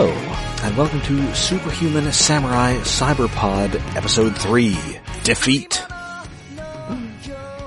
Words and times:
Hello, 0.00 0.12
and 0.62 0.76
welcome 0.76 1.00
to 1.00 1.34
Superhuman 1.34 2.12
Samurai 2.12 2.74
Cyberpod 2.82 3.74
Episode 3.96 4.38
3, 4.38 4.76
Defeat. 5.24 5.84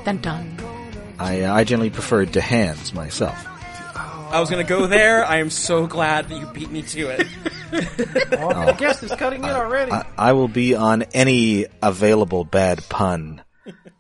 Dun 0.05 0.17
dun. 0.21 0.57
I, 1.19 1.41
uh, 1.41 1.53
I 1.53 1.65
generally 1.65 1.89
prefer 1.89 2.25
to 2.25 2.39
hands 2.39 2.93
myself. 2.93 3.35
I 3.97 4.39
was 4.39 4.49
gonna 4.49 4.63
go 4.63 4.87
there. 4.87 5.25
I 5.25 5.39
am 5.39 5.49
so 5.49 5.87
glad 5.87 6.29
that 6.29 6.39
you 6.39 6.45
beat 6.53 6.71
me 6.71 6.83
to 6.83 7.09
it. 7.09 7.27
Oh, 8.39 8.65
the 8.65 8.75
guest 8.79 9.03
is 9.03 9.11
cutting 9.11 9.43
in 9.43 9.49
already. 9.49 9.91
I, 9.91 10.05
I 10.17 10.31
will 10.31 10.47
be 10.47 10.73
on 10.73 11.01
any 11.13 11.65
available 11.83 12.45
bad 12.45 12.81
pun, 12.87 13.41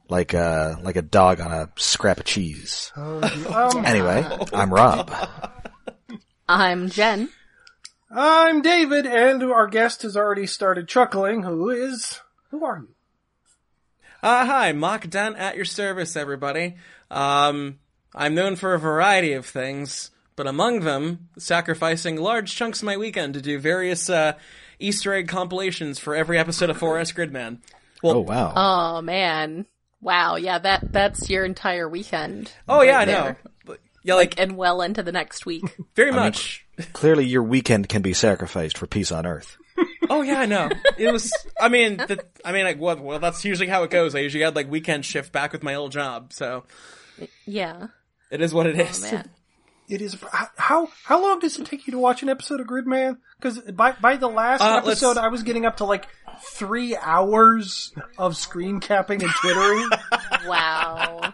like 0.07 0.33
a, 0.33 0.79
like 0.81 0.95
a 0.95 1.01
dog 1.01 1.41
on 1.41 1.51
a 1.51 1.69
scrap 1.75 2.19
of 2.19 2.23
cheese. 2.23 2.93
um, 2.95 3.25
Anyway, 3.85 4.25
I'm 4.53 4.73
Rob. 4.73 5.13
I'm 6.47 6.89
Jen. 6.89 7.27
I'm 8.13 8.61
David, 8.61 9.05
and 9.05 9.41
our 9.43 9.67
guest 9.67 10.01
has 10.01 10.17
already 10.17 10.45
started 10.45 10.87
chuckling. 10.87 11.43
Who 11.43 11.69
is? 11.69 12.19
Who 12.49 12.65
are 12.65 12.79
you? 12.79 12.89
Uh, 14.21 14.45
hi, 14.45 14.71
Mock 14.73 15.09
Dent 15.09 15.37
at 15.37 15.55
your 15.55 15.65
service, 15.65 16.15
everybody. 16.17 16.75
Um, 17.09 17.79
I'm 18.13 18.35
known 18.35 18.57
for 18.57 18.73
a 18.73 18.79
variety 18.79 19.31
of 19.33 19.45
things, 19.45 20.11
but 20.35 20.45
among 20.45 20.81
them, 20.81 21.29
sacrificing 21.37 22.17
large 22.17 22.53
chunks 22.53 22.79
of 22.81 22.85
my 22.85 22.97
weekend 22.97 23.33
to 23.35 23.41
do 23.41 23.57
various 23.59 24.09
uh, 24.09 24.33
Easter 24.77 25.13
egg 25.13 25.29
compilations 25.29 25.97
for 25.97 26.13
every 26.13 26.37
episode 26.37 26.69
of 26.69 26.77
4S 26.77 27.15
Gridman. 27.15 27.59
Well, 28.03 28.17
Oh 28.17 28.19
wow. 28.21 28.53
Oh 28.55 29.01
man. 29.01 29.65
Wow, 30.01 30.35
yeah, 30.35 30.57
that 30.59 30.91
that's 30.91 31.29
your 31.29 31.45
entire 31.45 31.87
weekend. 31.87 32.51
oh 32.67 32.81
yeah, 32.81 32.99
I 32.99 33.05
there. 33.05 33.23
know. 33.23 33.35
But, 33.65 33.79
yeah, 34.03 34.15
like 34.15 34.39
And 34.39 34.57
well 34.57 34.81
into 34.81 35.01
the 35.01 35.11
next 35.11 35.45
week. 35.45 35.63
very 35.95 36.11
much. 36.11 36.60
Clearly 36.93 37.25
your 37.25 37.43
weekend 37.43 37.89
can 37.89 38.01
be 38.01 38.13
sacrificed 38.13 38.77
for 38.77 38.87
peace 38.87 39.11
on 39.11 39.25
earth. 39.25 39.57
Oh 40.09 40.23
yeah, 40.23 40.41
I 40.41 40.45
know. 40.45 40.69
It 40.97 41.09
was. 41.09 41.31
I 41.57 41.69
mean, 41.69 41.95
the, 41.95 42.21
I 42.43 42.51
mean, 42.51 42.65
like, 42.65 42.81
well, 42.81 42.97
well, 42.97 43.19
that's 43.19 43.45
usually 43.45 43.69
how 43.69 43.83
it 43.83 43.91
goes. 43.91 44.13
I 44.13 44.19
usually 44.19 44.43
had 44.43 44.57
like 44.57 44.69
weekend 44.69 45.05
shift 45.05 45.31
back 45.31 45.53
with 45.53 45.63
my 45.63 45.75
old 45.75 45.93
job, 45.93 46.33
so 46.33 46.65
yeah. 47.45 47.87
it 48.29 48.41
is 48.41 48.53
what 48.53 48.65
it 48.67 48.77
is. 48.79 49.03
Man. 49.09 49.29
It 49.87 50.01
is. 50.01 50.15
How 50.57 50.89
how 51.03 51.21
long 51.21 51.39
does 51.39 51.57
it 51.59 51.65
take 51.65 51.85
you 51.85 51.91
to 51.91 51.97
watch 51.97 52.23
an 52.23 52.29
episode 52.29 52.59
of 52.61 52.67
Gridman? 52.67 53.17
Because 53.37 53.59
by 53.59 53.91
by 53.93 54.15
the 54.17 54.27
last 54.29 54.61
Uh, 54.61 54.75
let's- 54.85 54.87
episode, 55.03 55.17
I 55.17 55.27
was 55.29 55.43
getting 55.43 55.65
up 55.65 55.77
to 55.77 55.85
like 55.85 56.07
three 56.43 56.95
hours 56.95 57.93
of 58.17 58.35
screen 58.37 58.79
capping 58.79 59.21
and 59.23 59.31
twittering. 59.31 59.89
Wow. 60.47 61.33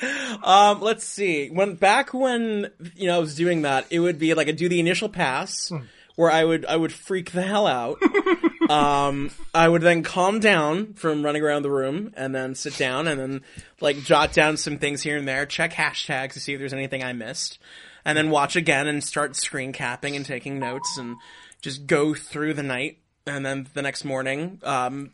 Um, 0.00 0.80
let's 0.80 1.04
see. 1.04 1.48
When 1.48 1.74
back 1.74 2.14
when 2.14 2.70
you 2.94 3.06
know 3.06 3.16
I 3.16 3.18
was 3.18 3.34
doing 3.34 3.62
that, 3.62 3.86
it 3.90 4.00
would 4.00 4.18
be 4.18 4.34
like 4.34 4.48
I'd 4.48 4.56
do 4.56 4.68
the 4.68 4.80
initial 4.80 5.08
pass 5.08 5.72
where 6.18 6.32
I 6.32 6.44
would 6.44 6.66
I 6.66 6.76
would 6.76 6.92
freak 6.92 7.30
the 7.30 7.42
hell 7.42 7.68
out. 7.68 8.02
um, 8.70 9.30
I 9.54 9.68
would 9.68 9.82
then 9.82 10.02
calm 10.02 10.40
down 10.40 10.94
from 10.94 11.24
running 11.24 11.42
around 11.42 11.62
the 11.62 11.70
room 11.70 12.12
and 12.16 12.34
then 12.34 12.56
sit 12.56 12.76
down 12.76 13.06
and 13.06 13.20
then 13.20 13.42
like 13.80 13.98
jot 14.02 14.32
down 14.32 14.56
some 14.56 14.78
things 14.78 15.00
here 15.00 15.16
and 15.16 15.28
there, 15.28 15.46
check 15.46 15.72
hashtags 15.72 16.32
to 16.32 16.40
see 16.40 16.54
if 16.54 16.58
there's 16.58 16.72
anything 16.72 17.04
I 17.04 17.12
missed, 17.12 17.60
and 18.04 18.18
then 18.18 18.30
watch 18.30 18.56
again 18.56 18.88
and 18.88 19.02
start 19.02 19.36
screen 19.36 19.72
capping 19.72 20.16
and 20.16 20.26
taking 20.26 20.58
notes 20.58 20.98
and 20.98 21.16
just 21.62 21.86
go 21.86 22.14
through 22.14 22.54
the 22.54 22.64
night. 22.64 22.98
And 23.24 23.46
then 23.46 23.68
the 23.74 23.82
next 23.82 24.04
morning, 24.04 24.58
um, 24.64 25.12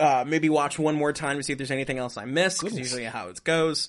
uh, 0.00 0.24
maybe 0.26 0.48
watch 0.48 0.78
one 0.78 0.96
more 0.96 1.12
time 1.12 1.36
to 1.36 1.42
see 1.44 1.52
if 1.52 1.58
there's 1.58 1.70
anything 1.70 1.98
else 1.98 2.16
I 2.16 2.24
missed, 2.24 2.60
because 2.62 2.76
usually 2.78 3.04
how 3.04 3.28
it 3.28 3.44
goes. 3.44 3.88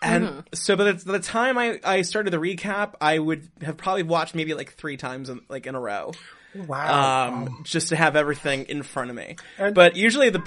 And 0.00 0.42
so 0.52 0.74
by 0.74 0.84
the, 0.84 0.94
by 1.04 1.12
the 1.12 1.20
time 1.20 1.58
I, 1.58 1.78
I 1.84 2.02
started 2.02 2.30
the 2.32 2.38
recap, 2.38 2.94
I 3.00 3.18
would 3.18 3.48
have 3.62 3.76
probably 3.76 4.02
watched 4.02 4.34
maybe 4.34 4.54
like 4.54 4.72
three 4.74 4.96
times 4.96 5.28
in, 5.28 5.42
like 5.48 5.66
in 5.66 5.74
a 5.76 5.80
row, 5.80 6.12
Wow. 6.54 7.28
um, 7.34 7.60
just 7.64 7.90
to 7.90 7.96
have 7.96 8.16
everything 8.16 8.64
in 8.64 8.82
front 8.82 9.10
of 9.10 9.16
me. 9.16 9.36
And- 9.58 9.74
but 9.74 9.94
usually 9.94 10.30
the, 10.30 10.42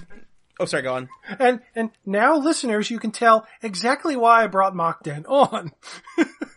oh 0.60 0.66
sorry, 0.66 0.84
go 0.84 0.96
on. 0.96 1.10
and 1.40 1.62
and 1.74 1.92
now, 2.06 2.36
listeners, 2.38 2.90
you 2.92 3.00
can 3.00 3.12
tell 3.12 3.48
exactly 3.62 4.16
why 4.18 4.44
I 4.44 4.48
brought 4.48 4.74
Mockden 4.74 5.24
on. 5.30 5.72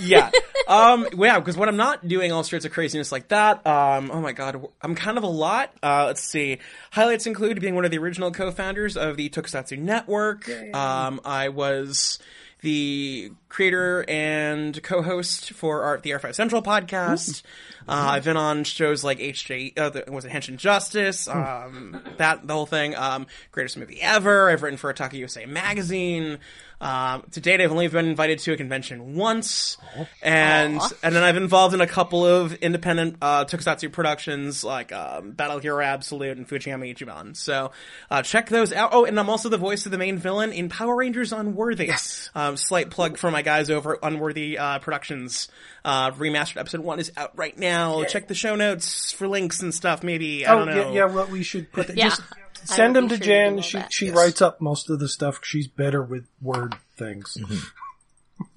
yeah. 0.00 0.30
Um, 0.68 1.08
yeah, 1.16 1.38
because 1.38 1.56
when 1.56 1.68
I'm 1.68 1.76
not 1.76 2.06
doing 2.06 2.30
all 2.30 2.44
sorts 2.44 2.64
of 2.64 2.72
craziness 2.72 3.10
like 3.10 3.28
that, 3.28 3.66
um, 3.66 4.10
oh 4.12 4.20
my 4.20 4.32
god, 4.32 4.66
I'm 4.82 4.94
kind 4.94 5.16
of 5.16 5.24
a 5.24 5.28
lot. 5.28 5.72
Uh, 5.82 6.06
let's 6.06 6.22
see. 6.22 6.58
Highlights 6.90 7.26
include 7.26 7.60
being 7.60 7.74
one 7.74 7.84
of 7.84 7.90
the 7.90 7.98
original 7.98 8.30
co-founders 8.30 8.96
of 8.96 9.16
the 9.16 9.30
Tokusatsu 9.30 9.78
Network. 9.78 10.48
Um, 10.74 11.20
I 11.24 11.48
was 11.48 12.18
the 12.60 13.30
creator 13.48 14.04
and 14.08 14.82
co-host 14.82 15.52
for 15.52 15.82
our, 15.82 15.98
the 15.98 16.10
R5 16.10 16.34
Central 16.34 16.62
podcast. 16.62 17.42
Uh, 17.88 18.10
I've 18.10 18.24
been 18.24 18.36
on 18.36 18.64
shows 18.64 19.02
like 19.04 19.18
HJ, 19.18 19.78
uh, 19.78 19.90
the, 19.90 20.04
was 20.08 20.24
it 20.24 20.32
Henshin 20.32 20.56
Justice, 20.56 21.28
um, 21.28 22.02
that, 22.18 22.46
the 22.46 22.52
whole 22.52 22.66
thing, 22.66 22.94
um, 22.96 23.26
greatest 23.52 23.78
movie 23.78 24.02
ever. 24.02 24.50
I've 24.50 24.62
written 24.62 24.76
for 24.76 24.92
Otaku 24.92 25.14
USA 25.14 25.46
magazine. 25.46 26.38
Um, 26.80 27.24
to 27.32 27.40
date, 27.40 27.60
I've 27.60 27.72
only 27.72 27.88
been 27.88 28.06
invited 28.06 28.38
to 28.40 28.52
a 28.52 28.56
convention 28.56 29.16
once, 29.16 29.78
and 30.22 30.80
and 31.02 31.14
then 31.16 31.24
I've 31.24 31.36
involved 31.36 31.74
in 31.74 31.80
a 31.80 31.86
couple 31.88 32.24
of 32.24 32.54
independent 32.54 33.16
uh, 33.20 33.44
Tokusatsu 33.46 33.90
productions 33.90 34.62
like 34.62 34.92
um, 34.92 35.32
Battle 35.32 35.58
Hero 35.58 35.82
Absolute 35.84 36.36
and 36.36 36.48
Fujiyama 36.48 36.94
Ichiban. 36.94 37.36
So 37.36 37.72
uh, 38.10 38.22
check 38.22 38.48
those 38.48 38.72
out. 38.72 38.90
Oh, 38.92 39.04
and 39.04 39.18
I'm 39.18 39.28
also 39.28 39.48
the 39.48 39.58
voice 39.58 39.86
of 39.86 39.92
the 39.92 39.98
main 39.98 40.18
villain 40.18 40.52
in 40.52 40.68
Power 40.68 40.94
Rangers 40.94 41.32
Unworthy. 41.32 41.86
Yes. 41.86 42.30
Um, 42.34 42.56
slight 42.56 42.90
plug 42.90 43.18
for 43.18 43.30
my 43.30 43.42
guys 43.42 43.70
over 43.70 43.94
at 43.94 43.98
Unworthy 44.04 44.56
uh, 44.56 44.78
Productions. 44.78 45.48
Uh, 45.84 46.10
remastered 46.12 46.58
episode 46.58 46.80
one 46.82 47.00
is 47.00 47.10
out 47.16 47.32
right 47.36 47.56
now. 47.58 48.04
Check 48.04 48.28
the 48.28 48.34
show 48.34 48.54
notes 48.54 49.10
for 49.10 49.26
links 49.26 49.62
and 49.62 49.74
stuff. 49.74 50.02
Maybe 50.04 50.46
I 50.46 50.54
Oh 50.54 50.58
don't 50.64 50.74
know. 50.74 50.92
yeah, 50.92 51.06
yeah. 51.06 51.12
Well, 51.12 51.26
we 51.26 51.42
should 51.42 51.72
put 51.72 51.88
that. 51.88 51.96
Yeah. 51.96 52.10
Just 52.10 52.20
I 52.20 52.36
send 52.64 52.96
them 52.96 53.08
to 53.08 53.16
sure 53.16 53.18
to 53.18 53.24
do 53.24 53.28
Jen. 53.30 53.54
all 53.56 53.60
She 53.62 53.78
that. 53.78 53.92
she 53.92 54.10
writes 54.10 54.42
up 54.42 54.60
most 54.60 54.90
of 54.90 54.98
the 54.98 55.08
stuff. 55.08 55.40
She's 55.44 55.68
better 55.68 56.02
with 56.02 56.26
word 56.40 56.74
things. 56.96 57.36
Mm-hmm. 57.40 57.56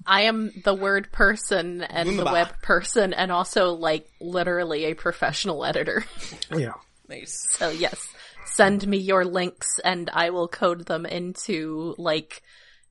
I 0.06 0.22
am 0.22 0.52
the 0.64 0.74
word 0.74 1.10
person 1.12 1.82
and 1.82 2.08
the 2.08 2.12
Wunderbar. 2.24 2.32
web 2.32 2.62
person 2.62 3.12
and 3.12 3.32
also 3.32 3.70
like 3.72 4.08
literally 4.20 4.84
a 4.86 4.94
professional 4.94 5.64
editor. 5.64 6.04
Yeah. 6.56 6.72
Nice. 7.08 7.46
So 7.50 7.70
yes, 7.70 8.00
send 8.46 8.86
me 8.86 8.96
your 8.98 9.24
links 9.24 9.78
and 9.84 10.08
I 10.12 10.30
will 10.30 10.48
code 10.48 10.86
them 10.86 11.04
into 11.06 11.94
like 11.98 12.42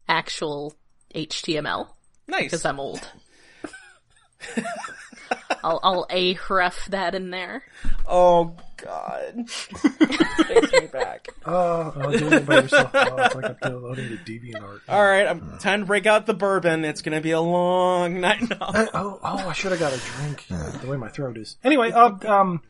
actual 0.08 0.74
HTML 1.16 1.88
Nice. 2.28 2.44
because 2.44 2.66
I'm 2.66 2.80
old. 2.80 3.02
I'll 5.64 5.80
I'll 5.84 6.08
ahref 6.10 6.86
that 6.88 7.14
in 7.16 7.30
there. 7.30 7.64
Oh 8.08 8.56
God. 8.84 9.48
Takes 10.48 10.72
me 10.74 10.88
back. 10.92 11.28
Oh, 11.44 11.92
oh, 11.96 12.12
doing 12.18 12.34
it 12.34 12.46
by 12.46 12.62
yourself. 12.62 12.92
Oh, 12.94 13.16
it's 13.18 13.34
like 13.36 13.46
I'm 13.46 13.58
downloading 13.62 14.10
the 14.10 14.18
DeviantArt. 14.18 14.82
All 14.88 15.04
right, 15.04 15.26
I'm 15.26 15.58
time 15.58 15.80
to 15.80 15.86
break 15.88 16.06
out 16.06 16.28
the 16.28 16.36
bourbon. 16.36 16.86
It's 16.86 17.02
gonna 17.02 17.20
be 17.20 17.32
a 17.32 17.42
long 17.42 18.22
night. 18.22 18.42
No. 18.48 18.58
Uh, 18.60 18.86
oh, 18.94 19.20
oh, 19.24 19.50
I 19.50 19.54
should 19.54 19.72
have 19.72 19.80
got 19.80 19.92
a 19.92 19.98
drink. 19.98 20.46
The 20.82 20.88
way 20.88 20.98
my 20.98 21.10
throat 21.10 21.38
is. 21.38 21.58
Anyway, 21.64 21.92
uh, 21.92 22.12
um, 22.28 22.62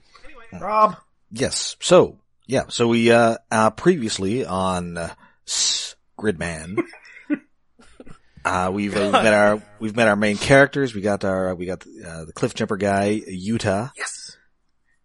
Rob. 0.53 0.95
Yes. 1.31 1.75
So, 1.81 2.17
yeah. 2.47 2.63
So 2.69 2.87
we, 2.87 3.11
uh, 3.11 3.37
uh 3.49 3.71
previously 3.71 4.45
on 4.45 4.97
uh, 4.97 5.13
S- 5.47 5.95
Gridman, 6.17 6.77
uh, 8.45 8.71
we've, 8.73 8.95
uh, 8.95 8.99
we've 9.01 9.11
met 9.11 9.33
our, 9.33 9.61
we've 9.79 9.95
met 9.95 10.07
our 10.07 10.15
main 10.15 10.37
characters. 10.37 10.93
We 10.93 11.01
got 11.01 11.23
our, 11.25 11.55
we 11.55 11.65
got, 11.65 11.83
uh, 11.83 12.25
the 12.25 12.33
cliff 12.33 12.53
jumper 12.53 12.77
guy, 12.77 13.21
Utah. 13.27 13.89
Yes. 13.97 14.20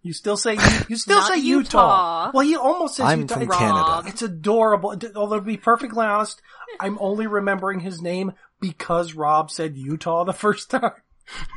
You 0.07 0.13
still 0.13 0.37
say 0.37 0.57
you 0.89 0.97
still 0.97 1.21
say 1.23 1.37
Utah. 1.39 1.59
Utah. 1.59 2.31
Well, 2.33 2.47
he 2.47 2.55
almost 2.57 2.95
says 2.97 3.07
I'm 3.07 3.23
Utah. 3.23 3.35
from 3.35 3.43
It's- 3.43 3.59
Canada. 3.59 4.03
It's 4.09 4.23
adorable. 4.23 4.97
Although 5.17 5.37
to 5.41 5.45
be 5.45 5.57
perfectly 5.57 6.05
honest, 6.07 6.41
I'm 6.79 6.97
only 7.01 7.27
remembering 7.27 7.81
his 7.81 8.01
name 8.01 8.33
because 8.61 9.15
Rob 9.15 9.51
said 9.51 9.77
Utah 9.77 10.23
the 10.25 10.33
first 10.33 10.71
time. 10.71 10.93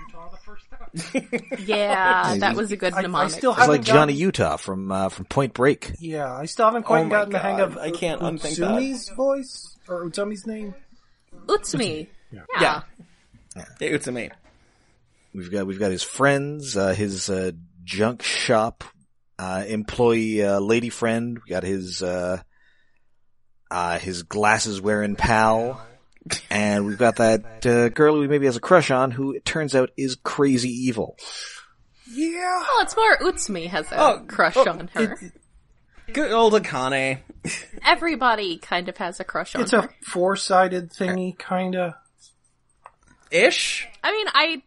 Utah 0.07 0.29
the 0.31 0.37
first 0.37 0.65
time. 0.71 1.59
Yeah, 1.65 2.37
that 2.37 2.55
was 2.55 2.71
a 2.71 2.75
good 2.77 2.93
I, 2.93 2.97
I 2.99 3.01
mnemonic. 3.03 3.31
still 3.33 3.51
It's 3.51 3.59
haven't 3.59 3.75
like 3.75 3.83
Johnny 3.83 4.13
gotten- 4.13 4.15
Utah 4.17 4.57
from, 4.57 4.91
uh, 4.91 5.09
from 5.09 5.25
Point 5.25 5.53
Break. 5.53 5.91
Yeah, 5.99 6.33
I 6.33 6.45
still 6.45 6.65
haven't 6.65 6.83
quite 6.83 7.01
Oh 7.01 7.03
my 7.03 7.09
gotten 7.11 7.31
the 7.33 7.39
hang 7.39 7.59
of 7.59 7.77
I 7.77 7.91
can't 7.91 8.19
unthink 8.21 8.57
that. 8.57 8.71
Utsumi's 8.81 9.09
voice 9.09 9.77
or 9.87 10.05
Utsumi's 10.09 10.47
name. 10.47 10.73
Utsumi. 11.45 12.07
Yeah. 12.31 12.41
Yeah. 12.59 12.81
Yeah, 13.55 13.63
it's 13.79 14.07
a 14.07 14.11
me. 14.11 14.31
We've 15.35 15.51
got, 15.51 15.67
we've 15.67 15.79
got 15.79 15.91
his 15.91 16.01
friends, 16.01 16.75
uh, 16.75 16.93
his, 16.93 17.29
uh, 17.29 17.51
junk 17.89 18.21
shop, 18.21 18.83
uh, 19.39 19.63
employee, 19.67 20.43
uh, 20.43 20.59
lady 20.59 20.89
friend. 20.89 21.39
We 21.43 21.49
got 21.49 21.63
his, 21.63 22.03
uh, 22.03 22.41
uh, 23.71 23.97
his 23.97 24.23
glasses 24.23 24.79
wearing 24.79 25.15
pal. 25.15 25.85
And 26.51 26.85
we've 26.85 26.97
got 26.99 27.15
that, 27.15 27.65
uh, 27.65 27.89
girl 27.89 28.15
who 28.15 28.27
maybe 28.27 28.45
has 28.45 28.55
a 28.55 28.59
crush 28.61 28.91
on 28.91 29.09
who 29.09 29.33
it 29.33 29.43
turns 29.43 29.73
out 29.73 29.89
is 29.97 30.15
crazy 30.23 30.69
evil. 30.69 31.17
Yeah. 32.11 32.59
Well, 32.59 32.81
it's 32.81 32.95
more 32.95 33.17
Utsumi 33.17 33.67
has 33.67 33.91
a 33.91 33.99
Oh, 33.99 34.25
crush 34.27 34.57
oh, 34.57 34.69
on 34.69 34.89
her. 34.93 35.17
Good 36.13 36.31
old 36.31 36.53
Akane. 36.53 37.19
Everybody 37.83 38.59
kind 38.59 38.87
of 38.89 38.97
has 38.97 39.19
a 39.19 39.23
crush 39.23 39.55
on 39.55 39.61
her. 39.61 39.63
It's 39.63 39.71
her. 39.71 39.79
a 39.79 39.89
four-sided 40.05 40.91
thingy, 40.91 41.37
kinda. 41.39 41.97
Ish. 43.31 43.87
I 44.03 44.11
mean, 44.11 44.27
I 44.33 44.61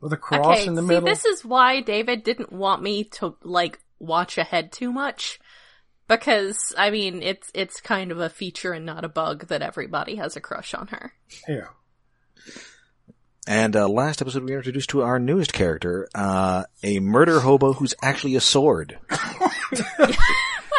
with 0.00 0.12
a 0.12 0.16
cross 0.16 0.58
okay, 0.58 0.66
in 0.66 0.74
the 0.74 0.82
see, 0.82 0.88
middle. 0.88 1.08
this 1.08 1.24
is 1.24 1.44
why 1.44 1.80
David 1.80 2.22
didn't 2.22 2.52
want 2.52 2.82
me 2.82 3.04
to 3.04 3.36
like 3.42 3.78
watch 3.98 4.38
ahead 4.38 4.72
too 4.72 4.92
much. 4.92 5.38
Because 6.06 6.74
I 6.78 6.90
mean, 6.90 7.22
it's 7.22 7.50
it's 7.54 7.80
kind 7.80 8.10
of 8.10 8.18
a 8.18 8.30
feature 8.30 8.72
and 8.72 8.86
not 8.86 9.04
a 9.04 9.08
bug 9.08 9.48
that 9.48 9.62
everybody 9.62 10.16
has 10.16 10.36
a 10.36 10.40
crush 10.40 10.72
on 10.74 10.86
her. 10.88 11.12
Yeah. 11.46 11.66
And 13.46 13.74
uh, 13.76 13.88
last 13.88 14.20
episode, 14.20 14.44
we 14.44 14.52
were 14.52 14.58
introduced 14.58 14.90
to 14.90 15.02
our 15.02 15.18
newest 15.18 15.54
character, 15.54 16.06
uh, 16.14 16.64
a 16.82 16.98
murder 17.00 17.40
hobo 17.40 17.72
who's 17.72 17.94
actually 18.02 18.36
a 18.36 18.42
sword. 18.42 18.98
I 19.10 19.16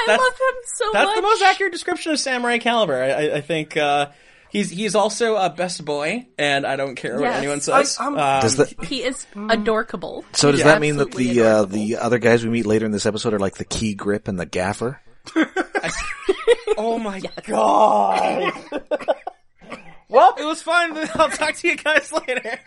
That's- 0.07 0.19
love 0.19 0.33
him 0.33 0.61
so 0.65 0.89
That's 0.93 1.05
much. 1.07 1.15
the 1.15 1.21
most 1.21 1.41
accurate 1.43 1.73
description 1.73 2.11
of 2.11 2.19
Samurai 2.19 2.59
Caliber. 2.59 3.01
I, 3.01 3.09
I, 3.09 3.35
I 3.37 3.41
think 3.41 3.75
uh, 3.75 4.07
he's 4.49 4.69
he's 4.69 4.95
also 4.95 5.35
a 5.35 5.49
best 5.49 5.83
boy, 5.85 6.27
and 6.37 6.65
I 6.65 6.75
don't 6.75 6.95
care 6.95 7.15
what 7.15 7.23
Yes. 7.23 7.37
anyone 7.37 7.61
says. 7.61 7.97
I- 7.99 8.03
I'm- 8.03 8.17
Um, 8.17 8.41
Does 8.41 8.57
that, 8.57 8.83
He 8.85 9.03
is 9.03 9.25
adorkable. 9.49 10.25
so 10.33 10.51
does 10.51 10.59
He's 10.61 10.65
that 10.65 10.81
mean 10.81 10.97
that 10.97 11.11
the 11.11 11.41
uh, 11.41 11.65
the 11.65 11.97
other 11.97 12.17
guys 12.19 12.43
we 12.43 12.49
meet 12.49 12.65
later 12.65 12.85
in 12.85 12.91
this 12.91 13.05
episode 13.05 13.33
are 13.33 13.39
like 13.39 13.55
the 13.55 13.65
key 13.65 13.93
grip 13.93 14.27
and 14.27 14.39
the 14.39 14.45
gaffer? 14.45 15.01
oh 16.77 16.97
my 16.99 17.19
god. 17.45 18.53
well, 20.09 20.33
it 20.39 20.45
was 20.45 20.61
fun. 20.61 20.97
I'll 21.15 21.29
talk 21.29 21.55
to 21.55 21.67
you 21.67 21.75
guys 21.75 22.11
later. 22.11 22.59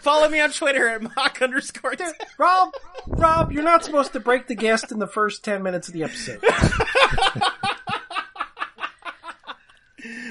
Follow 0.00 0.28
me 0.28 0.40
on 0.40 0.52
Twitter 0.52 0.86
at 0.88 1.02
mock 1.02 1.40
underscore. 1.42 1.96
t- 1.96 2.04
Rob, 2.38 2.72
Rob, 3.06 3.50
you're 3.52 3.64
not 3.64 3.84
supposed 3.84 4.12
to 4.12 4.20
break 4.20 4.46
the 4.46 4.54
guest 4.54 4.92
in 4.92 4.98
the 5.00 5.08
first 5.08 5.44
ten 5.44 5.62
minutes 5.62 5.88
of 5.88 5.94
the 5.94 6.04
episode. 6.04 6.40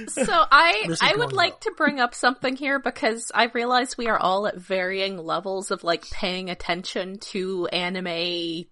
So 0.07 0.23
I 0.29 0.95
I 1.01 1.15
would 1.15 1.33
like 1.33 1.53
well. 1.53 1.59
to 1.61 1.71
bring 1.77 1.99
up 1.99 2.13
something 2.13 2.55
here 2.55 2.79
because 2.79 3.31
I 3.33 3.45
realize 3.45 3.97
we 3.97 4.07
are 4.07 4.19
all 4.19 4.47
at 4.47 4.57
varying 4.57 5.17
levels 5.17 5.71
of 5.71 5.83
like 5.83 6.09
paying 6.09 6.49
attention 6.49 7.19
to 7.19 7.67
anime 7.67 8.65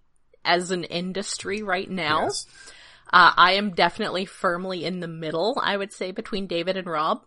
as 0.44 0.70
an 0.70 0.84
industry 0.84 1.62
right 1.62 1.90
now. 1.90 2.24
Yes. 2.24 2.46
Uh, 3.12 3.32
I 3.36 3.52
am 3.52 3.72
definitely 3.72 4.24
firmly 4.24 4.84
in 4.84 5.00
the 5.00 5.08
middle, 5.08 5.60
I 5.62 5.76
would 5.76 5.92
say, 5.92 6.12
between 6.12 6.46
David 6.46 6.78
and 6.78 6.86
Rob. 6.86 7.22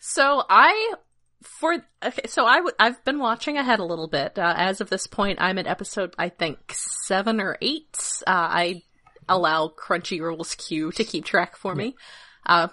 So 0.00 0.44
I, 0.48 0.94
for, 1.42 1.84
okay, 2.04 2.28
so 2.28 2.44
I 2.44 2.60
would, 2.60 2.74
I've 2.78 3.04
been 3.04 3.18
watching 3.18 3.58
ahead 3.58 3.80
a 3.80 3.84
little 3.84 4.06
bit. 4.06 4.38
Uh, 4.38 4.54
as 4.56 4.80
of 4.80 4.90
this 4.90 5.08
point, 5.08 5.40
I'm 5.40 5.58
at 5.58 5.66
episode, 5.66 6.14
I 6.16 6.28
think, 6.28 6.58
seven 6.72 7.40
or 7.40 7.56
eight. 7.60 7.98
Uh, 8.26 8.30
I 8.30 8.82
allow 9.28 9.68
Crunchyroll's 9.68 10.54
queue 10.54 10.92
to 10.92 11.04
keep 11.04 11.24
track 11.24 11.56
for 11.56 11.74
me. 11.74 11.96
Uh, 12.46 12.68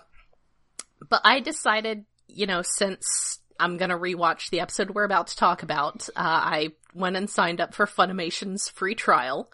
but 1.10 1.22
I 1.24 1.40
decided, 1.40 2.06
you 2.28 2.46
know, 2.46 2.62
since 2.64 3.40
I'm 3.60 3.78
gonna 3.78 3.98
rewatch 3.98 4.50
the 4.50 4.60
episode 4.60 4.92
we're 4.92 5.04
about 5.04 5.28
to 5.28 5.36
talk 5.36 5.64
about, 5.64 6.08
uh, 6.10 6.20
I 6.20 6.70
went 6.94 7.16
and 7.16 7.30
signed 7.30 7.62
up 7.62 7.74
for 7.74 7.86
Funimation's 7.86 8.70
free 8.70 8.96
trial, 8.96 9.52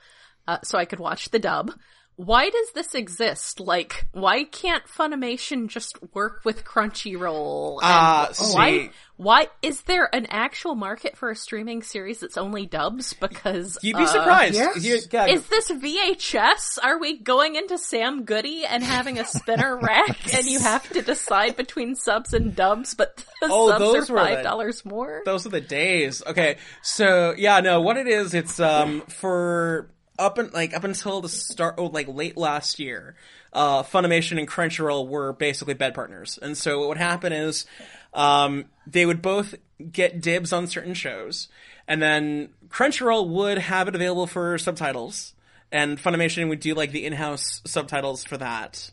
uh, 0.47 0.59
so 0.63 0.77
I 0.77 0.85
could 0.85 0.99
watch 0.99 1.29
the 1.29 1.39
dub. 1.39 1.71
Why 2.17 2.49
does 2.49 2.71
this 2.73 2.95
exist? 2.95 3.59
Like, 3.59 4.07
why 4.11 4.43
can't 4.43 4.83
Funimation 4.87 5.67
just 5.67 5.97
work 6.15 6.41
with 6.43 6.65
Crunchyroll? 6.65 7.73
And 7.75 7.83
Ah, 7.83 8.27
why? 8.53 8.71
see. 8.71 8.91
Why 9.17 9.47
is 9.61 9.81
there 9.83 10.13
an 10.13 10.25
actual 10.29 10.73
market 10.75 11.15
for 11.15 11.29
a 11.29 11.35
streaming 11.35 11.81
series 11.83 12.19
that's 12.19 12.37
only 12.37 12.65
dubs? 12.65 13.13
Because 13.13 13.77
You'd 13.83 13.97
be 13.97 14.03
uh, 14.03 14.07
surprised. 14.07 14.55
yes. 14.55 14.83
You- 14.83 14.99
yeah, 15.11 15.27
is 15.27 15.45
this 15.47 15.69
VHS? 15.69 16.79
Are 16.83 16.97
we 16.99 17.19
going 17.19 17.55
into 17.55 17.77
Sam 17.77 18.23
Goody 18.25 18.65
and 18.65 18.83
having 18.83 19.19
a 19.19 19.25
spinner 19.25 19.77
rack 19.81 20.33
and 20.35 20.45
you 20.47 20.59
have 20.59 20.87
to 20.93 21.01
decide 21.03 21.55
between 21.55 21.93
subs 21.95 22.33
and 22.33 22.55
dubs, 22.55 22.95
but 22.95 23.17
the 23.41 23.49
Oh, 23.51 23.69
subs 23.69 23.79
those 23.79 24.09
are 24.09 24.13
were 24.13 24.19
five 24.19 24.43
dollars 24.43 24.83
more? 24.85 25.21
Those 25.25 25.45
are 25.45 25.49
the 25.49 25.61
days. 25.61 26.23
Okay, 26.25 26.57
so 26.81 27.35
yeah, 27.37 27.59
no, 27.59 27.81
what 27.81 27.97
it 27.97 28.07
is, 28.07 28.33
it's 28.33 28.59
um 28.59 29.01
for 29.01 29.89
up 30.19 30.37
and 30.37 30.53
like 30.53 30.75
up 30.75 30.83
until 30.83 31.21
the 31.21 31.29
start, 31.29 31.75
oh, 31.77 31.85
like 31.85 32.07
late 32.07 32.37
last 32.37 32.79
year, 32.79 33.15
uh, 33.53 33.83
Funimation 33.83 34.37
and 34.37 34.47
Crunchyroll 34.47 35.07
were 35.07 35.33
basically 35.33 35.73
bed 35.73 35.93
partners, 35.93 36.37
and 36.41 36.57
so 36.57 36.79
what 36.79 36.89
would 36.89 36.97
happen 36.97 37.33
is, 37.33 37.65
um, 38.13 38.65
they 38.85 39.05
would 39.05 39.21
both 39.21 39.55
get 39.91 40.21
dibs 40.21 40.51
on 40.53 40.67
certain 40.67 40.93
shows, 40.93 41.47
and 41.87 42.01
then 42.01 42.49
Crunchyroll 42.69 43.29
would 43.29 43.57
have 43.57 43.87
it 43.87 43.95
available 43.95 44.27
for 44.27 44.57
subtitles, 44.57 45.33
and 45.71 45.97
Funimation 45.97 46.49
would 46.49 46.59
do 46.59 46.73
like 46.73 46.91
the 46.91 47.05
in-house 47.05 47.61
subtitles 47.65 48.23
for 48.23 48.37
that 48.37 48.91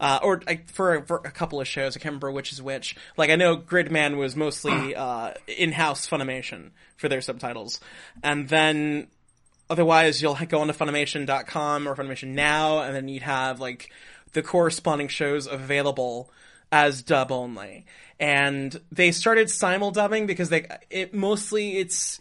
uh, 0.00 0.18
or 0.22 0.40
for, 0.66 1.02
for 1.06 1.22
a 1.24 1.30
couple 1.30 1.60
of 1.60 1.68
shows. 1.68 1.96
I 1.96 2.00
can't 2.00 2.12
remember 2.12 2.30
which 2.30 2.52
is 2.52 2.62
which. 2.62 2.96
Like 3.16 3.30
I 3.30 3.36
know 3.36 3.56
Gridman 3.56 4.16
was 4.16 4.36
mostly 4.36 4.94
uh, 4.94 5.34
in-house 5.46 6.08
Funimation 6.08 6.70
for 6.96 7.08
their 7.08 7.20
subtitles, 7.20 7.80
and 8.22 8.48
then 8.48 9.08
otherwise 9.70 10.20
you'll 10.22 10.38
go 10.48 10.60
onto 10.60 10.72
Funimation.com 10.72 11.86
or 11.86 11.94
Funimation 11.94 12.28
Now, 12.28 12.80
and 12.80 12.94
then 12.94 13.08
you'd 13.08 13.22
have 13.22 13.60
like 13.60 13.90
the 14.32 14.42
corresponding 14.42 15.08
shows 15.08 15.46
available 15.46 16.30
as 16.70 17.02
dub 17.02 17.32
only. 17.32 17.86
And 18.20 18.78
they 18.90 19.12
started 19.12 19.50
simul 19.50 19.90
dubbing 19.90 20.26
because 20.26 20.48
they 20.48 20.66
it 20.90 21.14
mostly 21.14 21.78
it's 21.78 22.20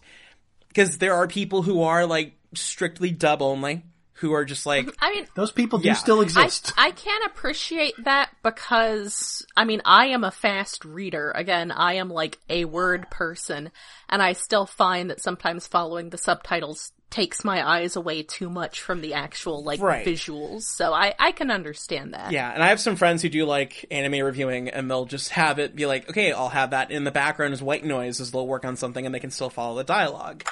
because 0.68 1.00
there 1.00 1.16
are 1.16 1.28
people 1.28 1.64
who 1.64 1.82
are 1.82 2.06
like 2.06 2.34
strictly 2.54 3.12
dub 3.12 3.42
only 3.42 3.84
who 4.14 4.34
are 4.34 4.46
just 4.46 4.66
like 4.66 4.90
I 5.00 5.12
mean, 5.14 5.28
Those 5.36 5.52
people 5.52 5.80
do 5.80 5.90
Yeah. 5.90 5.94
still 5.94 6.20
I, 6.20 6.24
exist. 6.24 6.74
I 6.78 6.92
can't 6.92 7.26
appreciate 7.26 7.94
that 8.04 8.30
because, 8.44 9.46
I 9.56 9.64
mean, 9.66 9.82
I 9.86 10.08
am 10.08 10.24
a 10.24 10.32
fast 10.32 10.86
reader. 10.86 11.32
Again, 11.36 11.72
I 11.72 11.94
am 11.96 12.10
like 12.10 12.40
a 12.50 12.66
word 12.66 13.10
person, 13.12 13.72
and 14.10 14.22
I 14.22 14.34
still 14.34 14.66
find 14.66 15.12
that 15.12 15.22
sometimes 15.22 15.68
following 15.68 16.10
the 16.10 16.18
subtitles 16.18 16.92
takes 17.10 17.44
my 17.46 17.66
eyes 17.66 17.96
away 17.96 18.22
too 18.22 18.50
much 18.50 18.82
from 18.82 19.02
the 19.02 19.14
actual, 19.14 19.64
like, 19.64 19.80
Right. 19.82 20.06
visuals. 20.06 20.64
So 20.64 20.94
I, 20.94 21.14
I 21.18 21.32
can 21.32 21.50
understand 21.50 22.14
that. 22.14 22.32
Yeah, 22.32 22.52
and 22.54 22.62
I 22.62 22.68
have 22.68 22.80
some 22.80 22.96
friends 22.98 23.22
who 23.22 23.30
do 23.30 23.46
like 23.46 23.86
anime 23.90 24.26
reviewing, 24.26 24.70
and 24.70 24.92
they'll 24.92 25.06
just 25.06 25.30
have 25.30 25.60
it 25.60 25.76
be 25.76 25.86
like, 25.86 26.10
okay, 26.10 26.32
I'll 26.34 26.50
have 26.50 26.72
that 26.72 26.92
in 26.92 27.04
the 27.06 27.12
background 27.12 27.54
as 27.54 27.62
white 27.62 27.86
noise 27.86 28.20
as 28.20 28.32
they'll 28.32 28.48
work 28.48 28.66
on 28.66 28.76
something, 28.76 29.06
and 29.06 29.16
they 29.16 29.20
can 29.20 29.32
still 29.32 29.50
follow 29.50 29.78
the 29.78 29.84
dialogue. 29.86 30.44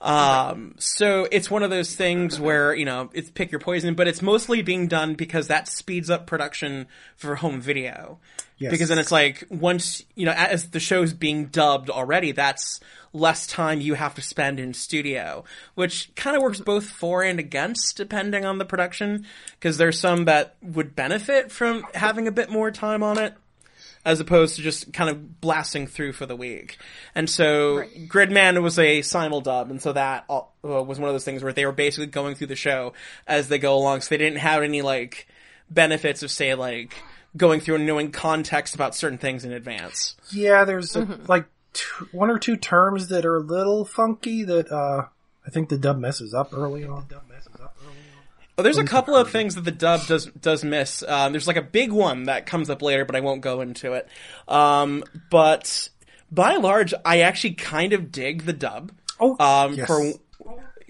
Um, 0.00 0.76
so 0.78 1.26
it's 1.30 1.50
one 1.50 1.62
of 1.62 1.70
those 1.70 1.94
things 1.94 2.38
where 2.38 2.72
you 2.74 2.84
know 2.84 3.10
it's 3.12 3.30
pick 3.30 3.50
your 3.50 3.60
poison, 3.60 3.94
but 3.94 4.06
it's 4.06 4.22
mostly 4.22 4.62
being 4.62 4.86
done 4.86 5.14
because 5.14 5.48
that 5.48 5.68
speeds 5.68 6.08
up 6.08 6.26
production 6.26 6.86
for 7.16 7.34
home 7.34 7.60
video. 7.60 8.18
Yes. 8.58 8.70
Because 8.72 8.88
then 8.88 8.98
it's 8.98 9.12
like 9.12 9.44
once 9.50 10.04
you 10.14 10.26
know 10.26 10.32
as 10.32 10.70
the 10.70 10.80
show's 10.80 11.12
being 11.12 11.46
dubbed 11.46 11.90
already, 11.90 12.32
that's 12.32 12.80
less 13.12 13.46
time 13.46 13.80
you 13.80 13.94
have 13.94 14.14
to 14.14 14.22
spend 14.22 14.60
in 14.60 14.74
studio, 14.74 15.44
which 15.74 16.10
kind 16.14 16.36
of 16.36 16.42
works 16.42 16.60
both 16.60 16.86
for 16.88 17.22
and 17.22 17.38
against 17.38 17.96
depending 17.96 18.44
on 18.44 18.58
the 18.58 18.64
production. 18.64 19.26
Because 19.58 19.78
there's 19.78 19.98
some 19.98 20.26
that 20.26 20.56
would 20.62 20.94
benefit 20.94 21.50
from 21.50 21.84
having 21.94 22.28
a 22.28 22.32
bit 22.32 22.50
more 22.50 22.70
time 22.70 23.02
on 23.02 23.18
it, 23.18 23.34
as 24.04 24.20
opposed 24.20 24.56
to 24.56 24.62
just 24.62 24.92
kind 24.92 25.10
of 25.10 25.40
blasting 25.40 25.86
through 25.86 26.12
for 26.12 26.26
the 26.26 26.36
week. 26.36 26.78
And 27.14 27.28
so 27.28 27.84
Gridman 28.06 28.62
was 28.62 28.78
a 28.78 29.02
simul 29.02 29.40
dub, 29.40 29.70
and 29.70 29.82
so 29.82 29.92
that 29.92 30.24
uh, 30.28 30.42
was 30.62 30.98
one 30.98 31.08
of 31.08 31.14
those 31.14 31.24
things 31.24 31.42
where 31.42 31.52
they 31.52 31.66
were 31.66 31.72
basically 31.72 32.06
going 32.06 32.34
through 32.34 32.48
the 32.48 32.56
show 32.56 32.92
as 33.26 33.48
they 33.48 33.58
go 33.58 33.76
along. 33.76 34.02
So 34.02 34.10
they 34.10 34.18
didn't 34.18 34.38
have 34.38 34.62
any 34.62 34.82
like 34.82 35.26
benefits 35.70 36.22
of 36.22 36.30
say 36.30 36.54
like 36.54 36.94
going 37.36 37.60
through 37.60 37.76
and 37.76 37.86
knowing 37.86 38.10
context 38.10 38.74
about 38.74 38.94
certain 38.94 39.18
things 39.18 39.44
in 39.44 39.52
advance. 39.52 40.16
Yeah, 40.30 40.64
there's 40.64 40.96
uh 40.96 41.18
like 41.26 41.46
two, 41.78 42.08
one 42.12 42.30
or 42.30 42.38
two 42.38 42.56
terms 42.56 43.08
that 43.08 43.24
are 43.24 43.36
a 43.36 43.40
little 43.40 43.84
funky 43.84 44.44
that 44.44 44.70
uh 44.72 45.06
I 45.46 45.50
think 45.50 45.68
the 45.68 45.78
dub 45.78 45.98
messes 45.98 46.34
up 46.34 46.52
early 46.52 46.84
on. 46.84 47.06
Oh, 48.58 48.62
there's 48.62 48.76
a 48.76 48.84
couple 48.84 49.14
of 49.14 49.30
things 49.30 49.54
that 49.54 49.64
the 49.64 49.70
dub 49.70 50.04
does 50.06 50.26
does 50.26 50.64
miss. 50.64 51.04
Um, 51.06 51.32
there's 51.32 51.46
like 51.46 51.56
a 51.56 51.62
big 51.62 51.92
one 51.92 52.24
that 52.24 52.44
comes 52.44 52.68
up 52.68 52.82
later, 52.82 53.04
but 53.04 53.14
I 53.14 53.20
won't 53.20 53.40
go 53.40 53.60
into 53.60 53.92
it. 53.92 54.08
Um, 54.48 55.04
but 55.30 55.88
by 56.30 56.54
and 56.54 56.62
large, 56.64 56.92
I 57.04 57.20
actually 57.20 57.54
kind 57.54 57.92
of 57.92 58.10
dig 58.10 58.42
the 58.46 58.52
dub. 58.52 58.90
Oh, 59.20 59.36
um, 59.38 59.74
yes. 59.74 59.86
for 59.86 60.12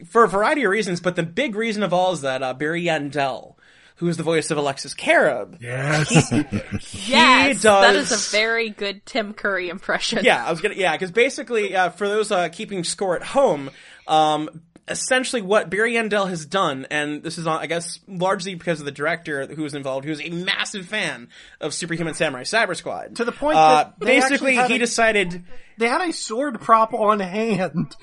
for 0.07 0.25
a 0.25 0.29
variety 0.29 0.65
of 0.65 0.71
reasons, 0.71 1.01
but 1.01 1.15
the 1.15 1.23
big 1.23 1.55
reason 1.55 1.83
of 1.83 1.93
all 1.93 2.13
is 2.13 2.23
that 2.23 2.43
uh, 2.43 2.55
Barry 2.55 2.85
Yandell, 2.85 3.55
who 3.99 4.09
is 4.09 4.17
the 4.17 4.23
voice 4.23 4.51
of 4.51 4.59
Alexis 4.59 4.95
Kerib, 4.95 5.59
yes. 5.61 6.33
Yes, 7.09 7.63
that 7.63 7.95
is 7.95 8.09
does- 8.09 8.29
a 8.29 8.37
very 8.37 8.71
good 8.71 9.05
Tim 9.07 9.35
Curry 9.35 9.69
impression. 9.69 10.25
yeah, 10.25 10.45
I 10.45 10.51
was 10.51 10.61
gonna, 10.61 10.75
yeah, 10.77 10.93
because 10.93 11.11
basically, 11.11 11.75
uh, 11.77 11.91
for 11.91 12.09
those 12.09 12.31
uh, 12.33 12.49
keeping 12.49 12.85
score 12.85 13.17
at 13.17 13.23
home, 13.23 13.71
um, 14.07 14.63
essentially 14.87 15.43
what 15.43 15.69
Barry 15.69 15.95
Yandell 15.95 16.29
has 16.29 16.47
done, 16.47 16.87
and 16.91 17.23
this 17.23 17.37
is, 17.39 17.47
on, 17.47 17.61
I 17.61 17.67
guess, 17.67 18.01
largely 18.09 18.55
because 18.55 18.81
of 18.81 18.87
the 18.87 18.93
director 18.93 19.47
who 19.47 19.63
was 19.63 19.75
involved, 19.75 20.05
who 20.05 20.11
was 20.11 20.21
a 20.23 20.31
massive 20.31 20.87
fan 20.87 21.29
of 21.61 21.75
Superhuman 21.75 22.15
Samurai 22.15 22.45
Cyber 22.45 22.75
Squad. 22.77 23.17
To 23.17 23.25
the 23.25 23.33
point 23.33 23.59
uh, 23.59 23.85
that 23.85 23.95
they 24.01 24.07
basically 24.21 24.55
he 24.55 24.77
a- 24.77 24.79
decided, 24.79 25.45
they 25.77 25.89
had 25.89 26.09
a 26.09 26.13
sword 26.13 26.61
prop 26.61 26.95
on 26.95 27.21
hand 27.21 27.95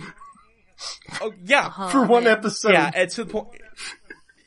oh 1.22 1.34
yeah, 1.46 1.90
for 1.90 2.06
one 2.06 2.26
man. 2.26 2.34
episode. 2.34 2.74
yeah, 2.74 2.92
and 2.94 3.10
to 3.12 3.24
the 3.24 3.32
point, 3.32 3.48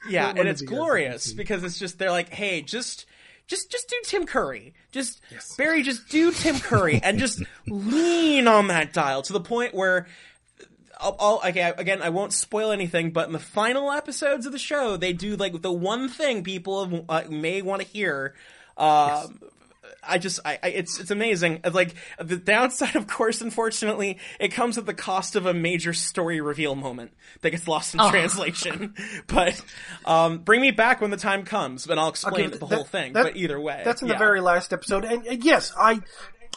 yeah, 0.08 0.30
and 0.30 0.48
it's 0.48 0.62
glorious 0.62 1.32
SNC. 1.32 1.36
because 1.36 1.64
it's 1.64 1.78
just 1.78 1.98
they're 1.98 2.10
like, 2.10 2.30
hey, 2.30 2.62
just. 2.62 3.06
Just, 3.46 3.70
just 3.70 3.88
do 3.88 3.96
Tim 4.04 4.26
Curry. 4.26 4.74
Just 4.92 5.22
Barry, 5.56 5.82
just 5.82 6.10
do 6.10 6.32
Tim 6.32 6.58
Curry 6.58 7.00
and 7.02 7.18
just 7.18 7.42
lean 7.66 8.46
on 8.46 8.66
that 8.66 8.92
dial 8.92 9.22
to 9.22 9.32
the 9.32 9.40
point 9.40 9.74
where 9.74 10.06
I'll, 11.00 11.16
I'll, 11.18 11.48
okay, 11.48 11.72
again, 11.78 12.02
I 12.02 12.10
won't 12.10 12.32
spoil 12.32 12.72
anything, 12.72 13.10
but 13.10 13.26
in 13.26 13.32
the 13.32 13.38
final 13.38 13.90
episodes 13.90 14.44
of 14.46 14.52
the 14.52 14.58
show, 14.58 14.96
they 14.96 15.12
do 15.12 15.36
like 15.36 15.62
the 15.62 15.72
one 15.72 16.08
thing 16.08 16.42
people 16.42 17.06
uh, 17.08 17.22
may 17.30 17.62
want 17.62 17.80
to 17.80 17.88
hear. 17.88 18.34
Um, 18.76 19.40
I 20.02 20.18
just, 20.18 20.40
I, 20.44 20.58
I, 20.62 20.68
it's, 20.68 21.00
it's 21.00 21.10
amazing. 21.10 21.60
Like 21.70 21.94
the 22.18 22.36
downside, 22.36 22.96
of 22.96 23.06
course, 23.06 23.40
unfortunately, 23.40 24.18
it 24.38 24.48
comes 24.48 24.78
at 24.78 24.86
the 24.86 24.94
cost 24.94 25.36
of 25.36 25.44
a 25.46 25.52
major 25.54 25.92
story 25.92 26.40
reveal 26.40 26.74
moment 26.74 27.12
that 27.42 27.50
gets 27.50 27.66
lost 27.68 27.94
in 27.94 28.00
translation. 28.00 28.94
But 29.26 29.60
um, 30.06 30.38
bring 30.38 30.60
me 30.60 30.70
back 30.70 31.00
when 31.00 31.10
the 31.10 31.16
time 31.16 31.44
comes, 31.44 31.86
and 31.86 31.98
I'll 31.98 32.08
explain 32.08 32.46
Okay, 32.46 32.58
the 32.58 32.66
that- 32.66 32.74
whole 32.74 32.84
thing. 32.84 33.12
that- 33.12 33.22
but 33.24 33.36
either 33.36 33.60
way, 33.60 33.82
That's 33.84 34.00
in 34.02 34.08
yeah. 34.08 34.14
the 34.14 34.18
very 34.18 34.40
last 34.40 34.72
episode, 34.72 35.04
and, 35.04 35.26
and 35.26 35.44
yes, 35.44 35.72
I 35.78 36.00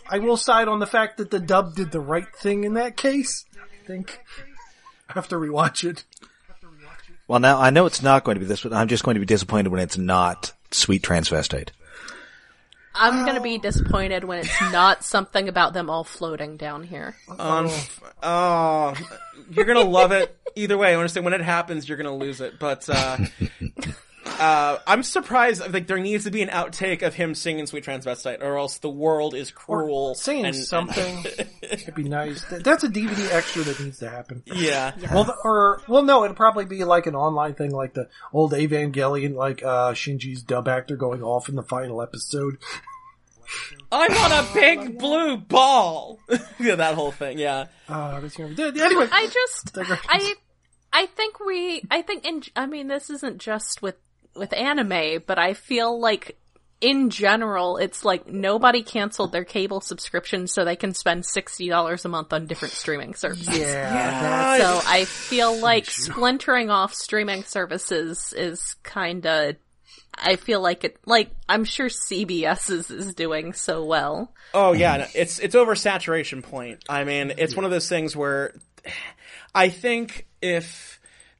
I 0.09 0.19
will 0.19 0.37
side 0.37 0.67
on 0.67 0.79
the 0.79 0.87
fact 0.87 1.17
that 1.17 1.31
the 1.31 1.39
dub 1.39 1.75
did 1.75 1.91
the 1.91 1.99
right 1.99 2.27
thing 2.35 2.63
in 2.63 2.73
that 2.75 2.95
case. 2.97 3.45
I 3.55 3.85
think 3.87 4.19
I 5.09 5.13
have 5.13 5.27
to 5.29 5.35
rewatch 5.35 5.83
it. 5.89 6.03
Well, 7.27 7.39
now 7.39 7.59
I 7.59 7.69
know 7.69 7.85
it's 7.85 8.01
not 8.01 8.23
going 8.23 8.35
to 8.35 8.39
be 8.39 8.45
this, 8.45 8.61
but 8.63 8.73
I'm 8.73 8.87
just 8.87 9.03
going 9.03 9.15
to 9.15 9.19
be 9.21 9.25
disappointed 9.25 9.69
when 9.69 9.79
it's 9.81 9.97
not 9.97 10.51
sweet 10.71 11.01
transvestite. 11.03 11.69
I'm 12.93 13.25
gonna 13.25 13.41
be 13.41 13.57
disappointed 13.57 14.23
when 14.23 14.39
it's 14.39 14.61
not 14.71 15.03
something 15.03 15.47
about 15.47 15.73
them 15.73 15.89
all 15.89 16.03
floating 16.03 16.57
down 16.57 16.83
here. 16.83 17.15
Um, 17.39 17.69
oh, 18.21 18.93
you're 19.49 19.65
gonna 19.65 19.81
love 19.81 20.11
it 20.11 20.37
either 20.55 20.77
way. 20.77 20.93
I 20.93 20.95
understand 20.95 21.23
when 21.25 21.33
it 21.33 21.41
happens, 21.41 21.87
you're 21.87 21.97
gonna 21.97 22.15
lose 22.15 22.41
it. 22.41 22.59
But 22.59 22.87
uh, 22.89 23.17
uh, 24.25 24.77
I'm 24.85 25.03
surprised. 25.03 25.61
Like 25.73 25.87
there 25.87 25.97
needs 25.99 26.25
to 26.25 26.31
be 26.31 26.41
an 26.41 26.49
outtake 26.49 27.01
of 27.01 27.13
him 27.15 27.33
singing 27.35 27.65
"Sweet 27.65 27.83
Transvestite," 27.85 28.41
or 28.41 28.57
else 28.57 28.77
the 28.77 28.89
world 28.89 29.33
is 29.33 29.51
cruel. 29.51 30.13
Singing 30.15 30.45
and- 30.45 30.55
something 30.55 31.25
would 31.85 31.95
be 31.95 32.03
nice. 32.03 32.43
That's 32.45 32.83
a 32.83 32.89
DVD 32.89 33.31
extra 33.33 33.63
that 33.63 33.79
needs 33.79 33.99
to 33.99 34.09
happen. 34.09 34.43
yeah. 34.45 34.93
Well, 35.11 35.23
the, 35.23 35.35
or 35.43 35.81
well, 35.87 36.03
no, 36.03 36.23
it'd 36.23 36.37
probably 36.37 36.65
be 36.65 36.83
like 36.83 37.07
an 37.07 37.15
online 37.15 37.55
thing, 37.55 37.71
like 37.71 37.93
the 37.93 38.09
old 38.33 38.53
Evangelion, 38.53 39.35
like 39.35 39.63
uh 39.63 39.93
Shinji's 39.93 40.43
dub 40.43 40.67
actor 40.67 40.95
going 40.95 41.23
off 41.23 41.49
in 41.49 41.55
the 41.55 41.63
final 41.63 42.01
episode. 42.01 42.57
I'm 43.91 44.11
on 44.13 44.31
a 44.31 44.47
big 44.53 44.97
blue 44.97 45.35
ball. 45.37 46.19
yeah, 46.59 46.75
that 46.75 46.95
whole 46.95 47.11
thing. 47.11 47.37
Yeah. 47.37 47.65
Uh, 47.89 48.19
that's 48.21 48.37
gonna 48.37 48.53
be, 48.53 48.63
anyway, 48.63 49.07
I 49.11 49.27
just, 49.27 49.77
I, 49.77 50.35
I 50.93 51.05
think 51.07 51.39
we, 51.41 51.83
I 51.91 52.01
think 52.01 52.25
in, 52.25 52.43
I 52.55 52.65
mean, 52.65 52.87
this 52.87 53.09
isn't 53.09 53.39
just 53.39 53.81
with, 53.81 53.95
with 54.35 54.53
anime, 54.53 55.23
but 55.25 55.37
I 55.39 55.53
feel 55.53 55.99
like 55.99 56.37
in 56.81 57.11
general, 57.11 57.77
it's 57.77 58.03
like 58.03 58.27
nobody 58.27 58.81
canceled 58.81 59.31
their 59.31 59.43
cable 59.43 59.81
subscription 59.81 60.47
so 60.47 60.65
they 60.65 60.75
can 60.75 60.95
spend 60.95 61.23
$60 61.23 62.05
a 62.05 62.07
month 62.09 62.33
on 62.33 62.47
different 62.47 62.73
streaming 62.73 63.13
services. 63.13 63.55
yeah, 63.55 64.57
So 64.57 64.81
I 64.87 65.05
feel 65.05 65.55
like 65.59 65.85
splintering 65.85 66.71
off 66.71 66.95
streaming 66.95 67.43
services 67.43 68.33
is 68.35 68.75
kinda, 68.83 69.57
I 70.15 70.37
feel 70.37 70.59
like 70.59 70.83
it, 70.83 70.97
like, 71.05 71.29
I'm 71.47 71.65
sure 71.65 71.87
CBS 71.87 72.71
is, 72.71 72.89
is 72.89 73.13
doing 73.13 73.53
so 73.53 73.85
well. 73.85 74.33
Oh 74.53 74.73
yeah, 74.73 74.97
no, 74.97 75.05
it's 75.13 75.37
it's 75.39 75.55
over 75.55 75.75
saturation 75.75 76.41
point. 76.41 76.83
I 76.89 77.03
mean, 77.03 77.33
it's 77.37 77.55
one 77.55 77.63
of 77.63 77.71
those 77.71 77.87
things 77.87 78.15
where 78.15 78.55
I 79.55 79.69
think 79.69 80.25
if 80.41 80.90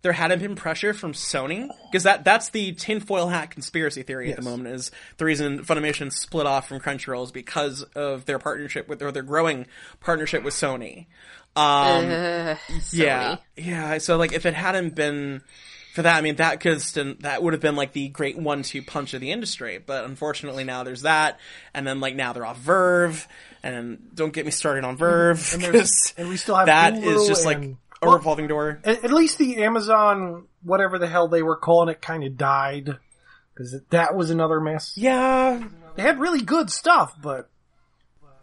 there 0.01 0.11
hadn't 0.13 0.39
been 0.39 0.55
pressure 0.55 0.93
from 0.93 1.13
Sony, 1.13 1.69
because 1.91 2.03
that 2.03 2.23
that's 2.23 2.49
the 2.49 2.71
tinfoil 2.73 3.27
hat 3.27 3.51
conspiracy 3.51 4.03
theory 4.03 4.31
at 4.31 4.37
the 4.37 4.41
moment 4.41 4.73
is 4.73 4.91
the 5.17 5.25
reason 5.25 5.63
Funimation 5.63 6.11
split 6.11 6.47
off 6.47 6.67
from 6.67 6.79
Crunchyroll 6.79 7.23
is 7.25 7.31
because 7.31 7.83
of 7.95 8.25
their 8.25 8.39
partnership 8.39 8.87
with 8.87 9.01
or 9.01 9.11
their 9.11 9.23
growing 9.23 9.67
partnership 9.99 10.43
with 10.43 10.53
Sony. 10.53 11.05
Um, 11.55 12.05
Uh, 12.11 12.55
yeah, 12.91 13.35
Sony. 13.35 13.39
yeah. 13.57 13.97
So 13.99 14.17
like, 14.17 14.33
if 14.33 14.45
it 14.45 14.53
hadn't 14.53 14.95
been 14.95 15.41
for 15.93 16.01
that, 16.03 16.15
I 16.17 16.21
mean, 16.21 16.37
that 16.37 16.61
could 16.61 16.79
that 17.19 17.43
would 17.43 17.53
have 17.53 17.61
been 17.61 17.75
like 17.75 17.91
the 17.91 18.07
great 18.07 18.37
one-two 18.39 18.81
punch 18.83 19.13
of 19.13 19.19
the 19.21 19.31
industry. 19.31 19.77
But 19.85 20.05
unfortunately, 20.05 20.63
now 20.63 20.83
there's 20.83 21.01
that, 21.01 21.39
and 21.73 21.85
then 21.85 21.99
like 21.99 22.15
now 22.15 22.31
they're 22.33 22.45
off 22.45 22.59
VRV, 22.59 23.27
and 23.63 24.15
don't 24.15 24.31
get 24.33 24.45
me 24.45 24.51
started 24.51 24.83
on 24.85 24.97
VRV 24.97 25.53
And 25.55 25.63
and 26.17 26.29
we 26.29 26.37
still 26.37 26.55
have 26.55 26.67
that 26.67 26.93
Hulu 26.93 27.21
is 27.21 27.27
just 27.27 27.45
like 27.45 27.57
and- 27.57 27.77
a 28.01 28.07
well- 28.07 28.17
revolving 28.17 28.47
door. 28.47 28.79
at, 28.83 29.03
at 29.03 29.11
least 29.11 29.37
the 29.37 29.63
Amazon, 29.63 30.47
whatever 30.63 30.97
the 30.99 31.07
hell 31.07 31.27
they 31.27 31.43
were 31.43 31.55
calling 31.57 31.89
it, 31.89 32.01
kind 32.01 32.23
of 32.23 32.37
died 32.37 32.97
because 33.53 33.75
that 33.89 34.15
was 34.15 34.29
another 34.29 34.59
mess. 34.59 34.93
Yeah, 34.97 35.63
They 35.95 36.01
had 36.03 36.19
really 36.19 36.41
good 36.41 36.69
stuff, 36.69 37.13
but 37.21 37.49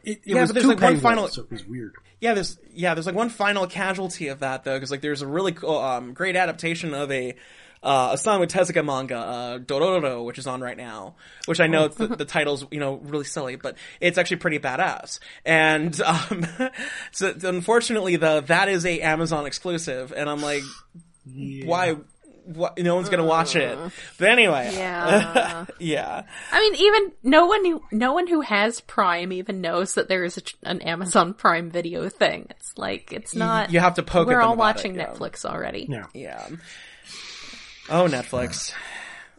it, 0.04 0.18
it 0.18 0.20
Yeah, 0.26 0.40
was 0.42 0.50
but 0.50 0.54
there's, 0.54 0.62
too 0.64 0.68
like, 0.70 0.80
one 0.80 1.00
final- 1.00 1.28
so 1.28 1.42
it 1.42 1.50
was 1.50 1.64
weird. 1.66 1.94
Yeah, 2.20 2.34
there's 2.34 2.58
yeah, 2.72 2.94
there's 2.94 3.06
like 3.06 3.14
one 3.14 3.28
final 3.28 3.66
casualty 3.68 4.26
of 4.28 4.40
that 4.40 4.64
though, 4.64 4.74
because 4.74 4.90
like 4.90 5.00
there's 5.02 5.22
a 5.22 5.26
really 5.26 5.52
cool, 5.52 5.78
um, 5.78 6.14
great 6.14 6.34
adaptation 6.34 6.92
of 6.92 7.12
a 7.12 7.36
uh, 7.82 8.12
Osamu 8.12 8.46
Tezuka 8.46 8.84
manga, 8.84 9.16
uh, 9.16 9.58
Dororo, 9.58 10.24
which 10.24 10.38
is 10.38 10.46
on 10.46 10.60
right 10.60 10.76
now. 10.76 11.14
Which 11.46 11.60
I 11.60 11.66
know 11.66 11.84
it's 11.84 11.96
the, 11.96 12.08
the 12.08 12.24
title's 12.24 12.66
you 12.70 12.80
know 12.80 12.96
really 12.96 13.24
silly, 13.24 13.56
but 13.56 13.76
it's 14.00 14.18
actually 14.18 14.38
pretty 14.38 14.58
badass. 14.58 15.18
And 15.44 15.98
um, 16.02 16.46
so 17.12 17.34
unfortunately, 17.42 18.16
though, 18.16 18.40
that 18.42 18.68
is 18.68 18.84
a 18.84 19.00
Amazon 19.00 19.46
exclusive, 19.46 20.12
and 20.16 20.28
I'm 20.28 20.42
like, 20.42 20.62
why? 21.64 21.96
What, 22.44 22.78
no 22.78 22.94
one's 22.94 23.10
gonna 23.10 23.26
watch 23.26 23.56
it. 23.56 23.78
But 24.18 24.30
anyway, 24.30 24.70
Yeah. 24.72 25.66
yeah. 25.78 26.22
I 26.50 26.60
mean, 26.60 26.74
even 26.76 27.12
no 27.22 27.44
one 27.44 27.62
who 27.62 27.82
no 27.92 28.14
one 28.14 28.26
who 28.26 28.40
has 28.40 28.80
Prime 28.80 29.32
even 29.32 29.60
knows 29.60 29.94
that 29.94 30.08
there 30.08 30.24
is 30.24 30.38
a, 30.38 30.42
an 30.62 30.80
Amazon 30.80 31.34
Prime 31.34 31.70
Video 31.70 32.08
thing. 32.08 32.46
It's 32.48 32.72
like 32.78 33.12
it's 33.12 33.34
not. 33.34 33.70
you 33.70 33.80
have 33.80 33.96
to 33.96 34.02
poke 34.02 34.28
We're 34.28 34.36
them 34.36 34.46
all 34.46 34.54
about 34.54 34.76
watching 34.76 34.94
it, 34.94 34.98
yeah. 34.98 35.08
Netflix 35.08 35.44
already. 35.44 35.88
Yeah. 35.90 36.06
Yeah. 36.14 36.48
Oh, 37.90 38.06
Netflix. 38.06 38.72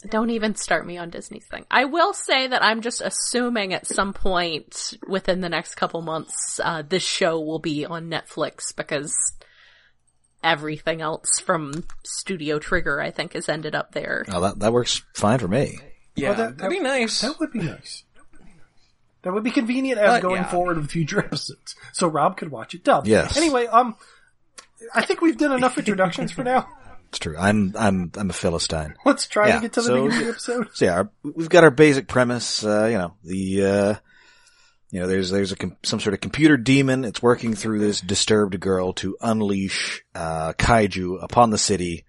Don't 0.09 0.29
even 0.29 0.55
start 0.55 0.87
me 0.87 0.97
on 0.97 1.09
Disney's 1.09 1.45
thing. 1.45 1.65
I 1.69 1.85
will 1.85 2.13
say 2.13 2.47
that 2.47 2.63
I'm 2.63 2.81
just 2.81 3.01
assuming 3.01 3.73
at 3.73 3.85
some 3.85 4.13
point 4.13 4.93
within 5.07 5.41
the 5.41 5.49
next 5.49 5.75
couple 5.75 6.01
months, 6.01 6.59
uh, 6.63 6.83
this 6.87 7.03
show 7.03 7.39
will 7.41 7.59
be 7.59 7.85
on 7.85 8.09
Netflix 8.09 8.73
because 8.75 9.13
everything 10.41 11.01
else 11.01 11.39
from 11.39 11.83
Studio 12.05 12.59
Trigger, 12.59 13.01
I 13.01 13.11
think, 13.11 13.33
has 13.33 13.49
ended 13.49 13.75
up 13.75 13.91
there. 13.91 14.25
Oh, 14.31 14.39
that 14.41 14.59
that 14.59 14.71
works 14.71 15.01
fine 15.15 15.39
for 15.39 15.47
me. 15.49 15.77
Yeah, 16.15 16.33
that- 16.33 16.57
that'd 16.57 16.71
be 16.71 16.79
nice. 16.81 17.19
That 17.21 17.37
would 17.39 17.51
be 17.51 17.59
nice. 17.59 18.03
That 19.23 19.33
would 19.33 19.43
be 19.43 19.51
convenient 19.51 19.99
as 19.99 20.07
But, 20.15 20.21
going 20.21 20.41
yeah. 20.43 20.49
forward 20.49 20.77
with 20.77 20.89
future 20.89 21.19
episodes, 21.25 21.75
so 21.91 22.07
Rob 22.07 22.37
could 22.37 22.51
watch 22.51 22.73
it 22.73 22.85
dubbed. 22.85 23.05
Yes. 23.07 23.35
Anyway, 23.35 23.65
um, 23.67 23.97
I 24.95 25.01
think 25.03 25.19
we've 25.19 25.37
done 25.37 25.51
enough 25.51 25.77
introductions 25.77 26.31
for 26.31 26.45
now. 26.45 26.69
It's 27.09 27.19
true. 27.19 27.35
I'm 27.37 27.73
I'm 27.77 28.11
I'm 28.15 28.29
a 28.29 28.33
philistine. 28.33 28.95
Let's 29.05 29.27
try 29.27 29.47
Yeah, 29.49 29.55
to 29.55 29.61
get 29.61 29.73
to 29.73 29.81
the 29.81 29.87
so- 29.87 30.03
beginning 30.03 30.17
of 30.19 30.23
the 30.25 30.29
episode. 30.31 30.67
So 30.73 30.85
yeah, 30.85 30.93
our, 30.93 31.11
we've 31.23 31.49
got 31.49 31.63
our 31.63 31.71
basic 31.71 32.07
premise. 32.07 32.63
Uh, 32.63 32.85
you 32.85 32.97
know, 32.97 33.13
the 33.23 33.65
uh, 33.65 33.95
you 34.91 34.99
know, 34.99 35.07
there's 35.07 35.29
there's 35.31 35.51
a 35.51 35.55
com- 35.55 35.77
some 35.83 35.99
sort 35.99 36.13
of 36.13 36.21
computer 36.21 36.55
demon. 36.57 37.03
It's 37.05 37.21
working 37.21 37.55
through 37.55 37.79
this 37.79 37.99
disturbed 38.01 38.59
girl 38.59 38.93
to 38.93 39.17
unleash 39.21 40.03
uh, 40.15 40.53
kaiju 40.53 41.23
upon 41.23 41.49
the 41.49 41.57
city. 41.57 42.05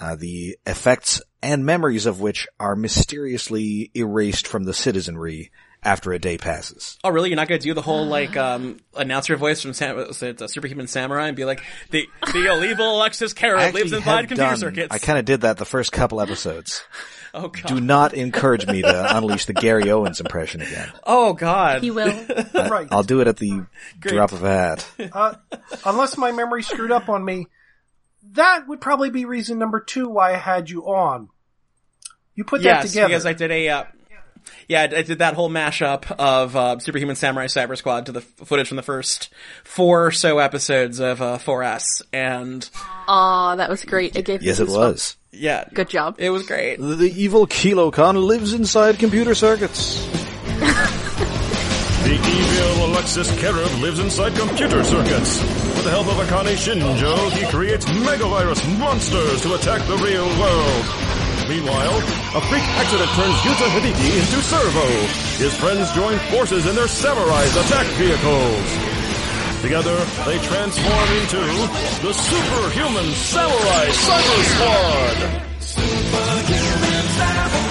Uh, 0.00 0.16
the 0.16 0.56
effects 0.66 1.20
and 1.42 1.64
memories 1.66 2.06
of 2.06 2.20
which 2.20 2.48
are 2.58 2.74
mysteriously 2.74 3.90
erased 3.94 4.46
from 4.46 4.64
the 4.64 4.72
citizenry 4.74 5.50
after 5.82 6.12
a 6.12 6.18
day 6.18 6.36
passes. 6.38 6.98
Oh, 7.02 7.10
really? 7.10 7.30
You're 7.30 7.36
not 7.36 7.48
gonna 7.48 7.58
do 7.58 7.74
the 7.74 7.82
whole 7.82 8.06
like 8.06 8.36
um 8.36 8.78
announcer 8.94 9.36
voice 9.36 9.62
from 9.62 9.72
Sam- 9.72 9.96
was 9.96 10.22
uh, 10.22 10.46
Superhuman 10.46 10.86
Samurai 10.86 11.28
and 11.28 11.36
be 11.36 11.44
like 11.44 11.62
the 11.90 12.06
the 12.32 12.46
illegal 12.52 12.96
Alexis 12.96 13.32
Carrot 13.32 13.74
lives 13.74 13.92
actually 13.92 13.96
inside 13.98 14.10
have 14.10 14.28
computer 14.28 14.42
done- 14.42 14.56
circuits. 14.58 14.88
I 14.94 14.98
kind 14.98 15.18
of 15.18 15.24
did 15.24 15.42
that 15.42 15.56
the 15.56 15.64
first 15.64 15.92
couple 15.92 16.20
episodes. 16.20 16.82
oh 17.34 17.48
god. 17.48 17.66
Do 17.66 17.80
not 17.80 18.14
encourage 18.14 18.66
me 18.66 18.82
to 18.82 19.16
unleash 19.16 19.46
the 19.46 19.54
Gary 19.54 19.90
Owens 19.90 20.20
impression 20.20 20.60
again. 20.60 20.92
oh 21.04 21.32
god. 21.32 21.82
He 21.82 21.90
will. 21.90 22.12
right. 22.54 22.88
I'll 22.90 23.02
do 23.02 23.20
it 23.20 23.28
at 23.28 23.38
the 23.38 23.64
drop 24.00 24.32
of 24.32 24.44
a 24.44 24.48
hat. 24.48 24.86
Uh, 25.12 25.34
unless 25.86 26.16
my 26.18 26.32
memory 26.32 26.62
screwed 26.62 26.92
up 26.92 27.08
on 27.08 27.24
me, 27.24 27.46
that 28.32 28.68
would 28.68 28.80
probably 28.80 29.10
be 29.10 29.24
reason 29.24 29.58
number 29.58 29.80
two 29.80 30.08
why 30.08 30.34
I 30.34 30.36
had 30.36 30.68
you 30.68 30.82
on. 30.86 31.30
You 32.34 32.44
put 32.44 32.62
that 32.62 32.82
yes, 32.82 32.88
together. 32.90 33.08
because 33.08 33.26
I 33.26 33.32
did 33.32 33.50
a. 33.50 33.68
Uh, 33.68 33.84
yeah, 34.68 34.80
I 34.82 34.84
I 34.84 35.02
did 35.02 35.18
that 35.18 35.34
whole 35.34 35.50
mashup 35.50 36.10
of 36.18 36.54
uh, 36.56 36.78
Superhuman 36.78 37.16
Samurai 37.16 37.46
Cyber 37.46 37.76
Squad 37.76 38.06
to 38.06 38.12
the 38.12 38.20
f- 38.20 38.46
footage 38.48 38.68
from 38.68 38.76
the 38.76 38.82
first 38.82 39.28
four 39.64 40.06
or 40.06 40.10
so 40.10 40.38
episodes 40.38 40.98
of 41.00 41.20
uh, 41.22 41.38
4S, 41.38 42.02
and 42.12 42.68
Aw, 43.08 43.56
that 43.56 43.68
was 43.70 43.84
great. 43.84 44.16
It 44.16 44.24
gave 44.24 44.40
me 44.40 44.46
Yes, 44.46 44.60
it 44.60 44.68
goosebumps. 44.68 44.76
was. 44.76 45.16
yeah, 45.32 45.64
Good 45.72 45.88
job. 45.88 46.16
it 46.18 46.30
was 46.30 46.46
great. 46.46 46.76
The 46.80 47.12
evil 47.16 47.46
Kilokahn 47.46 48.26
lives 48.26 48.52
inside 48.54 48.98
computer 48.98 49.34
circuits. 49.34 50.06
The 52.00 52.14
evil 52.16 52.86
Alexis 52.86 53.30
Kerib 53.40 53.80
lives 53.82 53.98
inside 54.00 54.34
computer 54.34 54.82
circuits. 54.82 55.38
With 55.42 55.84
the 55.84 55.90
help 55.90 56.06
of 56.08 56.14
Akane 56.16 56.56
Shinjo, 56.56 57.30
he 57.32 57.46
creates 57.46 57.84
megavirus 57.84 58.78
monsters 58.78 59.42
to 59.42 59.54
attack 59.54 59.86
the 59.86 59.96
real 59.98 60.26
world. 60.40 60.84
Meanwhile, 61.48 62.00
a 62.34 62.40
freak 62.42 62.62
accident 62.78 63.10
turns 63.10 63.34
Yuta 63.42 63.66
Hibiki 63.74 64.14
into 64.14 64.40
Servo. 64.42 64.86
His 65.42 65.54
friends 65.56 65.90
join 65.92 66.16
forces 66.30 66.64
in 66.66 66.76
their 66.76 66.86
Samurai's 66.86 67.56
attack 67.56 67.86
vehicles. 67.98 68.66
Together, 69.62 69.96
they 70.24 70.38
transform 70.38 71.08
into 71.18 71.42
the 72.06 72.12
Superhuman 72.12 73.10
Samurai 73.14 73.86
Cyber 73.90 74.42
Squad. 74.46 75.40
It 75.76 77.56
was 77.56 77.69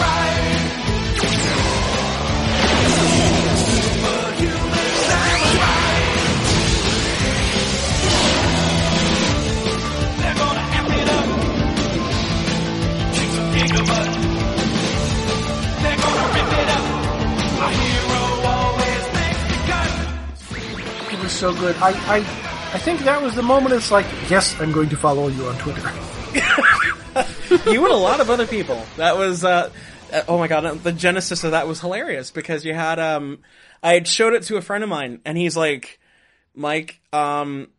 so 21.40 21.54
good. 21.54 21.74
I, 21.78 21.92
I, 21.92 22.18
I 22.18 22.78
think 22.80 23.00
that 23.02 23.22
was 23.22 23.34
the 23.34 23.42
moment 23.42 23.74
it's 23.74 23.92
like, 23.92 24.06
yes, 24.30 24.60
I'm 24.60 24.74
going 24.74 24.90
to 24.90 24.98
follow 24.98 25.30
you 25.30 25.46
on 25.46 25.58
Twitter. 25.58 25.90
you 27.72 27.86
and 27.86 27.94
a 27.94 27.98
lot 27.98 28.20
of 28.20 28.30
other 28.30 28.46
people. 28.46 28.84
That 28.98 29.18
was, 29.18 29.46
uh, 29.46 29.70
oh 30.28 30.38
my 30.38 30.50
god, 30.50 30.84
the 30.84 30.92
genesis 30.92 31.46
of 31.46 31.52
that 31.52 31.66
was 31.66 31.80
hilarious 31.80 32.30
because 32.30 32.66
you 32.66 32.74
had, 32.74 33.00
um, 33.00 33.40
I 33.82 33.94
had 33.94 34.06
showed 34.06 34.34
it 34.34 34.44
to 34.44 34.58
a 34.58 34.62
friend 34.62 34.84
of 34.84 34.90
mine 34.90 35.22
and 35.24 35.38
he's 35.38 35.56
like, 35.56 36.02
Mike, 36.54 37.00
um, 37.14 37.70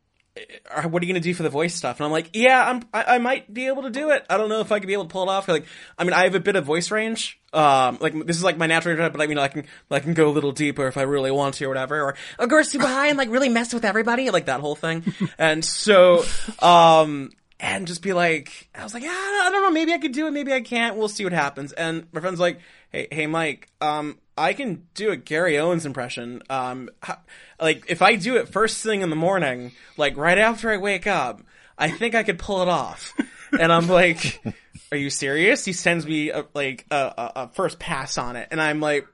what 0.89 1.03
are 1.03 1.07
you 1.07 1.13
gonna 1.13 1.21
do 1.21 1.35
for 1.35 1.43
the 1.43 1.51
voice 1.51 1.75
stuff? 1.75 1.99
And 1.99 2.07
I'm 2.07 2.13
like, 2.13 2.31
yeah, 2.33 2.69
I'm, 2.69 2.83
I, 2.95 3.17
I 3.17 3.19
might 3.19 3.53
be 3.53 3.67
able 3.67 3.83
to 3.83 3.91
do 3.91 4.11
it. 4.11 4.25
I 4.31 4.37
don't 4.37 4.49
know 4.49 4.61
if 4.61 4.71
I 4.71 4.79
could 4.79 4.87
be 4.87 4.93
able 4.93 5.05
to 5.05 5.11
pull 5.11 5.25
it 5.25 5.29
off. 5.29 5.49
Like, 5.49 5.67
I 5.99 6.05
mean, 6.05 6.13
I 6.13 6.25
have 6.25 6.35
a 6.35 6.41
bit 6.41 6.57
of 6.57 6.65
voice 6.65 6.91
range. 6.91 7.41
Um, 7.53 7.99
like 8.01 8.15
this 8.27 8.37
is 8.37 8.45
like 8.45 8.57
my 8.57 8.67
natural, 8.67 8.97
range, 8.97 9.13
but 9.13 9.21
I 9.21 9.27
mean, 9.27 9.39
I 9.39 9.49
can, 9.49 9.67
I 9.91 9.99
can 9.99 10.15
go 10.15 10.29
a 10.29 10.33
little 10.33 10.53
deeper 10.53 10.87
if 10.87 10.97
I 10.97 11.03
really 11.03 11.33
want 11.33 11.57
to 11.57 11.65
or 11.65 11.69
whatever. 11.69 12.01
Or, 12.01 12.15
or 12.39 12.47
go 12.47 12.63
super 12.63 12.87
high 12.87 13.09
and 13.09 13.19
like 13.19 13.29
really 13.29 13.49
mess 13.49 13.75
with 13.75 13.85
everybody, 13.85 14.31
like 14.31 14.47
that 14.47 14.61
whole 14.61 14.77
thing. 14.77 15.13
and 15.39 15.65
so, 15.65 16.25
um, 16.61 17.31
and 17.59 17.87
just 17.87 18.03
be 18.03 18.13
like, 18.13 18.69
I 18.75 18.85
was 18.85 18.95
like, 18.95 19.03
yeah, 19.03 19.11
I 19.11 19.49
don't 19.53 19.63
know, 19.63 19.71
maybe 19.71 19.93
I 19.93 19.99
could 19.99 20.13
do 20.13 20.27
it, 20.27 20.31
maybe 20.31 20.53
I 20.53 20.61
can't. 20.61 20.97
We'll 20.97 21.09
see 21.09 21.25
what 21.25 21.33
happens. 21.33 21.73
And 21.73 22.07
my 22.13 22.21
friend's 22.21 22.41
like, 22.41 22.61
hey, 22.91 23.09
hey, 23.11 23.27
Mike, 23.27 23.69
um, 23.81 24.19
I 24.37 24.53
can 24.53 24.87
do 24.95 25.11
a 25.11 25.17
Gary 25.17 25.59
Owens 25.59 25.87
impression. 25.87 26.43
Um, 26.51 26.91
how, 27.03 27.19
like 27.61 27.85
if 27.89 28.03
I 28.03 28.17
do 28.17 28.37
it 28.37 28.49
first 28.49 28.83
thing 28.83 29.03
in 29.03 29.11
the 29.11 29.17
morning, 29.17 29.73
like 29.97 30.17
right 30.17 30.39
after 30.39 30.71
I 30.71 30.77
wake 30.77 31.07
up, 31.07 31.43
I 31.79 31.91
think 31.91 32.15
I 32.15 32.23
could 32.23 32.39
pull 32.39 32.63
it 32.63 32.69
off. 32.69 33.13
And 33.59 33.73
I'm 33.73 33.89
like, 33.89 34.41
are 34.93 34.97
you 34.97 35.11
serious? 35.11 35.65
He 35.65 35.73
sends 35.73 36.07
me 36.07 36.31
a, 36.31 36.47
like 36.55 36.87
a, 36.93 36.95
a, 36.95 37.33
a 37.35 37.49
first 37.49 37.81
pass 37.81 38.17
on 38.17 38.37
it, 38.37 38.47
and 38.53 38.61
I'm 38.61 38.79
like. 38.79 39.09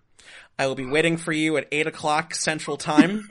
I 0.59 0.66
will 0.66 0.75
be 0.75 0.87
waiting 0.87 1.18
for 1.18 1.33
you 1.33 1.59
at 1.59 1.68
eight 1.71 1.87
o'clock 1.87 2.35
central 2.35 2.78
time. 2.78 3.28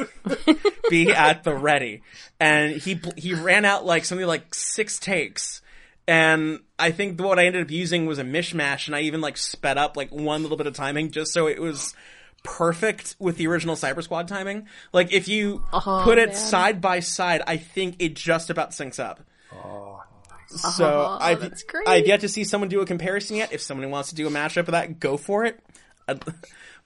be 0.90 1.12
at 1.12 1.42
the 1.42 1.52
ready. 1.52 2.02
And 2.38 2.76
he, 2.76 3.00
he 3.16 3.34
ran 3.34 3.64
out 3.64 3.84
like 3.84 4.04
something 4.04 4.26
like 4.26 4.54
six 4.54 5.00
takes. 5.00 5.62
And 6.08 6.60
I 6.78 6.90
think 6.90 7.20
what 7.20 7.38
I 7.38 7.44
ended 7.46 7.62
up 7.62 7.70
using 7.70 8.06
was 8.06 8.18
a 8.18 8.24
mishmash 8.24 8.86
and 8.86 8.96
I 8.96 9.02
even 9.02 9.20
like 9.20 9.36
sped 9.36 9.76
up 9.78 9.96
like 9.96 10.10
one 10.10 10.42
little 10.42 10.56
bit 10.56 10.66
of 10.66 10.72
timing 10.74 11.10
just 11.10 11.32
so 11.34 11.46
it 11.46 11.60
was 11.60 11.94
perfect 12.42 13.14
with 13.18 13.36
the 13.36 13.46
original 13.46 13.76
Cyber 13.76 14.02
Squad 14.02 14.26
timing. 14.26 14.68
Like 14.92 15.12
if 15.12 15.28
you 15.28 15.62
Oh, 15.72 16.00
put 16.04 16.16
it 16.18 16.30
man. 16.30 16.36
side 16.36 16.80
by 16.80 17.00
side, 17.00 17.42
I 17.46 17.58
think 17.58 17.96
it 17.98 18.14
just 18.14 18.48
about 18.48 18.70
syncs 18.70 18.98
up. 18.98 19.20
Oh, 19.52 20.02
So 20.46 20.84
Oh, 21.10 21.18
I've, 21.20 21.40
that's 21.40 21.62
great. 21.64 21.86
I've 21.86 22.06
yet 22.06 22.20
to 22.20 22.28
see 22.28 22.42
someone 22.44 22.68
do 22.70 22.80
a 22.80 22.86
comparison 22.86 23.36
yet. 23.36 23.52
If 23.52 23.60
someone 23.60 23.90
wants 23.90 24.08
to 24.08 24.14
do 24.14 24.26
a 24.26 24.30
mashup 24.30 24.60
of 24.60 24.66
that, 24.68 24.98
go 24.98 25.16
for 25.18 25.44
it. 25.44 25.60
I'd- 26.08 26.20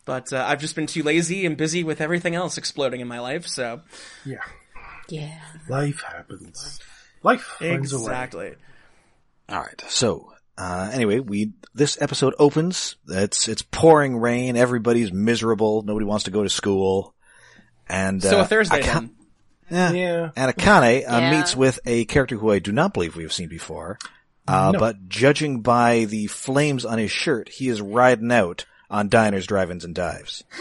But 0.04 0.32
uh, 0.32 0.44
I've 0.44 0.60
just 0.60 0.74
been 0.74 0.88
too 0.88 1.04
lazy 1.04 1.46
and 1.46 1.56
busy 1.56 1.84
with 1.84 2.00
everything 2.00 2.34
else 2.34 2.58
exploding 2.58 3.00
in 3.00 3.06
my 3.06 3.20
life. 3.20 3.46
So 3.46 3.82
yeah. 4.24 4.40
Yeah. 5.08 5.38
Life 5.68 6.02
happens. 6.02 6.80
Life 7.22 7.42
finds 7.42 7.92
a 7.92 8.00
way. 8.00 8.56
Exactly. 9.48 9.56
All 9.56 9.60
right. 9.60 9.82
So, 9.88 10.32
uh, 10.58 10.90
anyway, 10.92 11.18
we, 11.20 11.52
this 11.74 12.00
episode 12.00 12.34
opens. 12.38 12.96
It's, 13.08 13.48
it's 13.48 13.62
pouring 13.62 14.16
rain. 14.16 14.56
Everybody's 14.56 15.12
miserable. 15.12 15.82
Nobody 15.82 16.06
wants 16.06 16.24
to 16.24 16.30
go 16.30 16.42
to 16.42 16.48
school. 16.48 17.14
And, 17.88 18.22
So 18.22 18.38
uh, 18.38 18.42
a 18.42 18.46
Thursday 18.46 18.80
Aka- 18.80 18.92
then. 19.00 19.14
yeah. 19.70 19.92
Yeah. 19.92 20.30
And 20.36 20.54
Akane 20.54 20.98
uh, 21.08 21.18
Yeah. 21.18 21.30
meets 21.38 21.56
with 21.56 21.80
a 21.86 22.04
character 22.04 22.36
who 22.36 22.50
I 22.50 22.58
do 22.58 22.72
not 22.72 22.94
believe 22.94 23.16
we 23.16 23.22
have 23.24 23.32
seen 23.32 23.48
before. 23.48 23.98
Uh, 24.46 24.72
No. 24.72 24.78
but 24.78 25.08
judging 25.08 25.60
by 25.60 26.04
the 26.04 26.26
flames 26.26 26.84
on 26.84 26.98
his 26.98 27.10
shirt, 27.12 27.48
he 27.48 27.68
is 27.68 27.80
riding 27.80 28.32
out 28.32 28.64
on 28.90 29.08
diners, 29.08 29.46
drive-ins, 29.46 29.84
and 29.84 29.94
dives. 29.94 30.44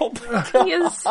Oh 0.00 0.12
my 0.28 0.48
God. 0.52 0.64
He 0.66 0.72
is 0.72 1.06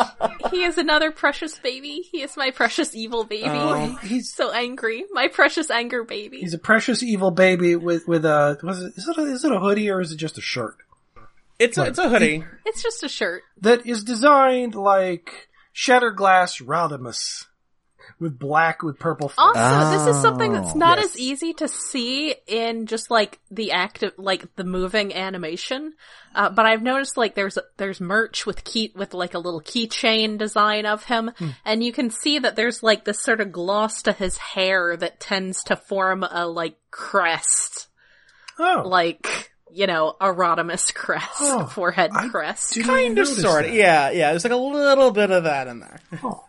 he 0.50 0.64
is 0.64 0.76
another 0.78 1.10
precious 1.10 1.58
baby. 1.58 2.02
He 2.10 2.22
is 2.22 2.36
my 2.36 2.50
precious 2.50 2.94
evil 2.94 3.24
baby. 3.24 3.48
Oh. 3.50 3.96
He's 4.02 4.32
so 4.32 4.50
angry. 4.52 5.04
My 5.12 5.28
precious 5.28 5.70
anger 5.70 6.04
baby. 6.04 6.38
he's 6.40 6.54
a 6.54 6.58
precious 6.58 7.02
evil 7.02 7.30
baby 7.30 7.76
with 7.76 8.06
with 8.06 8.24
a 8.24 8.58
was 8.62 8.82
it 8.82 8.92
is 8.96 9.08
it 9.08 9.16
a, 9.16 9.22
is 9.22 9.44
it 9.44 9.52
a 9.52 9.58
hoodie 9.60 9.90
or 9.90 10.00
is 10.00 10.12
it 10.12 10.16
just 10.16 10.36
a 10.38 10.42
shirt 10.42 10.76
It's 11.58 11.78
a, 11.78 11.84
it's 11.86 11.98
a 11.98 12.08
hoodie. 12.08 12.44
it's 12.66 12.82
just 12.82 13.02
a 13.02 13.08
shirt. 13.08 13.42
that 13.60 13.86
is 13.86 14.04
designed 14.04 14.74
like 14.74 15.48
Shatterglass 15.74 16.62
Rodimus 16.62 17.46
with 18.20 18.38
black 18.38 18.82
with 18.82 18.98
purple. 18.98 19.28
flames. 19.28 19.56
Also, 19.56 19.90
this 20.06 20.16
is 20.16 20.22
something 20.22 20.52
that's 20.52 20.74
not 20.74 20.98
Yes. 20.98 21.10
as 21.10 21.18
easy 21.18 21.52
to 21.54 21.68
see 21.68 22.34
in 22.46 22.86
just 22.86 23.10
like 23.10 23.40
the 23.50 23.72
active, 23.72 24.12
like 24.16 24.54
the 24.56 24.64
moving 24.64 25.14
animation. 25.14 25.92
Uh, 26.34 26.50
but 26.50 26.66
I've 26.66 26.82
noticed 26.82 27.16
like 27.16 27.34
there's 27.34 27.58
there's 27.76 28.00
merch 28.00 28.46
with 28.46 28.64
key 28.64 28.92
with 28.96 29.14
like 29.14 29.34
a 29.34 29.38
little 29.38 29.60
keychain 29.60 30.38
design 30.38 30.86
of 30.86 31.04
him, 31.04 31.30
and 31.64 31.82
you 31.84 31.92
can 31.92 32.10
see 32.10 32.38
that 32.38 32.56
there's 32.56 32.82
like 32.82 33.04
this 33.04 33.22
sort 33.22 33.40
of 33.40 33.52
gloss 33.52 34.02
to 34.02 34.12
his 34.12 34.36
hair 34.38 34.96
that 34.96 35.20
tends 35.20 35.62
to 35.64 35.76
form 35.76 36.22
a 36.24 36.46
like 36.46 36.76
crest, 36.90 37.88
oh, 38.58 38.82
like 38.86 39.50
you 39.72 39.86
know, 39.88 40.14
a 40.20 40.26
Rodimus 40.26 40.94
crest, 40.94 41.28
Oh, 41.40 41.66
forehead 41.66 42.12
crest. 42.30 42.74
didn't 42.74 42.86
Kind 42.88 43.18
of, 43.18 43.26
sort 43.26 43.64
of. 43.64 43.74
Yeah, 43.74 44.10
yeah. 44.10 44.30
There's 44.30 44.44
like 44.44 44.52
a 44.52 44.56
little 44.56 45.10
bit 45.10 45.32
of 45.32 45.44
that 45.44 45.66
in 45.66 45.80
there. 45.80 45.98
Oh. 46.22 46.44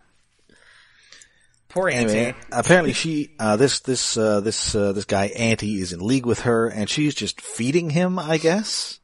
Poor 1.75 1.89
Anti. 1.89 2.17
Anyway, 2.17 2.35
apparently 2.53 2.93
she, 2.93 3.31
uh, 3.37 3.57
this, 3.57 3.81
this, 3.81 4.15
uh, 4.15 4.39
this, 4.39 4.73
uh, 4.73 4.93
this 4.93 5.03
guy 5.03 5.25
Anti 5.25 5.81
is 5.81 5.91
in 5.91 5.99
league 5.99 6.25
with 6.25 6.39
her 6.41 6.69
and 6.69 6.89
she's 6.89 7.13
just 7.13 7.41
feeding 7.41 7.89
him, 7.89 8.17
I 8.17 8.37
guess. 8.37 9.01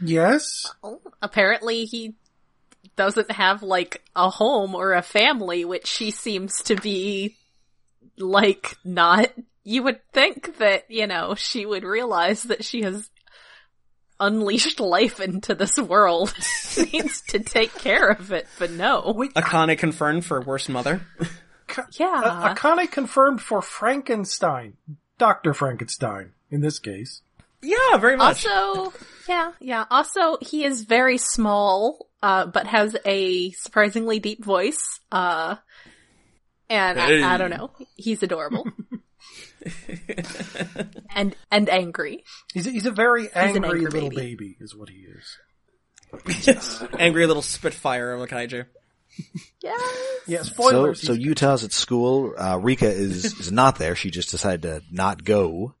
Yes. 0.00 0.64
apparently 1.20 1.86
he 1.86 2.14
doesn't 2.94 3.32
have 3.32 3.64
like 3.64 4.04
a 4.14 4.30
home 4.30 4.76
or 4.76 4.92
a 4.92 5.02
family, 5.02 5.64
which 5.64 5.88
she 5.88 6.12
seems 6.12 6.62
to 6.62 6.76
be 6.76 7.36
like 8.16 8.76
not. 8.84 9.32
You 9.64 9.82
would 9.82 10.00
think 10.12 10.58
that, 10.58 10.88
you 10.88 11.08
know, 11.08 11.34
she 11.34 11.66
would 11.66 11.82
realize 11.82 12.44
that 12.44 12.64
she 12.64 12.82
has 12.82 13.10
unleashed 14.20 14.78
life 14.78 15.18
into 15.18 15.56
this 15.56 15.76
world. 15.78 16.32
needs 16.92 17.22
to 17.22 17.40
take 17.40 17.74
care 17.74 18.08
of 18.08 18.30
it, 18.30 18.46
but 18.56 18.70
no. 18.70 19.12
Wait, 19.16 19.34
Akane 19.34 19.76
confirmed 19.76 20.24
for 20.24 20.40
worst 20.40 20.68
mother. 20.68 21.00
Yeah. 21.98 22.20
uh, 22.24 22.54
Akane 22.54 22.90
confirmed 22.90 23.40
for 23.40 23.62
Frankenstein, 23.62 24.74
Doctor 25.18 25.54
Frankenstein 25.54 26.32
in 26.50 26.60
this 26.60 26.78
case. 26.78 27.22
yeah, 27.62 27.96
very 27.98 28.16
much. 28.16 28.46
Also, 28.46 28.92
yeah, 29.28 29.52
yeah. 29.60 29.84
Also, 29.90 30.38
he 30.40 30.64
is 30.64 30.82
very 30.82 31.18
small, 31.18 32.08
uh, 32.22 32.46
but 32.46 32.66
has 32.66 32.96
a 33.04 33.50
surprisingly 33.52 34.18
deep 34.20 34.44
voice. 34.44 35.00
Uh, 35.12 35.56
and 36.70 36.98
Hey. 36.98 37.22
I, 37.22 37.34
I 37.34 37.36
don't 37.38 37.50
know. 37.50 37.70
He's 37.96 38.22
adorable. 38.22 38.66
and, 41.14 41.34
and 41.50 41.68
angry. 41.68 42.24
He's 42.52 42.66
a, 42.66 42.70
he's 42.70 42.86
a 42.86 42.90
very 42.90 43.26
an 43.26 43.30
angry, 43.56 43.70
angry 43.70 43.90
little 43.90 44.10
baby. 44.10 44.34
baby. 44.36 44.56
is 44.60 44.74
what 44.74 44.88
he 44.88 45.00
is. 45.06 45.38
Yes. 46.46 46.82
angry 46.98 47.26
little 47.26 47.42
spitfire 47.42 48.12
of 48.12 48.22
a 48.22 48.26
kaiju. 48.26 48.64
Yeah. 49.62 49.76
Yeah, 50.26 50.42
So, 50.42 50.52
spoilers. 50.52 51.00
so 51.02 51.14
he's- 51.14 51.24
Utah's 51.26 51.64
at 51.64 51.72
school. 51.72 52.32
Uh, 52.38 52.58
Rika 52.60 52.88
is, 52.88 53.24
is 53.40 53.50
not 53.52 53.78
there. 53.78 53.94
She 53.96 54.10
just 54.10 54.30
decided 54.30 54.62
to 54.62 54.82
not 54.90 55.24
go. 55.24 55.74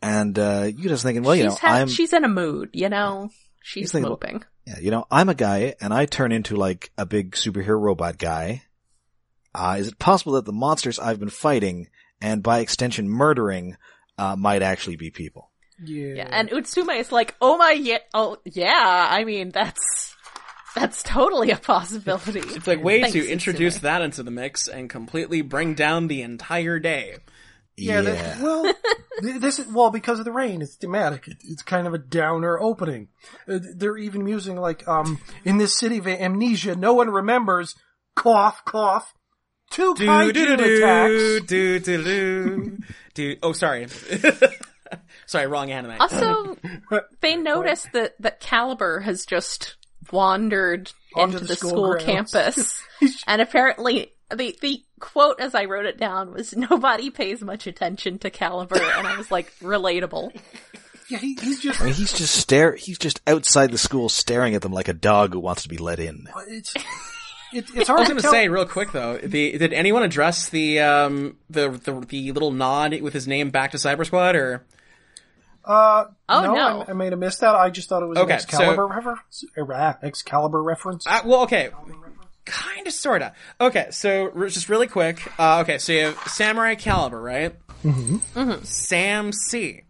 And, 0.00 0.38
uh, 0.38 0.70
Utah's 0.76 1.02
thinking, 1.02 1.22
well, 1.22 1.34
you 1.36 1.44
know, 1.44 1.50
she's, 1.50 1.58
ha- 1.58 1.68
I'm, 1.74 1.88
she's 1.88 2.12
in 2.12 2.24
a 2.24 2.28
mood, 2.28 2.70
you 2.72 2.88
know? 2.88 3.30
She's 3.62 3.92
thinking, 3.92 4.08
moping. 4.10 4.44
yeah, 4.66 4.78
you 4.80 4.90
know, 4.90 5.06
I'm 5.10 5.28
a 5.28 5.34
guy 5.34 5.74
and 5.80 5.92
I 5.94 6.06
turn 6.06 6.32
into 6.32 6.56
like 6.56 6.90
a 6.98 7.06
big 7.06 7.32
superhero 7.32 7.80
robot 7.80 8.18
guy. 8.18 8.62
Uh, 9.54 9.76
is 9.78 9.88
it 9.88 9.98
possible 9.98 10.32
that 10.34 10.44
the 10.44 10.52
monsters 10.52 10.98
I've 10.98 11.20
been 11.20 11.28
fighting 11.30 11.88
and 12.20 12.42
by 12.42 12.60
extension 12.60 13.08
murdering, 13.08 13.76
uh, 14.18 14.36
might 14.36 14.62
actually 14.62 14.96
be 14.96 15.10
people? 15.10 15.50
yeah. 15.84 16.14
Yeah, 16.14 16.28
and 16.30 16.50
Utsumi 16.50 16.98
is 17.00 17.10
like, 17.12 17.34
oh 17.40 17.56
my, 17.56 17.72
yeah, 17.72 17.98
oh, 18.14 18.36
yeah, 18.44 19.08
I 19.10 19.24
mean, 19.24 19.50
that's, 19.50 20.14
that's 20.74 21.02
totally 21.02 21.50
a 21.50 21.56
possibility. 21.56 22.40
It's 22.40 22.66
like 22.66 22.82
way 22.82 23.00
Thanks, 23.02 23.12
to 23.14 23.28
introduce 23.28 23.78
Utsumi. 23.78 23.82
that 23.82 24.02
into 24.02 24.22
the 24.22 24.30
mix 24.30 24.68
and 24.68 24.88
completely 24.88 25.42
bring 25.42 25.74
down 25.74 26.08
the 26.08 26.22
entire 26.22 26.78
day. 26.78 27.16
Yeah, 27.76 28.02
that- 28.02 28.40
well, 28.40 28.72
this 29.22 29.58
is 29.58 29.66
well 29.72 29.90
because 29.90 30.18
of 30.18 30.24
the 30.26 30.32
rain. 30.32 30.60
It's 30.60 30.74
thematic. 30.76 31.26
It, 31.26 31.38
it's 31.44 31.62
kind 31.62 31.86
of 31.86 31.94
a 31.94 31.98
downer 31.98 32.60
opening. 32.60 33.08
Uh, 33.48 33.58
they're 33.76 33.96
even 33.96 34.26
using 34.26 34.56
like 34.56 34.86
um 34.86 35.18
in 35.44 35.56
this 35.58 35.76
city 35.78 35.98
of 35.98 36.06
amnesia, 36.06 36.74
no 36.76 36.92
one 36.94 37.08
remembers. 37.10 37.74
Cough, 38.14 38.62
cough. 38.66 39.14
Two 39.70 39.94
Do 39.94 40.06
kaiju 40.06 40.32
do 40.34 40.46
do 40.48 40.56
do 40.58 40.76
attacks. 40.84 41.46
do 41.46 41.78
do 41.78 42.04
do 42.04 42.78
do. 43.14 43.36
Oh, 43.42 43.52
sorry. 43.52 43.86
sorry, 45.26 45.46
wrong 45.46 45.70
anime. 45.70 45.96
Also, 45.98 46.56
they 47.20 47.36
notice 47.36 47.86
that 47.94 48.14
that 48.20 48.40
Caliber 48.40 49.00
has 49.00 49.24
just 49.24 49.76
wandered 50.10 50.92
Onto 51.14 51.36
into 51.36 51.40
the 51.40 51.48
the 51.48 51.56
school 51.56 51.70
school 51.70 51.96
campus, 51.96 52.82
and 53.26 53.42
apparently 53.42 54.12
the 54.34 54.56
the 54.60 54.82
quote 54.98 55.40
as 55.40 55.54
I 55.54 55.66
wrote 55.66 55.86
it 55.86 55.98
down 55.98 56.32
was 56.32 56.56
"Nobody 56.56 57.10
pays 57.10 57.42
much 57.42 57.66
attention 57.66 58.18
to 58.20 58.30
Caliber," 58.30 58.80
and 58.80 59.06
I 59.06 59.16
was 59.16 59.30
like, 59.30 59.52
relatable. 59.60 60.34
Yeah, 61.08 61.18
he, 61.18 61.34
he's 61.34 61.60
just. 61.60 61.80
I 61.80 61.86
mean, 61.86 61.94
he's 61.94 62.12
just 62.12 62.34
stare. 62.34 62.74
He's 62.74 62.98
just 62.98 63.20
outside 63.26 63.70
the 63.70 63.78
school, 63.78 64.08
staring 64.08 64.54
at 64.54 64.62
them 64.62 64.72
like 64.72 64.88
a 64.88 64.94
dog 64.94 65.34
who 65.34 65.40
wants 65.40 65.64
to 65.64 65.68
be 65.68 65.76
let 65.76 65.98
in. 65.98 66.28
It's 66.48 66.74
it, 67.52 67.66
it's 67.74 67.90
I 67.90 67.92
hard 67.92 68.00
was 68.00 68.08
to 68.08 68.14
going 68.14 68.22
to 68.22 68.28
say 68.28 68.48
real 68.48 68.64
quick 68.66 68.92
though, 68.92 69.18
the, 69.18 69.58
did 69.58 69.72
anyone 69.72 70.02
address 70.02 70.48
the 70.48 70.80
um 70.80 71.36
the, 71.50 71.70
the 71.70 72.00
the 72.00 72.32
little 72.32 72.50
nod 72.50 72.98
with 73.00 73.12
his 73.12 73.28
name 73.28 73.50
back 73.50 73.72
to 73.72 73.76
Cyber 73.76 74.06
Squad 74.06 74.36
or? 74.36 74.64
Uh, 75.64 76.04
Oh, 76.28 76.42
no, 76.42 76.54
no. 76.54 76.84
I, 76.86 76.90
I 76.90 76.92
may 76.94 77.10
have 77.10 77.18
missed 77.18 77.40
that. 77.40 77.54
I 77.54 77.70
just 77.70 77.88
thought 77.88 78.02
it 78.02 78.06
was 78.06 78.18
Okay, 78.18 78.32
an 78.32 78.38
Excalibur 78.40 78.86
reference. 78.86 79.44
Uh, 79.56 79.92
Excalibur 80.02 80.62
reference. 80.62 81.06
Uh, 81.06 81.20
well, 81.24 81.42
okay. 81.42 81.70
Kind 82.44 82.86
of, 82.86 82.92
sorta. 82.92 83.34
Okay, 83.60 83.86
so 83.90 84.30
just 84.48 84.68
really 84.68 84.88
quick. 84.88 85.22
Uh, 85.38 85.60
okay, 85.60 85.78
so 85.78 85.92
you 85.92 86.00
have 86.06 86.18
Samurai 86.26 86.74
Caliber, 86.74 87.20
right? 87.20 87.54
Mm-hmm. 87.84 88.64
Sam 88.64 89.32
C. 89.32 89.82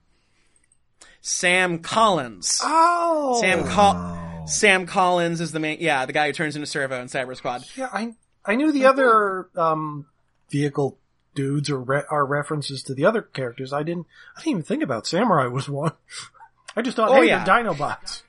Sam 1.21 1.79
Collins. 1.79 2.61
oh, 2.63 3.39
Sam 3.41 3.65
Col- 3.65 4.47
Sam 4.49 4.87
Collins 4.87 5.41
is 5.41 5.53
the 5.53 5.61
main. 5.61 5.79
Yeah, 5.81 6.05
the 6.05 6.13
guy 6.13 6.27
who 6.27 6.33
turns 6.33 6.57
into 6.57 6.67
Servo 6.67 7.01
in 7.01 7.07
Cyber 7.07 7.37
Squad. 7.37 7.65
Yeah, 7.77 7.89
I 7.93 8.15
I 8.45 8.57
knew 8.57 8.73
the 8.73 8.87
other 8.87 9.49
um 9.57 10.07
vehicle 10.51 10.99
dudes 11.35 11.71
or 11.71 11.79
re- 11.79 12.03
are 12.11 12.25
references 12.27 12.83
to 12.85 12.95
the 12.95 13.05
other 13.05 13.23
characters. 13.23 13.73
I 13.73 13.83
didn't 13.83 14.07
I 14.37 14.41
didn't 14.41 14.51
even 14.51 14.63
think 14.63 14.83
about 14.83 15.07
Samurai 15.07 15.47
was 15.47 15.69
one. 15.69 15.93
I 16.77 16.83
just 16.83 16.97
thought, 16.97 17.11
Oh, 17.11 17.21
hey, 17.21 17.29
yeah. 17.29 17.45
they're 17.45 17.55
Dinobots. 17.65 18.23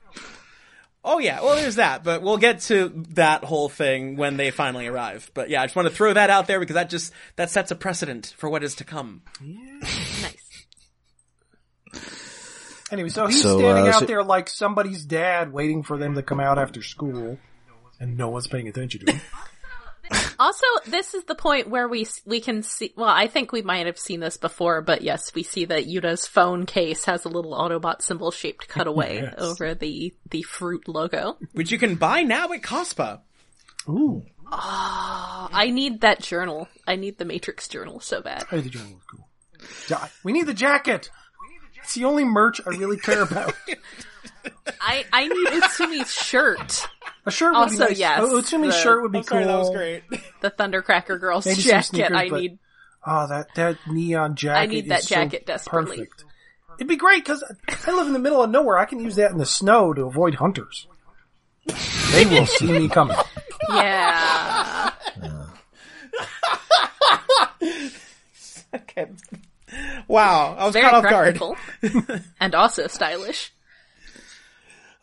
Oh 1.05 1.19
yeah, 1.19 1.41
well 1.41 1.55
there's 1.57 1.75
that, 1.75 2.03
but 2.05 2.21
we'll 2.21 2.37
get 2.37 2.61
to 2.61 2.87
that 3.09 3.43
whole 3.43 3.67
thing 3.67 4.15
when 4.15 4.37
they 4.37 4.51
finally 4.51 4.87
arrive. 4.87 5.29
But 5.33 5.49
yeah, 5.49 5.61
I 5.61 5.65
just 5.65 5.75
want 5.75 5.89
to 5.89 5.93
throw 5.93 6.13
that 6.13 6.29
out 6.29 6.47
there 6.47 6.59
because 6.61 6.75
that 6.75 6.89
just 6.89 7.11
that 7.35 7.49
sets 7.49 7.71
a 7.71 7.75
precedent 7.75 8.33
for 8.37 8.49
what 8.49 8.63
is 8.63 8.75
to 8.75 8.85
come. 8.85 9.21
Nice. 9.41 10.65
Anyway, 12.91 13.09
so 13.09 13.25
he's 13.27 13.41
So, 13.41 13.57
standing 13.59 13.87
uh, 13.87 13.91
out 13.95 13.99
so- 14.01 14.05
there 14.05 14.23
like 14.23 14.47
somebody's 14.49 15.03
dad, 15.03 15.51
waiting 15.51 15.83
for 15.83 15.97
them 15.97 16.15
to 16.15 16.23
come 16.23 16.39
out 16.39 16.57
after 16.59 16.81
school, 16.81 17.37
and 17.99 18.17
no 18.17 18.29
one's 18.29 18.47
paying 18.47 18.67
attention 18.67 19.05
to 19.05 19.13
him. 19.13 19.21
Also, 20.39 20.65
this 20.87 21.13
is 21.13 21.23
the 21.25 21.35
point 21.35 21.69
where 21.69 21.87
we 21.87 22.05
we 22.25 22.41
can 22.41 22.63
see. 22.63 22.93
Well, 22.97 23.07
I 23.09 23.27
think 23.27 23.51
we 23.51 23.61
might 23.61 23.85
have 23.85 23.97
seen 23.97 24.19
this 24.19 24.37
before, 24.37 24.81
but 24.81 25.01
yes, 25.01 25.33
we 25.33 25.43
see 25.43 25.65
that 25.65 25.85
Yuta's 25.87 26.27
phone 26.27 26.65
case 26.65 27.05
has 27.05 27.23
a 27.25 27.29
little 27.29 27.53
Autobot 27.53 28.01
symbol 28.01 28.31
shaped 28.31 28.67
cutaway 28.67 29.15
Yes. 29.23 29.35
over 29.37 29.73
the 29.75 30.13
the 30.29 30.41
fruit 30.43 30.87
logo. 30.87 31.37
Which 31.53 31.71
you 31.71 31.77
can 31.79 31.95
buy 31.95 32.23
now 32.23 32.51
at 32.51 32.61
Cospa. 32.61 33.21
Ooh, 33.87 34.23
ah, 34.51 35.49
I 35.51 35.69
need 35.69 36.01
that 36.01 36.21
journal. 36.21 36.67
I 36.87 36.95
need 36.95 37.17
the 37.17 37.25
Matrix 37.25 37.67
journal 37.67 37.99
so 37.99 38.21
bad. 38.21 38.43
hey, 38.49 38.61
the 38.61 38.69
journal 38.69 38.93
was 38.93 39.03
cool. 39.09 39.27
Ja- 39.87 40.07
We 40.23 40.33
need 40.33 40.47
the 40.47 40.53
jacket. 40.53 41.09
It's 41.81 41.95
the 41.95 42.05
only 42.05 42.23
merch 42.25 42.59
I 42.65 42.71
really 42.71 42.97
care 42.97 43.21
about. 43.23 43.53
I 44.81 45.05
I 45.13 45.27
need 45.27 45.47
Utsumi's 45.61 46.11
shirt, 46.13 46.87
A 47.25 47.31
shirt 47.31 47.53
would 47.53 47.59
Also, 47.59 47.77
be 47.77 47.83
nice. 47.91 47.97
yes, 47.99 48.19
Oh, 48.21 48.37
Utsumi's 48.41 48.73
the- 48.75 48.81
shirt 48.81 49.01
would 49.01 49.11
be 49.11 49.19
I'm 49.19 49.23
cool. 49.23 49.37
sorry, 49.37 49.45
that 49.45 49.57
was 49.57 49.69
great. 49.69 50.03
the 50.41 50.51
Thundercracker 50.51 51.19
Girls 51.19 51.45
Maybe 51.45 51.61
some 51.61 51.69
jacket. 51.71 51.85
sneakers, 51.85 52.11
I 52.17 52.29
but- 52.29 52.41
need. 52.41 52.59
Oh, 53.05 53.27
that 53.27 53.47
that 53.55 53.77
neon 53.87 54.35
jacket. 54.35 54.59
I 54.59 54.65
need 54.65 54.89
that 54.89 54.99
is 55.01 55.07
so 55.09 55.15
jacket 55.15 55.45
desperately. 55.45 55.97
Perfect. 55.97 56.25
It'd 56.79 56.87
be 56.87 56.95
great 56.95 57.23
because 57.23 57.43
I 57.87 57.91
live 57.91 58.07
in 58.07 58.13
the 58.13 58.19
middle 58.19 58.41
of 58.41 58.49
nowhere. 58.49 58.77
I 58.77 58.85
can 58.85 58.99
use 58.99 59.15
that 59.17 59.31
in 59.31 59.37
the 59.37 59.45
snow 59.45 59.93
to 59.93 60.03
avoid 60.05 60.35
hunters. 60.35 60.87
They 62.11 62.25
will 62.25 62.45
see 62.45 62.71
me 62.71 62.87
coming. 62.89 63.17
Yeah. 63.69 64.91
Okay. 68.75 69.05
Wow, 70.07 70.55
I 70.57 70.65
was 70.65 70.73
Very 70.73 70.85
caught 70.89 71.05
off 71.05 71.09
guard. 71.11 71.39
and 72.39 72.55
also 72.55 72.87
stylish. 72.87 73.53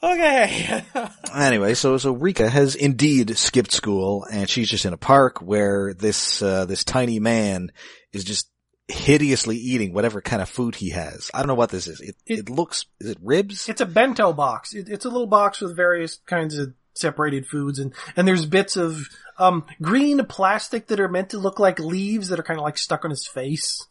Okay. 0.02 0.82
Anyway, 1.32 1.74
so 1.74 1.96
so 1.96 2.10
Rika 2.10 2.50
has 2.50 2.74
indeed 2.74 3.38
skipped 3.38 3.70
school, 3.70 4.26
and 4.32 4.48
she's 4.50 4.68
just 4.68 4.84
in 4.84 4.92
a 4.92 4.96
park 4.96 5.40
where 5.40 5.94
this 5.94 6.42
uh, 6.42 6.64
this 6.64 6.82
tiny 6.82 7.20
man 7.20 7.70
is 8.12 8.24
just 8.24 8.50
hideously 8.88 9.56
eating 9.56 9.92
whatever 9.92 10.20
kind 10.20 10.42
of 10.42 10.48
food 10.48 10.74
he 10.74 10.90
has. 10.90 11.30
I 11.32 11.38
don't 11.38 11.46
know 11.46 11.54
what 11.54 11.70
this 11.70 11.86
is. 11.86 12.00
It 12.00 12.16
it, 12.26 12.38
It- 12.40 12.50
looks 12.50 12.86
is 12.98 13.10
it 13.10 13.18
ribs? 13.22 13.68
It's 13.68 13.80
a 13.80 13.86
bento 13.86 14.32
box. 14.32 14.74
It, 14.74 14.88
it's 14.88 15.04
a 15.04 15.08
little 15.08 15.28
box 15.28 15.60
with 15.60 15.76
various 15.76 16.18
kinds 16.26 16.58
of 16.58 16.74
separated 16.94 17.46
foods, 17.46 17.78
and 17.78 17.94
and 18.16 18.26
there's 18.26 18.44
bits 18.44 18.76
of 18.76 18.98
um 19.38 19.64
green 19.80 20.24
plastic 20.26 20.88
that 20.88 20.98
are 20.98 21.08
meant 21.08 21.30
to 21.30 21.38
look 21.38 21.60
like 21.60 21.78
leaves 21.78 22.30
that 22.30 22.40
are 22.40 22.44
kind 22.44 22.58
of 22.58 22.64
like 22.64 22.76
stuck 22.76 23.04
on 23.04 23.10
his 23.12 23.28
face. 23.28 23.86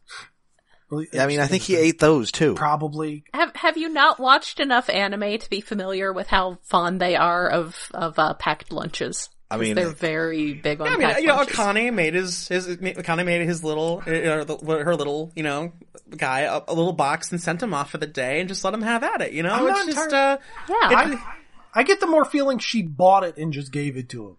Really 0.91 1.07
I 1.19 1.27
mean, 1.27 1.39
I 1.39 1.47
think 1.47 1.63
he 1.63 1.75
ate 1.75 1.99
those 1.99 2.31
too. 2.31 2.55
probably. 2.55 3.23
Have 3.33 3.55
Have 3.55 3.77
you 3.77 3.89
not 3.89 4.19
watched 4.19 4.59
enough 4.59 4.89
anime 4.89 5.37
to 5.39 5.49
be 5.49 5.61
familiar 5.61 6.11
with 6.11 6.27
how 6.27 6.57
fond 6.63 6.99
they 6.99 7.15
are 7.15 7.47
of 7.47 7.75
of 7.93 8.17
uh, 8.17 8.33
packed 8.35 8.71
lunches? 8.71 9.29
I 9.51 9.55
'Cause 9.55 9.61
mean- 9.65 9.75
they're 9.75 9.89
very 9.89 10.53
big 10.53 10.79
on 10.79 10.87
Yeah, 10.87 10.93
I 10.93 10.97
mean, 10.97 11.07
packed 11.07 11.21
you 11.21 11.27
know. 11.27 11.43
Akane 11.43 11.93
made 11.93 12.13
his, 12.13 12.47
his, 12.49 12.67
Akane 12.67 13.25
made 13.25 13.41
his 13.47 13.63
little, 13.63 14.03
uh, 14.05 14.11
her 14.11 14.95
little, 14.95 15.31
you 15.35 15.41
know, 15.41 15.71
guy 16.15 16.41
a, 16.41 16.61
a 16.67 16.73
little 16.75 16.93
box 16.93 17.31
and 17.31 17.41
sent 17.41 17.63
him 17.63 17.73
off 17.73 17.89
for 17.89 17.97
the 17.97 18.05
day 18.05 18.39
and 18.41 18.47
just 18.47 18.63
let 18.63 18.75
him 18.75 18.83
have 18.83 19.03
at 19.03 19.21
it, 19.21 19.31
you 19.33 19.41
know? 19.41 19.49
I'm 19.51 19.65
it's 19.67 19.75
not 19.79 19.85
just, 19.87 20.05
entirely- 20.05 20.37
uh, 20.69 20.89
yeah, 20.91 21.13
it- 21.13 21.19
I 21.73 21.81
get 21.81 21.99
the 21.99 22.05
more 22.05 22.25
feeling 22.25 22.59
she 22.59 22.83
bought 22.83 23.23
it 23.23 23.37
and 23.37 23.51
just 23.51 23.71
gave 23.71 23.97
it 23.97 24.07
to 24.09 24.27
him 24.27 24.37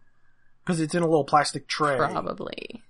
because 0.64 0.80
it's 0.80 0.94
in 0.94 1.02
a 1.02 1.06
little 1.06 1.24
plastic 1.24 1.66
tray. 1.66 1.96
probably. 1.96 2.80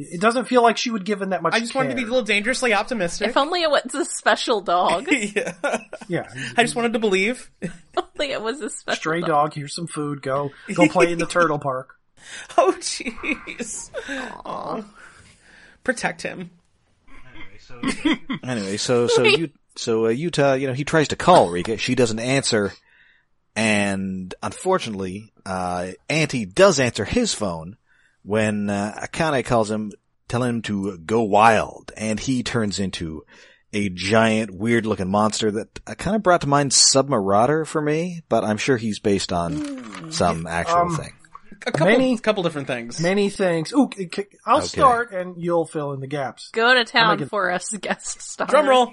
It 0.00 0.20
doesn't 0.20 0.46
feel 0.46 0.62
like 0.62 0.76
she 0.76 0.90
would 0.90 1.04
give 1.04 1.20
him 1.20 1.30
that 1.30 1.42
much. 1.42 1.54
I 1.54 1.60
just 1.60 1.74
wanted 1.74 1.90
to 1.90 1.96
be 1.96 2.02
a 2.02 2.06
little 2.06 2.22
dangerously 2.22 2.72
optimistic. 2.72 3.28
If 3.28 3.36
only 3.36 3.62
it 3.62 3.70
was 3.70 3.94
a 3.94 4.04
special 4.04 4.60
dog. 4.60 5.08
yeah. 5.10 5.52
Yeah, 6.08 6.28
I 6.56 6.62
just 6.62 6.74
wanted 6.74 6.94
to 6.94 6.98
believe. 6.98 7.50
only 7.96 8.32
it 8.32 8.40
was 8.42 8.60
a 8.60 8.70
special 8.70 8.98
stray 8.98 9.20
dog. 9.20 9.28
dog. 9.28 9.54
Here's 9.54 9.74
some 9.74 9.86
food. 9.86 10.22
Go, 10.22 10.50
go 10.74 10.88
play 10.88 11.12
in 11.12 11.18
the 11.18 11.26
turtle 11.28 11.58
park. 11.58 11.96
Oh, 12.56 12.74
jeez. 12.78 13.90
Aw. 14.44 14.84
Protect 15.84 16.22
him. 16.22 16.50
Anyway, 18.42 18.76
so 18.76 19.06
so 19.06 19.22
you 19.22 19.50
so 19.76 20.06
uh, 20.06 20.08
Utah, 20.08 20.54
you 20.54 20.66
know, 20.66 20.72
he 20.72 20.84
tries 20.84 21.08
to 21.08 21.16
call 21.16 21.50
Rika, 21.50 21.76
she 21.76 21.94
doesn't 21.94 22.18
answer, 22.18 22.72
and 23.54 24.34
unfortunately, 24.42 25.32
uh, 25.46 25.92
Anti 26.08 26.44
does 26.46 26.80
answer 26.80 27.04
his 27.04 27.32
phone 27.32 27.76
when 28.22 28.68
uh, 28.70 28.98
Akane 29.02 29.44
calls 29.44 29.70
him, 29.70 29.92
telling 30.28 30.48
him 30.50 30.62
to 30.62 30.98
go 30.98 31.22
wild, 31.22 31.92
and 31.96 32.18
he 32.20 32.42
turns 32.42 32.78
into 32.78 33.24
a 33.72 33.88
giant, 33.88 34.50
weird-looking 34.52 35.08
monster 35.08 35.50
that 35.52 35.80
uh, 35.86 35.94
kind 35.94 36.16
of 36.16 36.22
brought 36.22 36.40
to 36.40 36.48
mind 36.48 36.72
Submarauder 36.72 37.66
for 37.66 37.80
me, 37.80 38.22
but 38.28 38.42
I'm 38.44 38.56
sure 38.56 38.76
he's 38.76 38.98
based 38.98 39.32
on 39.32 40.10
some 40.12 40.46
actual 40.46 40.78
Um, 40.78 40.96
thing. 40.96 41.12
A 41.66 41.70
couple, 41.72 41.86
Many- 41.86 42.18
couple 42.18 42.42
different 42.42 42.66
things. 42.66 43.00
Many 43.00 43.28
things. 43.28 43.72
Ooh, 43.72 43.90
I'll 44.46 44.58
Okay. 44.58 44.66
start 44.66 45.12
and 45.12 45.34
you'll 45.36 45.66
fill 45.66 45.92
in 45.92 46.00
the 46.00 46.06
gaps. 46.06 46.48
Go 46.52 46.72
to 46.74 46.84
town 46.84 47.18
gonna- 47.18 47.28
for 47.28 47.50
us, 47.50 47.70
guest 47.80 48.22
star. 48.22 48.46
Drum 48.46 48.66
roll. 48.68 48.92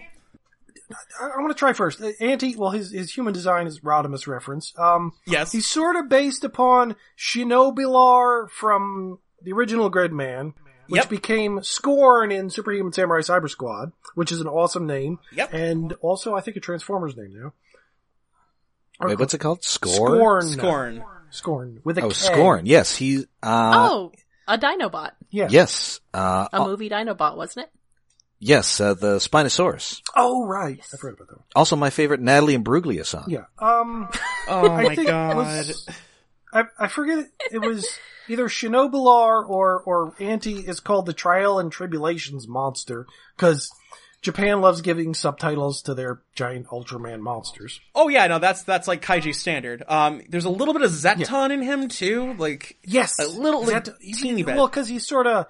I, 1.19 1.25
I 1.25 1.37
want 1.41 1.49
to 1.49 1.53
try 1.59 1.73
first. 1.73 2.01
Uh, 2.01 2.11
Anti, 2.21 2.55
well, 2.55 2.71
his 2.71 2.91
his 2.91 3.13
human 3.13 3.33
design 3.33 3.67
is 3.67 3.81
Rodimus 3.81 4.25
reference. 4.27 4.73
Um, 4.77 5.13
Yes. 5.25 5.51
he's 5.51 5.65
sort 5.67 5.95
of 5.95 6.07
based 6.09 6.43
upon 6.43 6.95
Shinobilar 7.17 8.49
from 8.49 9.19
the 9.41 9.51
original 9.53 9.91
Gridman, 9.91 10.53
which 10.87 11.01
Yep. 11.01 11.09
became 11.09 11.63
Scorn 11.63 12.31
in 12.31 12.49
Superhuman 12.49 12.93
Samurai 12.93 13.21
Cyber 13.21 13.49
Squad, 13.49 13.91
which 14.15 14.31
is 14.31 14.39
an 14.41 14.47
awesome 14.47 14.87
name. 14.87 15.19
Yep. 15.33 15.53
And 15.53 15.93
also, 16.01 16.35
I 16.35 16.41
think 16.41 16.57
a 16.57 16.59
Transformers 16.61 17.15
name 17.17 17.33
now. 17.39 17.53
Or 18.99 19.09
Wait, 19.09 19.19
what's 19.19 19.33
it 19.33 19.39
called? 19.39 19.63
Score? 19.63 20.41
Scorn. 20.41 20.43
Scorn. 20.47 21.03
Scorn 21.29 21.81
with 21.83 21.97
a 21.97 22.03
Oh, 22.03 22.07
K. 22.09 22.13
Scorn. 22.13 22.65
Yes, 22.65 22.95
he. 22.95 23.25
Uh, 23.43 23.89
Oh, 23.91 24.11
a 24.47 24.57
Dinobot. 24.57 25.11
Yeah. 25.29 25.49
Yes. 25.51 25.99
Uh, 26.13 26.47
A 26.53 26.63
movie 26.65 26.89
Dinobot, 26.89 27.35
wasn't 27.35 27.65
it? 27.67 27.71
Yes, 28.39 28.79
uh, 28.79 28.93
the 28.93 29.17
Spinosaurus. 29.17 30.01
Oh, 30.15 30.45
right. 30.45 30.79
I 30.93 30.97
forgot 30.97 31.15
about 31.15 31.27
that 31.29 31.37
one. 31.37 31.43
Also, 31.55 31.75
my 31.75 31.89
favorite 31.89 32.19
Natalie 32.21 32.55
Imbruglia 32.57 33.05
song. 33.05 33.25
Yeah. 33.27 33.45
Um, 33.59 34.09
Oh 34.47 34.69
I 34.69 34.83
my 34.83 34.95
think 34.95 35.07
god. 35.07 35.35
was- 35.35 35.87
I, 36.53 36.63
I 36.79 36.87
forget 36.87 37.19
it, 37.19 37.27
it 37.51 37.59
was 37.59 37.85
either 38.29 38.47
Shinobilar 38.47 39.47
or 39.49 39.81
or 39.81 40.13
Anti 40.19 40.59
is 40.59 40.79
called 40.79 41.05
the 41.05 41.13
Trial 41.13 41.59
and 41.59 41.69
Tribulations 41.71 42.47
monster 42.47 43.05
because 43.35 43.69
Japan 44.21 44.61
loves 44.61 44.79
giving 44.81 45.13
subtitles 45.13 45.81
to 45.83 45.93
their 45.93 46.21
giant 46.35 46.67
Ultraman 46.67 47.19
monsters. 47.19 47.81
Oh 47.93 48.07
yeah, 48.07 48.27
no, 48.27 48.39
that's 48.39 48.63
that's 48.63 48.87
like 48.87 49.01
kaiju 49.01 49.35
standard. 49.35 49.83
Um, 49.89 50.21
there's 50.29 50.45
a 50.45 50.49
little 50.49 50.73
bit 50.73 50.83
of 50.83 50.91
Zetton 50.91 51.51
in 51.51 51.61
him 51.61 51.89
too, 51.89 52.33
like 52.35 52.77
Yes, 52.83 53.19
A 53.19 53.27
little, 53.27 53.65
like, 53.65 53.83
That- 53.83 53.99
teeny 54.01 54.43
bit. 54.43 54.55
Well, 54.55 54.67
because 54.67 54.87
he's 54.87 55.05
sort 55.05 55.27
of 55.27 55.47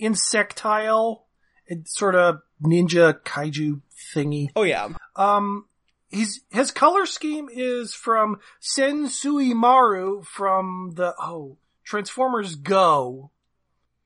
insectile, 0.00 1.20
and 1.20 1.29
sort 1.84 2.14
of 2.14 2.40
ninja 2.62 3.14
kaiju 3.22 3.80
thingy. 4.14 4.48
oh 4.56 4.62
yeah, 4.62 4.88
Um, 5.16 5.66
he's 6.08 6.40
his 6.50 6.70
color 6.70 7.06
scheme 7.06 7.48
is 7.52 7.94
from 7.94 8.38
Sensui 8.60 9.54
Maru 9.54 10.22
from 10.22 10.92
the 10.94 11.14
oh 11.20 11.56
Transformers 11.84 12.54
Go. 12.56 13.30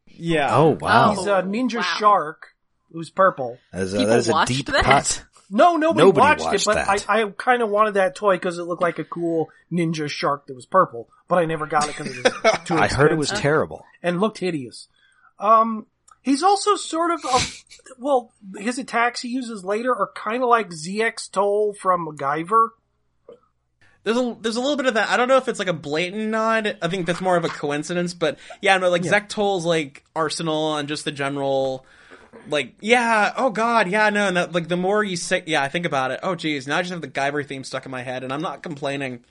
yeah. 0.07 0.55
Oh 0.57 0.77
wow, 0.81 1.15
He's 1.15 1.27
a 1.27 1.43
ninja 1.43 1.77
wow. 1.77 1.83
shark 1.83 2.49
who's 2.93 3.11
purple. 3.11 3.59
that 3.73 3.83
is 3.83 3.93
a, 3.95 3.97
People 3.99 4.11
that 4.11 4.19
is 4.19 4.29
a 4.29 4.33
watched 4.33 4.49
deep 4.49 4.67
that? 4.67 4.85
cut. 4.85 5.25
No, 5.51 5.77
nobody, 5.77 6.07
Nobody 6.07 6.21
watched, 6.21 6.45
watched 6.45 6.63
it, 6.63 6.65
but 6.65 6.75
that. 6.75 7.05
I, 7.09 7.23
I 7.23 7.31
kind 7.37 7.63
of 7.63 7.69
wanted 7.69 7.95
that 7.95 8.15
toy 8.17 8.37
because 8.37 8.59
it 8.59 8.63
looked 8.65 8.81
like 8.83 8.99
a 8.99 9.05
cool 9.05 9.51
ninja 9.71 10.09
shark 10.09 10.47
that 10.47 10.55
was 10.55 10.65
purple, 10.67 11.09
but 11.29 11.37
I 11.39 11.45
never 11.45 11.67
got 11.67 11.85
it 11.89 11.97
because 11.97 12.17
it 12.17 12.25
was 12.25 12.59
too 12.65 12.75
I 12.77 12.89
heard 12.89 13.13
it 13.13 13.19
was 13.19 13.31
terrible. 13.31 13.85
and 14.03 14.21
looked 14.21 14.39
hideous. 14.39 14.89
Um, 15.39 15.87
he's 16.25 16.43
also 16.43 16.75
sort 16.75 17.13
of 17.13 17.25
a, 17.25 17.39
well, 17.99 18.33
his 18.57 18.79
attacks 18.79 19.21
he 19.21 19.29
uses 19.29 19.65
later 19.65 19.95
are 19.95 20.11
kind 20.17 20.43
of 20.43 20.49
like 20.49 20.71
ZX 20.71 21.31
Toll 21.31 21.75
from 21.75 22.09
MacGyver. 22.09 22.71
There's 24.03 24.19
a 24.19 24.37
there's 24.41 24.57
a 24.57 24.61
little 24.61 24.77
bit 24.77 24.87
of 24.87 24.95
that. 24.95 25.09
I 25.09 25.17
don't 25.17 25.29
know 25.29 25.39
if 25.39 25.49
it's 25.49 25.59
like 25.59 25.69
a 25.69 25.73
blatant 25.73 26.29
nod. 26.29 26.77
I 26.83 26.89
think 26.89 27.07
that's 27.07 27.23
more 27.23 27.37
of 27.37 27.45
a 27.45 27.49
coincidence. 27.49 28.13
But 28.13 28.39
yeah, 28.61 28.77
no, 28.77 28.91
like 28.91 29.05
Zek 29.05 29.31
Toll's 29.31 29.65
like 29.65 30.05
arsenal 30.15 30.77
and 30.77 30.89
just 30.89 31.07
the 31.07 31.13
general, 31.13 31.87
like 32.49 32.75
yeah, 32.81 33.33
oh 33.37 33.49
god, 33.49 33.89
yeah, 33.89 34.11
no, 34.11 34.29
and 34.29 34.37
that, 34.37 34.53
like 34.53 34.69
the 34.69 34.77
more 34.77 35.03
you 35.03 35.17
say, 35.17 35.43
yeah, 35.47 35.63
I 35.63 35.69
think 35.69 35.87
about 35.87 36.11
it. 36.11 36.21
Oh 36.23 36.35
geez, 36.35 36.67
now 36.67 36.77
I 36.77 36.83
just 36.83 36.93
have 36.93 37.01
the 37.01 37.09
Guyver 37.09 37.47
theme 37.47 37.65
stuck 37.65 37.87
in 37.87 37.91
my 37.91 38.03
head, 38.03 38.25
and 38.25 38.33
I'm 38.33 38.43
not 38.43 38.63
complaining. 38.63 39.25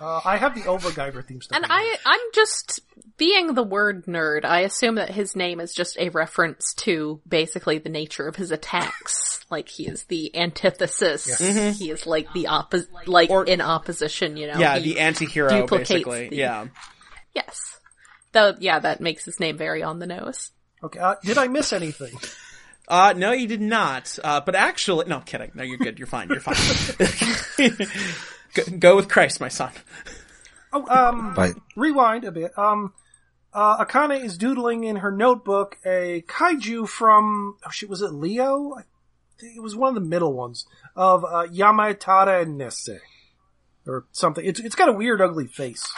Uh, 0.00 0.20
I 0.24 0.36
have 0.36 0.54
the 0.54 0.66
Over 0.66 0.90
Guyver 0.90 1.24
theme 1.24 1.40
stuff. 1.40 1.56
And 1.56 1.66
I, 1.68 1.96
I'm 2.04 2.20
just 2.34 2.80
being 3.16 3.54
the 3.54 3.62
word 3.62 4.06
nerd. 4.06 4.44
I 4.44 4.60
assume 4.60 4.96
that 4.96 5.10
his 5.10 5.36
name 5.36 5.60
is 5.60 5.72
just 5.72 5.96
a 5.98 6.08
reference 6.08 6.74
to 6.78 7.20
basically 7.28 7.78
the 7.78 7.88
nature 7.88 8.26
of 8.26 8.36
his 8.36 8.50
attacks. 8.50 9.30
Like 9.50 9.68
he 9.68 9.86
is 9.86 10.04
the 10.04 10.34
antithesis. 10.34 11.38
He 11.78 11.90
is 11.90 12.06
like 12.06 12.32
the 12.32 12.46
opposite, 12.46 12.88
like 13.06 13.28
Or- 13.28 13.44
in 13.44 13.60
opposition. 13.60 14.38
You 14.38 14.48
know. 14.48 14.58
Yeah, 14.58 14.78
He- 14.78 14.94
the 14.94 15.00
anti-hero, 15.00 15.66
basically. 15.66 16.30
the- 16.30 16.36
Yeah. 16.36 16.66
yes. 17.34 17.60
Though, 18.32 18.54
yeah, 18.58 18.78
that 18.80 19.02
makes 19.02 19.26
his 19.26 19.38
name 19.38 19.58
very 19.58 19.82
on 19.82 19.98
the 19.98 20.06
nose. 20.06 20.50
okay, 20.82 20.98
uh, 20.98 21.16
did 21.22 21.36
I 21.36 21.48
miss 21.48 21.74
anything? 21.74 22.16
Uh, 22.88 23.12
no, 23.16 23.32
you 23.32 23.46
did 23.46 23.60
not. 23.60 24.18
Uh, 24.24 24.40
but 24.40 24.54
actually, 24.54 25.04
no, 25.06 25.16
I'm 25.18 25.22
kidding. 25.22 25.52
No, 25.54 25.62
you're 25.62 25.76
good. 25.78 25.98
You're 25.98 26.08
fine. 26.08 26.28
You're 26.30 26.40
fine. 26.40 26.56
go, 28.54 28.62
go 28.78 28.96
with 28.96 29.08
Christ, 29.08 29.40
my 29.40 29.48
son. 29.48 29.70
Oh, 30.72 30.86
um, 30.88 31.34
Right. 31.34 31.54
rewind 31.76 32.24
a 32.24 32.32
bit. 32.32 32.56
Um, 32.58 32.92
uh, 33.52 33.84
Akane 33.84 34.24
is 34.24 34.36
doodling 34.38 34.84
in 34.84 34.96
her 34.96 35.12
notebook 35.12 35.76
a 35.84 36.22
kaiju 36.26 36.88
from, 36.88 37.56
oh 37.64 37.70
shit, 37.70 37.88
was 37.88 38.02
it 38.02 38.12
Leo? 38.12 38.74
I 38.76 38.82
think 39.38 39.56
it 39.56 39.60
was 39.62 39.76
one 39.76 39.88
of 39.90 39.94
the 39.94 40.00
middle 40.08 40.32
ones 40.32 40.66
of, 40.96 41.24
uh, 41.24 41.46
Yamatara 41.52 42.44
Nese. 42.46 42.98
Or 43.86 44.06
something. 44.12 44.44
It's, 44.44 44.58
it's 44.60 44.74
got 44.74 44.88
a 44.88 44.92
weird, 44.92 45.20
ugly 45.20 45.46
face. 45.46 45.92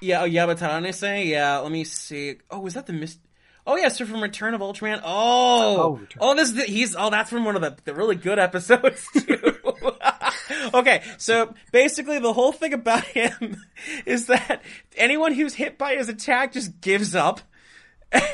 Yeah, 0.00 0.22
oh, 0.22 0.28
Yabatarane 0.28 1.28
Yeah, 1.28 1.58
let 1.58 1.70
me 1.70 1.84
see. 1.84 2.34
Oh, 2.50 2.58
was 2.58 2.74
that 2.74 2.86
the 2.86 2.92
mist? 2.92 3.20
Oh, 3.64 3.76
yeah, 3.76 3.86
so 3.88 4.04
from 4.04 4.20
Return 4.20 4.52
of 4.54 4.60
Ultraman. 4.60 5.00
Oh, 5.04 5.78
Oh, 5.80 6.00
oh, 6.18 6.34
this 6.34 6.48
is 6.48 6.54
the, 6.56 6.64
he's 6.64 6.96
oh, 6.98 7.08
that's 7.10 7.30
from 7.30 7.44
one 7.44 7.54
of 7.54 7.62
the, 7.62 7.76
the 7.84 7.94
really 7.94 8.16
good 8.16 8.40
episodes 8.40 9.06
too. 9.16 9.51
okay, 10.74 11.02
so 11.18 11.54
basically 11.72 12.18
the 12.18 12.32
whole 12.32 12.52
thing 12.52 12.72
about 12.72 13.04
him 13.06 13.62
is 14.06 14.26
that 14.26 14.62
anyone 14.96 15.32
who's 15.32 15.54
hit 15.54 15.78
by 15.78 15.96
his 15.96 16.08
attack 16.08 16.52
just 16.52 16.80
gives 16.80 17.14
up. 17.14 17.40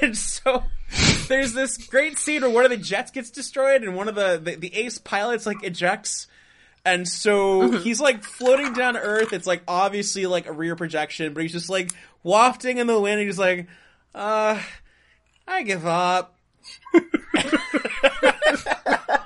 And 0.02 0.16
so 0.16 0.64
there's 1.28 1.52
this 1.52 1.76
great 1.76 2.18
scene 2.18 2.42
where 2.42 2.50
one 2.50 2.64
of 2.64 2.70
the 2.72 2.76
jets 2.76 3.12
gets 3.12 3.30
destroyed 3.30 3.84
and 3.84 3.94
one 3.94 4.08
of 4.08 4.16
the, 4.16 4.40
the, 4.42 4.56
the 4.56 4.74
ace 4.74 4.98
pilots 4.98 5.46
like 5.46 5.62
ejects. 5.62 6.26
And 6.84 7.06
so 7.06 7.70
he's 7.78 8.00
like 8.00 8.24
floating 8.24 8.72
down 8.72 8.96
Earth. 8.96 9.32
It's 9.32 9.46
like 9.46 9.62
obviously 9.68 10.26
like 10.26 10.46
a 10.46 10.52
rear 10.52 10.74
projection, 10.74 11.32
but 11.32 11.44
he's 11.44 11.52
just 11.52 11.70
like 11.70 11.92
wafting 12.24 12.78
in 12.78 12.88
the 12.88 12.98
wind. 12.98 13.20
And 13.20 13.28
he's 13.28 13.38
like, 13.38 13.68
uh, 14.16 14.60
I 15.46 15.62
give 15.62 15.86
up. 15.86 16.37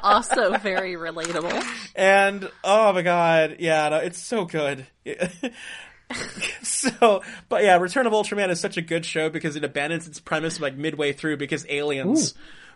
Also 0.02 0.56
very 0.58 0.94
relatable. 0.94 1.64
And 1.94 2.50
oh 2.64 2.92
my 2.92 3.02
god, 3.02 3.56
yeah, 3.60 3.88
no, 3.88 3.98
it's 3.98 4.18
so 4.18 4.44
good. 4.44 4.86
so, 6.62 7.22
but 7.48 7.62
yeah, 7.62 7.76
Return 7.76 8.06
of 8.06 8.12
Ultraman 8.12 8.50
is 8.50 8.60
such 8.60 8.76
a 8.76 8.82
good 8.82 9.06
show 9.06 9.30
because 9.30 9.54
it 9.54 9.64
abandons 9.64 10.08
its 10.08 10.18
premise 10.18 10.60
like 10.60 10.76
midway 10.76 11.12
through 11.12 11.36
because 11.36 11.64
aliens. 11.68 12.34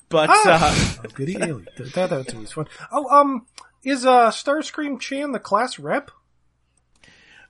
But 0.09 0.31
uh, 0.31 0.59
Oh, 0.73 0.97
goody 1.15 1.37
alien. 1.37 1.67
That, 1.77 1.93
that, 1.95 2.11
that's 2.11 2.35
always 2.35 2.53
fun. 2.53 2.67
Oh, 2.93 3.09
um, 3.11 3.47
is, 3.83 4.07
uh, 4.07 4.31
Starscream 4.31 5.01
Chan 5.01 5.33
the 5.33 5.41
class 5.41 5.81
rep? 5.81 6.13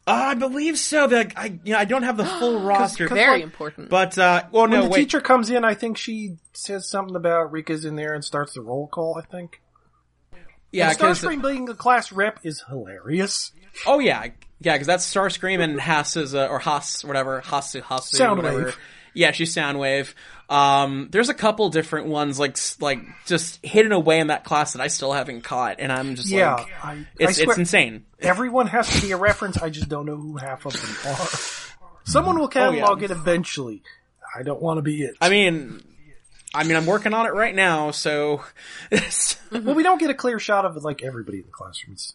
I 0.06 0.34
believe 0.34 0.78
so. 0.78 1.08
But 1.08 1.32
I, 1.36 1.58
you 1.64 1.72
know, 1.72 1.78
I 1.78 1.84
don't 1.84 2.02
have 2.04 2.16
the 2.16 2.24
full 2.38 2.60
roster. 2.60 3.08
'cause, 3.08 3.16
Very 3.16 3.32
like, 3.38 3.42
important. 3.42 3.90
But 3.90 4.16
uh, 4.18 4.44
well, 4.52 4.68
When 4.68 4.70
the 4.82 4.88
wait. 4.88 4.98
teacher 4.98 5.20
comes 5.20 5.50
in, 5.50 5.64
I 5.64 5.74
think 5.74 5.96
she 5.96 6.36
says 6.52 6.88
something 6.88 7.16
about 7.16 7.50
Rika's 7.52 7.84
in 7.84 7.96
there 7.96 8.14
and 8.14 8.24
starts 8.24 8.54
the 8.54 8.60
roll 8.62 8.86
call, 8.86 9.20
I 9.22 9.26
think. 9.26 9.60
yeah, 10.72 10.90
And 10.90 10.98
'cause- 10.98 11.20
Starscream 11.22 11.42
being 11.42 11.68
a 11.68 11.74
class 11.74 12.12
rep 12.12 12.38
is 12.44 12.62
hilarious. 12.68 13.52
Oh 13.86 13.98
yeah, 13.98 14.28
yeah, 14.60 14.72
because 14.74 14.86
that's 14.86 15.12
Starscream 15.12 15.60
and 15.60 15.80
Haas 15.80 16.16
is 16.16 16.34
uh, 16.34 16.46
or 16.46 16.58
Haas, 16.58 17.04
whatever 17.04 17.42
Hasu 17.42 17.82
Hasu, 17.82 18.18
Soundwave. 18.18 18.36
whatever. 18.36 18.74
Yeah, 19.16 19.32
she's 19.32 19.54
Soundwave. 19.54 20.12
Um, 20.48 21.08
there's 21.10 21.28
a 21.28 21.34
couple 21.34 21.68
different 21.70 22.06
ones 22.06 22.38
like 22.38 22.56
like 22.80 23.00
just 23.26 23.64
hidden 23.64 23.90
away 23.92 24.20
in 24.20 24.28
that 24.28 24.44
class 24.44 24.74
that 24.74 24.82
I 24.82 24.86
still 24.88 25.12
haven't 25.12 25.42
caught, 25.42 25.76
and 25.80 25.90
I'm 25.90 26.14
just 26.14 26.28
Yeah, 26.28 26.54
like, 26.54 26.84
I, 26.84 26.92
I 26.92 27.06
it's 27.18 27.36
swear, 27.38 27.48
it's 27.50 27.58
insane. 27.58 28.04
everyone 28.20 28.66
has 28.68 28.88
to 28.94 29.00
be 29.04 29.12
a 29.12 29.16
reference. 29.16 29.56
I 29.60 29.70
just 29.70 29.88
don't 29.88 30.06
know 30.06 30.16
who 30.16 30.36
half 30.36 30.66
of 30.66 30.74
them 30.74 31.14
are. 31.14 31.28
Someone 32.04 32.38
will 32.38 32.48
catalog 32.48 33.02
it 33.02 33.10
eventually. 33.10 33.82
I 34.38 34.42
don't 34.42 34.60
want 34.62 34.78
to 34.78 34.82
be 34.82 35.02
it. 35.02 35.16
I 35.20 35.30
mean, 35.30 35.82
I 36.54 36.62
mean, 36.64 36.76
I'm 36.76 36.86
working 36.86 37.14
on 37.14 37.26
it 37.26 37.32
right 37.34 37.54
now, 37.54 37.90
so 37.90 38.42
well, 39.50 39.74
we 39.74 39.82
don't 39.82 39.98
get 39.98 40.10
a 40.10 40.14
clear 40.14 40.38
shot 40.38 40.64
of 40.64 40.76
like 40.84 41.02
everybody 41.02 41.38
in 41.38 41.46
the 41.46 41.52
classrooms. 41.52 42.14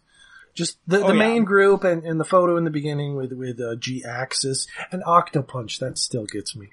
Just 0.54 0.78
the, 0.88 0.98
the 1.00 1.06
Oh, 1.06 1.08
yeah. 1.14 1.20
main 1.20 1.44
group 1.46 1.84
and, 1.86 2.04
and 2.04 2.20
the 2.20 2.26
photo 2.26 2.58
in 2.58 2.64
the 2.66 2.70
beginning 2.72 3.16
with 3.16 3.32
with 3.34 3.60
uh, 3.60 3.76
G 3.76 4.04
Axis 4.08 4.68
and 4.92 5.04
Octopunch. 5.04 5.80
That 5.80 5.98
still 5.98 6.26
gets 6.26 6.56
me. 6.56 6.70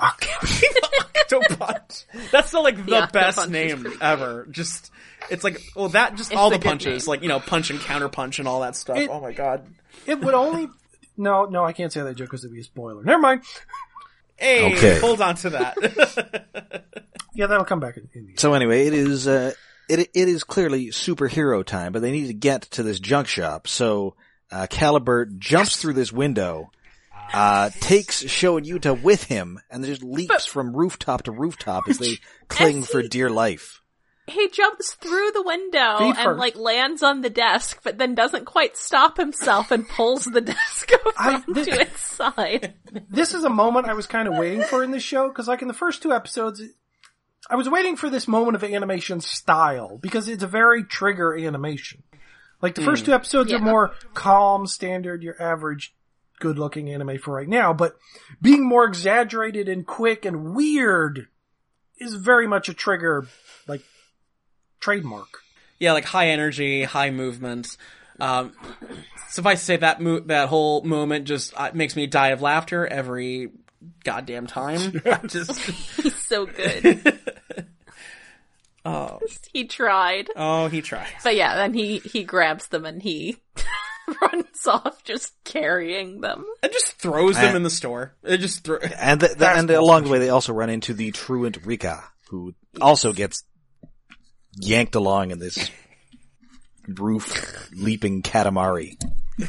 Octopunch. 0.00 0.64
Octopunch. 1.28 2.04
That's 2.32 2.50
the 2.50 2.60
like 2.60 2.76
the, 2.76 2.82
The 2.82 3.10
best 3.12 3.48
name 3.50 3.86
ever. 4.00 4.46
Just 4.50 4.90
it's 5.30 5.44
like 5.44 5.60
well 5.76 5.88
that 5.90 6.16
just 6.16 6.32
It's 6.32 6.38
all 6.38 6.50
the 6.50 6.58
the 6.58 6.64
punches 6.64 7.06
name. 7.06 7.10
like 7.10 7.22
you 7.22 7.28
know 7.28 7.38
punch 7.40 7.70
and 7.70 7.78
counter 7.80 8.08
punch 8.08 8.38
and 8.38 8.48
all 8.48 8.60
that 8.60 8.76
stuff. 8.76 8.96
It- 8.96 9.10
oh 9.10 9.20
my 9.20 9.32
god. 9.32 9.66
it 10.06 10.20
would 10.20 10.34
only. 10.34 10.68
No, 11.16 11.44
no, 11.44 11.64
I 11.64 11.72
can't 11.74 11.92
say 11.92 12.00
that 12.02 12.14
joke 12.16 12.28
because 12.28 12.44
it'd 12.44 12.54
be 12.54 12.60
a 12.60 12.64
spoiler. 12.64 13.02
Never 13.04 13.20
mind. 13.20 13.42
Hey, 14.36 14.72
Okay. 14.74 14.98
hold 15.00 15.20
on 15.20 15.34
to 15.36 15.50
that. 15.50 16.84
Yeah, 17.32 17.46
that'll 17.46 17.64
come 17.64 17.78
back 17.80 17.96
in, 17.96 18.08
in 18.12 18.26
the 18.26 18.32
So 18.36 18.54
anyway, 18.54 18.86
it 18.88 18.92
is 18.92 19.28
uh, 19.28 19.52
it 19.88 20.00
it 20.00 20.28
is 20.28 20.42
clearly 20.44 20.88
superhero 20.88 21.64
time, 21.64 21.92
but 21.92 22.02
they 22.02 22.10
need 22.10 22.26
to 22.26 22.34
get 22.34 22.62
to 22.72 22.82
this 22.82 22.98
junk 22.98 23.28
shop. 23.28 23.68
So 23.68 24.16
uh, 24.50 24.66
Caliber 24.68 25.26
jumps 25.26 25.76
through 25.76 25.92
this 25.92 26.12
window, 26.12 26.72
uh, 27.32 27.70
takes 27.80 28.20
Sho 28.28 28.56
and 28.56 28.66
Yuta 28.66 29.00
with 29.02 29.24
him, 29.24 29.58
and 29.70 29.84
just 29.84 30.02
leaps 30.02 30.46
from 30.46 30.76
rooftop 30.76 31.22
to 31.24 31.32
rooftop 31.32 31.84
as 31.88 31.98
they 31.98 32.18
cling 32.48 32.82
for 32.82 33.02
dear 33.02 33.30
life. 33.30 33.80
he 34.26 34.48
jumps 34.50 34.94
through 34.94 35.30
the 35.32 35.42
window 35.42 35.98
Feet 35.98 36.06
and 36.16 36.18
first. 36.18 36.38
like 36.38 36.56
lands 36.56 37.02
on 37.02 37.20
the 37.20 37.30
desk, 37.30 37.80
but 37.82 37.98
then 37.98 38.14
doesn't 38.14 38.44
quite 38.44 38.76
stop 38.76 39.16
himself 39.16 39.70
and 39.70 39.88
pulls 39.88 40.24
the 40.24 40.40
desk 40.52 40.90
over 40.92 41.12
I- 41.18 41.34
onto 41.34 41.54
this- 41.54 41.66
its 41.68 42.00
side. 42.00 42.74
this 43.10 43.34
is 43.34 43.44
a 43.44 43.50
moment 43.50 43.86
I 43.86 43.94
was 43.94 44.06
kind 44.06 44.28
of 44.28 44.34
waiting 44.36 44.62
for 44.62 44.82
in 44.84 44.90
this 44.90 45.02
show 45.02 45.28
because, 45.28 45.48
like 45.48 45.62
in 45.62 45.68
the 45.68 45.74
first 45.74 46.02
two 46.02 46.12
episodes, 46.12 46.62
I 47.48 47.56
was 47.56 47.68
waiting 47.68 47.96
for 47.96 48.08
this 48.10 48.28
moment 48.28 48.54
of 48.54 48.62
animation 48.62 49.20
style 49.20 49.98
because 49.98 50.28
it's 50.28 50.42
a 50.44 50.46
very 50.48 50.84
trigger 50.84 51.36
animation. 51.36 52.02
Like 52.62 52.74
the 52.74 52.82
first 52.82 53.06
two 53.06 53.14
episodes 53.14 53.50
are 53.52 53.58
more 53.58 53.92
calm, 54.12 54.66
standard, 54.66 55.22
your 55.22 55.40
average, 55.42 55.94
good-looking 56.40 56.90
anime 56.90 57.18
for 57.18 57.34
right 57.34 57.48
now, 57.48 57.72
but 57.72 57.96
being 58.42 58.66
more 58.66 58.84
exaggerated 58.84 59.68
and 59.68 59.86
quick 59.86 60.24
and 60.24 60.54
weird 60.54 61.28
is 61.98 62.14
very 62.14 62.46
much 62.48 62.68
a 62.68 62.74
trigger, 62.74 63.28
like 63.68 63.82
trademark. 64.80 65.28
yeah, 65.78 65.92
like 65.92 66.04
high 66.06 66.28
energy, 66.30 66.82
high 66.82 67.10
movement. 67.10 67.76
Um, 68.18 68.52
suffice 69.28 69.60
to 69.60 69.64
say 69.64 69.76
that 69.76 70.00
mo- 70.00 70.20
that 70.20 70.48
whole 70.48 70.82
moment 70.82 71.26
just 71.26 71.54
uh, 71.56 71.70
makes 71.72 71.96
me 71.96 72.06
die 72.06 72.28
of 72.28 72.42
laughter 72.42 72.86
every 72.86 73.50
goddamn 74.04 74.46
time. 74.46 75.00
just 75.26 75.58
He's 75.96 76.16
so 76.16 76.44
good. 76.46 77.18
oh 78.84 79.20
he 79.52 79.64
tried. 79.64 80.28
oh 80.36 80.68
he 80.68 80.82
tries. 80.82 81.08
But 81.24 81.36
yeah, 81.36 81.54
then 81.54 81.72
he 81.74 81.98
he 81.98 82.24
grabs 82.24 82.68
them 82.68 82.84
and 82.84 83.02
he 83.02 83.36
runs 84.22 84.66
off 84.66 85.02
just 85.04 85.32
carrying 85.44 86.20
them. 86.20 86.44
It 86.62 86.72
just 86.72 86.98
throws 86.98 87.36
them 87.36 87.54
Uh, 87.54 87.56
in 87.56 87.62
the 87.62 87.70
store. 87.70 88.14
It 88.22 88.38
just 88.38 88.64
throw. 88.64 88.78
And 88.78 89.20
the, 89.20 89.28
the, 89.28 89.34
That's 89.36 89.58
and 89.60 89.70
along 89.70 90.04
the 90.04 90.10
way, 90.10 90.18
they 90.18 90.30
also 90.30 90.52
run 90.52 90.70
into 90.70 90.94
the 90.94 91.10
truant 91.10 91.58
Rika, 91.64 92.02
who 92.28 92.54
also 92.80 93.12
gets 93.12 93.44
yanked 94.56 94.94
along 94.94 95.30
in 95.30 95.38
this 95.38 95.70
roof 96.88 97.68
leaping 97.72 98.22
katamari. 98.22 98.96
He's 99.38 99.48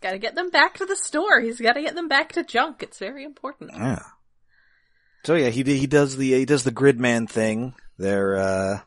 got 0.00 0.12
to 0.12 0.18
get 0.18 0.34
them 0.34 0.50
back 0.50 0.78
to 0.78 0.86
the 0.86 0.96
store. 0.96 1.40
He's 1.40 1.60
got 1.60 1.74
to 1.74 1.82
get 1.82 1.94
them 1.94 2.08
back 2.08 2.32
to 2.32 2.44
junk. 2.44 2.82
It's 2.82 2.98
very 2.98 3.24
important. 3.24 3.70
Yeah. 3.74 4.02
So 5.24 5.36
yeah, 5.36 5.50
he 5.50 5.62
he 5.62 5.86
does 5.86 6.16
the 6.16 6.32
he 6.32 6.44
does 6.44 6.64
the 6.64 6.72
gridman 6.72 7.30
thing. 7.30 7.74
They're 7.96 8.36
uh 8.36 8.80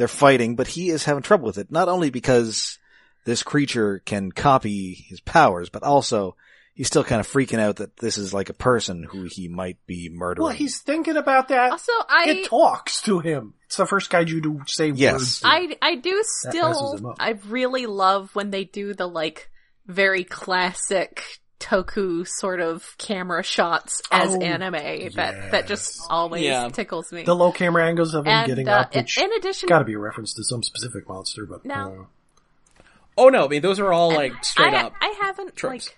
they're 0.00 0.08
fighting, 0.08 0.56
but 0.56 0.66
he 0.66 0.88
is 0.88 1.04
having 1.04 1.22
trouble 1.22 1.44
with 1.44 1.58
it. 1.58 1.70
Not 1.70 1.90
only 1.90 2.08
because 2.08 2.78
this 3.26 3.42
creature 3.42 3.98
can 4.06 4.32
copy 4.32 4.94
his 4.94 5.20
powers, 5.20 5.68
but 5.68 5.82
also 5.82 6.36
he's 6.72 6.86
still 6.86 7.04
kind 7.04 7.20
of 7.20 7.28
freaking 7.28 7.58
out 7.58 7.76
that 7.76 7.98
this 7.98 8.16
is 8.16 8.32
like 8.32 8.48
a 8.48 8.54
person 8.54 9.02
who 9.02 9.28
he 9.30 9.48
might 9.48 9.76
be 9.86 10.08
murdering. 10.10 10.42
Well, 10.44 10.54
he's 10.54 10.78
thinking 10.80 11.18
about 11.18 11.48
that. 11.48 11.72
Also, 11.72 11.92
I 12.08 12.24
it 12.30 12.46
talks 12.46 13.02
to 13.02 13.18
him. 13.18 13.52
It's 13.66 13.76
the 13.76 13.84
first 13.84 14.10
kaiju 14.10 14.42
to 14.42 14.62
say 14.64 14.88
Yes. 14.88 15.12
words. 15.12 15.40
to. 15.40 15.48
I 15.48 15.76
I 15.82 15.94
do 15.96 16.24
still. 16.24 17.14
I 17.18 17.38
really 17.48 17.84
love 17.84 18.34
when 18.34 18.50
they 18.50 18.64
do 18.64 18.94
the 18.94 19.06
like 19.06 19.50
very 19.86 20.24
classic 20.24 21.22
toku 21.60 22.26
sort 22.26 22.60
of 22.60 22.96
camera 22.98 23.42
shots 23.42 24.02
as 24.10 24.34
Oh, 24.34 24.40
anime 24.40 24.72
that 25.14 25.50
that 25.52 25.66
just 25.66 26.00
always 26.10 26.42
Yeah. 26.42 26.68
tickles 26.70 27.12
me. 27.12 27.22
the 27.22 27.36
low 27.36 27.52
camera 27.52 27.86
angles 27.86 28.14
of 28.14 28.26
him 28.26 28.32
and 28.32 28.46
getting 28.46 28.68
uh, 28.68 28.72
up, 28.72 28.94
in, 28.96 29.02
which 29.02 29.18
in 29.18 29.30
addition, 29.34 29.68
got 29.68 29.80
to 29.80 29.84
be 29.84 29.94
a 29.94 29.98
reference 29.98 30.34
to 30.34 30.42
some 30.44 30.62
specific 30.62 31.06
monster, 31.08 31.46
but 31.46 31.64
No. 31.64 32.06
uh, 32.80 32.82
Oh 33.18 33.28
no, 33.28 33.44
I 33.44 33.48
mean 33.48 33.60
those 33.62 33.78
are 33.78 33.92
all 33.92 34.10
like 34.12 34.42
straight 34.44 34.72
I, 34.74 34.84
up. 34.84 34.94
I 35.00 35.14
haven't 35.20 35.54
tropes. 35.54 35.86
like 35.88 35.96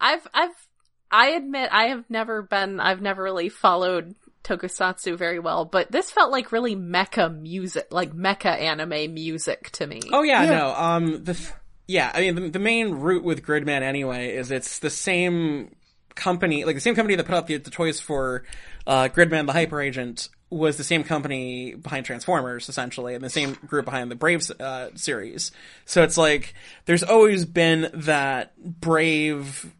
I've 0.00 0.26
I've 0.34 0.68
I 1.10 1.28
admit 1.30 1.68
I 1.72 1.84
have 1.88 2.04
never 2.10 2.42
been 2.42 2.80
I've 2.80 3.00
never 3.00 3.22
really 3.22 3.48
followed 3.48 4.14
tokusatsu 4.42 5.16
very 5.16 5.38
well, 5.38 5.64
but 5.64 5.92
this 5.92 6.10
felt 6.10 6.32
like 6.32 6.50
really 6.50 6.74
mecha 6.74 7.32
music, 7.40 7.86
like 7.92 8.12
mecha 8.12 8.46
anime 8.58 9.14
music 9.14 9.70
to 9.72 9.86
me. 9.86 10.00
Oh 10.12 10.22
yeah, 10.24 10.42
Yeah. 10.42 10.50
no. 10.58 10.74
Um, 10.74 11.22
the 11.24 11.34
th- 11.34 11.52
yeah, 11.86 12.10
I 12.14 12.20
mean 12.20 12.34
the, 12.34 12.48
the 12.50 12.58
main 12.58 12.92
route 12.92 13.24
with 13.24 13.42
Gridman 13.44 13.82
anyway 13.82 14.34
is 14.34 14.50
it's 14.50 14.78
the 14.78 14.90
same 14.90 15.74
company, 16.14 16.64
like 16.64 16.74
the 16.74 16.80
same 16.80 16.94
company 16.94 17.16
that 17.16 17.26
put 17.26 17.34
out 17.34 17.46
the, 17.46 17.56
the 17.56 17.70
toys 17.70 18.00
for 18.00 18.44
uh, 18.86 19.08
Gridman 19.08 19.46
the 19.46 19.52
Hyper 19.52 19.80
Agent 19.80 20.28
was 20.50 20.76
the 20.76 20.84
same 20.84 21.02
company 21.02 21.74
behind 21.74 22.04
Transformers 22.04 22.68
essentially, 22.68 23.14
and 23.14 23.24
the 23.24 23.30
same 23.30 23.54
group 23.66 23.86
behind 23.86 24.10
the 24.10 24.14
Brave 24.14 24.48
uh, 24.60 24.88
series. 24.94 25.50
So 25.86 26.02
it's 26.02 26.18
like 26.18 26.54
there's 26.84 27.02
always 27.02 27.46
been 27.46 27.90
that 27.94 28.52
Brave 28.58 29.72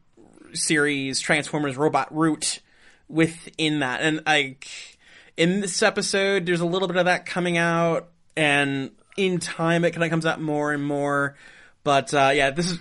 series 0.55 1.21
Transformers 1.21 1.77
robot 1.77 2.15
route 2.15 2.61
within 3.09 3.81
that, 3.81 4.01
and 4.01 4.23
like 4.27 4.99
in 5.37 5.61
this 5.61 5.83
episode, 5.83 6.47
there's 6.47 6.61
a 6.61 6.67
little 6.67 6.88
bit 6.88 6.97
of 6.97 7.05
that 7.05 7.27
coming 7.27 7.59
out, 7.59 8.09
and 8.37 8.91
in 9.17 9.38
time, 9.38 9.85
it 9.85 9.93
kind 9.93 10.05
of 10.05 10.11
comes 10.11 10.27
out 10.27 10.41
more 10.41 10.73
and 10.73 10.85
more. 10.85 11.37
But 11.85 12.12
uh, 12.14 12.31
yeah, 12.35 12.51
this 12.51 12.71
is 12.71 12.79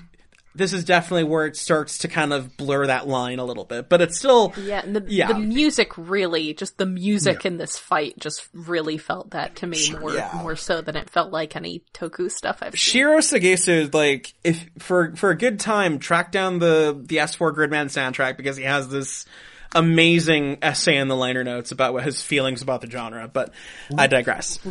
this 0.53 0.73
is 0.73 0.83
definitely 0.83 1.23
where 1.23 1.45
it 1.45 1.55
starts 1.55 1.99
to 1.99 2.09
kind 2.09 2.33
of 2.33 2.57
blur 2.57 2.85
that 2.87 3.07
line 3.07 3.39
a 3.39 3.45
little 3.45 3.63
bit. 3.63 3.87
But 3.87 4.01
it's 4.01 4.17
still 4.17 4.53
Yeah, 4.57 4.81
and 4.83 4.93
the 4.95 5.05
Yeah. 5.07 5.27
the 5.27 5.39
music 5.39 5.97
really, 5.97 6.53
just 6.53 6.77
the 6.77 6.85
music 6.85 7.45
in 7.45 7.55
this 7.57 7.77
fight, 7.77 8.15
just 8.19 8.49
really 8.53 8.97
felt 8.97 9.31
that 9.31 9.55
to 9.57 9.67
me 9.67 9.91
more 9.97 10.13
Yeah. 10.13 10.29
more 10.43 10.57
so 10.57 10.81
than 10.81 10.97
it 10.97 11.09
felt 11.09 11.31
like 11.31 11.55
any 11.55 11.83
Toku 11.93 12.29
stuff 12.29 12.57
I've 12.61 12.73
seen. 12.73 12.77
Shiro 12.79 13.19
Sagisu, 13.19 13.69
is 13.83 13.93
like, 13.93 14.33
if 14.43 14.65
for 14.79 15.15
for 15.15 15.29
a 15.29 15.37
good 15.37 15.57
time, 15.59 15.99
track 15.99 16.33
down 16.33 16.59
the 16.59 17.01
the 17.01 17.17
S4 17.17 17.55
Gridman 17.55 17.85
soundtrack 17.87 18.35
because 18.35 18.57
he 18.57 18.63
has 18.63 18.89
this 18.89 19.25
amazing 19.73 20.57
essay 20.61 20.97
in 20.97 21.07
the 21.07 21.15
liner 21.15 21.45
notes 21.45 21.71
about 21.71 21.93
what 21.93 22.03
his 22.03 22.21
feelings 22.21 22.61
about 22.61 22.81
the 22.81 22.89
genre. 22.91 23.29
But 23.31 23.53
I 23.97 24.07
digress. 24.07 24.59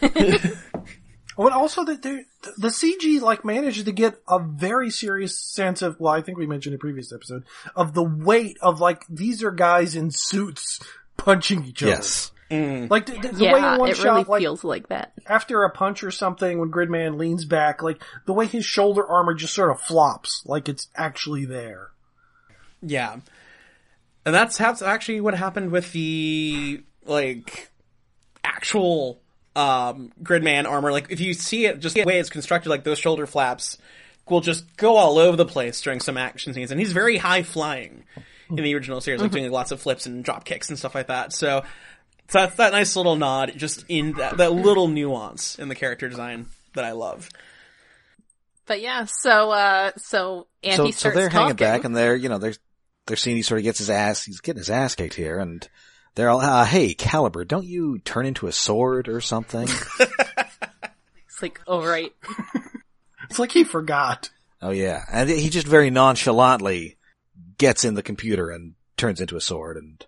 And 1.46 1.54
also 1.54 1.84
that 1.84 2.02
the 2.02 2.68
CG 2.68 3.20
like 3.20 3.44
managed 3.44 3.84
to 3.84 3.92
get 3.92 4.20
a 4.28 4.38
very 4.38 4.90
serious 4.90 5.38
sense 5.38 5.82
of. 5.82 5.98
Well, 5.98 6.12
I 6.12 6.20
think 6.20 6.38
we 6.38 6.46
mentioned 6.46 6.74
in 6.74 6.76
a 6.76 6.80
previous 6.80 7.12
episode 7.12 7.44
of 7.74 7.94
the 7.94 8.02
weight 8.02 8.58
of 8.60 8.80
like 8.80 9.04
these 9.08 9.42
are 9.42 9.50
guys 9.50 9.96
in 9.96 10.10
suits 10.10 10.80
punching 11.16 11.64
each 11.64 11.82
other. 11.82 11.92
yes. 11.92 12.32
Mm. 12.50 12.90
like 12.90 13.06
the, 13.06 13.12
the, 13.12 13.28
the 13.28 13.44
way 13.44 13.58
in 13.58 13.78
one 13.78 13.90
it 13.90 13.96
shot, 13.96 14.04
really 14.06 14.24
like 14.24 14.40
feels 14.42 14.64
like 14.64 14.88
that. 14.88 15.12
after 15.24 15.62
a 15.62 15.70
punch 15.70 16.02
or 16.02 16.10
something, 16.10 16.58
when 16.58 16.72
Gridman 16.72 17.16
leans 17.16 17.44
back, 17.44 17.80
like 17.80 18.02
the 18.26 18.32
way 18.32 18.46
his 18.46 18.64
shoulder 18.64 19.06
armor 19.06 19.34
just 19.34 19.54
sort 19.54 19.70
of 19.70 19.80
flops, 19.80 20.42
like 20.44 20.68
it's 20.68 20.88
actually 20.96 21.44
there. 21.44 21.90
Yeah. 22.82 23.20
And 24.26 24.34
that's, 24.34 24.58
that's 24.58 24.82
actually 24.82 25.20
what 25.20 25.34
happened 25.34 25.70
with 25.70 25.92
the, 25.92 26.82
like, 27.06 27.70
actual, 28.42 29.19
um, 29.56 30.12
Gridman 30.22 30.66
armor. 30.66 30.92
Like, 30.92 31.10
if 31.10 31.20
you 31.20 31.34
see 31.34 31.66
it, 31.66 31.80
just 31.80 31.94
the 31.94 32.04
way 32.04 32.18
it's 32.18 32.30
constructed, 32.30 32.70
like, 32.70 32.84
those 32.84 32.98
shoulder 32.98 33.26
flaps 33.26 33.78
will 34.28 34.40
just 34.40 34.76
go 34.76 34.96
all 34.96 35.18
over 35.18 35.36
the 35.36 35.46
place 35.46 35.80
during 35.80 36.00
some 36.00 36.16
action 36.16 36.54
scenes. 36.54 36.70
And 36.70 36.78
he's 36.78 36.92
very 36.92 37.16
high 37.16 37.42
flying 37.42 38.04
in 38.48 38.56
the 38.56 38.74
original 38.74 39.00
series, 39.00 39.20
like, 39.20 39.32
doing 39.32 39.50
lots 39.50 39.70
of 39.70 39.80
flips 39.80 40.06
and 40.06 40.24
drop 40.24 40.44
kicks 40.44 40.68
and 40.68 40.78
stuff 40.78 40.94
like 40.94 41.08
that. 41.08 41.32
So, 41.32 41.64
so 42.28 42.38
that's 42.38 42.56
that 42.56 42.72
nice 42.72 42.94
little 42.94 43.16
nod, 43.16 43.52
just 43.56 43.84
in 43.88 44.12
that, 44.12 44.36
that 44.36 44.52
little 44.52 44.88
nuance 44.88 45.58
in 45.58 45.68
the 45.68 45.74
character 45.74 46.08
design 46.08 46.46
that 46.74 46.84
I 46.84 46.92
love. 46.92 47.28
But 48.66 48.80
yeah, 48.80 49.06
so 49.06 49.50
uh 49.50 49.90
so 49.96 50.46
Andy 50.62 50.76
So, 50.76 50.84
so 50.84 50.90
starts 50.92 51.16
they're 51.16 51.28
hanging 51.28 51.56
back 51.56 51.82
and 51.82 51.96
they're, 51.96 52.14
you 52.14 52.28
know, 52.28 52.38
they're, 52.38 52.54
they're 53.08 53.16
seeing 53.16 53.36
he 53.36 53.42
sort 53.42 53.58
of 53.58 53.64
gets 53.64 53.78
his 53.80 53.90
ass, 53.90 54.22
he's 54.22 54.40
getting 54.40 54.60
his 54.60 54.70
ass 54.70 54.94
kicked 54.94 55.14
here 55.14 55.40
and 55.40 55.68
they're 56.20 56.28
all, 56.28 56.42
uh, 56.42 56.66
hey, 56.66 56.92
Caliber, 56.92 57.46
don't 57.46 57.64
you 57.64 57.98
turn 57.98 58.26
into 58.26 58.46
a 58.46 58.52
sword 58.52 59.08
or 59.08 59.20
something? 59.22 59.66
It's 61.26 61.40
like, 61.40 61.60
oh 61.66 61.82
right. 61.82 62.12
It's 63.30 63.38
like 63.38 63.50
he 63.50 63.64
forgot. 63.64 64.28
oh 64.60 64.72
yeah. 64.72 65.02
And 65.10 65.30
he 65.30 65.48
just 65.48 65.66
very 65.66 65.88
nonchalantly 65.88 66.98
gets 67.56 67.86
in 67.86 67.94
the 67.94 68.02
computer 68.02 68.50
and 68.50 68.74
turns 68.98 69.22
into 69.22 69.36
a 69.36 69.40
sword 69.40 69.78
and 69.78 70.04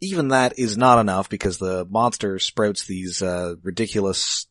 even 0.00 0.28
that 0.28 0.58
is 0.58 0.78
not 0.78 0.98
enough 0.98 1.28
because 1.28 1.58
the 1.58 1.84
monster 1.90 2.38
sprouts 2.38 2.86
these, 2.86 3.20
uh, 3.20 3.56
ridiculous, 3.62 4.46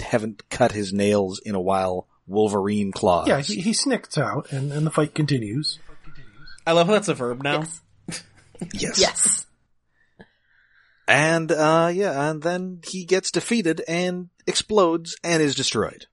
haven't 0.00 0.48
cut 0.50 0.72
his 0.72 0.92
nails 0.92 1.40
in 1.44 1.54
a 1.54 1.60
while 1.60 2.08
Wolverine 2.26 2.90
claws. 2.90 3.28
Yeah, 3.28 3.40
he, 3.40 3.60
he 3.60 3.72
snicks 3.72 4.18
out, 4.18 4.50
and, 4.50 4.72
and 4.72 4.84
the 4.84 4.90
fight 4.90 5.14
continues. 5.14 5.78
I 6.66 6.72
love 6.72 6.88
how 6.88 6.94
that's 6.94 7.06
a 7.08 7.14
verb 7.14 7.42
now. 7.44 7.64
Yes. 8.08 8.22
yes. 8.74 8.98
Yes. 8.98 9.46
And, 11.08 11.50
uh, 11.50 11.90
yeah, 11.92 12.30
and 12.30 12.42
then 12.42 12.80
he 12.86 13.04
gets 13.04 13.30
defeated 13.30 13.82
and 13.88 14.28
explodes 14.46 15.16
and 15.24 15.42
is 15.42 15.54
destroyed. 15.54 16.06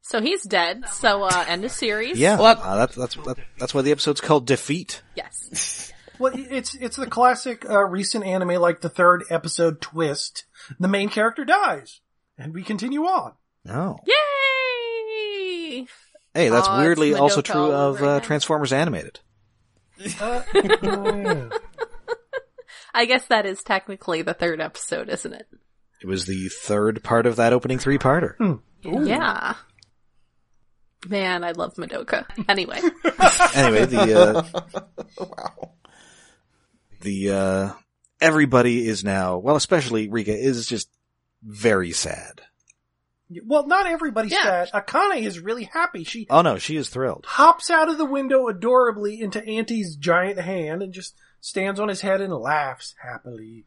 So 0.00 0.20
he's 0.20 0.42
dead. 0.42 0.86
So 0.90 1.22
uh 1.22 1.44
end 1.48 1.64
of 1.64 1.70
series. 1.70 2.18
Yeah, 2.18 2.38
Well, 2.38 2.58
uh, 2.60 2.76
that's 2.76 2.94
that's 2.94 3.16
that's 3.58 3.72
why 3.74 3.80
the 3.82 3.90
episode's 3.90 4.20
called 4.20 4.46
Defeat. 4.46 5.02
Yes. 5.16 5.92
Well, 6.16 6.32
it's 6.36 6.76
it's 6.76 6.94
the 6.94 7.08
classic 7.08 7.68
uh, 7.68 7.82
recent 7.86 8.24
anime, 8.24 8.60
like 8.60 8.80
the 8.82 8.88
third 8.88 9.24
episode 9.30 9.80
twist. 9.80 10.44
The 10.78 10.86
main 10.86 11.08
character 11.08 11.44
dies, 11.44 12.02
and 12.38 12.54
we 12.54 12.62
continue 12.62 13.02
on. 13.02 13.32
Oh, 13.68 13.98
Yay! 14.06 15.86
hey, 16.34 16.48
that's 16.50 16.68
Aw, 16.68 16.78
it's 16.78 16.84
weirdly 16.84 17.14
also 17.14 17.40
Madoka 17.42 17.44
true 17.52 17.72
of 17.72 17.96
over 17.96 18.04
uh, 18.06 18.08
again. 18.16 18.26
Transformers 18.26 18.72
Animated. 18.72 19.18
Uh, 20.20 20.42
oh, 20.54 21.16
yeah. 21.16 21.48
I 22.94 23.04
guess 23.06 23.26
that 23.26 23.44
is 23.44 23.62
technically 23.62 24.22
the 24.22 24.34
third 24.34 24.60
episode, 24.60 25.08
isn't 25.08 25.32
it? 25.34 25.46
It 26.00 26.06
was 26.06 26.26
the 26.26 26.48
third 26.48 27.02
part 27.02 27.26
of 27.26 27.36
that 27.36 27.52
opening 27.52 27.78
three-parter. 27.78 28.60
Yeah. 28.82 29.54
Man, 31.08 31.44
I 31.44 31.50
love 31.52 31.74
Madoka. 31.74 32.24
Anyway. 32.48 32.76
anyway, 33.54 33.84
the 33.86 34.44
uh, 35.18 35.24
the 37.00 37.30
uh, 37.30 37.72
everybody 38.20 38.86
is 38.86 39.04
now 39.04 39.38
well, 39.38 39.56
especially 39.56 40.08
Rika 40.08 40.34
is 40.36 40.66
just 40.66 40.88
very 41.42 41.92
sad. 41.92 42.40
Well, 43.44 43.66
not 43.66 43.86
everybody's 43.86 44.32
Yeah. 44.32 44.64
sad. 44.66 44.70
Akane 44.72 45.22
is 45.22 45.40
really 45.40 45.64
happy. 45.64 46.04
She 46.04 46.26
Oh 46.30 46.42
no, 46.42 46.58
she 46.58 46.76
is 46.76 46.88
thrilled. 46.88 47.24
hops 47.26 47.70
out 47.70 47.88
of 47.88 47.98
the 47.98 48.04
window 48.04 48.48
adorably 48.48 49.20
into 49.20 49.44
Anti's 49.44 49.96
giant 49.96 50.38
hand 50.38 50.82
and 50.82 50.92
just 50.92 51.14
stands 51.44 51.78
on 51.78 51.88
his 51.88 52.00
head 52.00 52.22
and 52.22 52.32
laughs 52.32 52.94
happily. 52.98 53.66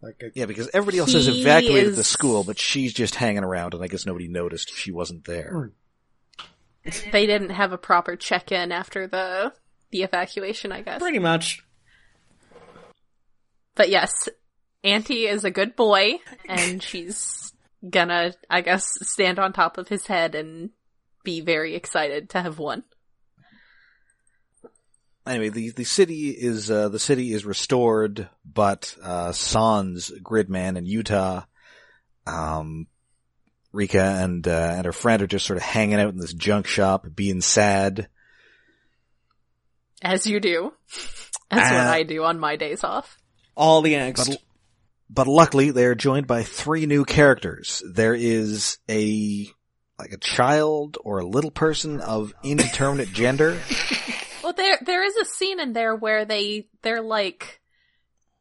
Like, 0.00 0.22
a, 0.22 0.30
Yeah, 0.34 0.46
because 0.46 0.70
everybody 0.72 0.98
else 0.98 1.12
has 1.12 1.26
He 1.26 1.40
evacuated 1.40 1.96
the 1.96 2.04
school, 2.04 2.44
but 2.44 2.56
she's 2.56 2.92
just 2.92 3.16
hanging 3.16 3.42
around, 3.42 3.74
and 3.74 3.82
I 3.82 3.88
guess 3.88 4.06
nobody 4.06 4.28
noticed 4.28 4.72
she 4.72 4.92
wasn't 4.92 5.24
there. 5.24 5.72
Hmm. 6.84 7.10
They 7.10 7.26
didn't 7.26 7.50
have 7.50 7.72
a 7.72 7.78
proper 7.78 8.14
check-in 8.14 8.70
after 8.70 9.08
the 9.08 9.52
the 9.90 10.02
evacuation, 10.02 10.70
I 10.70 10.82
guess. 10.82 11.00
Pretty 11.00 11.18
much. 11.18 11.64
But 13.74 13.88
yes, 13.88 14.28
Anti 14.84 15.26
is 15.26 15.42
a 15.42 15.50
good 15.50 15.74
boy, 15.74 16.20
and 16.48 16.80
she's 16.80 17.52
gonna, 17.88 18.34
I 18.48 18.60
guess, 18.60 18.86
stand 19.02 19.40
on 19.40 19.52
top 19.52 19.78
of 19.78 19.88
his 19.88 20.06
head 20.06 20.36
and 20.36 20.70
be 21.24 21.40
very 21.40 21.74
excited 21.74 22.30
to 22.30 22.42
have 22.42 22.60
won. 22.60 22.84
Anyway, 25.26 25.48
the 25.48 25.70
the 25.70 25.84
city 25.84 26.30
is 26.30 26.70
uh, 26.70 26.88
the 26.88 26.98
city 27.00 27.32
is 27.32 27.44
restored, 27.44 28.28
but 28.44 28.94
uh, 29.02 29.32
Sans, 29.32 30.12
Gridman, 30.22 30.76
and 30.78 30.86
Yuta, 30.86 31.46
um, 32.26 32.86
Rika 33.72 34.00
and 34.02 34.46
uh, 34.46 34.74
and 34.76 34.86
her 34.86 34.92
friend 34.92 35.22
are 35.22 35.26
just 35.26 35.44
sort 35.46 35.56
of 35.56 35.64
hanging 35.64 35.98
out 36.00 36.10
in 36.10 36.18
this 36.18 36.32
junk 36.32 36.66
shop, 36.66 37.06
being 37.14 37.40
sad. 37.40 38.08
As 40.02 40.26
you 40.26 40.38
do. 40.40 40.72
That's 41.50 41.70
what 41.70 41.80
Uh, 41.86 41.90
I 41.90 42.02
do 42.02 42.24
on 42.24 42.38
my 42.40 42.56
days 42.56 42.82
off. 42.84 43.18
All 43.56 43.80
the 43.82 43.94
angst. 43.94 44.28
But, 44.28 44.42
but 45.08 45.26
luckily, 45.28 45.70
they 45.70 45.84
are 45.86 45.94
joined 45.94 46.26
by 46.26 46.42
three 46.42 46.86
new 46.86 47.04
characters. 47.04 47.82
There 47.88 48.14
is 48.14 48.78
a 48.88 49.48
like 49.98 50.12
a 50.12 50.18
child 50.18 50.98
or 51.02 51.18
a 51.20 51.26
little 51.26 51.50
person 51.50 52.00
of 52.00 52.34
indeterminate 52.42 53.12
gender. 53.12 53.58
Well, 54.42 54.52
there 54.52 54.78
there 54.84 55.04
is 55.04 55.16
a 55.16 55.24
scene 55.24 55.60
in 55.60 55.72
there 55.72 55.94
where 55.94 56.24
they 56.24 56.68
they're 56.82 57.02
like 57.02 57.60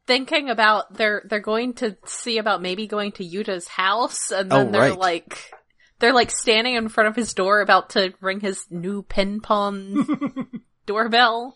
thinking 0.07 0.49
about 0.49 0.93
they're 0.93 1.23
they're 1.29 1.39
going 1.39 1.73
to 1.75 1.97
see 2.05 2.37
about 2.37 2.61
maybe 2.61 2.87
going 2.87 3.11
to 3.13 3.23
Yuta's 3.25 3.67
house, 3.67 4.31
and 4.31 4.51
then 4.51 4.67
Oh, 4.67 4.71
they're 4.71 4.89
right. 4.91 4.99
like 4.99 5.51
they're 5.99 6.13
like 6.13 6.31
standing 6.31 6.75
in 6.75 6.89
front 6.89 7.07
of 7.09 7.15
his 7.15 7.33
door 7.33 7.61
about 7.61 7.91
to 7.91 8.13
ring 8.21 8.39
his 8.39 8.65
new 8.69 9.01
pin 9.03 9.39
pawn 9.41 10.49
doorbell. 10.85 11.55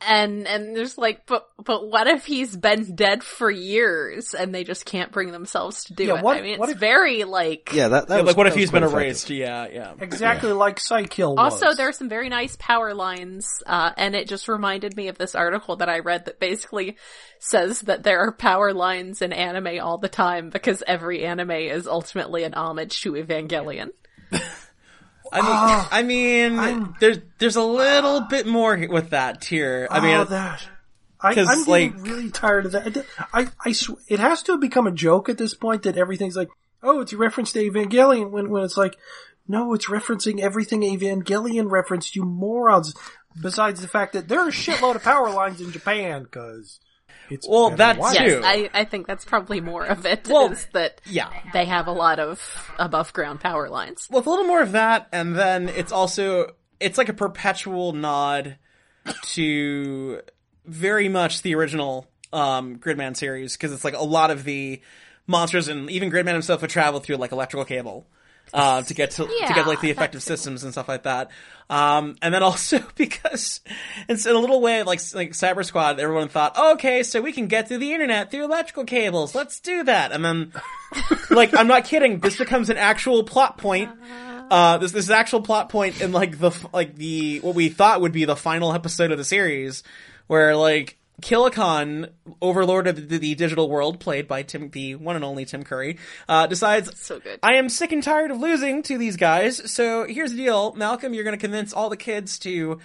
And 0.00 0.46
and 0.46 0.76
there's 0.76 0.96
like, 0.96 1.26
but 1.26 1.48
but 1.64 1.88
what 1.88 2.06
if 2.06 2.24
he's 2.24 2.56
been 2.56 2.94
dead 2.94 3.24
for 3.24 3.50
years 3.50 4.32
and 4.32 4.54
they 4.54 4.62
just 4.62 4.84
can't 4.84 5.10
bring 5.10 5.32
themselves 5.32 5.84
to 5.86 5.94
do 5.94 6.04
Yeah, 6.04 6.20
it? 6.20 6.24
I 6.24 6.40
mean, 6.40 6.58
what 6.60 6.68
it's 6.68 6.74
if- 6.76 6.80
very 6.80 7.24
like 7.24 7.72
Yeah, 7.72 7.88
that, 7.88 8.06
that 8.06 8.14
Yeah, 8.14 8.20
was, 8.22 8.26
like, 8.28 8.36
what 8.36 8.46
if 8.46 8.54
he's 8.54 8.70
been 8.70 8.84
quite 8.88 8.92
erased? 9.02 9.28
effective. 9.28 9.38
Yeah, 9.38 9.66
yeah. 9.72 9.94
exactly 10.00 10.52
like 10.52 10.76
Psykill 10.76 11.34
was. 11.34 11.60
Also, 11.60 11.74
there 11.74 11.88
are 11.88 11.92
some 11.92 12.08
very 12.08 12.28
nice 12.28 12.56
power 12.60 12.94
lines, 12.94 13.48
uh, 13.66 13.90
and 13.96 14.14
it 14.14 14.28
just 14.28 14.46
reminded 14.46 14.96
me 14.96 15.08
of 15.08 15.18
this 15.18 15.34
article 15.34 15.74
that 15.76 15.88
I 15.88 15.98
read 15.98 16.26
that 16.26 16.38
basically 16.38 16.96
says 17.40 17.80
that 17.82 18.04
there 18.04 18.20
are 18.20 18.30
power 18.30 18.72
lines 18.72 19.20
in 19.20 19.32
anime 19.32 19.80
all 19.82 19.98
the 19.98 20.08
time 20.08 20.50
because 20.50 20.84
every 20.86 21.24
anime 21.24 21.50
is 21.50 21.88
ultimately 21.88 22.44
an 22.44 22.54
homage 22.54 23.00
to 23.02 23.14
Evangelion. 23.14 23.88
I 25.32 25.36
mean, 25.40 25.46
Ah, 25.50 25.88
I 25.90 26.02
mean, 26.02 26.58
I'm- 26.58 26.94
there's 27.00 27.18
there's 27.38 27.56
a 27.56 27.62
little 27.62 28.20
bit 28.22 28.46
more 28.46 28.76
with 28.88 29.10
that 29.10 29.40
tier. 29.42 29.86
I 29.90 30.00
mean, 30.00 30.14
oh, 30.16 30.24
that. 30.24 30.66
I, 31.20 31.34
getting 31.34 31.64
like- 31.64 31.94
really 31.96 32.30
tired 32.30 32.66
of 32.66 32.72
that. 32.72 33.04
I, 33.32 33.48
I, 33.64 33.72
sw- 33.72 33.98
it 34.08 34.20
has 34.20 34.42
to 34.44 34.56
become 34.56 34.86
a 34.86 34.92
joke 34.92 35.28
at 35.28 35.36
this 35.38 35.52
point 35.54 35.82
that 35.82 35.96
everything's 35.96 36.36
like, 36.36 36.48
oh, 36.82 37.00
it's 37.00 37.12
a 37.12 37.16
reference 37.16 37.50
to 37.52 37.58
Evangelion 37.70 38.30
when, 38.30 38.50
when 38.50 38.62
it's 38.62 38.76
like, 38.76 38.96
no, 39.48 39.74
it's 39.74 39.86
referencing 39.86 40.38
everything 40.40 40.82
Evangelion 40.82 41.70
referenced, 41.70 42.14
you 42.14 42.22
morons. 42.24 42.94
Besides 43.40 43.80
the 43.80 43.88
fact 43.88 44.12
that 44.12 44.28
there 44.28 44.40
are 44.40 44.48
a 44.48 44.52
shitload 44.52 44.94
of 44.96 45.02
power 45.02 45.30
lines 45.30 45.60
in 45.60 45.72
Japan, 45.72 46.26
cause 46.30 46.78
it's 47.30 47.46
Well, 47.48 47.70
better 47.70 47.76
that 47.78 47.98
watch. 47.98 48.16
too. 48.18 48.24
Yes, 48.24 48.42
I, 48.44 48.70
I 48.72 48.84
think 48.84 49.06
that's 49.06 49.24
probably 49.24 49.60
more 49.60 49.84
of 49.84 50.04
it. 50.06 50.28
Well, 50.28 50.52
is 50.52 50.66
that 50.72 51.00
yeah. 51.06 51.30
they 51.52 51.64
have 51.64 51.86
a 51.86 51.92
lot 51.92 52.18
of 52.18 52.40
above 52.78 53.12
ground 53.12 53.40
power 53.40 53.68
lines. 53.68 54.08
with 54.10 54.26
a 54.26 54.30
little 54.30 54.46
more 54.46 54.62
of 54.62 54.72
that, 54.72 55.08
and 55.12 55.34
then 55.36 55.68
it's 55.68 55.92
also 55.92 56.54
it's 56.80 56.98
like 56.98 57.08
a 57.08 57.14
perpetual 57.14 57.92
nod 57.92 58.56
to 59.22 60.20
very 60.66 61.08
much 61.08 61.42
the 61.42 61.54
original 61.54 62.06
um, 62.32 62.78
Gridman 62.78 63.16
series 63.16 63.56
because 63.56 63.72
it's 63.72 63.84
like 63.84 63.94
a 63.94 64.04
lot 64.04 64.30
of 64.30 64.44
the 64.44 64.80
monsters 65.26 65.68
and 65.68 65.90
even 65.90 66.10
Gridman 66.10 66.32
himself 66.32 66.60
would 66.62 66.70
travel 66.70 67.00
through 67.00 67.16
like 67.16 67.32
electrical 67.32 67.64
cable. 67.64 68.06
Uh, 68.52 68.80
to 68.82 68.94
get 68.94 69.10
to, 69.10 69.26
to 69.26 69.54
get 69.54 69.66
like 69.66 69.80
the 69.82 69.90
effective 69.90 70.22
systems 70.22 70.64
and 70.64 70.72
stuff 70.72 70.88
like 70.88 71.02
that, 71.02 71.30
um, 71.70 72.16
and 72.22 72.32
then 72.32 72.42
also 72.42 72.80
because 72.96 73.60
it's 74.08 74.26
in 74.26 74.34
a 74.34 74.38
little 74.38 74.60
way 74.60 74.82
like 74.82 75.00
like 75.14 75.32
Cyber 75.32 75.64
Squad, 75.64 76.00
everyone 76.00 76.28
thought, 76.28 76.52
oh, 76.56 76.72
okay, 76.74 77.02
so 77.02 77.20
we 77.20 77.32
can 77.32 77.46
get 77.46 77.68
through 77.68 77.78
the 77.78 77.92
internet 77.92 78.30
through 78.30 78.44
electrical 78.44 78.84
cables. 78.84 79.34
Let's 79.34 79.60
do 79.60 79.84
that, 79.84 80.12
and 80.12 80.24
then 80.24 80.52
like 81.30 81.54
I'm 81.54 81.66
not 81.66 81.84
kidding. 81.84 82.20
This 82.20 82.36
becomes 82.36 82.70
an 82.70 82.78
actual 82.78 83.24
plot 83.24 83.58
point. 83.58 83.90
Uh, 84.50 84.78
this 84.78 84.92
this 84.92 85.04
is 85.04 85.10
actual 85.10 85.42
plot 85.42 85.68
point 85.68 86.00
in 86.00 86.12
like 86.12 86.38
the 86.38 86.52
like 86.72 86.94
the 86.94 87.40
what 87.40 87.54
we 87.54 87.68
thought 87.68 88.00
would 88.00 88.12
be 88.12 88.24
the 88.24 88.36
final 88.36 88.72
episode 88.72 89.12
of 89.12 89.18
the 89.18 89.24
series, 89.24 89.82
where 90.26 90.56
like 90.56 90.97
Kilokahn, 91.20 92.10
Overlord 92.40 92.86
of 92.86 93.08
the, 93.08 93.18
the 93.18 93.34
digital 93.34 93.68
world, 93.68 93.98
played 93.98 94.28
by 94.28 94.42
Tim, 94.42 94.70
the 94.70 94.94
one 94.94 95.16
and 95.16 95.24
only 95.24 95.44
Tim 95.44 95.64
Curry, 95.64 95.98
uh, 96.28 96.46
decides 96.46 96.98
So 97.00 97.18
good. 97.18 97.40
I 97.42 97.54
am 97.54 97.68
sick 97.68 97.92
and 97.92 98.02
tired 98.02 98.30
of 98.30 98.38
losing 98.38 98.82
to 98.84 98.98
these 98.98 99.16
guys. 99.16 99.72
So 99.72 100.06
here's 100.06 100.30
the 100.30 100.36
deal, 100.36 100.72
Malcolm. 100.74 101.14
You're 101.14 101.24
going 101.24 101.36
to 101.36 101.40
convince 101.40 101.72
all 101.72 101.88
the 101.88 101.96
kids 101.96 102.38
to 102.40 102.78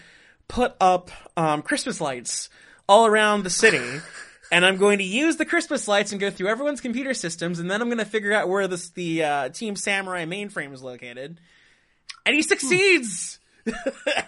put 0.47 0.75
up 0.81 1.11
um, 1.37 1.61
Christmas 1.61 2.01
lights 2.01 2.49
all 2.87 3.05
around 3.05 3.43
the 3.43 3.49
city. 3.49 4.01
And 4.51 4.63
I'm 4.63 4.77
going 4.77 4.99
to 4.99 5.03
use 5.03 5.37
the 5.37 5.45
Christmas 5.45 5.87
lights 5.87 6.11
and 6.11 6.21
go 6.21 6.29
through 6.29 6.47
everyone's 6.47 6.79
computer 6.79 7.15
systems, 7.15 7.57
and 7.57 7.71
then 7.71 7.81
I'm 7.81 7.87
going 7.87 7.97
to 7.97 8.05
figure 8.05 8.31
out 8.33 8.47
where 8.47 8.67
this, 8.67 8.89
the 8.91 9.23
uh, 9.23 9.49
Team 9.49 9.75
Samurai 9.75 10.25
mainframe 10.25 10.71
is 10.73 10.83
located. 10.83 11.39
And 12.23 12.35
he 12.35 12.43
succeeds. 12.43 13.39
And 13.65 13.75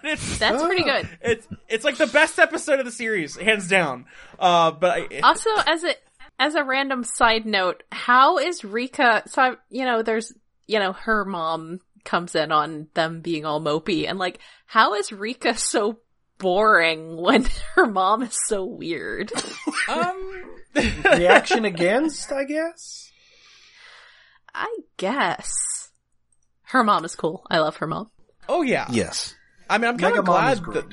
it's, 0.04 0.40
That's 0.40 0.64
pretty 0.64 0.84
good. 0.84 1.08
it's 1.22 1.48
it's 1.68 1.84
like 1.86 1.98
the 1.98 2.08
best 2.08 2.40
episode 2.40 2.80
of 2.80 2.86
the 2.86 2.92
series, 2.92 3.36
hands 3.36 3.68
down. 3.68 4.06
Uh, 4.40 4.72
but 4.72 4.92
I, 5.12 5.20
Also, 5.22 5.50
as 5.66 5.84
a 5.84 5.96
as 6.40 6.56
a 6.56 6.64
random 6.64 7.04
side 7.04 7.46
note, 7.46 7.84
how 7.92 8.38
is 8.40 8.64
Rika? 8.64 9.24
So 9.28 9.42
I- 9.42 9.56
you 9.70 9.86
know, 9.86 10.02
there's 10.04 10.32
you 10.68 10.80
know 10.80 10.94
her 10.94 11.26
mom 11.26 11.80
comes 12.04 12.36
in 12.36 12.52
on 12.52 12.88
them 12.94 13.22
being 13.22 13.46
all 13.46 13.60
mopey, 13.62 14.08
and 14.08 14.20
like, 14.20 14.40
how 14.66 14.94
is 14.94 15.12
Rika 15.12 15.58
so 15.58 16.00
boring 16.38 17.18
when 17.22 17.48
her 17.76 17.86
mom 17.88 18.22
is 18.24 18.38
so 18.48 18.64
weird? 18.66 19.32
um, 19.90 20.44
Reaction 20.76 21.66
against, 21.66 22.32
I 22.32 22.44
guess? 22.44 23.12
I 24.54 24.74
guess 24.98 25.52
her 26.64 26.84
mom 26.84 27.06
is 27.06 27.16
cool. 27.16 27.46
I 27.50 27.60
love 27.60 27.78
her 27.78 27.88
mom. 27.88 28.10
Oh 28.50 28.62
yeah, 28.62 28.88
Yes. 28.89 29.36
I 29.70 29.78
mean, 29.80 29.88
I'm 29.88 29.98
kind 29.98 30.18
of 30.18 30.26
glad 30.26 30.60
that, 30.74 30.86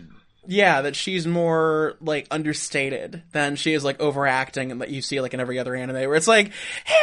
yeah, 0.46 0.82
that 0.82 0.96
she's 0.96 1.26
more 1.26 1.96
like 2.00 2.26
understated 2.30 3.22
than 3.32 3.56
she 3.56 3.74
is 3.74 3.84
like 3.84 4.00
overacting 4.00 4.72
and 4.72 4.80
that 4.80 4.90
you 4.90 5.02
see 5.02 5.20
like 5.20 5.34
in 5.34 5.40
every 5.40 5.58
other 5.58 5.74
anime 5.74 5.96
where 5.96 6.14
it's 6.14 6.26
like, 6.28 6.50
hey, 6.84 6.94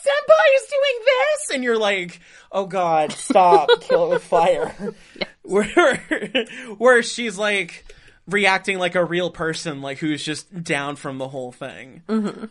senpai 0.00 0.56
is 0.56 0.62
doing 0.68 1.04
this, 1.04 1.54
and 1.54 1.64
you're 1.64 1.78
like, 1.78 2.20
oh 2.52 2.66
god, 2.66 3.12
stop, 3.12 3.68
kill 3.80 4.06
it 4.06 4.14
with 4.14 4.24
fire. 4.24 4.74
Where, 5.42 5.96
where 6.78 7.02
she's 7.02 7.36
like 7.36 7.84
reacting 8.28 8.78
like 8.78 8.94
a 8.94 9.04
real 9.04 9.30
person, 9.30 9.82
like 9.82 9.98
who's 9.98 10.22
just 10.22 10.62
down 10.62 10.96
from 10.96 11.18
the 11.18 11.28
whole 11.28 11.52
thing. 11.52 12.02
Mm-hmm. 12.08 12.44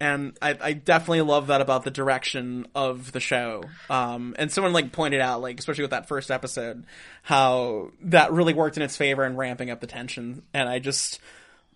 And 0.00 0.36
I, 0.40 0.56
I 0.60 0.72
definitely 0.72 1.22
love 1.22 1.48
that 1.48 1.60
about 1.60 1.84
the 1.84 1.90
direction 1.90 2.66
of 2.74 3.12
the 3.12 3.20
show. 3.20 3.64
Um, 3.90 4.34
and 4.38 4.50
someone 4.50 4.72
like 4.72 4.92
pointed 4.92 5.20
out, 5.20 5.40
like 5.40 5.58
especially 5.58 5.82
with 5.84 5.90
that 5.90 6.08
first 6.08 6.30
episode, 6.30 6.84
how 7.22 7.90
that 8.02 8.32
really 8.32 8.54
worked 8.54 8.76
in 8.76 8.82
its 8.82 8.96
favor 8.96 9.24
in 9.24 9.36
ramping 9.36 9.70
up 9.70 9.80
the 9.80 9.86
tension. 9.86 10.42
And 10.54 10.68
I 10.68 10.78
just 10.78 11.20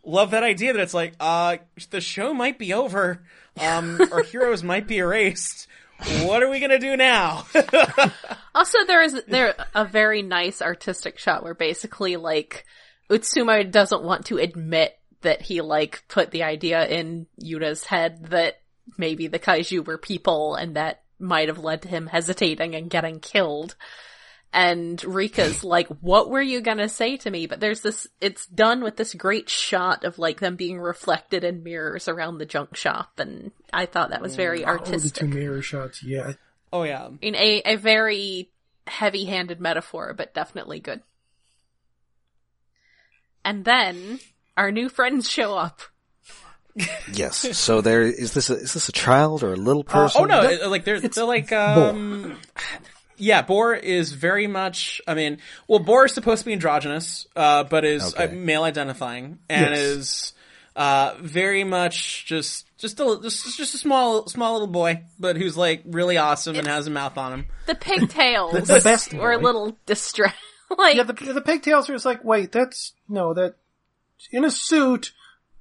love 0.05 0.31
that 0.33 0.43
idea 0.45 0.73
that 0.73 0.83
it's 0.83 0.95
like, 0.95 1.15
uh, 1.19 1.57
the 1.91 2.01
show 2.01 2.33
might 2.33 2.59
be 2.59 2.73
over. 2.73 3.23
Um, 3.61 4.01
our 4.13 4.23
heroes 4.25 4.63
might 4.63 4.87
be 4.87 4.99
erased. 4.99 5.67
What 6.23 6.43
are 6.43 6.51
we 6.51 6.59
gonna 6.59 6.81
do 6.81 6.97
now? 6.97 7.47
Also, 8.55 8.85
there 8.87 9.03
is 9.03 9.19
there 9.29 9.55
a 9.75 9.85
very 9.85 10.21
nice 10.21 10.61
artistic 10.61 11.19
shot 11.19 11.43
where 11.43 11.55
basically 11.55 12.17
like 12.17 12.67
Utsumi 13.11 13.71
doesn't 13.71 14.03
want 14.03 14.27
to 14.27 14.37
admit 14.37 14.99
that 15.23 15.43
he 15.43 15.61
like 15.61 16.05
put 16.09 16.31
the 16.31 16.43
idea 16.45 16.87
in 16.87 17.27
Yuta's 17.43 17.85
head 17.85 18.27
that 18.27 18.61
maybe 18.99 19.27
the 19.29 19.39
kaiju 19.39 19.85
were 19.87 19.99
people 19.99 20.55
and 20.55 20.77
that 20.77 21.03
might 21.19 21.49
have 21.49 21.59
led 21.59 21.83
to 21.83 21.89
him 21.89 22.07
hesitating 22.09 22.75
and 22.75 22.91
getting 22.91 23.21
killed. 23.21 23.75
And 24.53 24.99
Rika's 25.01 25.65
like, 25.75 25.89
what 25.89 26.29
were 26.29 26.43
you 26.43 26.61
gonna 26.61 26.89
say 26.89 27.17
to 27.19 27.31
me? 27.31 27.47
But 27.47 27.61
there's 27.61 27.81
this, 27.81 28.07
it's 28.21 28.47
done 28.47 28.83
with 28.83 28.97
this 28.97 29.15
great 29.15 29.49
shot 29.49 30.05
of 30.05 30.19
like 30.19 30.41
them 30.41 30.57
being 30.57 30.79
reflected 30.79 31.43
in 31.45 31.63
mirrors 31.63 32.09
around 32.09 32.39
the 32.39 32.47
junk 32.47 32.77
shop. 32.77 33.19
And 33.19 33.53
I 33.73 33.87
thought 33.87 34.11
that 34.11 34.21
was 34.21 34.37
very 34.37 34.63
Oh, 34.65 34.67
the 34.67 34.79
artistic. 34.79 35.15
two 35.15 35.29
mirror 35.29 35.63
shots, 35.63 36.03
yeah. 36.03 36.33
oh 36.73 36.83
yeah. 36.83 37.09
in 37.23 37.35
a, 37.35 37.63
a 37.65 37.77
very 37.77 38.51
heavy 38.87 39.25
handed 39.25 39.61
metaphor, 39.61 40.13
but 40.13 40.35
definitely 40.35 40.81
good. 40.81 41.03
And 43.45 43.65
then 43.65 44.21
our 44.57 44.71
new 44.71 44.89
friends 44.89 45.31
show 45.31 45.55
up. 45.55 45.81
Yes. 47.13 47.57
So 47.59 47.81
there 47.83 48.03
is 48.03 48.33
this. 48.33 48.49
A, 48.49 48.55
is 48.55 48.73
this 48.73 48.89
a 48.89 48.93
child 48.93 49.43
or 49.43 49.53
a 49.53 49.57
little 49.57 49.85
Uh, 49.87 49.93
person? 49.93 50.23
oh 50.23 50.25
no, 50.25 50.43
that- 50.43 50.71
like 50.71 50.85
they're 50.85 50.95
it's 50.97 51.17
they're 51.17 51.25
like 51.27 51.53
um, 51.53 52.39
yeah, 53.19 53.43
Borr 53.43 53.75
is 53.79 54.13
very 54.13 54.47
much. 54.47 55.01
I 55.07 55.15
mean, 55.15 55.39
well, 55.69 55.81
Borr 55.81 56.07
is 56.07 56.15
supposed 56.15 56.41
to 56.41 56.47
be 56.47 56.55
androgynous, 56.55 57.27
uh, 57.37 57.65
but 57.65 57.85
is 57.85 58.15
uh, 58.17 58.29
male 58.33 58.63
identifying 58.65 59.39
and 59.51 59.71
Yes. 59.71 59.79
is 59.79 60.33
uh 60.75 61.15
very 61.21 61.65
much 61.65 62.25
just 62.25 62.65
just 62.79 62.99
a 62.99 63.19
just, 63.23 63.59
just 63.59 63.75
a 63.75 63.79
small 63.79 64.27
small 64.29 64.55
little 64.55 64.67
boy, 64.67 65.03
but 65.19 65.37
who's 65.37 65.55
like 65.59 65.83
really 65.85 66.17
awesome 66.17 66.57
and 66.57 66.67
has 66.67 66.87
a 66.87 66.91
mouth 66.91 67.19
on 67.19 67.33
him. 67.35 67.47
The 67.67 67.75
pigtails 67.75 68.53
The- 68.55 68.61
the 68.77 68.81
best 68.83 69.13
were 69.13 69.33
a 69.33 69.37
little 69.39 69.77
distressed. 69.85 70.37
like, 70.79 70.97
Yeah, 70.97 71.03
the 71.03 71.13
the 71.13 71.43
pigtails 71.43 71.91
are 71.91 71.93
just 71.93 72.07
like, 72.07 72.25
wait, 72.25 72.51
that's 72.53 72.95
no, 73.11 73.35
that 73.35 73.57
in 74.31 74.45
a 74.45 74.51
suit, 74.51 75.13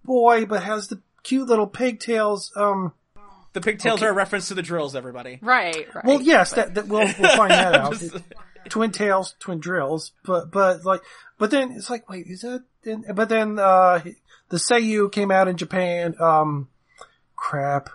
boy, 0.03 0.45
but 0.45 0.63
has 0.63 0.87
the 0.87 1.01
cute 1.23 1.47
little 1.47 1.67
pigtails. 1.67 2.51
Um, 2.55 2.93
The 3.53 3.61
pigtails 3.61 4.01
are 4.03 4.09
a 4.09 4.13
reference 4.13 4.47
to 4.49 4.53
the 4.53 4.61
drills. 4.61 4.95
Everybody. 4.95 5.39
right, 5.41 5.87
right. 5.93 6.05
well, 6.05 6.21
yes, 6.21 6.51
that, 6.53 6.75
that 6.75 6.87
we'll 6.87 6.99
we'll 7.19 7.35
find 7.37 7.51
that 7.51 7.75
out. 7.75 7.93
Just- 7.93 8.15
twin 8.69 8.91
tails, 8.91 9.35
twin 9.39 9.59
drills, 9.59 10.11
but 10.23 10.51
but 10.51 10.85
like, 10.85 11.01
but 11.37 11.51
then 11.51 11.71
it's 11.73 11.89
like, 11.89 12.07
wait, 12.09 12.27
is 12.27 12.41
that? 12.41 12.63
Then, 12.83 13.03
but 13.13 13.27
then 13.29 13.57
uh 13.59 14.01
the 14.49 14.57
Seiyu 14.57 15.11
came 15.11 15.31
out 15.31 15.47
in 15.47 15.57
Japan. 15.57 16.15
Um, 16.19 16.67
crap, 17.35 17.89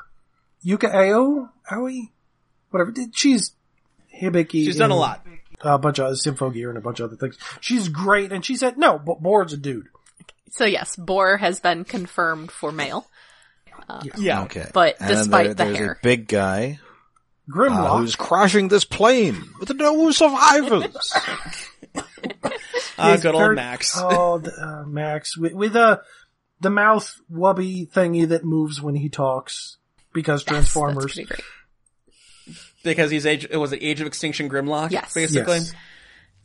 Yuka 0.65 0.93
Ao, 0.93 1.51
Aoi, 1.71 2.11
whatever. 2.71 2.93
She's 3.13 3.53
Hibiki. 4.21 4.65
She's 4.65 4.77
done 4.79 4.91
a 4.91 4.97
lot. 4.97 5.25
A 5.63 5.79
bunch 5.79 5.99
of 6.01 6.15
Symphogear 6.17 6.69
and 6.69 6.79
a 6.79 6.81
bunch 6.83 7.01
of 7.01 7.11
other 7.11 7.17
things. 7.17 7.39
She's 7.61 7.89
great, 7.89 8.31
and 8.33 8.45
she 8.45 8.57
said, 8.57 8.77
"No, 8.79 8.99
but 8.99 9.23
Board's 9.23 9.53
a 9.53 9.57
dude." 9.57 9.89
So 10.51 10.65
yes, 10.65 10.97
Borr 10.97 11.39
has 11.39 11.61
been 11.61 11.85
confirmed 11.85 12.51
for 12.51 12.73
male, 12.73 13.07
Yeah. 14.17 14.45
Okay. 14.45 14.67
but 14.73 14.97
And 15.01 15.09
despite 15.09 15.57
there- 15.57 15.71
the 15.71 15.77
hair, 15.77 15.93
a 15.93 15.99
big 16.03 16.29
guy 16.29 16.79
uh, 17.49 17.53
Grimlock. 17.53 17.99
who's 17.99 18.17
crashing 18.17 18.69
this 18.69 18.85
plane 18.85 19.43
with 19.61 19.75
no 19.75 20.11
survivors. 20.13 21.13
Uh, 22.99 23.17
good 23.19 23.35
old 23.35 23.55
Max. 23.55 23.93
Oh, 23.97 24.41
uh, 24.61 24.85
Max 24.87 25.37
with, 25.37 25.53
with 25.53 25.77
uh, 25.77 25.99
the 26.61 26.71
mouth 26.71 27.15
wubby 27.31 27.89
thingy 27.91 28.29
that 28.29 28.45
moves 28.45 28.81
when 28.81 28.95
he 28.95 29.09
talks 29.11 29.77
because 30.15 30.41
Yes, 30.43 30.49
Transformers. 30.49 31.13
pretty 31.15 31.25
great. 31.25 31.41
because 32.83 33.11
he's 33.11 33.27
age. 33.27 33.47
It 33.51 33.59
was 33.59 33.71
the 33.71 33.83
Age 33.85 34.01
of 34.01 34.07
Extinction 34.07 34.49
Grimlock. 34.49 34.91
Yes. 34.93 35.13
basically. 35.13 35.57
Yes. 35.59 35.75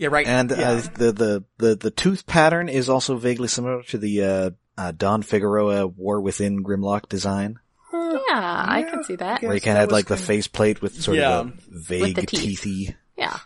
Yeah, 0.01 0.07
right. 0.09 0.25
And 0.25 0.49
yeah. 0.49 0.71
uh, 0.71 0.81
the, 0.95 1.11
the 1.11 1.43
the 1.59 1.75
the 1.75 1.91
tooth 1.91 2.25
pattern 2.25 2.69
is 2.69 2.89
also 2.89 3.17
vaguely 3.17 3.47
similar 3.47 3.83
to 3.83 3.99
the 3.99 4.23
uh, 4.23 4.49
uh, 4.77 4.91
Don 4.91 5.21
Figueroa 5.21 5.85
War 5.85 6.19
Within 6.21 6.63
Grimlock 6.63 7.07
design, 7.07 7.59
Yeah, 7.93 7.99
I 8.33 8.83
can 8.89 9.03
see 9.03 9.15
that. 9.17 9.43
where 9.43 9.51
he 9.51 9.57
Yes, 9.57 9.63
kind 9.65 9.77
of 9.77 9.81
had 9.81 9.91
like 9.91 10.07
the 10.07 10.15
kinda- 10.15 10.25
faceplate 10.27 10.81
with 10.81 10.99
sort 10.99 11.17
Yeah. 11.17 11.41
of 11.41 11.47
a 11.49 11.53
vague 11.69 12.15
the 12.15 12.25
teeth. 12.25 12.61
teethy. 12.63 12.95
Yeah. 13.15 13.37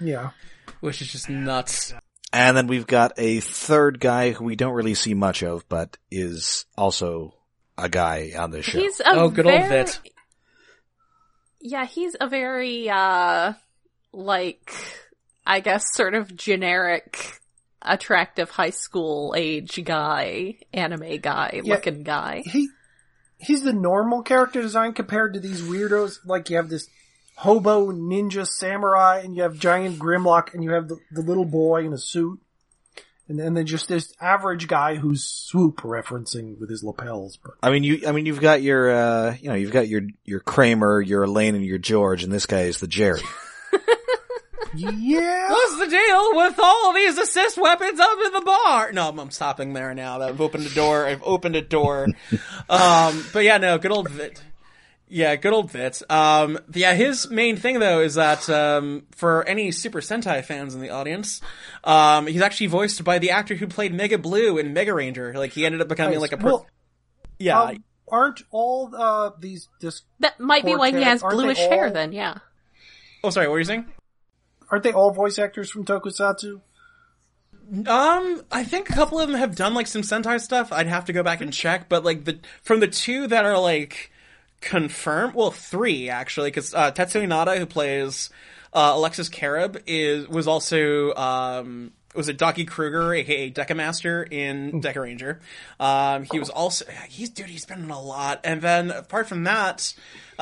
Yeah. 0.00 0.30
which 0.80 1.00
is 1.00 1.10
just 1.10 1.30
nuts. 1.30 1.94
And 2.30 2.56
then 2.56 2.66
we've 2.66 2.86
got 2.86 3.12
a 3.16 3.40
third 3.40 3.98
guy 3.98 4.32
who 4.32 4.44
we 4.44 4.54
don't 4.56 4.74
really 4.74 4.94
see 4.94 5.14
much 5.14 5.42
of, 5.42 5.66
but 5.68 5.96
is 6.10 6.66
also 6.76 7.34
a 7.78 7.88
guy 7.88 8.32
on 8.38 8.50
this 8.50 8.66
show. 8.66 8.80
He's 8.80 9.00
a 9.00 9.12
Oh, 9.12 9.28
good 9.30 9.46
old 9.46 9.54
very- 9.54 9.84
Vit. 9.84 10.00
Yeah, 11.60 11.86
he's 11.86 12.16
a 12.20 12.28
very 12.28 12.90
uh 12.90 13.54
like 14.12 14.70
I 15.46 15.60
guess 15.60 15.84
sort 15.94 16.14
of 16.14 16.34
generic 16.36 17.40
attractive 17.80 18.50
high 18.50 18.70
school 18.70 19.34
age 19.36 19.82
guy, 19.84 20.56
anime 20.72 21.18
guy 21.20 21.60
Yeah. 21.64 21.74
looking 21.74 22.02
guy. 22.04 22.42
He 22.44 22.68
he's 23.38 23.62
the 23.62 23.72
normal 23.72 24.22
character 24.22 24.62
design 24.62 24.92
compared 24.92 25.34
to 25.34 25.40
these 25.40 25.60
weirdos. 25.62 26.18
Like 26.24 26.48
you 26.48 26.56
have 26.56 26.68
this 26.68 26.86
hobo 27.34 27.90
ninja 27.90 28.46
samurai, 28.46 29.20
and 29.24 29.34
you 29.36 29.42
have 29.42 29.58
giant 29.58 29.98
Grimlock, 29.98 30.54
and 30.54 30.62
you 30.62 30.70
have 30.72 30.88
the, 30.88 30.98
the 31.10 31.22
little 31.22 31.44
boy 31.44 31.84
in 31.84 31.92
a 31.92 31.98
suit, 31.98 32.38
and 33.26 33.38
then 33.40 33.54
then 33.54 33.66
just 33.66 33.88
this 33.88 34.12
average 34.20 34.68
guy 34.68 34.94
who's 34.94 35.24
swoop 35.24 35.78
referencing 35.78 36.58
with 36.60 36.70
his 36.70 36.84
lapels. 36.84 37.36
But 37.42 37.54
I 37.62 37.70
mean, 37.72 37.82
you. 37.82 38.02
I 38.06 38.12
mean, 38.12 38.26
you've 38.26 38.40
got 38.40 38.62
your, 38.62 38.90
uh, 38.90 39.36
you 39.40 39.48
know, 39.48 39.56
you've 39.56 39.72
got 39.72 39.88
your 39.88 40.02
your 40.24 40.38
Kramer, 40.38 41.00
your 41.00 41.24
Elaine, 41.24 41.56
and 41.56 41.64
your 41.64 41.78
George, 41.78 42.22
and 42.22 42.32
this 42.32 42.46
guy 42.46 42.62
is 42.62 42.78
the 42.78 42.86
Jerry. 42.86 43.22
yeah, 44.74 45.50
What's 45.50 45.78
the 45.78 45.86
deal 45.86 46.36
with 46.36 46.58
all 46.62 46.92
these 46.92 47.18
assist 47.18 47.58
weapons 47.58 48.00
up 48.00 48.18
in 48.26 48.32
the 48.32 48.40
bar? 48.40 48.92
No, 48.92 49.08
I'm, 49.08 49.18
I'm 49.18 49.30
stopping 49.30 49.72
there 49.72 49.94
now. 49.94 50.20
I've 50.20 50.40
opened 50.40 50.66
a 50.66 50.70
door. 50.74 51.06
I've 51.06 51.22
opened 51.22 51.56
a 51.56 51.62
door. 51.62 52.08
um, 52.68 53.24
but 53.32 53.44
yeah, 53.44 53.58
no, 53.58 53.78
good 53.78 53.92
old 53.92 54.08
Vit. 54.08 54.42
Yeah, 55.08 55.36
good 55.36 55.52
old 55.52 55.70
Vit. 55.70 56.02
Um, 56.10 56.58
yeah, 56.74 56.94
his 56.94 57.28
main 57.28 57.56
thing 57.56 57.80
though 57.80 58.00
is 58.00 58.14
that 58.14 58.48
um, 58.48 59.04
for 59.14 59.46
any 59.46 59.70
Super 59.70 60.00
Sentai 60.00 60.42
fans 60.44 60.74
in 60.74 60.80
the 60.80 60.90
audience, 60.90 61.42
um, 61.84 62.26
he's 62.26 62.40
actually 62.40 62.68
voiced 62.68 63.04
by 63.04 63.18
the 63.18 63.30
actor 63.32 63.54
who 63.54 63.66
played 63.66 63.92
Mega 63.92 64.16
Blue 64.16 64.56
in 64.56 64.72
Mega 64.72 64.94
Ranger. 64.94 65.34
Like 65.34 65.52
he 65.52 65.66
ended 65.66 65.82
up 65.82 65.88
becoming 65.88 66.14
Nice. 66.14 66.22
like 66.22 66.32
a 66.32 66.36
per- 66.38 66.46
Well, 66.46 66.66
yeah. 67.38 67.60
um, 67.60 67.84
aren't 68.08 68.42
all 68.50 68.94
uh, 68.96 69.30
these 69.38 69.68
this 69.80 70.02
That 70.20 70.40
might 70.40 70.64
be 70.64 70.74
why 70.76 70.90
he 70.92 71.02
has 71.02 71.22
aren't 71.22 71.36
they 71.36 71.42
bluish 71.42 71.58
hair 71.58 71.90
then, 71.90 72.12
yeah. 72.12 72.38
oh, 73.22 73.30
sorry, 73.30 73.48
what 73.48 73.52
were 73.52 73.58
you 73.58 73.64
saying? 73.66 73.86
Aren't 74.72 74.84
they 74.84 74.92
all 74.92 75.10
voice 75.10 75.38
actors 75.38 75.70
from 75.70 75.84
Tokusatsu? 75.84 76.62
Um, 77.86 78.42
I 78.50 78.64
think 78.64 78.88
a 78.88 78.94
couple 78.94 79.20
of 79.20 79.28
them 79.28 79.38
have 79.38 79.54
done 79.54 79.74
like 79.74 79.86
some 79.86 80.00
Sentai 80.00 80.40
stuff. 80.40 80.72
I'd 80.72 80.88
have 80.88 81.04
to 81.04 81.12
go 81.12 81.22
back 81.22 81.42
and 81.42 81.52
check, 81.52 81.90
but 81.90 82.04
like 82.04 82.24
the 82.24 82.38
from 82.62 82.80
the 82.80 82.88
two 82.88 83.26
that 83.26 83.44
are 83.44 83.58
like 83.58 84.10
confirmed, 84.62 85.34
well, 85.34 85.50
three 85.50 86.08
actually, 86.08 86.50
because 86.50 86.72
uh, 86.72 86.90
Tetsu 86.90 87.22
Inada, 87.22 87.58
who 87.58 87.66
plays 87.66 88.30
uh, 88.72 88.92
Alexis 88.94 89.28
Kerib, 89.28 89.82
is 89.86 90.26
was 90.26 90.48
also 90.48 91.14
um 91.14 91.92
was 92.14 92.28
a 92.28 92.32
Doggie 92.32 92.64
Kruger, 92.64 93.14
aka 93.14 93.50
Deka 93.50 93.76
Master 93.76 94.22
in 94.22 94.80
Dekaranger. 94.80 95.40
Um, 95.78 96.24
he 96.30 96.38
was 96.38 96.48
also 96.48 96.86
he's 97.08 97.28
dude, 97.28 97.46
he's 97.46 97.66
been 97.66 97.84
in 97.84 97.90
a 97.90 98.00
lot, 98.00 98.40
and 98.42 98.62
then 98.62 98.90
apart 98.90 99.28
from 99.28 99.44
that. 99.44 99.92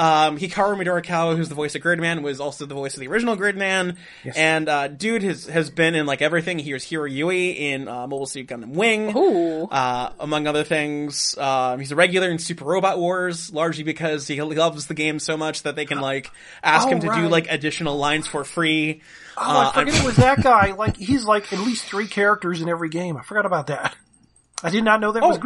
Um, 0.00 0.38
Hikaru 0.38 0.82
Midorikawa, 0.82 1.36
who's 1.36 1.50
the 1.50 1.54
voice 1.54 1.74
of 1.74 1.82
Gridman, 1.82 2.22
was 2.22 2.40
also 2.40 2.64
the 2.64 2.74
voice 2.74 2.94
of 2.94 3.00
the 3.00 3.08
original 3.08 3.36
Gridman. 3.36 3.96
And, 4.34 4.66
uh, 4.66 4.88
dude 4.88 5.22
has, 5.22 5.44
has 5.44 5.68
been 5.68 5.94
in 5.94 6.06
like 6.06 6.22
everything. 6.22 6.58
He 6.58 6.72
was 6.72 6.84
Heero 6.84 7.06
Yuy 7.10 7.54
in, 7.58 7.86
uh, 7.86 8.06
Mobile 8.06 8.24
Suit 8.24 8.46
Gundam 8.46 8.70
Wing. 8.70 9.14
Ooh. 9.14 9.64
Uh, 9.64 10.12
among 10.18 10.46
other 10.46 10.64
things. 10.64 11.36
Um, 11.36 11.80
he's 11.80 11.92
a 11.92 11.96
regular 11.96 12.30
in 12.30 12.38
Super 12.38 12.64
Robot 12.64 12.98
Wars, 12.98 13.52
largely 13.52 13.84
because 13.84 14.26
he 14.26 14.40
loves 14.40 14.86
the 14.86 14.94
game 14.94 15.18
so 15.18 15.36
much 15.36 15.64
that 15.64 15.76
they 15.76 15.84
can 15.84 16.00
like 16.00 16.30
ask 16.62 16.86
Oh, 16.86 16.92
him 16.92 17.00
to 17.00 17.14
do 17.14 17.28
like 17.28 17.50
additional 17.50 17.98
lines 17.98 18.26
for 18.26 18.42
free. 18.42 19.02
Oh, 19.36 19.42
Uh, 19.42 19.70
I 19.74 19.80
forget 19.80 19.94
it 20.00 20.06
was 20.06 20.16
that 20.16 20.42
guy. 20.42 20.72
Like 20.72 20.96
he's 20.96 21.24
like 21.26 21.52
at 21.52 21.58
least 21.58 21.84
three 21.84 22.06
characters 22.08 22.62
in 22.62 22.70
every 22.70 22.88
game. 22.88 23.18
I 23.18 23.22
forgot 23.22 23.44
about 23.44 23.66
that. 23.66 23.94
I 24.62 24.70
did 24.70 24.82
not 24.84 25.00
know 25.00 25.12
that 25.12 25.22
was 25.22 25.38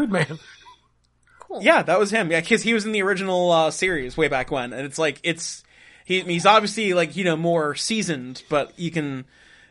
Oh. 1.55 1.61
Yeah, 1.61 1.83
that 1.83 1.99
was 1.99 2.11
him. 2.11 2.31
Yeah, 2.31 2.41
because 2.41 2.63
he 2.63 2.75
was 2.75 2.85
in 2.85 2.93
the 2.93 3.03
original 3.03 3.51
uh, 3.51 3.71
series 3.71 4.17
way 4.17 4.29
back 4.29 4.51
when, 4.51 4.73
and 4.73 4.85
it's 4.85 4.99
like 4.99 5.21
it's 5.23 5.63
he, 6.05 6.21
he's 6.21 6.47
obviously 6.47 6.93
like 6.95 7.17
you 7.17 7.25
know 7.25 7.37
more 7.37 7.75
seasoned, 7.75 8.43
but 8.49 8.77
you 8.79 8.91
can 8.91 9.25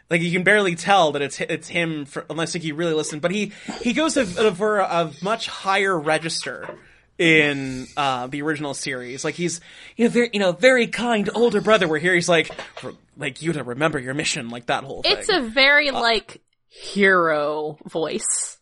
like 0.09 0.21
you 0.21 0.31
can 0.31 0.43
barely 0.43 0.75
tell 0.75 1.11
that 1.11 1.21
it's 1.21 1.41
it's 1.41 1.67
him 1.67 2.05
for, 2.05 2.25
unless 2.29 2.55
like 2.55 2.63
you 2.63 2.75
really 2.75 2.93
listen. 2.93 3.19
But 3.19 3.31
he 3.31 3.51
he 3.81 3.93
goes 3.93 4.15
of- 4.17 4.37
over 4.37 4.79
a 4.79 5.11
much 5.21 5.47
higher 5.47 5.99
register 5.99 6.77
in 7.17 7.87
uh, 7.97 8.27
the 8.27 8.41
original 8.41 8.73
series. 8.73 9.23
Like 9.23 9.35
he's 9.35 9.59
you 9.95 10.05
know 10.05 10.09
very 10.11 10.29
you 10.33 10.39
know 10.39 10.51
very 10.53 10.87
kind 10.87 11.29
older 11.35 11.61
brother. 11.61 11.87
Where 11.87 11.99
here 11.99 12.13
he's 12.13 12.29
like 12.29 12.53
"For- 12.75 12.93
like 13.17 13.41
you 13.41 13.53
to 13.53 13.63
remember 13.63 13.99
your 13.99 14.13
mission, 14.13 14.49
like 14.49 14.67
that 14.67 14.83
whole 14.83 15.03
thing. 15.03 15.17
It's 15.17 15.29
a 15.29 15.41
very 15.41 15.91
like 15.91 16.41
hero 16.69 17.77
voice. 17.85 18.57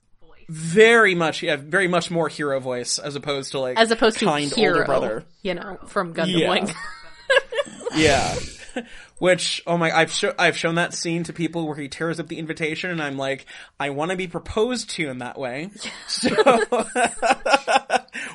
Very 0.51 1.15
much 1.15 1.41
yeah 1.43 1.55
very 1.55 1.87
much 1.87 2.11
more 2.11 2.27
hero 2.27 2.59
voice 2.59 2.99
as 2.99 3.15
opposed 3.15 3.51
to 3.51 3.59
like 3.59 3.77
As 3.77 3.89
opposed 3.89 4.19
to 4.19 4.25
kind 4.25 4.51
hero, 4.51 4.73
older 4.73 4.85
brother. 4.85 5.23
you 5.41 5.53
know, 5.53 5.77
from 5.87 6.13
Gundam 6.13 6.37
Yeah. 6.39 6.49
Wing. 6.49 6.69
Yeah. 7.95 8.35
Which, 9.19 9.61
oh 9.67 9.77
my, 9.77 9.91
I've 9.95 10.11
sho- 10.11 10.33
I've 10.39 10.57
shown 10.57 10.75
that 10.75 10.93
scene 10.93 11.23
to 11.23 11.33
people 11.33 11.67
where 11.67 11.75
he 11.75 11.87
tears 11.89 12.19
up 12.21 12.27
the 12.27 12.39
invitation 12.39 12.89
and 12.89 13.01
I'm 13.03 13.17
like, 13.17 13.45
I 13.79 13.89
want 13.91 14.11
to 14.11 14.17
be 14.17 14.27
proposed 14.27 14.89
to 14.91 15.09
in 15.09 15.19
that 15.19 15.37
way. 15.37 15.69
So, 16.07 16.29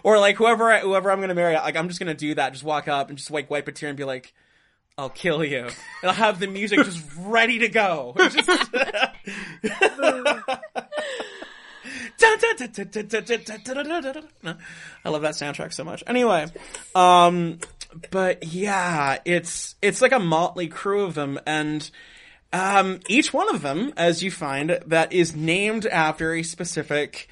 or 0.04 0.18
like 0.18 0.36
whoever, 0.36 0.70
I, 0.72 0.80
whoever 0.80 1.10
I'm 1.10 1.18
going 1.18 1.28
to 1.30 1.34
marry, 1.34 1.54
like 1.54 1.76
I'm 1.76 1.88
just 1.88 1.98
going 2.00 2.14
to 2.14 2.18
do 2.18 2.34
that. 2.34 2.52
Just 2.52 2.64
walk 2.64 2.86
up 2.88 3.08
and 3.08 3.16
just 3.18 3.30
like 3.30 3.50
wipe 3.50 3.66
a 3.68 3.72
tear 3.72 3.88
and 3.88 3.96
be 3.98 4.04
like, 4.04 4.32
I'll 4.98 5.10
kill 5.10 5.42
you. 5.44 5.60
And 5.66 5.72
I'll 6.04 6.12
have 6.12 6.38
the 6.40 6.46
music 6.46 6.78
just 6.84 7.02
ready 7.18 7.58
to 7.60 7.68
go. 7.68 8.14
Just- 8.18 8.70
I 15.04 15.08
love 15.08 15.22
that 15.22 15.34
soundtrack 15.34 15.72
so 15.72 15.84
much. 15.84 16.02
Anyway, 16.06 16.46
um, 16.94 17.58
but 18.10 18.44
yeah, 18.44 19.18
it's 19.24 19.76
it's 19.82 20.00
like 20.00 20.12
a 20.12 20.18
motley 20.18 20.68
crew 20.68 21.04
of 21.04 21.14
them, 21.14 21.38
and 21.46 21.88
um, 22.52 23.00
each 23.08 23.32
one 23.32 23.54
of 23.54 23.62
them, 23.62 23.92
as 23.96 24.22
you 24.22 24.30
find, 24.30 24.78
that 24.86 25.12
is 25.12 25.34
named 25.34 25.86
after 25.86 26.34
a 26.34 26.42
specific 26.42 27.28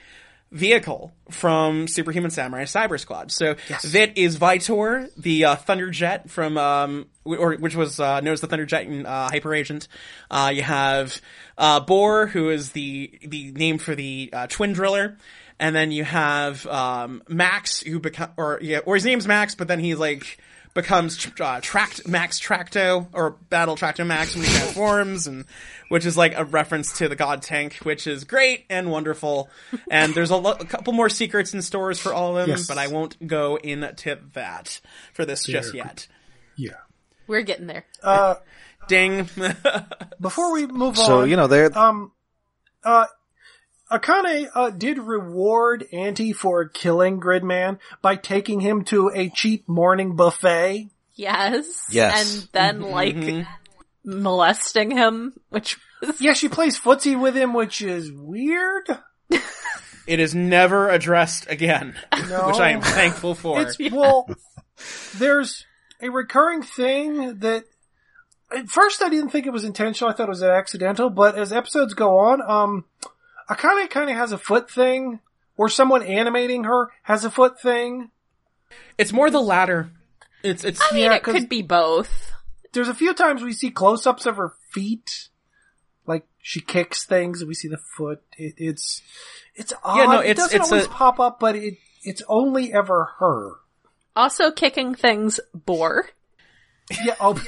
vehicle 0.55 1.12
from 1.30 1.88
Superhuman 1.88 2.30
Samurai 2.30 2.64
Cyber 2.64 2.98
Squad. 2.98 3.32
So 3.32 3.57
that 3.90 4.16
is 4.16 4.38
Vitor, 4.38 5.11
the 5.16 5.44
uh, 5.44 5.57
Thunderjet 5.57 6.30
from, 6.30 6.57
um, 6.57 7.07
w- 7.24 7.42
or 7.42 7.55
which 7.57 7.74
was 7.74 7.98
uh, 7.98 8.20
known 8.20 8.32
as 8.32 8.40
the 8.40 8.46
Thunderjet 8.46 8.86
in 8.86 9.05
uh, 9.05 9.28
Hyper 9.30 9.52
Agent. 9.52 9.88
Uh, 10.30 10.52
you 10.55 10.62
have 10.62 11.20
uh, 11.59 11.80
Borr, 11.84 12.28
who 12.28 12.50
is 12.50 12.70
the 12.72 13.18
the 13.26 13.50
name 13.52 13.78
for 13.78 13.94
the 13.94 14.30
uh, 14.32 14.46
Twin 14.46 14.72
Driller. 14.72 15.18
And 15.61 15.74
then 15.74 15.92
you 15.92 16.02
have 16.02 16.66
um, 16.66 17.22
Max, 17.28 17.80
who 17.80 18.00
become, 18.00 18.30
or 18.36 18.59
yeah, 18.61 18.78
or 18.78 18.96
his 18.96 19.05
name's 19.05 19.28
Max, 19.28 19.55
but 19.55 19.68
then 19.68 19.78
he 19.78 19.94
like 19.94 20.38
becomes 20.74 21.26
uh, 21.40 21.60
Tract 21.62 22.06
Max 22.08 22.40
Tracto 22.40 23.06
or 23.12 23.30
Battle 23.48 23.76
Tracto 23.76 24.04
Max 24.06 24.34
when 24.34 24.44
he 24.44 24.50
transforms, 24.50 25.26
and 25.26 25.44
which 25.88 26.04
is 26.04 26.16
like 26.16 26.36
a 26.36 26.44
reference 26.44 26.98
to 26.98 27.08
the 27.08 27.16
God 27.16 27.42
Tank, 27.42 27.76
which 27.84 28.06
is 28.06 28.24
great 28.24 28.64
and 28.68 28.90
wonderful. 28.90 29.48
And 29.90 30.14
there's 30.14 30.30
a, 30.30 30.36
lo- 30.36 30.56
a 30.58 30.64
couple 30.64 30.92
more 30.92 31.08
secrets 31.08 31.54
in 31.54 31.62
stores 31.62 31.98
for 32.00 32.12
all 32.12 32.36
of 32.36 32.46
them, 32.46 32.56
Yes. 32.56 32.66
but 32.66 32.76
I 32.78 32.88
won't 32.88 33.24
go 33.26 33.56
into 33.56 34.18
that 34.34 34.80
for 35.12 35.24
this 35.24 35.44
just 35.44 35.74
yet. 35.74 36.08
Yeah. 36.56 36.72
We're 37.26 37.42
getting 37.42 37.66
there. 37.68 37.84
Uh, 38.02 38.34
Ding. 38.88 39.28
before 40.20 40.52
we 40.52 40.66
move 40.66 40.98
on, 40.98 41.06
So 41.06 41.24
you 41.24 41.36
know 41.36 41.46
they're 41.46 41.76
um, 41.78 42.12
uh, 42.84 43.06
Akane 43.91 44.49
uh, 44.55 44.70
did 44.70 44.99
reward 44.99 45.87
Anti 45.93 46.32
for 46.32 46.68
killing 46.68 47.20
Gridman 47.20 47.78
by 48.01 48.16
taking 48.16 48.61
him 48.61 48.85
to 48.87 49.11
a 49.14 49.28
cheap 49.28 49.68
morning 49.68 50.16
buffet. 50.16 50.89
Yes. 51.14 51.66
Yes. 51.91 52.35
And 52.41 52.49
then 52.53 52.80
like 52.91 53.47
molesting 54.05 54.91
him, 54.91 55.35
which 55.51 55.78
was 56.01 56.20
Yeah, 56.20 56.32
she 56.32 56.49
plays 56.49 56.78
footsie 56.78 57.18
with 57.20 57.37
him, 57.37 57.53
which 57.55 57.82
is 57.82 58.11
weird. 58.11 58.89
it 60.07 60.20
is 60.20 60.35
never 60.35 60.89
addressed 60.89 61.49
again, 61.51 61.95
No. 62.28 62.49
which 62.49 62.59
I 62.61 62.70
am 62.70 62.80
thankful 62.80 63.35
for. 63.35 63.61
It's 63.61 63.78
well, 63.93 64.28
there's 65.18 65.66
a 66.01 66.11
recurring 66.11 66.62
thing 66.62 67.39
that 67.41 67.64
at 68.55 68.68
first 68.68 69.03
I 69.03 69.09
didn't 69.09 69.30
think 69.30 69.47
it 69.47 69.53
was 69.53 69.64
intentional. 69.64 70.11
I 70.11 70.14
thought 70.14 70.28
it 70.28 70.30
was 70.30 70.43
accidental, 70.43 71.11
but 71.11 71.37
as 71.37 71.53
episodes 71.53 71.95
go 71.95 72.18
on, 72.18 72.43
um, 72.43 72.85
Akane 73.49 73.88
kind 73.90 74.11
of 74.11 74.16
has 74.16 74.32
a 74.32 74.38
foot 74.38 74.70
thing, 74.70 75.20
or 75.57 75.68
someone 75.68 76.03
animating 76.03 76.64
her 76.64 76.90
has 77.03 77.24
a 77.24 77.30
foot 77.30 77.61
thing. 77.61 78.11
It's 78.99 79.12
more 79.12 79.30
the 79.30 79.40
latter. 79.40 79.90
It's 80.42 80.64
it's 80.64 80.80
I 80.82 80.95
mean 80.95 81.05
Yeah, 81.05 81.14
it 81.14 81.22
'cause- 81.22 81.34
could 81.34 81.49
be 81.49 81.62
both. 81.62 82.32
There's 82.72 82.88
a 82.88 82.95
few 82.95 83.14
times 83.14 83.42
we 83.42 83.53
see 83.53 83.70
close-ups 83.70 84.26
of 84.26 84.36
her 84.36 84.53
feet, 84.72 85.28
like 86.07 86.26
she 86.42 86.61
kicks 86.61 87.05
things, 87.07 87.40
and 87.40 87.49
we 87.49 87.55
see 87.55 87.68
the 87.68 87.78
foot. 87.97 88.20
It, 88.36 88.55
it's 88.57 89.01
it's 89.55 89.72
odd. 89.84 89.97
Yeah, 89.97 90.05
no, 90.07 90.18
it 90.20 90.36
doesn't 90.36 90.61
it's 90.61 90.72
always 90.72 90.86
a- 90.86 90.90
pop 90.90 91.20
up, 91.20 91.38
but 91.38 91.55
it 91.55 91.78
it's 92.03 92.22
only 92.28 92.72
ever 92.72 93.11
her. 93.20 93.53
Also 94.16 94.51
kicking 94.51 94.95
things 94.95 95.38
bore. 95.55 96.09
Yeah. 97.05 97.14
Oh, 97.20 97.34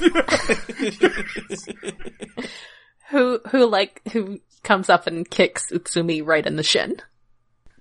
Who 3.11 3.41
who 3.51 3.67
like 3.67 4.03
who 4.13 4.41
comes 4.63 4.89
up 4.91 5.07
and 5.07 5.29
kicks 5.29 5.71
Utsumi 5.71 6.25
right 6.27 6.45
in 6.47 6.57
the 6.57 6.63
shin. 6.63 6.97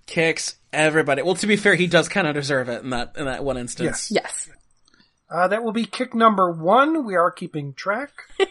kicks 0.06 0.56
everybody. 0.72 1.22
Well, 1.24 1.36
to 1.36 1.48
be 1.48 1.56
fair, 1.56 1.76
he 1.76 1.88
does 1.88 2.08
kind 2.10 2.28
of 2.28 2.36
deserve 2.36 2.70
it 2.70 2.84
in 2.84 2.92
that 2.92 3.14
in 3.18 3.26
that 3.26 3.44
one 3.44 3.58
instance. 3.58 4.12
Yes. 4.12 4.50
uh, 5.30 5.48
that 5.48 5.64
will 5.64 5.72
be 5.72 5.86
kick 5.86 6.14
number 6.14 6.52
one. 6.52 7.06
We 7.06 7.16
are 7.16 7.32
keeping 7.32 7.74
track. 7.74 8.12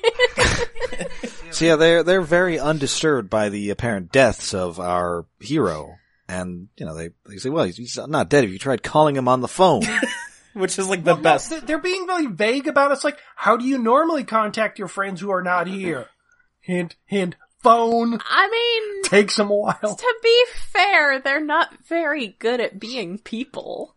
so 1.50 1.64
yeah 1.64 1.76
they're 1.76 2.02
they're 2.02 2.20
very 2.20 2.58
undisturbed 2.58 3.30
by 3.30 3.48
the 3.48 3.70
apparent 3.70 4.10
deaths 4.12 4.54
of 4.54 4.80
our 4.80 5.26
hero, 5.40 5.94
and 6.28 6.68
you 6.76 6.86
know 6.86 6.94
they 6.94 7.10
they 7.28 7.36
say, 7.36 7.50
well, 7.50 7.64
he's, 7.64 7.76
he's 7.76 7.96
not 8.08 8.28
dead. 8.28 8.44
If 8.44 8.50
you 8.50 8.58
tried 8.58 8.82
calling 8.82 9.16
him 9.16 9.28
on 9.28 9.40
the 9.40 9.48
phone, 9.48 9.82
which 10.54 10.78
is 10.78 10.88
like 10.88 11.04
the 11.04 11.14
No, 11.14 11.22
best. 11.22 11.50
th- 11.50 11.62
they're 11.62 11.78
being 11.78 12.06
really 12.06 12.26
vague 12.26 12.66
about 12.66 12.90
it. 12.90 12.94
It's 12.94 13.04
like, 13.04 13.18
how 13.36 13.56
do 13.56 13.64
you 13.64 13.78
normally 13.78 14.24
contact 14.24 14.78
your 14.78 14.88
friends 14.88 15.20
who 15.20 15.30
are 15.30 15.42
not 15.42 15.66
here? 15.68 16.06
Hint, 16.64 16.96
hint, 17.04 17.36
phone. 17.62 18.18
I 18.28 18.48
mean 18.48 19.02
Takes 19.04 19.36
them 19.36 19.50
a 19.50 19.54
while. 19.54 19.96
to 19.96 20.14
be 20.22 20.44
fair, 20.72 21.20
they're 21.20 21.44
not 21.44 21.76
very 21.86 22.28
good 22.38 22.60
at 22.60 22.80
being 22.80 23.18
people. 23.18 23.94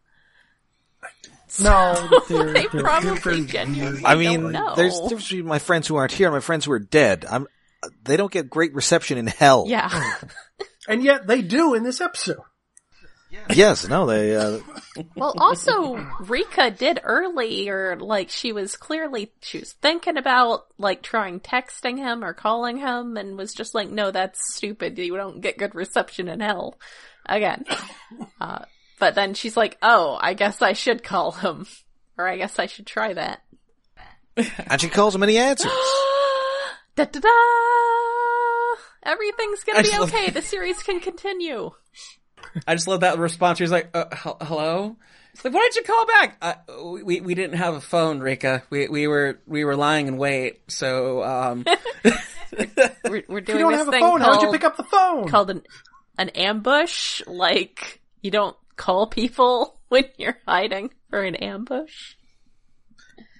No, 1.62 2.10
they're, 2.30 2.54
they 2.54 2.68
they're 2.68 2.82
probably 2.82 3.18
very 3.20 3.46
genuinely 3.46 4.04
I 4.04 4.14
don't 4.16 4.20
mean, 4.44 4.52
know. 4.52 4.76
there's 4.76 4.98
a 5.00 5.04
difference 5.04 5.30
between 5.30 5.46
my 5.48 5.60
friends 5.60 5.88
who 5.88 5.96
aren't 5.96 6.12
here 6.12 6.28
and 6.28 6.36
my 6.36 6.40
friends 6.42 6.66
who 6.66 6.72
are 6.74 6.80
dead. 6.80 7.26
I'm 7.30 7.48
they 8.04 8.18
don't 8.18 8.32
get 8.32 8.50
great 8.50 8.74
reception 8.76 9.18
in 9.18 9.28
hell. 9.28 9.66
yeah. 9.68 10.16
And 10.90 11.04
yet 11.04 11.28
they 11.28 11.42
do 11.42 11.74
in 11.74 11.84
this 11.84 12.00
episode. 12.00 12.38
Yes, 13.50 13.88
no, 13.88 14.06
they. 14.06 14.36
Uh, 14.36 14.60
Well, 15.16 15.34
also, 15.38 15.96
Rika 16.22 16.72
did 16.72 17.00
earlier, 17.04 17.98
like, 18.00 18.30
she 18.30 18.52
was 18.52 18.76
clearly, 18.76 19.32
she 19.42 19.60
was 19.60 19.74
thinking 19.74 20.18
about, 20.18 20.66
like, 20.78 21.02
trying 21.02 21.40
texting 21.40 21.98
him 21.98 22.24
or 22.24 22.34
calling 22.34 22.78
him 22.78 23.16
and 23.18 23.38
was 23.38 23.54
just 23.54 23.76
like, 23.76 23.90
no, 23.90 24.12
that's 24.12 24.40
stupid. 24.56 24.98
You 24.98 25.16
don't 25.16 25.42
get 25.42 25.58
good 25.58 25.76
reception 25.76 26.28
in 26.28 26.40
hell. 26.40 26.78
Again. 27.26 27.66
Uh, 28.40 28.64
but 29.00 29.16
then 29.16 29.34
she's 29.34 29.58
like, 29.58 29.78
oh, 29.82 30.18
I 30.20 30.34
guess 30.34 30.62
I 30.62 30.74
should 30.74 31.04
call 31.04 31.32
him. 31.32 31.66
Or 32.18 32.28
I 32.28 32.38
guess 32.38 32.58
I 32.58 32.68
should 32.68 32.88
try 32.88 33.14
that. 33.14 33.42
and 34.38 34.80
she 34.80 34.90
calls 34.90 35.14
him 35.14 35.24
and 35.24 35.30
he 35.30 35.38
answers. 35.38 35.72
da 36.96 37.06
da 37.06 37.20
da! 37.20 37.30
Everything's 39.04 39.64
gonna 39.64 39.84
be 39.84 39.98
okay. 40.02 40.30
The 40.30 40.42
series 40.42 40.82
can 40.84 41.00
continue. 41.00 41.72
I 42.66 42.76
just 42.76 42.88
love 42.88 43.02
that 43.02 43.18
response. 43.18 43.60
He's 43.60 43.72
like, 43.72 43.90
uh, 43.94 44.06
hel- 44.12 44.38
"Hello." 44.42 44.98
It's 45.34 45.46
like, 45.46 45.54
"Why 45.54 45.62
didn't 45.72 45.76
you 45.76 45.84
call 45.84 46.06
back?" 46.08 46.38
Uh, 46.42 46.94
we 47.04 47.22
we 47.22 47.36
didn't 47.36 47.58
have 47.58 47.76
a 47.76 47.82
phone, 47.82 48.20
Rika. 48.20 48.64
We 48.70 48.88
we 48.88 49.08
were 49.08 49.40
we 49.46 49.66
were 49.66 49.76
lying 49.76 50.08
in 50.08 50.18
wait. 50.18 50.62
So 50.72 51.24
um, 51.24 51.66
We're, 53.04 53.24
we're 53.28 53.42
doing 53.42 53.60
you 53.60 53.64
don't 53.64 53.72
this 53.72 53.80
have 53.80 53.88
a 53.88 53.92
thing 53.92 54.02
phone, 54.02 54.22
how 54.22 54.32
would 54.32 54.42
you 54.42 54.52
pick 54.52 54.64
up 54.64 54.78
the 54.78 54.84
phone? 54.84 55.28
called 55.28 55.50
an 55.50 55.64
an 56.18 56.30
ambush. 56.30 57.22
Like 57.28 58.02
you 58.22 58.32
don't 58.32 58.56
call 58.76 59.08
people 59.08 59.80
when 59.90 60.06
you're 60.18 60.38
hiding 60.48 60.92
for 61.10 61.22
an 61.22 61.36
ambush. 61.36 62.16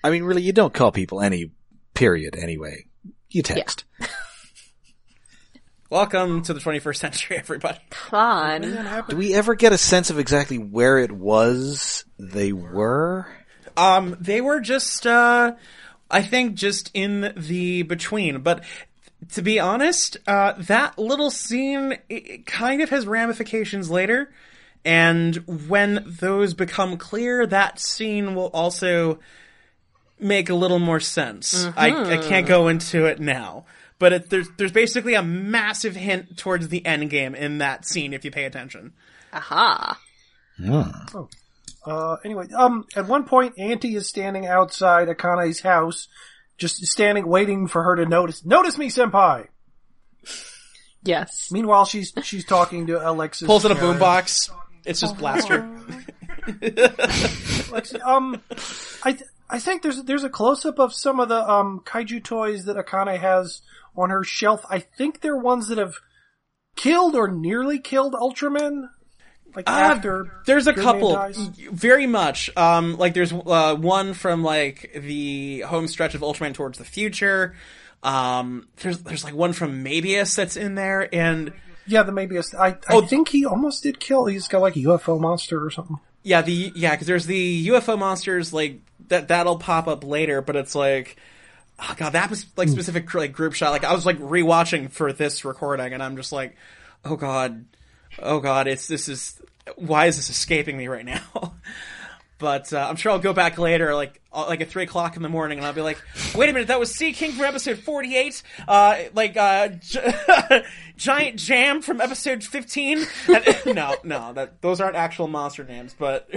I 0.04 0.10
mean, 0.10 0.24
really, 0.24 0.44
you 0.44 0.54
don't 0.54 0.74
call 0.74 0.92
people 0.92 1.22
any 1.22 1.52
period 1.94 2.36
anyway. 2.36 2.86
You 3.30 3.42
text. 3.42 3.84
welcome 5.90 6.42
to 6.44 6.54
the 6.54 6.60
21st 6.60 6.98
century, 6.98 7.38
everybody. 7.40 7.80
Come 7.90 8.20
on. 8.20 9.06
Do 9.10 9.16
we 9.16 9.34
ever 9.34 9.56
get 9.56 9.74
a 9.74 9.78
sense 9.78 10.10
of 10.10 10.20
exactly 10.20 10.58
where 10.58 10.98
it 10.98 11.12
was 11.12 12.06
they 12.20 12.52
were? 12.52 13.28
Um, 13.76 14.18
they 14.20 14.42
were 14.42 14.60
just, 14.60 15.06
uh, 15.06 15.54
I 16.10 16.22
think, 16.22 16.56
just 16.56 16.92
in 16.94 17.34
the 17.38 17.84
between. 17.84 18.42
But 18.42 18.64
to 19.34 19.42
be 19.42 19.60
honest, 19.60 20.18
uh, 20.28 20.54
that 20.58 20.98
little 20.98 21.32
scene 21.32 21.94
it, 22.10 22.30
it 22.30 22.46
kind 22.46 22.82
of 22.82 22.90
has 22.90 23.06
ramifications 23.06 23.90
later. 23.90 24.32
And 24.84 25.36
when 25.68 26.04
those 26.06 26.54
become 26.54 26.98
clear, 26.98 27.46
that 27.48 27.80
scene 27.80 28.36
will 28.36 28.48
also 28.48 29.20
make 30.20 30.50
a 30.50 30.56
little 30.56 30.80
more 30.80 31.00
sense. 31.00 31.68
I, 31.76 31.92
I 32.14 32.18
can't 32.18 32.48
go 32.48 32.70
into 32.70 33.06
it 33.06 33.20
now. 33.20 33.66
But 34.00 34.14
it, 34.14 34.30
there's 34.30 34.48
there's 34.58 34.72
basically 34.72 35.16
a 35.16 35.24
massive 35.24 35.96
hint 35.96 36.38
towards 36.38 36.68
the 36.70 36.86
end 36.86 37.10
game 37.10 37.34
in 37.34 37.58
that 37.60 37.86
scene 37.86 38.14
if 38.14 38.24
you 38.26 38.32
pay 38.32 38.46
attention. 38.46 38.94
Aha. 39.34 40.00
Uh, 41.86 42.16
anyway, 42.26 42.48
um, 42.56 42.86
at 42.96 43.08
one 43.08 43.24
point, 43.26 43.54
Anti 43.58 43.96
is 43.96 44.08
standing 44.08 44.46
outside 44.46 45.08
Akane's 45.08 45.62
house, 45.62 46.08
just 46.58 46.86
standing 46.86 47.28
waiting 47.28 47.68
for 47.68 47.84
her 47.84 47.96
to 47.96 48.06
notice. 48.06 48.46
Notice 48.46 48.78
me, 48.78 48.90
senpai! 48.90 49.48
Yes. 51.04 51.50
Meanwhile, 51.52 51.86
she's, 51.86 52.12
she's 52.24 52.44
talking 52.46 52.88
to 52.88 53.10
Alexis. 53.10 53.46
Pulls 53.48 53.64
in 53.66 53.72
a 53.72 53.76
Karen. 53.76 53.98
boombox. 53.98 54.52
It's 54.86 55.00
just 55.00 55.18
Blaster. 55.18 55.70
Alexis- 57.72 58.02
um, 58.04 58.42
I, 59.04 59.14
th- 59.14 59.30
I 59.50 59.60
think 59.60 59.82
there's, 59.82 60.04
there's 60.04 60.24
a 60.24 60.30
close-up 60.30 60.80
of 60.80 60.94
some 60.94 61.20
of 61.20 61.30
the, 61.30 61.50
um, 61.50 61.82
kaiju 61.86 62.24
toys 62.24 62.66
that 62.66 62.76
Akane 62.78 63.18
has 63.20 63.62
on 63.96 64.10
her 64.10 64.24
shelf. 64.24 64.66
I 64.70 64.80
think 64.80 65.22
they're 65.22 65.38
ones 65.38 65.70
that 65.70 65.78
have 65.78 65.96
killed 66.76 67.16
or 67.16 67.28
nearly 67.28 67.80
killed 67.80 68.14
Ultraman. 68.14 68.90
Like 69.56 69.68
after 69.68 70.42
There's 70.46 70.68
a 70.68 70.74
couple, 70.74 71.18
very 71.72 72.06
much. 72.06 72.56
Um, 72.56 72.98
like 72.98 73.14
there's 73.16 73.32
uh, 73.34 73.76
one 73.76 74.14
from 74.14 74.44
like 74.44 74.92
the 74.96 75.62
home 75.62 75.88
stretch 75.88 76.14
of 76.14 76.22
Ultraman 76.22 76.54
Towards 76.54 76.78
the 76.78 76.84
Future. 76.86 77.56
Um, 78.04 78.68
there's 78.84 79.00
there's 79.00 79.24
like 79.24 79.34
one 79.34 79.54
from 79.54 79.84
Mebius 79.84 80.36
that's 80.36 80.58
in 80.58 80.76
there, 80.76 81.10
and 81.16 81.54
Yeah, 81.88 82.04
the 82.04 82.12
maybe 82.12 82.38
I, 82.38 82.44
I 82.68 82.78
Oh. 82.90 83.02
think 83.02 83.30
he 83.30 83.46
almost 83.46 83.82
did 83.82 84.00
kill. 84.00 84.26
He's 84.26 84.48
got 84.48 84.62
like 84.62 84.76
a 84.76 84.80
UFO 84.80 85.20
monster 85.20 85.66
or 85.66 85.72
something. 85.72 85.98
yeah, 86.22 86.44
the 86.44 86.72
yeah, 86.76 86.92
because 86.92 87.08
there's 87.08 87.26
the 87.26 87.68
UFO 87.70 87.98
monsters 87.98 88.54
like 88.54 88.82
that 89.10 89.28
that'll 89.30 89.58
pop 89.58 89.88
up 89.88 90.04
later, 90.04 90.42
but 90.42 90.56
it's 90.56 90.76
like. 90.76 91.18
Oh 91.80 91.94
god, 91.96 92.14
that 92.14 92.32
was 92.32 92.48
like 92.58 92.70
specific 92.70 93.14
like 93.14 93.34
group 93.34 93.54
shot. 93.54 93.70
Like 93.70 93.84
I 93.84 93.94
was 93.94 94.04
like 94.04 94.18
rewatching 94.18 94.90
for 94.92 95.14
this 95.14 95.46
recording, 95.46 95.94
and 95.94 96.02
I'm 96.02 96.16
just 96.18 96.32
like, 96.32 96.56
oh 97.06 97.16
god, 97.16 97.66
oh 98.18 98.40
god, 98.40 98.68
it's 98.68 98.88
this 98.88 99.08
is 99.08 99.40
why 99.76 100.08
is 100.08 100.16
this 100.16 100.32
escaping 100.32 100.76
me 100.76 100.88
right 100.88 101.06
now? 101.06 101.22
but 102.40 102.72
uh, 102.74 102.88
I'm 102.90 102.96
sure 102.96 103.12
I'll 103.12 103.20
go 103.20 103.34
back 103.34 103.58
later, 103.58 103.94
like 103.94 104.22
uh, 104.34 104.46
like 104.48 104.62
at 104.62 104.70
three 104.70 104.84
o'clock 104.84 105.16
in 105.18 105.22
the 105.22 105.30
morning, 105.30 105.58
and 105.60 105.68
I'll 105.68 105.74
be 105.74 105.82
like, 105.82 106.02
wait 106.36 106.50
a 106.50 106.54
minute, 106.54 106.68
that 106.70 106.80
was 106.80 106.94
Sea 106.94 107.14
King 107.14 107.34
from 107.34 107.46
episode 107.46 107.80
48, 107.80 108.42
uh, 108.68 108.98
like 109.14 109.38
uh, 109.38 109.68
Gi- 109.82 110.00
Giant 110.98 111.36
Jam 111.38 111.82
from 111.82 112.02
episode 112.02 112.44
15. 112.44 113.06
And- 113.28 113.62
no, 113.76 113.96
no, 114.04 114.34
that 114.34 114.62
those 114.62 114.82
aren't 114.82 114.96
actual 114.96 115.28
monster 115.28 115.64
names, 115.64 115.96
but 115.98 116.30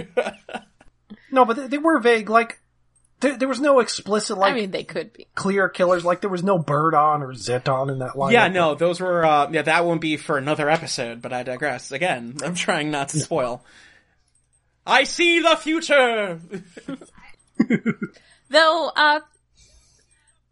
No, 1.31 1.45
but 1.45 1.57
they, 1.57 1.67
they 1.67 1.77
were 1.77 1.99
vague. 1.99 2.29
Like 2.29 2.59
there, 3.21 3.37
there 3.37 3.47
was 3.47 3.59
no 3.59 3.79
explicit 3.79 4.37
like 4.37 4.51
I 4.51 4.55
mean, 4.55 4.71
they 4.71 4.83
could 4.83 5.13
be. 5.13 5.27
clear 5.35 5.69
killers. 5.69 6.03
Like 6.03 6.21
there 6.21 6.29
was 6.29 6.43
no 6.43 6.57
Birdon 6.57 7.21
or 7.21 7.33
Zetton 7.33 7.91
in 7.91 7.99
that 7.99 8.17
line. 8.17 8.33
yeah, 8.33 8.47
no, 8.47 8.75
those 8.75 8.99
were 8.99 9.25
uh, 9.25 9.49
yeah, 9.51 9.61
that 9.61 9.85
won't 9.85 10.01
be 10.01 10.17
for 10.17 10.37
another 10.37 10.69
episode. 10.69 11.21
But 11.21 11.31
I 11.31 11.43
digress. 11.43 11.91
Again, 11.91 12.37
I'm 12.43 12.55
trying 12.55 12.91
not 12.91 13.09
to 13.09 13.19
spoil. 13.19 13.63
I 14.85 15.03
see 15.03 15.39
the 15.39 15.55
future. 15.55 16.41
Though, 18.49 18.91
uh, 18.95 19.19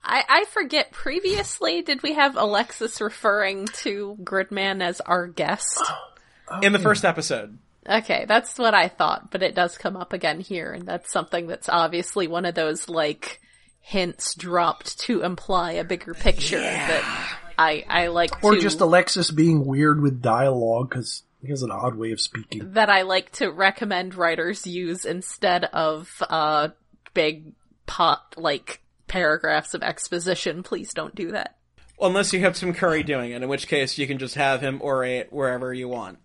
I, 0.04 0.24
I 0.30 0.46
forget, 0.46 0.92
previously, 0.92 1.82
did 1.82 2.04
we 2.04 2.14
have 2.14 2.38
Alexis 2.38 3.02
referring 3.02 3.66
to 3.68 4.18
Gridman 4.24 4.82
as 4.84 5.02
our 5.02 5.28
guest? 5.28 5.84
in 6.62 6.74
the 6.74 6.80
first 6.80 7.04
episode. 7.04 7.58
Okay, 7.90 8.26
that's 8.28 8.60
what 8.60 8.76
I 8.76 8.88
thought, 8.88 9.32
but 9.32 9.42
it 9.42 9.56
does 9.56 9.78
come 9.78 9.98
up 9.98 10.14
again 10.14 10.40
here, 10.40 10.72
and 10.72 10.86
that's 10.86 11.12
something 11.12 11.48
that's 11.48 11.68
obviously 11.68 12.28
one 12.28 12.46
of 12.46 12.54
those, 12.54 12.88
like, 12.88 13.42
hints 13.80 14.36
dropped 14.36 15.00
to 15.00 15.24
imply 15.24 15.72
a 15.72 15.84
bigger 15.84 16.14
picture 16.14 16.60
that 16.60 17.38
I, 17.58 17.84
I 17.90 18.08
like 18.08 18.44
Or 18.44 18.54
to, 18.54 18.62
just 18.62 18.80
Alexis 18.80 19.32
being 19.32 19.66
weird 19.66 20.02
with 20.02 20.22
dialogue 20.22 20.90
because 20.90 21.24
he 21.42 21.48
has 21.50 21.64
an 21.64 21.72
odd 21.72 21.96
way 21.96 22.12
of 22.12 22.22
speaking. 22.22 22.74
that 22.74 22.92
I 22.92 23.02
like 23.02 23.32
to 23.34 23.50
recommend 23.50 24.14
writers 24.14 24.68
use 24.68 25.06
instead 25.06 25.66
of, 25.66 26.22
uh, 26.30 26.70
big 27.16 27.54
pot, 27.88 28.36
like, 28.38 28.82
paragraphs 29.08 29.74
of 29.74 29.82
exposition. 29.82 30.62
Please 30.62 30.94
don't 30.94 31.16
do 31.16 31.32
that. 31.32 31.56
Unless 32.00 32.34
you 32.34 32.42
have 32.42 32.56
Tim 32.56 32.74
Curry 32.74 33.02
doing 33.02 33.32
it, 33.32 33.42
in 33.42 33.50
which 33.50 33.68
case 33.68 33.98
you 33.98 34.06
can 34.06 34.20
just 34.20 34.36
have 34.36 34.62
him 34.62 34.80
orate 34.80 35.32
wherever 35.32 35.74
you 35.74 35.90
want. 35.90 36.20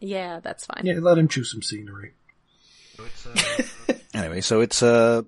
Yeah, 0.00 0.40
that's 0.40 0.66
fine. 0.66 0.84
Yeah, 0.86 0.98
let 1.00 1.18
him 1.18 1.28
choose 1.28 1.50
some 1.50 1.62
scenery. 1.62 2.12
Anyway, 4.14 4.40
so 4.40 4.60
it's 4.60 4.82
uh 4.82 5.22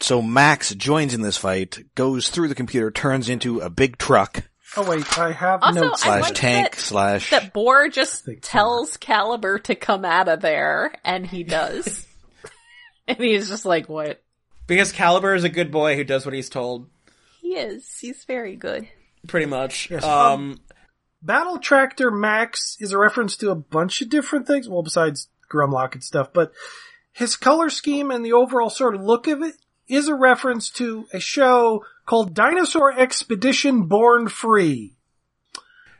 so 0.00 0.20
Max 0.20 0.74
joins 0.74 1.14
in 1.14 1.20
this 1.22 1.36
fight, 1.36 1.84
goes 1.94 2.28
through 2.28 2.48
the 2.48 2.54
computer, 2.54 2.90
turns 2.90 3.28
into 3.28 3.60
a 3.60 3.70
big 3.70 3.98
truck 3.98 4.42
Oh 4.76 4.88
wait, 4.90 5.16
I 5.18 5.30
have 5.30 5.62
Also, 5.62 5.80
notes. 5.82 6.02
I 6.02 6.06
slash 6.06 6.22
like 6.22 6.34
tank 6.34 6.70
that- 6.72 6.80
slash 6.80 7.30
that 7.30 7.52
Borr 7.54 7.88
just 7.92 8.24
Think 8.24 8.40
tells 8.42 8.96
Caliber 8.96 9.60
to 9.60 9.76
come 9.76 10.04
out 10.04 10.28
of 10.28 10.40
there, 10.40 10.92
and 11.04 11.24
he 11.24 11.44
does. 11.44 12.04
and 13.06 13.16
he's 13.18 13.48
just 13.48 13.64
like, 13.64 13.88
what? 13.88 14.20
Because 14.66 14.90
Caliber 14.90 15.34
is 15.36 15.44
a 15.44 15.48
good 15.48 15.70
boy 15.70 15.94
who 15.94 16.02
does 16.02 16.24
what 16.26 16.34
he's 16.34 16.48
told, 16.48 16.88
He 17.40 17.54
is. 17.54 17.98
He's 18.00 18.24
very 18.24 18.56
good. 18.56 18.88
pretty 19.28 19.46
much. 19.46 19.90
Yes, 19.90 20.02
um, 20.02 20.58
Battle 21.24 21.58
Tracto 21.58 22.12
Max 22.12 22.76
is 22.80 22.92
a 22.92 22.98
reference 22.98 23.36
to 23.38 23.50
a 23.50 23.54
bunch 23.54 24.02
of 24.02 24.10
different 24.10 24.46
things, 24.46 24.68
well, 24.68 24.82
besides 24.82 25.28
Grimlock 25.50 25.94
and 25.94 26.04
stuff, 26.04 26.32
but 26.34 26.52
his 27.12 27.34
color 27.34 27.70
scheme 27.70 28.10
and 28.10 28.24
the 28.24 28.34
overall 28.34 28.68
sort 28.68 28.94
of 28.94 29.00
look 29.00 29.26
of 29.26 29.40
it 29.40 29.54
is 29.88 30.08
a 30.08 30.14
reference 30.14 30.68
to 30.70 31.06
a 31.14 31.20
show 31.20 31.84
called 32.04 32.34
Dinosaur 32.34 32.92
Expedition 32.92 33.84
Born 33.84 34.28
Free. 34.28 34.96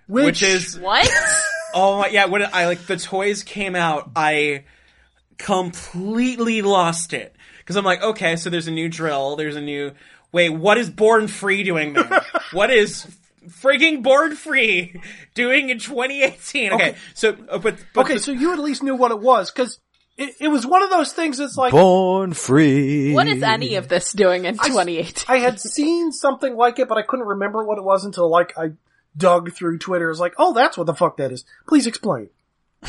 Which, 0.07 0.25
which 0.27 0.43
is 0.43 0.79
What? 0.79 1.11
oh 1.75 2.01
my, 2.01 2.09
yeah. 2.09 2.27
When 2.27 2.43
I 2.43 2.67
like 2.67 2.85
the 2.87 2.99
toys 2.99 3.43
came 3.43 3.75
out, 3.75 4.11
I 4.15 4.65
completely 5.39 6.61
lost 6.61 7.15
it 7.15 7.35
because 7.59 7.77
I'm 7.77 7.85
like, 7.85 8.03
okay, 8.03 8.37
so 8.37 8.51
there's 8.51 8.69
a 8.69 8.73
new 8.73 8.91
drill, 8.91 9.37
there's 9.37 9.57
a 9.57 9.63
new. 9.63 9.93
Wait, 10.33 10.51
what 10.51 10.77
is 10.77 10.91
Born 10.91 11.29
Free 11.29 11.63
doing 11.63 11.95
there? 11.95 12.23
what 12.53 12.71
is 12.71 13.07
frigging 13.49 14.03
Born 14.03 14.35
Free 14.37 15.01
doing 15.35 15.71
in 15.71 15.79
2018? 15.79 16.73
Okay, 16.73 16.91
Okay. 16.91 16.99
so 17.15 17.37
uh, 17.49 17.59
but, 17.59 17.77
but 17.95 18.05
okay, 18.05 18.15
the- 18.15 18.21
so 18.21 18.33
you 18.33 18.53
at 18.53 18.59
least 18.59 18.83
knew 18.83 18.95
what 18.97 19.11
it 19.11 19.21
was, 19.21 19.51
cause 19.51 19.79
it, 20.17 20.35
it 20.41 20.49
was 20.49 20.65
one 20.67 20.83
of 20.83 20.91
those 20.91 21.13
things 21.13 21.39
that's 21.39 21.57
like, 21.57 21.73
born 21.73 22.33
free. 22.35 23.13
what 23.15 23.27
is 23.27 23.43
any 23.43 23.75
of 23.75 23.89
this 23.89 24.13
doing 24.13 24.45
in 24.45 24.55
2018? 24.55 25.25
I 25.29 25.39
had 25.39 25.59
seen 25.61 26.13
something 26.13 26.55
like 26.57 26.79
it, 26.79 26.87
but 26.89 26.97
I 26.99 27.03
couldn't 27.03 27.27
remember 27.27 27.65
what 27.65 27.79
it 27.79 27.85
was 27.85 28.05
until 28.05 28.29
like 28.31 28.57
I 28.57 28.73
dug 29.17 29.53
through 29.53 29.79
Twitter. 29.79 30.07
It 30.07 30.11
was 30.11 30.21
like, 30.21 30.35
oh, 30.39 30.53
that's 30.53 30.77
what 30.79 30.87
the 30.87 30.95
fuck 30.95 31.17
that 31.17 31.33
is. 31.33 31.45
Please 31.67 31.87
explain. 31.89 32.31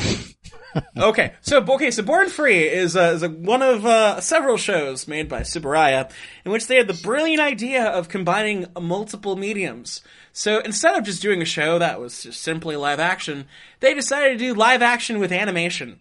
Okay, 0.94 1.32
so 1.40 1.64
okay, 1.66 1.90
so 1.90 2.02
Born 2.02 2.28
Free 2.28 2.68
is, 2.68 2.96
uh, 2.98 3.12
is 3.14 3.22
a, 3.22 3.30
one 3.30 3.62
of 3.62 3.86
uh, 3.86 4.20
several 4.20 4.58
shows 4.58 5.08
made 5.08 5.26
by 5.26 5.40
Tsuburaya 5.40 6.10
in 6.44 6.52
which 6.52 6.66
they 6.66 6.76
had 6.76 6.86
the 6.86 7.00
brilliant 7.02 7.40
idea 7.40 7.84
of 7.86 8.10
combining 8.10 8.66
multiple 8.78 9.36
mediums. 9.36 10.02
So 10.38 10.58
instead 10.60 10.96
of 10.96 11.04
just 11.04 11.22
doing 11.22 11.40
a 11.40 11.46
show 11.46 11.78
that 11.78 11.98
was 11.98 12.24
just 12.24 12.42
simply 12.42 12.76
live 12.76 13.00
action, 13.00 13.46
they 13.80 13.94
decided 13.94 14.38
to 14.38 14.44
do 14.44 14.52
live 14.52 14.82
action 14.82 15.18
with 15.18 15.32
animation. 15.32 15.98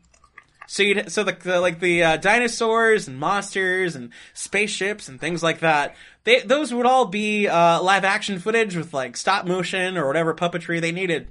So 0.68 0.84
you 0.84 1.04
so 1.08 1.24
the, 1.24 1.32
the 1.32 1.62
like 1.62 1.80
the 1.80 2.04
uh, 2.04 2.18
dinosaurs 2.18 3.08
and 3.08 3.18
monsters 3.18 3.96
and 3.96 4.10
spaceships 4.34 5.08
and 5.08 5.22
things 5.22 5.42
like 5.42 5.60
that. 5.62 5.96
They 6.26 6.42
those 6.42 6.74
would 6.74 6.86
all 6.86 7.06
be 7.06 7.48
uh, 7.48 7.82
live 7.82 8.04
action 8.04 8.38
footage 8.40 8.76
with 8.76 8.94
like 8.94 9.16
stop 9.16 9.46
motion 9.46 9.96
or 9.96 10.06
whatever 10.06 10.36
puppetry 10.36 10.82
they 10.82 10.92
needed. 10.92 11.30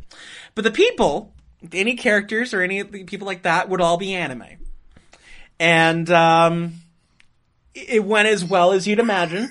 But 0.54 0.64
the 0.64 0.70
people, 0.70 1.30
any 1.74 1.96
characters 1.96 2.54
or 2.54 2.62
any 2.62 2.84
people 2.84 3.26
like 3.26 3.42
that 3.42 3.68
would 3.68 3.82
all 3.82 3.98
be 3.98 4.14
anime. 4.14 4.46
And 5.60 6.10
um, 6.10 6.76
it 7.74 8.02
went 8.02 8.28
as 8.28 8.42
well 8.42 8.72
as 8.72 8.88
you'd 8.88 8.98
imagine. 8.98 9.50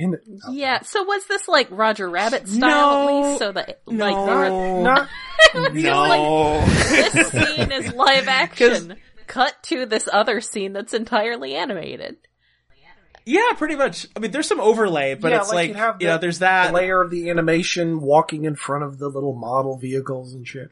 In 0.00 0.10
the, 0.12 0.20
yeah, 0.52 0.82
so 0.82 1.02
was 1.04 1.26
this 1.26 1.48
like 1.48 1.68
Roger 1.70 2.08
Rabbit 2.08 2.46
style 2.48 2.64
at 2.64 3.06
No. 3.06 3.28
least? 3.28 3.38
So 3.40 3.52
that, 3.52 3.80
like, 3.86 4.14
there 4.26 4.36
were- 4.36 4.82
not, 4.82 5.08
No. 5.74 6.64
this 6.66 7.28
scene 7.30 7.72
is 7.72 7.92
live 7.94 8.28
action. 8.28 8.96
Cut 9.26 9.54
to 9.64 9.84
this 9.86 10.08
other 10.10 10.40
scene 10.40 10.72
that's 10.72 10.94
entirely 10.94 11.54
animated. 11.54 12.16
yeah, 13.26 13.52
pretty 13.56 13.76
much. 13.76 14.06
I 14.16 14.20
mean, 14.20 14.30
there's 14.30 14.48
some 14.48 14.60
overlay, 14.60 15.14
but 15.14 15.32
yeah, 15.32 15.40
it's 15.40 15.48
like, 15.50 15.56
like, 15.56 15.68
you 15.68 15.74
have 15.74 15.96
you 16.00 16.06
know, 16.06 16.16
there's 16.18 16.38
that. 16.38 16.72
layer 16.72 17.02
of 17.02 17.10
the 17.10 17.28
animation 17.28 18.00
walking 18.00 18.44
in 18.44 18.54
front 18.56 18.84
of 18.84 18.98
the 18.98 19.08
little 19.08 19.34
model 19.34 19.76
vehicles 19.76 20.32
and 20.32 20.46
shit. 20.48 20.70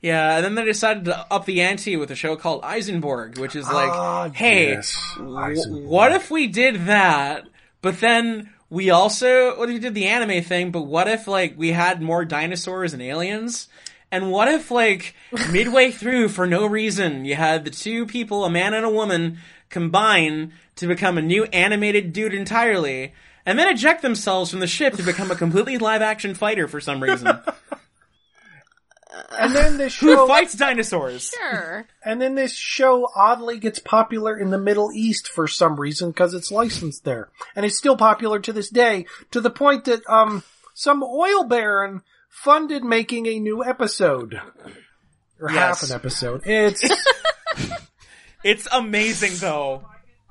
Yeah, 0.00 0.36
and 0.36 0.44
then 0.44 0.56
they 0.56 0.64
decided 0.64 1.04
to 1.04 1.32
up 1.32 1.44
the 1.44 1.62
ante 1.62 1.96
with 1.96 2.10
a 2.10 2.16
show 2.16 2.34
called 2.34 2.62
Eisenborg, 2.62 3.38
which 3.38 3.54
is 3.54 3.66
like, 3.66 3.90
Ah, 3.92 4.28
hey, 4.30 4.70
yes, 4.72 4.96
w- 5.16 5.86
what 5.86 6.10
if 6.10 6.28
we 6.28 6.48
did 6.48 6.86
that, 6.86 7.44
but 7.82 8.00
then 8.00 8.50
we 8.72 8.88
also, 8.88 9.58
what 9.58 9.68
if 9.68 9.74
we 9.74 9.78
did 9.78 9.92
the 9.92 10.06
anime 10.06 10.42
thing, 10.42 10.70
but 10.70 10.84
what 10.84 11.06
if 11.06 11.28
like 11.28 11.58
we 11.58 11.72
had 11.72 12.00
more 12.00 12.24
dinosaurs 12.24 12.94
and 12.94 13.02
aliens? 13.02 13.68
And 14.10 14.32
what 14.32 14.48
if 14.48 14.70
like 14.70 15.14
midway 15.52 15.90
through, 15.90 16.30
for 16.30 16.46
no 16.46 16.64
reason, 16.64 17.26
you 17.26 17.34
had 17.34 17.66
the 17.66 17.70
two 17.70 18.06
people, 18.06 18.46
a 18.46 18.50
man 18.50 18.72
and 18.72 18.86
a 18.86 18.90
woman, 18.90 19.40
combine 19.68 20.54
to 20.76 20.86
become 20.86 21.18
a 21.18 21.22
new 21.22 21.44
animated 21.44 22.14
dude 22.14 22.32
entirely, 22.32 23.12
and 23.44 23.58
then 23.58 23.68
eject 23.68 24.00
themselves 24.00 24.50
from 24.50 24.60
the 24.60 24.66
ship 24.66 24.94
to 24.94 25.02
become 25.02 25.30
a 25.30 25.36
completely 25.44 25.76
live 25.76 26.00
action 26.00 26.34
fighter 26.34 26.66
for 26.66 26.80
some 26.80 27.02
reason, 27.02 27.28
And 29.38 29.54
then 29.54 29.76
this 29.76 29.92
show 29.92 30.06
who 30.06 30.14
show, 30.14 30.26
fights 30.26 30.54
dinosaurs? 30.54 31.30
Sure. 31.30 31.86
and 32.04 32.20
then 32.20 32.34
this 32.34 32.56
show 32.56 33.08
oddly 33.14 33.58
gets 33.58 33.78
popular 33.78 34.38
in 34.38 34.50
the 34.50 34.58
Middle 34.58 34.90
East 34.92 35.28
for 35.28 35.46
some 35.48 35.78
reason 35.78 36.10
because 36.10 36.34
it's 36.34 36.50
licensed 36.50 37.04
there, 37.04 37.28
and 37.56 37.64
it's 37.66 37.78
still 37.78 37.96
popular 37.96 38.38
to 38.40 38.52
this 38.52 38.70
day. 38.70 39.06
To 39.30 39.40
the 39.40 39.50
point 39.50 39.84
that 39.84 40.02
um, 40.08 40.42
some 40.74 41.02
oil 41.02 41.44
baron 41.44 42.02
funded 42.28 42.84
making 42.84 43.26
a 43.26 43.38
new 43.38 43.64
episode 43.64 44.40
or 45.40 45.48
half 45.48 45.82
an 45.82 45.92
episode. 45.92 46.42
It's 46.46 46.88
It's 48.44 48.66
amazing 48.72 49.32
though. 49.36 49.84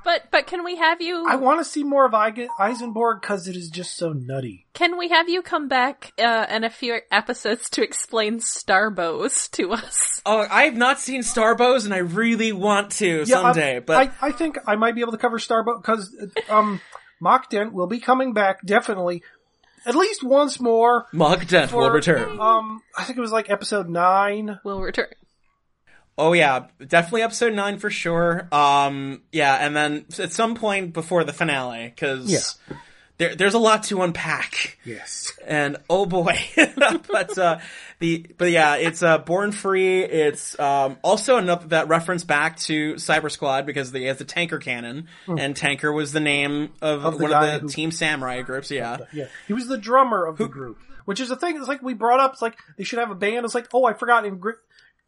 But 0.04 0.24
but 0.32 0.47
can 0.47 0.64
we 0.64 0.78
have 0.78 1.02
you 1.02 1.26
I 1.28 1.36
want 1.36 1.60
to 1.60 1.66
see 1.66 1.84
more 1.84 2.06
of 2.06 2.14
Eige- 2.14 2.47
Eisenborg 2.60 3.22
because 3.22 3.47
it 3.47 3.56
is 3.56 3.70
just 3.70 3.95
so 3.95 4.14
nutty. 4.14 4.66
can 4.74 4.97
we 4.97 5.10
have 5.10 5.30
you 5.30 5.41
come 5.41 5.68
back 5.68 6.14
uh, 6.18 6.47
in 6.49 6.64
a 6.64 6.70
few 6.70 6.99
episodes 7.12 7.70
to 7.72 7.84
explain 7.84 8.39
Starbows 8.39 9.49
to 9.52 9.72
us? 9.72 10.22
Oh, 10.26 10.45
I 10.49 10.64
have 10.64 10.76
not 10.76 10.99
seen 10.99 11.22
Starbows, 11.22 11.86
and 11.86 11.93
I 11.93 11.99
really 11.99 12.52
want 12.52 12.91
to 12.93 13.26
someday. 13.26 13.78
I, 13.78 13.80
but 13.80 13.97
I, 13.97 14.28
I 14.28 14.32
think 14.32 14.58
I 14.68 14.76
might 14.76 14.95
be 14.95 15.02
able 15.02 15.14
to 15.14 15.18
cover 15.18 15.38
Starbucks 15.39 15.82
because 15.82 16.16
um, 16.49 16.82
Mock 17.20 17.49
Dent 17.49 17.74
will 17.74 17.88
be 17.88 17.99
coming 17.99 18.34
back 18.34 18.66
definitely 18.66 19.24
at 19.86 19.95
least 19.95 20.24
once 20.24 20.60
more. 20.60 21.06
Mug 21.12 21.47
Dent 21.47 21.74
will 21.74 21.89
return. 21.89 22.39
Um, 22.39 22.82
I 22.97 23.04
think 23.04 23.18
it 23.18 23.22
was 23.22 23.32
like 23.32 23.49
episode 23.49 23.89
nine. 23.89 24.60
We'll 24.64 24.82
return. 24.82 25.08
Oh 26.22 26.34
yeah, 26.34 26.67
definitely 26.86 27.24
episode 27.24 27.53
nine 27.53 27.80
for 27.80 27.89
sure. 27.89 28.47
Um, 28.51 29.22
yeah, 29.32 29.55
and 29.55 29.76
then 29.76 30.05
at 30.19 30.32
some 30.32 30.53
point 30.55 30.93
before 30.93 31.24
the 31.24 31.34
finale, 31.34 31.86
because 31.88 32.32
Yeah. 32.32 32.76
there, 33.17 33.36
there's 33.36 33.55
a 33.55 33.59
lot 33.59 33.84
to 33.86 34.03
unpack. 34.03 34.78
Yes. 34.86 35.34
And 35.47 35.78
oh 35.89 36.05
boy, 36.05 36.38
but 37.11 37.38
uh, 37.39 37.57
the 37.97 38.28
but 38.38 38.51
yeah, 38.51 38.76
it's 38.76 39.01
uh, 39.01 39.17
Born 39.17 39.51
Free. 39.51 40.03
It's 40.03 40.59
um, 40.59 40.97
also 41.03 41.38
another 41.38 41.67
that 41.69 41.88
reference 41.88 42.24
back 42.24 42.57
to 42.59 42.93
Cyber 42.95 43.32
Squad 43.32 43.65
because 43.65 43.91
they 43.91 44.03
has 44.03 44.17
the 44.17 44.26
tanker 44.26 44.59
cannon, 44.59 45.07
and 45.28 45.55
tanker 45.55 45.91
was 45.91 46.11
the 46.13 46.19
name 46.19 46.69
of. 46.84 47.03
Of 47.03 47.17
the 47.17 47.24
one 47.24 47.34
of 47.34 47.41
the 47.53 47.59
who- 47.61 47.67
Team 47.67 47.89
Samurai 47.91 48.43
groups. 48.43 48.69
Yeah, 48.69 48.97
Yeah. 49.11 49.26
He 49.47 49.53
was 49.53 49.67
the 49.67 49.78
drummer 49.78 50.24
of 50.26 50.38
the 50.38 50.47
group, 50.47 50.80
which 51.05 51.19
is 51.19 51.32
a 51.32 51.36
thing. 51.36 51.57
It's 51.57 51.67
like 51.67 51.82
we 51.82 51.95
brought 51.95 52.19
up. 52.19 52.34
It's 52.34 52.41
like 52.43 52.57
they 52.78 52.84
should 52.84 52.99
have 52.99 53.09
a 53.11 53.15
band. 53.15 53.43
It's 53.45 53.55
like, 53.55 53.67
oh, 53.74 53.86
I 53.86 53.93
forgot 53.93 54.26
in 54.26 54.38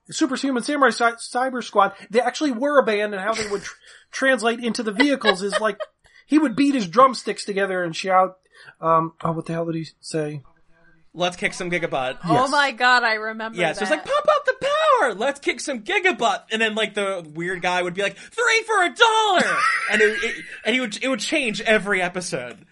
Superhuman 0.10 0.64
Samurai 0.64 0.90
Cy- 0.90 1.14
Cyber 1.14 1.64
Squad, 1.64 1.94
they 2.10 2.20
actually 2.20 2.52
were 2.52 2.80
a 2.80 2.84
band, 2.84 3.14
and 3.14 3.24
how 3.24 3.34
they 3.34 3.48
would 3.48 3.64
tr- 3.64 3.76
translate 4.12 4.60
into 4.60 4.84
the 4.84 4.92
vehicles 4.92 5.42
is 5.42 5.60
like 5.60 5.80
he 6.26 6.38
would 6.38 6.56
beat 6.56 6.76
his 6.76 6.88
drumsticks 6.88 7.46
together 7.46 7.84
and 7.84 7.96
shout. 7.96 8.38
Um, 8.82 9.14
oh, 9.24 9.32
what 9.32 9.46
the 9.46 9.54
hell 9.54 9.66
did 9.66 9.76
he 9.76 9.88
say? 10.00 10.42
let's 11.14 11.36
kick 11.36 11.54
some 11.54 11.70
gigabutt. 11.70 12.18
Oh 12.24 12.48
my 12.48 12.72
god, 12.72 13.04
I 13.04 13.14
remember. 13.14 13.60
Yeah, 13.60 13.74
so 13.74 13.82
it's 13.84 13.92
like 13.92 14.04
that. 14.04 14.12
pump 14.12 14.26
up 14.30 14.46
the 14.46 14.68
power. 15.02 15.14
Let's 15.14 15.40
kick 15.40 15.60
some 15.60 15.82
gigabutt, 15.82 16.44
and 16.52 16.62
then 16.62 16.76
like 16.76 16.94
the 16.94 17.26
weird 17.34 17.62
guy 17.62 17.82
would 17.82 17.94
be 17.94 18.02
like 18.02 18.18
three 18.18 18.64
for 18.64 18.84
a 18.84 18.94
dollar, 18.94 19.58
and 19.92 20.02
it, 20.02 20.24
it 20.24 20.46
and 20.66 20.74
he 20.74 20.82
would 20.82 21.04
it 21.04 21.08
would 21.08 21.20
change 21.20 21.62
every 21.62 22.02
episode. 22.02 22.66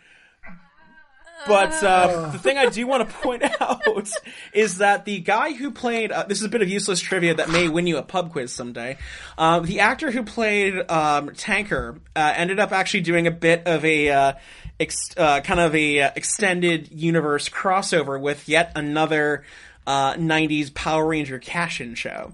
But 1.47 1.83
uh, 1.83 2.29
the 2.31 2.37
thing 2.39 2.57
I 2.57 2.67
do 2.67 2.85
want 2.85 3.07
to 3.07 3.15
point 3.15 3.43
out 3.61 4.09
is 4.53 4.77
that 4.77 5.05
the 5.05 5.19
guy 5.19 5.53
who 5.53 5.71
played 5.71 6.11
uh, 6.11 6.23
this 6.23 6.39
is 6.39 6.45
a 6.45 6.49
bit 6.49 6.61
of 6.61 6.69
useless 6.69 6.99
trivia 6.99 7.35
that 7.35 7.49
may 7.49 7.67
win 7.67 7.87
you 7.87 7.97
a 7.97 8.03
pub 8.03 8.31
quiz 8.31 8.53
someday. 8.53 8.97
Uh, 9.37 9.59
the 9.59 9.79
actor 9.79 10.11
who 10.11 10.23
played 10.23 10.89
um, 10.89 11.31
Tanker 11.35 11.99
uh, 12.15 12.33
ended 12.35 12.59
up 12.59 12.71
actually 12.71 13.01
doing 13.01 13.27
a 13.27 13.31
bit 13.31 13.63
of 13.65 13.83
a 13.85 14.09
uh, 14.09 14.33
ex- 14.79 15.15
uh, 15.17 15.41
kind 15.41 15.59
of 15.59 15.73
a 15.75 16.01
uh, 16.01 16.11
extended 16.15 16.91
universe 16.91 17.49
crossover 17.49 18.19
with 18.19 18.47
yet 18.47 18.71
another 18.75 19.43
uh, 19.87 20.13
'90s 20.13 20.73
Power 20.73 21.07
Ranger 21.07 21.39
cash-in 21.39 21.95
show. 21.95 22.33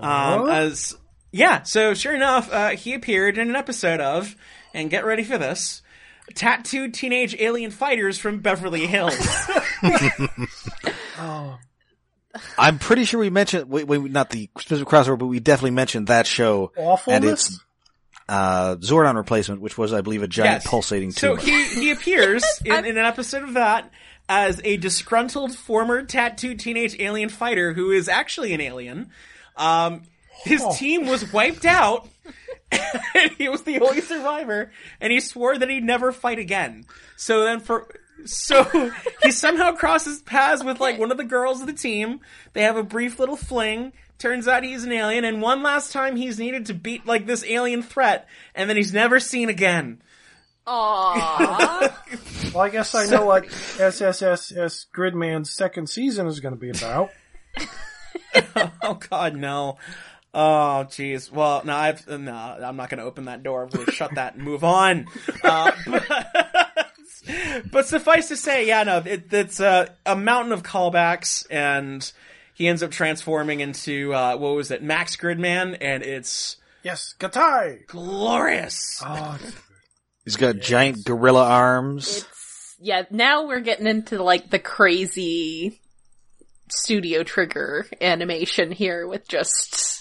Um, 0.00 0.48
as 0.50 0.96
yeah, 1.32 1.62
so 1.62 1.92
sure 1.94 2.14
enough, 2.14 2.50
uh, 2.50 2.70
he 2.70 2.94
appeared 2.94 3.36
in 3.36 3.50
an 3.50 3.56
episode 3.56 4.00
of, 4.00 4.34
and 4.72 4.88
get 4.88 5.04
ready 5.04 5.22
for 5.24 5.36
this, 5.36 5.82
tattooed 6.34 6.94
teenage 6.94 7.34
alien 7.38 7.70
fighters 7.70 8.18
from 8.18 8.40
Beverly 8.40 8.86
Hills. 8.86 9.16
I'm 12.58 12.78
pretty 12.78 13.04
sure 13.04 13.20
we 13.20 13.30
mentioned, 13.30 13.68
we, 13.68 13.84
we, 13.84 13.98
not 13.98 14.30
the 14.30 14.50
specific 14.58 14.88
crossover, 14.88 15.18
but 15.18 15.26
we 15.26 15.40
definitely 15.40 15.72
mentioned 15.72 16.06
that 16.08 16.26
show. 16.26 16.72
And 16.76 16.86
Awfulness. 16.86 17.48
it's, 17.48 17.64
uh, 18.28 18.76
Zordon 18.76 19.14
replacement, 19.16 19.60
which 19.60 19.78
was, 19.78 19.92
I 19.92 20.02
believe, 20.02 20.22
a 20.22 20.28
giant 20.28 20.64
pulsating 20.64 21.12
So 21.12 21.34
he 21.34 21.64
he 21.64 21.90
appears 21.90 22.44
in, 22.64 22.84
in 22.84 22.98
an 22.98 23.04
episode 23.04 23.42
of 23.42 23.54
that 23.54 23.90
as 24.28 24.60
a 24.64 24.76
disgruntled 24.76 25.54
former 25.54 26.02
tattooed 26.02 26.60
teenage 26.60 26.94
alien 27.00 27.30
fighter 27.30 27.72
who 27.72 27.90
is 27.90 28.08
actually 28.08 28.52
an 28.52 28.60
alien. 28.60 29.10
Um, 29.56 30.02
his 30.44 30.62
team 30.76 31.06
was 31.06 31.32
wiped 31.32 31.64
out. 31.64 32.08
And 32.70 33.30
he 33.38 33.48
was 33.48 33.62
the 33.62 33.80
only 33.80 34.00
survivor, 34.00 34.70
and 35.00 35.12
he 35.12 35.20
swore 35.20 35.56
that 35.56 35.70
he'd 35.70 35.84
never 35.84 36.12
fight 36.12 36.38
again. 36.38 36.84
So 37.16 37.44
then 37.44 37.60
for 37.60 37.88
so 38.24 38.90
he 39.22 39.30
somehow 39.30 39.72
crosses 39.72 40.22
paths 40.22 40.64
with 40.64 40.80
like 40.80 40.98
one 40.98 41.10
of 41.10 41.18
the 41.18 41.24
girls 41.24 41.60
of 41.60 41.66
the 41.66 41.72
team. 41.72 42.20
They 42.52 42.62
have 42.62 42.76
a 42.76 42.82
brief 42.82 43.18
little 43.18 43.36
fling. 43.36 43.92
Turns 44.18 44.48
out 44.48 44.64
he's 44.64 44.84
an 44.84 44.92
alien, 44.92 45.24
and 45.24 45.40
one 45.40 45.62
last 45.62 45.92
time 45.92 46.16
he's 46.16 46.38
needed 46.38 46.66
to 46.66 46.74
beat 46.74 47.06
like 47.06 47.26
this 47.26 47.44
alien 47.44 47.82
threat, 47.82 48.26
and 48.54 48.68
then 48.68 48.76
he's 48.76 48.92
never 48.92 49.20
seen 49.20 49.48
again. 49.48 50.02
Aww. 50.66 52.52
well, 52.54 52.64
I 52.64 52.68
guess 52.68 52.94
I 52.94 53.06
know 53.06 53.24
what 53.24 53.46
SSSS 53.46 54.86
Gridman's 54.94 55.50
second 55.50 55.88
season 55.88 56.26
is 56.26 56.40
going 56.40 56.52
to 56.54 56.60
be 56.60 56.70
about. 56.70 57.10
Oh 58.82 58.94
God, 59.08 59.36
no. 59.36 59.78
Oh 60.34 60.84
jeez. 60.88 61.30
Well, 61.32 61.62
no, 61.64 61.74
I've 61.74 62.06
no. 62.06 62.32
I'm 62.34 62.76
not 62.76 62.90
going 62.90 62.98
to 62.98 63.04
open 63.04 63.24
that 63.24 63.42
door. 63.42 63.62
I'm 63.64 63.68
going 63.70 63.86
to 63.86 63.92
shut 63.92 64.14
that 64.16 64.34
and 64.34 64.44
move 64.44 64.62
on. 64.64 65.06
Uh, 65.42 65.72
but, 65.86 66.04
but 67.72 67.86
suffice 67.86 68.28
to 68.28 68.36
say, 68.36 68.66
yeah, 68.66 68.82
no, 68.84 68.98
it, 68.98 69.32
it's 69.32 69.60
a, 69.60 69.94
a 70.06 70.14
mountain 70.16 70.52
of 70.52 70.62
callbacks, 70.62 71.46
and 71.50 72.10
he 72.54 72.68
ends 72.68 72.82
up 72.82 72.90
transforming 72.90 73.60
into 73.60 74.12
uh, 74.14 74.36
what 74.36 74.54
was 74.54 74.70
it, 74.70 74.82
Max 74.82 75.16
Gridman, 75.16 75.76
and 75.80 76.02
it's 76.02 76.56
Yes, 76.82 77.14
Gatai. 77.18 77.86
glorious. 77.86 79.02
Oh, 79.04 79.38
He's 80.24 80.36
got 80.36 80.58
giant 80.58 81.04
gorilla 81.06 81.44
arms. 81.44 82.26
yeah, 82.80 83.04
now 83.10 83.46
we're 83.46 83.60
getting 83.60 83.86
into 83.86 84.22
like 84.22 84.50
the 84.50 84.58
crazy 84.58 85.80
studio 86.70 87.22
trigger 87.22 87.86
animation 88.00 88.70
here 88.70 89.06
with 89.08 89.26
just 89.26 89.97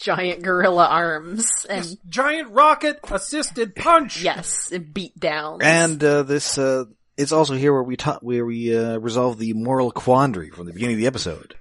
giant 0.00 0.42
gorilla 0.42 0.86
arms 0.86 1.48
and 1.68 1.86
giant 2.08 2.50
rocket 2.50 3.00
assisted 3.10 3.74
punch. 3.76 4.22
yes, 4.22 4.70
and 4.72 4.92
beat 4.92 5.18
downs. 5.18 5.60
And, 5.62 6.02
uh, 6.02 6.22
this, 6.22 6.58
uh, 6.58 6.84
it's 7.16 7.32
also 7.32 7.54
here 7.54 7.72
where 7.72 7.82
we 7.82 7.96
ta- 7.96 8.18
where 8.22 8.44
we, 8.44 8.76
uh, 8.76 8.98
resolve 8.98 9.38
the 9.38 9.52
moral 9.52 9.90
quandary 9.90 10.50
from 10.50 10.66
the 10.66 10.72
beginning 10.72 10.94
of 10.96 11.00
the 11.00 11.06
episode. 11.06 11.54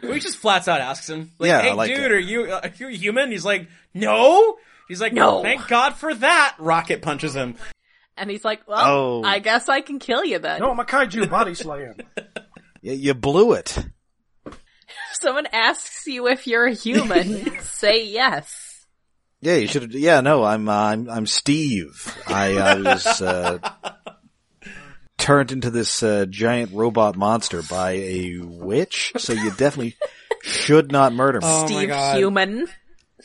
he 0.00 0.18
just 0.18 0.38
flats 0.38 0.66
out 0.66 0.80
asks 0.80 1.08
him, 1.08 1.30
like, 1.38 1.48
Yeah, 1.48 1.60
"Hey, 1.62 1.72
like 1.72 1.90
dude, 1.90 2.04
that. 2.04 2.12
are 2.12 2.18
you 2.18 2.44
uh, 2.44 2.60
are 2.64 2.70
you 2.76 2.88
human?" 2.88 3.30
He's 3.30 3.44
like, 3.44 3.68
"No." 3.92 4.56
He's 4.88 5.00
like, 5.00 5.12
No. 5.12 5.42
Thank 5.42 5.66
God 5.68 5.94
for 5.94 6.12
that." 6.14 6.56
Rocket 6.58 7.00
punches 7.02 7.34
him. 7.34 7.54
And 8.16 8.30
he's 8.30 8.44
like, 8.44 8.66
well, 8.68 8.78
Oh. 8.86 9.22
I 9.24 9.38
guess 9.40 9.68
I 9.68 9.80
can 9.80 9.98
kill 9.98 10.24
you 10.24 10.38
then. 10.38 10.60
No, 10.60 10.70
I'm 10.70 10.78
a 10.78 10.84
kaiju 10.84 11.28
body 11.30 11.54
slam. 11.54 11.94
Y- 12.82 12.92
you 12.92 13.14
blew 13.14 13.54
it. 13.54 13.76
If 15.24 15.28
someone 15.28 15.46
asks 15.54 16.06
you 16.06 16.26
if 16.28 16.46
you're 16.46 16.66
a 16.66 16.74
human, 16.74 17.58
say 17.62 18.04
yes. 18.04 18.84
Yeah, 19.40 19.54
you 19.54 19.68
should. 19.68 19.94
Yeah, 19.94 20.20
no, 20.20 20.44
I'm 20.44 20.68
uh, 20.68 20.74
I'm 20.74 21.08
I'm 21.08 21.26
Steve. 21.26 22.14
I, 22.26 22.58
I 22.58 22.74
was 22.74 23.22
uh, 23.22 23.58
turned 25.16 25.50
into 25.50 25.70
this 25.70 26.02
uh, 26.02 26.26
giant 26.28 26.72
robot 26.74 27.16
monster 27.16 27.62
by 27.62 27.92
a 27.92 28.38
witch, 28.42 29.12
so 29.16 29.32
you 29.32 29.48
definitely 29.48 29.96
should 30.42 30.92
not 30.92 31.14
murder 31.14 31.40
me. 31.40 31.46
Oh 31.48 31.62
my 31.62 31.66
Steve 31.68 31.88
God. 31.88 32.18
Human. 32.18 32.66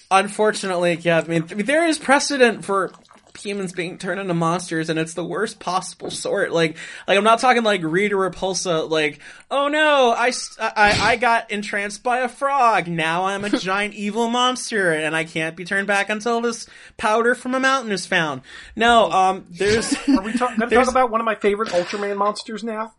Unfortunately, 0.09 0.97
yeah, 1.01 1.19
I 1.19 1.27
mean, 1.27 1.47
there 1.47 1.85
is 1.85 1.97
precedent 1.97 2.63
for 2.63 2.93
humans 3.37 3.73
being 3.73 3.97
turned 3.97 4.19
into 4.19 4.33
monsters, 4.33 4.89
and 4.89 4.99
it's 4.99 5.13
the 5.13 5.23
worst 5.23 5.59
possible 5.59 6.11
sort. 6.11 6.51
Like, 6.51 6.77
like 7.07 7.17
I'm 7.17 7.23
not 7.23 7.39
talking 7.39 7.63
like 7.63 7.81
Rita 7.83 8.15
Repulsa, 8.15 8.89
like, 8.89 9.19
oh 9.51 9.67
no, 9.67 10.13
I, 10.17 10.31
I 10.59 10.99
i 11.11 11.15
got 11.15 11.51
entranced 11.51 12.03
by 12.03 12.19
a 12.19 12.29
frog. 12.29 12.87
Now 12.87 13.25
I'm 13.25 13.45
a 13.45 13.49
giant 13.59 13.93
evil 13.93 14.29
monster, 14.29 14.91
and 14.91 15.15
I 15.15 15.23
can't 15.23 15.55
be 15.55 15.65
turned 15.65 15.87
back 15.87 16.09
until 16.09 16.41
this 16.41 16.67
powder 16.97 17.35
from 17.35 17.55
a 17.55 17.59
mountain 17.59 17.91
is 17.91 18.05
found. 18.05 18.41
No, 18.75 19.11
um, 19.11 19.45
there's. 19.49 19.93
Are 20.07 20.21
we 20.21 20.33
ta- 20.33 20.55
going 20.55 20.59
to 20.69 20.75
talk 20.75 20.89
about 20.89 21.11
one 21.11 21.21
of 21.21 21.25
my 21.25 21.35
favorite 21.35 21.69
Ultraman 21.69 22.17
monsters 22.17 22.63
now? 22.63 22.93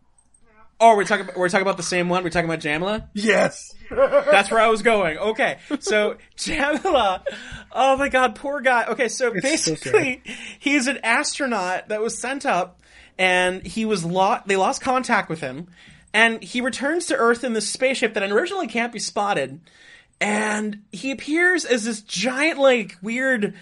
Oh, 0.83 0.95
we're 0.95 1.05
talking. 1.05 1.25
About, 1.25 1.37
we're 1.37 1.47
talking 1.47 1.61
about 1.61 1.77
the 1.77 1.83
same 1.83 2.09
one. 2.09 2.23
We're 2.23 2.31
talking 2.31 2.49
about 2.49 2.59
Jamila. 2.59 3.07
Yes. 3.13 3.75
That's 3.91 4.49
where 4.49 4.59
I 4.59 4.67
was 4.67 4.81
going. 4.81 5.17
Okay, 5.17 5.59
so 5.79 6.17
Jamila, 6.37 7.23
oh 7.71 7.97
my 7.97 8.09
god, 8.09 8.35
poor 8.35 8.61
guy. 8.61 8.85
Okay, 8.85 9.07
so 9.09 9.27
It's 9.33 9.63
so 9.63 9.71
basically, 9.73 10.23
he's 10.59 10.87
an 10.87 10.99
astronaut 11.03 11.89
that 11.89 12.01
was 12.01 12.17
sent 12.17 12.45
up, 12.45 12.81
and 13.17 13.65
he 13.65 13.85
was 13.85 14.03
lost. 14.03 14.47
They 14.47 14.55
lost 14.55 14.81
contact 14.81 15.29
with 15.29 15.41
him, 15.41 15.67
and 16.13 16.41
he 16.41 16.61
returns 16.61 17.07
to 17.07 17.15
Earth 17.15 17.43
in 17.43 17.53
this 17.53 17.69
spaceship 17.69 18.13
that 18.15 18.23
originally 18.31 18.67
can't 18.67 18.93
be 18.93 18.99
spotted, 18.99 19.59
and 20.19 20.81
he 20.91 21.11
appears 21.11 21.65
as 21.65 21.83
this 21.83 22.01
giant, 22.01 22.59
like 22.59 22.97
weird 23.01 23.53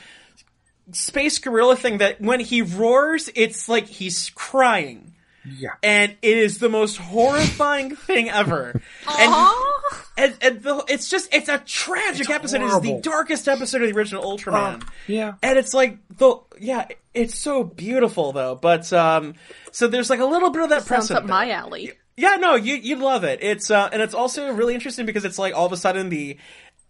space 0.92 1.38
gorilla 1.40 1.76
thing 1.76 1.98
that 2.00 2.22
when 2.22 2.40
he 2.40 2.62
roars, 2.62 3.30
it's 3.36 3.68
like 3.68 3.88
he's 3.88 4.30
crying 4.32 5.09
Yeah. 5.58 5.72
and 5.84 6.16
it 6.22 6.38
is 6.38 6.58
the 6.60 6.70
most 6.70 6.98
horrifying 6.98 7.96
thing 7.96 8.30
ever. 8.30 8.70
And, 8.72 8.82
Aw. 9.08 10.06
and, 10.18 10.36
and 10.42 10.62
the, 10.64 10.84
it's 10.88 11.10
just, 11.10 11.34
it's 11.34 11.50
a 11.50 11.58
tragic 11.60 12.22
It's 12.22 12.30
episode. 12.30 12.62
It's 12.64 12.80
the 12.80 13.00
darkest 13.02 13.48
episode 13.48 13.82
of 13.82 13.90
the 13.90 13.96
original 13.96 14.24
Ultraman. 14.24 14.84
Uh, 14.84 14.86
yeah. 15.08 15.34
And 15.42 15.58
it's 15.58 15.74
like, 15.74 15.98
the, 16.18 16.38
yeah, 16.60 16.88
it's 17.14 17.40
so 17.40 17.64
beautiful 17.64 18.32
though. 18.32 18.56
But, 18.56 18.92
um, 18.94 19.36
so 19.72 19.88
there's 19.88 20.10
like 20.10 20.20
a 20.20 20.26
little 20.26 20.50
bit 20.52 20.64
of 20.64 20.70
that 20.70 20.84
Sounds 20.84 21.08
precedent. 21.08 21.26
up 21.26 21.30
my 21.30 21.52
alley. 21.52 21.94
Yeah, 22.18 22.36
no, 22.36 22.56
you, 22.56 22.76
you'd 22.76 23.00
love 23.00 23.24
it. 23.24 23.40
It's, 23.42 23.72
uh, 23.72 23.90
and 23.94 24.02
it's 24.02 24.14
also 24.14 24.52
really 24.54 24.74
interesting 24.76 25.06
because 25.06 25.24
it's 25.26 25.40
like 25.40 25.54
all 25.56 25.66
of 25.66 25.72
a 25.72 25.78
sudden 25.78 26.10
the 26.10 26.38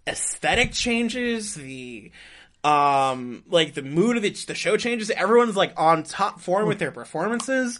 aesthetic 0.07 0.71
changes, 0.71 1.53
the, 1.53 2.11
um, 2.63 3.43
like 3.47 3.73
the 3.73 3.81
mood 3.81 4.17
of 4.17 4.23
the, 4.23 4.31
the 4.47 4.55
show 4.55 4.75
changes. 4.75 5.09
Everyone's 5.11 5.55
like 5.55 5.73
on 5.79 6.03
top 6.03 6.39
form 6.41 6.67
with 6.67 6.79
their 6.79 6.91
performances. 6.91 7.79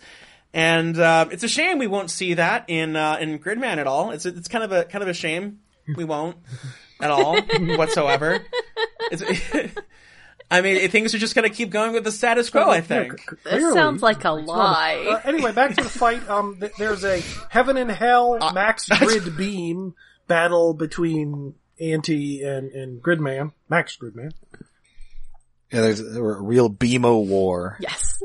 And, 0.53 0.97
uh, 0.99 1.27
it's 1.31 1.43
a 1.43 1.47
shame 1.47 1.77
we 1.77 1.87
won't 1.87 2.09
see 2.09 2.33
that 2.35 2.65
in, 2.69 2.95
uh, 2.95 3.17
in 3.21 3.37
Gridman 3.39 3.77
at 3.77 3.87
all. 3.87 4.11
It's, 4.11 4.25
it's 4.25 4.47
kind 4.47 4.63
of 4.63 4.71
a, 4.71 4.83
kind 4.85 5.03
of 5.03 5.07
a 5.09 5.13
shame 5.13 5.59
we 5.95 6.05
won't 6.05 6.37
at 6.99 7.11
all 7.11 7.39
whatsoever. 7.77 8.39
It's, 9.11 9.23
I 10.51 10.61
mean, 10.61 10.89
things 10.89 11.13
are 11.13 11.19
just 11.19 11.35
going 11.35 11.47
to 11.47 11.55
keep 11.55 11.69
going 11.69 11.93
with 11.93 12.03
the 12.03 12.11
status 12.11 12.49
quo. 12.49 12.63
I 12.63 12.75
Yeah, 12.77 12.81
think. 12.81 13.19
c- 13.21 13.35
This 13.43 13.73
sounds 13.73 14.01
like 14.01 14.23
a 14.25 14.29
Uh, 14.29 14.41
lie. 14.41 15.21
anyway, 15.23 15.51
back 15.51 15.75
to 15.75 15.83
the 15.83 15.89
fight. 15.89 16.27
Um, 16.27 16.57
th- 16.59 16.71
there's 16.79 17.03
a 17.05 17.21
heaven 17.49 17.77
and 17.77 17.91
hell 17.91 18.37
Uh, 18.41 18.51
max 18.51 18.87
grid 18.99 19.37
beam 19.37 19.93
battle 20.27 20.73
between 20.73 21.53
Anti 21.79 22.41
and, 22.43 22.71
and 22.71 23.01
Gridman. 23.03 23.51
Max 23.69 23.95
Gridman. 23.95 24.31
Yeah, 25.71 25.81
there's 25.81 25.99
a 25.99 26.21
real 26.23 26.67
BMO 26.71 27.27
war. 27.27 27.77
Yes. 27.79 28.19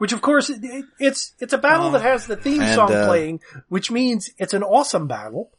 Which 0.00 0.14
of 0.14 0.22
course, 0.22 0.48
it, 0.48 0.60
it- 0.64 0.86
it's, 0.98 1.34
it's 1.40 1.52
a 1.52 1.58
battle 1.58 1.88
Oh. 1.88 1.90
that 1.90 2.00
has 2.00 2.26
the 2.26 2.34
theme 2.36 2.62
And, 2.62 2.74
song 2.74 2.90
uh, 2.90 3.04
playing, 3.06 3.40
which 3.68 3.90
means 3.90 4.30
it's 4.38 4.54
an 4.54 4.62
awesome 4.62 5.06
battle. 5.06 5.50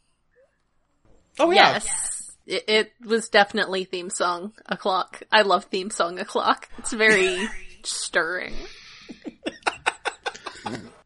Oh 1.38 1.52
yeah. 1.52 1.74
Yes. 1.74 2.36
It, 2.44 2.64
it 2.68 2.92
was 3.06 3.28
definitely 3.28 3.84
theme 3.84 4.10
song 4.10 4.52
o'clock. 4.66 5.22
I 5.30 5.42
love 5.42 5.66
theme 5.66 5.90
song 5.90 6.18
o'clock. 6.18 6.68
It's 6.78 6.92
very 6.92 7.48
stirring. 7.84 8.54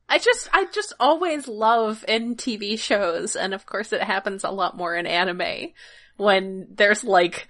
I 0.08 0.18
just, 0.18 0.48
I 0.52 0.66
just 0.72 0.92
always 1.00 1.48
love 1.48 2.04
in 2.08 2.36
TV 2.36 2.78
shows, 2.78 3.34
and 3.36 3.52
of 3.52 3.66
course 3.66 3.92
it 3.92 4.02
happens 4.02 4.44
a 4.44 4.50
lot 4.50 4.76
more 4.76 4.94
in 4.94 5.06
anime, 5.06 5.72
when 6.16 6.68
there's 6.70 7.02
like, 7.04 7.48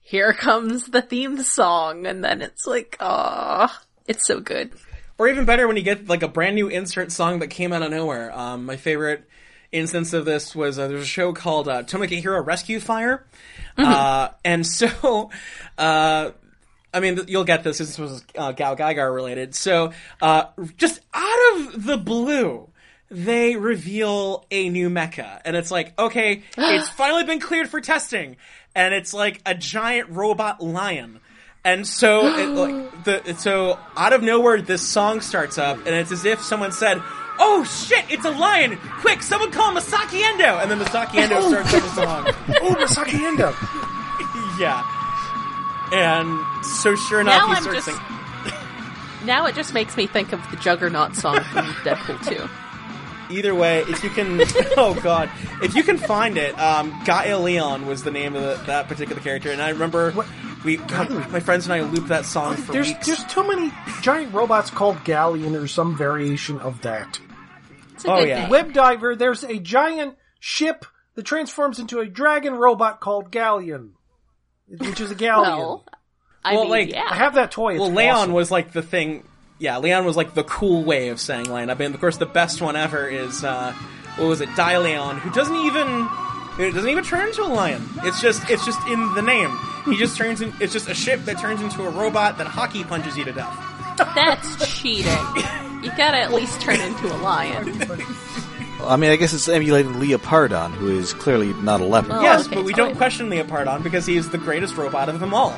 here 0.00 0.32
comes 0.32 0.86
the 0.86 1.02
theme 1.02 1.42
song, 1.42 2.06
and 2.06 2.22
then 2.24 2.40
it's 2.40 2.66
like, 2.66 2.96
ah, 3.00 3.82
it's 4.06 4.26
so 4.26 4.38
good. 4.40 4.72
Or 5.18 5.28
even 5.28 5.44
better 5.44 5.66
when 5.66 5.76
you 5.76 5.82
get 5.82 6.08
like 6.08 6.22
a 6.22 6.28
brand 6.28 6.54
new 6.54 6.68
insert 6.68 7.10
song 7.10 7.40
that 7.40 7.48
came 7.48 7.72
out 7.72 7.82
of 7.82 7.90
nowhere. 7.90 8.36
Um, 8.36 8.64
my 8.64 8.76
favorite 8.76 9.28
instance 9.72 10.12
of 10.12 10.24
this 10.24 10.54
was 10.54 10.78
uh, 10.78 10.88
there's 10.88 11.02
a 11.02 11.06
show 11.06 11.32
called 11.32 11.68
uh, 11.68 11.82
Tomica 11.82 12.20
Hero 12.20 12.42
Rescue 12.42 12.80
Fire, 12.80 13.26
uh, 13.76 14.28
and 14.44 14.66
so. 14.66 15.30
Uh, 15.76 16.30
I 16.92 17.00
mean, 17.00 17.20
you'll 17.28 17.44
get 17.44 17.64
this. 17.64 17.78
This 17.78 17.98
was 17.98 18.24
uh, 18.36 18.52
GaoGaiGar 18.52 19.14
related. 19.14 19.54
So, 19.54 19.92
uh, 20.22 20.46
just 20.78 21.00
out 21.12 21.56
of 21.56 21.84
the 21.84 21.98
blue, 21.98 22.70
they 23.10 23.56
reveal 23.56 24.46
a 24.50 24.70
new 24.70 24.88
mecha, 24.88 25.40
and 25.44 25.54
it's 25.54 25.70
like, 25.70 25.98
okay, 25.98 26.42
it's 26.56 26.88
finally 26.88 27.24
been 27.24 27.40
cleared 27.40 27.68
for 27.68 27.80
testing, 27.80 28.36
and 28.74 28.94
it's 28.94 29.12
like 29.12 29.40
a 29.44 29.54
giant 29.54 30.10
robot 30.10 30.62
lion. 30.62 31.20
And 31.64 31.86
so, 31.86 32.26
it, 32.36 32.46
like 32.48 33.04
the 33.24 33.34
so 33.38 33.78
out 33.96 34.12
of 34.12 34.22
nowhere, 34.22 34.60
this 34.62 34.82
song 34.86 35.20
starts 35.20 35.58
up, 35.58 35.78
and 35.78 35.88
it's 35.88 36.12
as 36.12 36.24
if 36.24 36.40
someone 36.40 36.72
said, 36.72 37.02
"Oh 37.38 37.64
shit, 37.64 38.04
it's 38.10 38.24
a 38.24 38.30
lion! 38.30 38.78
Quick, 39.00 39.22
someone 39.22 39.50
call 39.50 39.72
Masaki 39.74 40.22
Endo!" 40.22 40.58
And 40.58 40.70
then 40.70 40.78
Masaki 40.78 41.16
Endo 41.16 41.40
starts 41.48 41.74
up 41.74 41.82
the 41.82 41.94
song. 41.94 42.26
Oh, 42.60 42.74
Masaki 42.74 43.14
Endo! 43.20 43.50
yeah. 44.60 44.82
And 45.92 46.64
so, 46.64 46.94
sure 46.96 47.20
enough, 47.20 47.34
Now 47.40 47.46
he 47.48 47.54
I'm 47.56 47.62
starts 47.62 47.86
just- 47.86 47.98
singing. 47.98 48.02
Now 49.24 49.46
it 49.46 49.54
just 49.56 49.74
makes 49.74 49.96
me 49.96 50.06
think 50.06 50.32
of 50.32 50.40
the 50.50 50.56
Juggernaut 50.56 51.16
song 51.16 51.40
from 51.52 51.66
Deadpool 51.82 52.24
2. 52.24 53.34
Either 53.34 53.54
way, 53.54 53.80
if 53.80 54.02
you 54.04 54.08
can, 54.10 54.40
oh 54.78 54.98
god, 55.02 55.28
if 55.60 55.74
you 55.74 55.82
can 55.82 55.98
find 55.98 56.38
it, 56.38 56.58
um, 56.58 56.98
Gaia 57.04 57.36
Leon 57.38 57.86
was 57.86 58.04
the 58.04 58.10
name 58.12 58.34
of 58.36 58.42
the, 58.42 58.54
that 58.66 58.88
particular 58.88 59.20
character, 59.20 59.50
and 59.50 59.60
I 59.60 59.70
remember 59.70 60.12
we, 60.64 60.76
God, 60.76 61.10
my 61.30 61.40
friends 61.40 61.66
and 61.66 61.72
I 61.74 61.80
loop 61.82 62.08
that 62.08 62.24
song 62.26 62.56
for 62.56 62.72
There's, 62.72 62.88
weeks. 62.88 63.06
there's 63.06 63.24
too 63.24 63.46
many 63.46 63.72
giant 64.02 64.32
robots 64.34 64.70
called 64.70 65.02
Galleon 65.04 65.54
or 65.56 65.66
some 65.66 65.96
variation 65.96 66.58
of 66.60 66.82
that. 66.82 67.20
It's 67.94 68.04
a 68.04 68.10
Oh, 68.12 68.20
good 68.20 68.28
yeah. 68.28 68.40
name. 68.42 68.50
Web 68.50 68.72
Diver, 68.72 69.16
there's 69.16 69.44
a 69.44 69.58
giant 69.58 70.16
ship 70.40 70.84
that 71.14 71.24
transforms 71.24 71.78
into 71.78 71.98
a 72.00 72.06
dragon 72.06 72.54
robot 72.54 73.00
called 73.00 73.30
Galleon. 73.30 73.92
Which 74.68 75.00
is 75.00 75.10
a 75.10 75.14
galleon. 75.14 75.56
Well, 75.58 75.84
I 76.44 76.52
Well, 76.54 76.62
mean, 76.64 76.70
like, 76.70 76.90
yeah. 76.92 77.06
I 77.10 77.14
have 77.14 77.34
that 77.34 77.50
toy. 77.50 77.72
It's 77.74 77.80
well, 77.80 77.90
Leon 77.92 78.14
awesome. 78.16 78.32
was 78.32 78.50
like 78.50 78.72
the 78.72 78.82
thing. 78.82 79.24
Yeah, 79.58 79.78
Leon 79.78 80.04
was 80.04 80.16
like 80.16 80.34
the 80.34 80.44
cool 80.44 80.84
way 80.84 81.08
of 81.08 81.18
saying 81.18 81.48
Lion. 81.50 81.70
I 81.70 81.74
mean, 81.74 81.94
of 81.94 82.00
course, 82.00 82.18
the 82.18 82.26
best 82.26 82.60
one 82.60 82.76
ever 82.76 83.08
is 83.08 83.42
uh, 83.42 83.72
what 84.16 84.28
was 84.28 84.40
it, 84.42 84.48
Dileon, 84.50 85.18
who 85.18 85.30
doesn't 85.30 85.56
even 85.56 86.06
it 86.58 86.72
doesn't 86.72 86.90
even 86.90 87.04
turn 87.04 87.28
into 87.28 87.42
a 87.42 87.46
lion. 87.46 87.88
It's 88.02 88.20
just 88.20 88.48
it's 88.50 88.64
just 88.64 88.84
in 88.88 89.14
the 89.14 89.22
name. 89.22 89.56
He 89.84 89.96
just 89.96 90.16
turns 90.16 90.40
in. 90.40 90.52
It's 90.60 90.72
just 90.72 90.88
a 90.88 90.94
ship 90.94 91.24
that 91.24 91.38
turns 91.38 91.60
into 91.62 91.84
a 91.84 91.90
robot 91.90 92.38
that 92.38 92.46
hockey 92.46 92.84
punches 92.84 93.16
you 93.16 93.24
to 93.24 93.32
death. 93.32 93.56
That's 94.14 94.78
cheating. 94.78 95.12
You 95.82 95.90
gotta 95.96 96.18
at 96.18 96.32
least 96.32 96.60
turn 96.60 96.80
into 96.80 97.06
a 97.14 97.18
lion. 97.18 97.82
I 98.80 98.96
mean, 98.96 99.10
I 99.10 99.16
guess 99.16 99.32
it's 99.32 99.48
emulating 99.48 99.94
Leopardon, 99.94 100.70
who 100.70 100.96
is 100.96 101.12
clearly 101.12 101.52
not 101.54 101.80
a 101.80 101.84
leopard. 101.84 102.12
Oh, 102.12 102.20
yes, 102.22 102.46
okay, 102.46 102.56
but 102.56 102.64
we 102.64 102.72
don't 102.72 102.96
question 102.96 103.28
Leopardon 103.28 103.82
because 103.82 104.06
he 104.06 104.16
is 104.16 104.30
the 104.30 104.38
greatest 104.38 104.76
robot 104.76 105.08
of 105.08 105.18
them 105.18 105.34
all. 105.34 105.50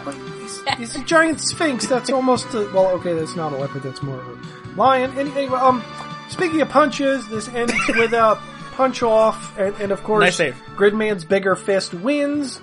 He's 0.79 0.97
a 0.97 1.05
giant 1.05 1.41
sphinx. 1.41 1.87
That's 1.87 2.11
almost 2.11 2.53
a, 2.55 2.71
well. 2.75 2.89
Okay, 2.93 3.13
that's 3.13 3.37
not 3.37 3.53
a 3.53 3.57
leopard. 3.57 3.83
That's 3.83 4.03
more 4.03 4.21
of 4.21 4.27
a 4.27 4.77
lion. 4.77 5.17
Anyway, 5.19 5.47
um, 5.47 5.85
speaking 6.29 6.61
of 6.63 6.71
punches, 6.71 7.29
this 7.29 7.49
ends 7.49 7.75
with 7.89 8.13
a 8.15 8.41
punch 8.81 9.03
off, 9.03 9.59
and, 9.59 9.77
and 9.77 9.93
of 9.93 10.03
course, 10.03 10.23
Nice 10.23 10.37
save. 10.37 10.55
Gridman's 10.75 11.27
bigger 11.27 11.55
fist 11.55 11.93
wins. 11.93 12.63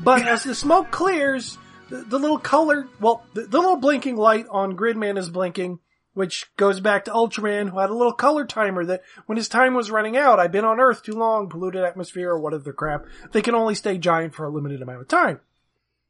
But 0.00 0.26
as 0.26 0.42
the 0.42 0.54
smoke 0.54 0.90
clears, 0.90 1.58
the, 1.90 1.98
the 1.98 2.18
little 2.18 2.38
color, 2.38 2.88
well, 2.98 3.26
the, 3.34 3.42
the 3.42 3.58
little 3.58 3.76
blinking 3.76 4.16
light 4.16 4.46
on 4.50 4.74
Gridman 4.74 5.18
is 5.18 5.28
blinking, 5.28 5.80
which 6.14 6.46
goes 6.56 6.80
back 6.80 7.04
to 7.04 7.10
Ultraman, 7.10 7.68
who 7.68 7.78
had 7.78 7.90
a 7.90 7.94
little 7.94 8.14
color 8.14 8.46
timer 8.46 8.86
that 8.86 9.02
when 9.26 9.36
his 9.36 9.48
time 9.48 9.74
was 9.74 9.90
running 9.90 10.16
out, 10.16 10.40
I've 10.40 10.50
been 10.50 10.64
on 10.64 10.80
Earth 10.80 11.02
too 11.02 11.12
long, 11.12 11.50
polluted 11.50 11.84
atmosphere, 11.84 12.30
or 12.30 12.40
whatever 12.40 12.62
the 12.62 12.72
crap, 12.72 13.04
they 13.32 13.42
can 13.42 13.54
only 13.54 13.74
stay 13.74 13.98
giant 13.98 14.34
for 14.34 14.46
a 14.46 14.50
limited 14.50 14.80
amount 14.80 15.02
of 15.02 15.08
time. 15.08 15.40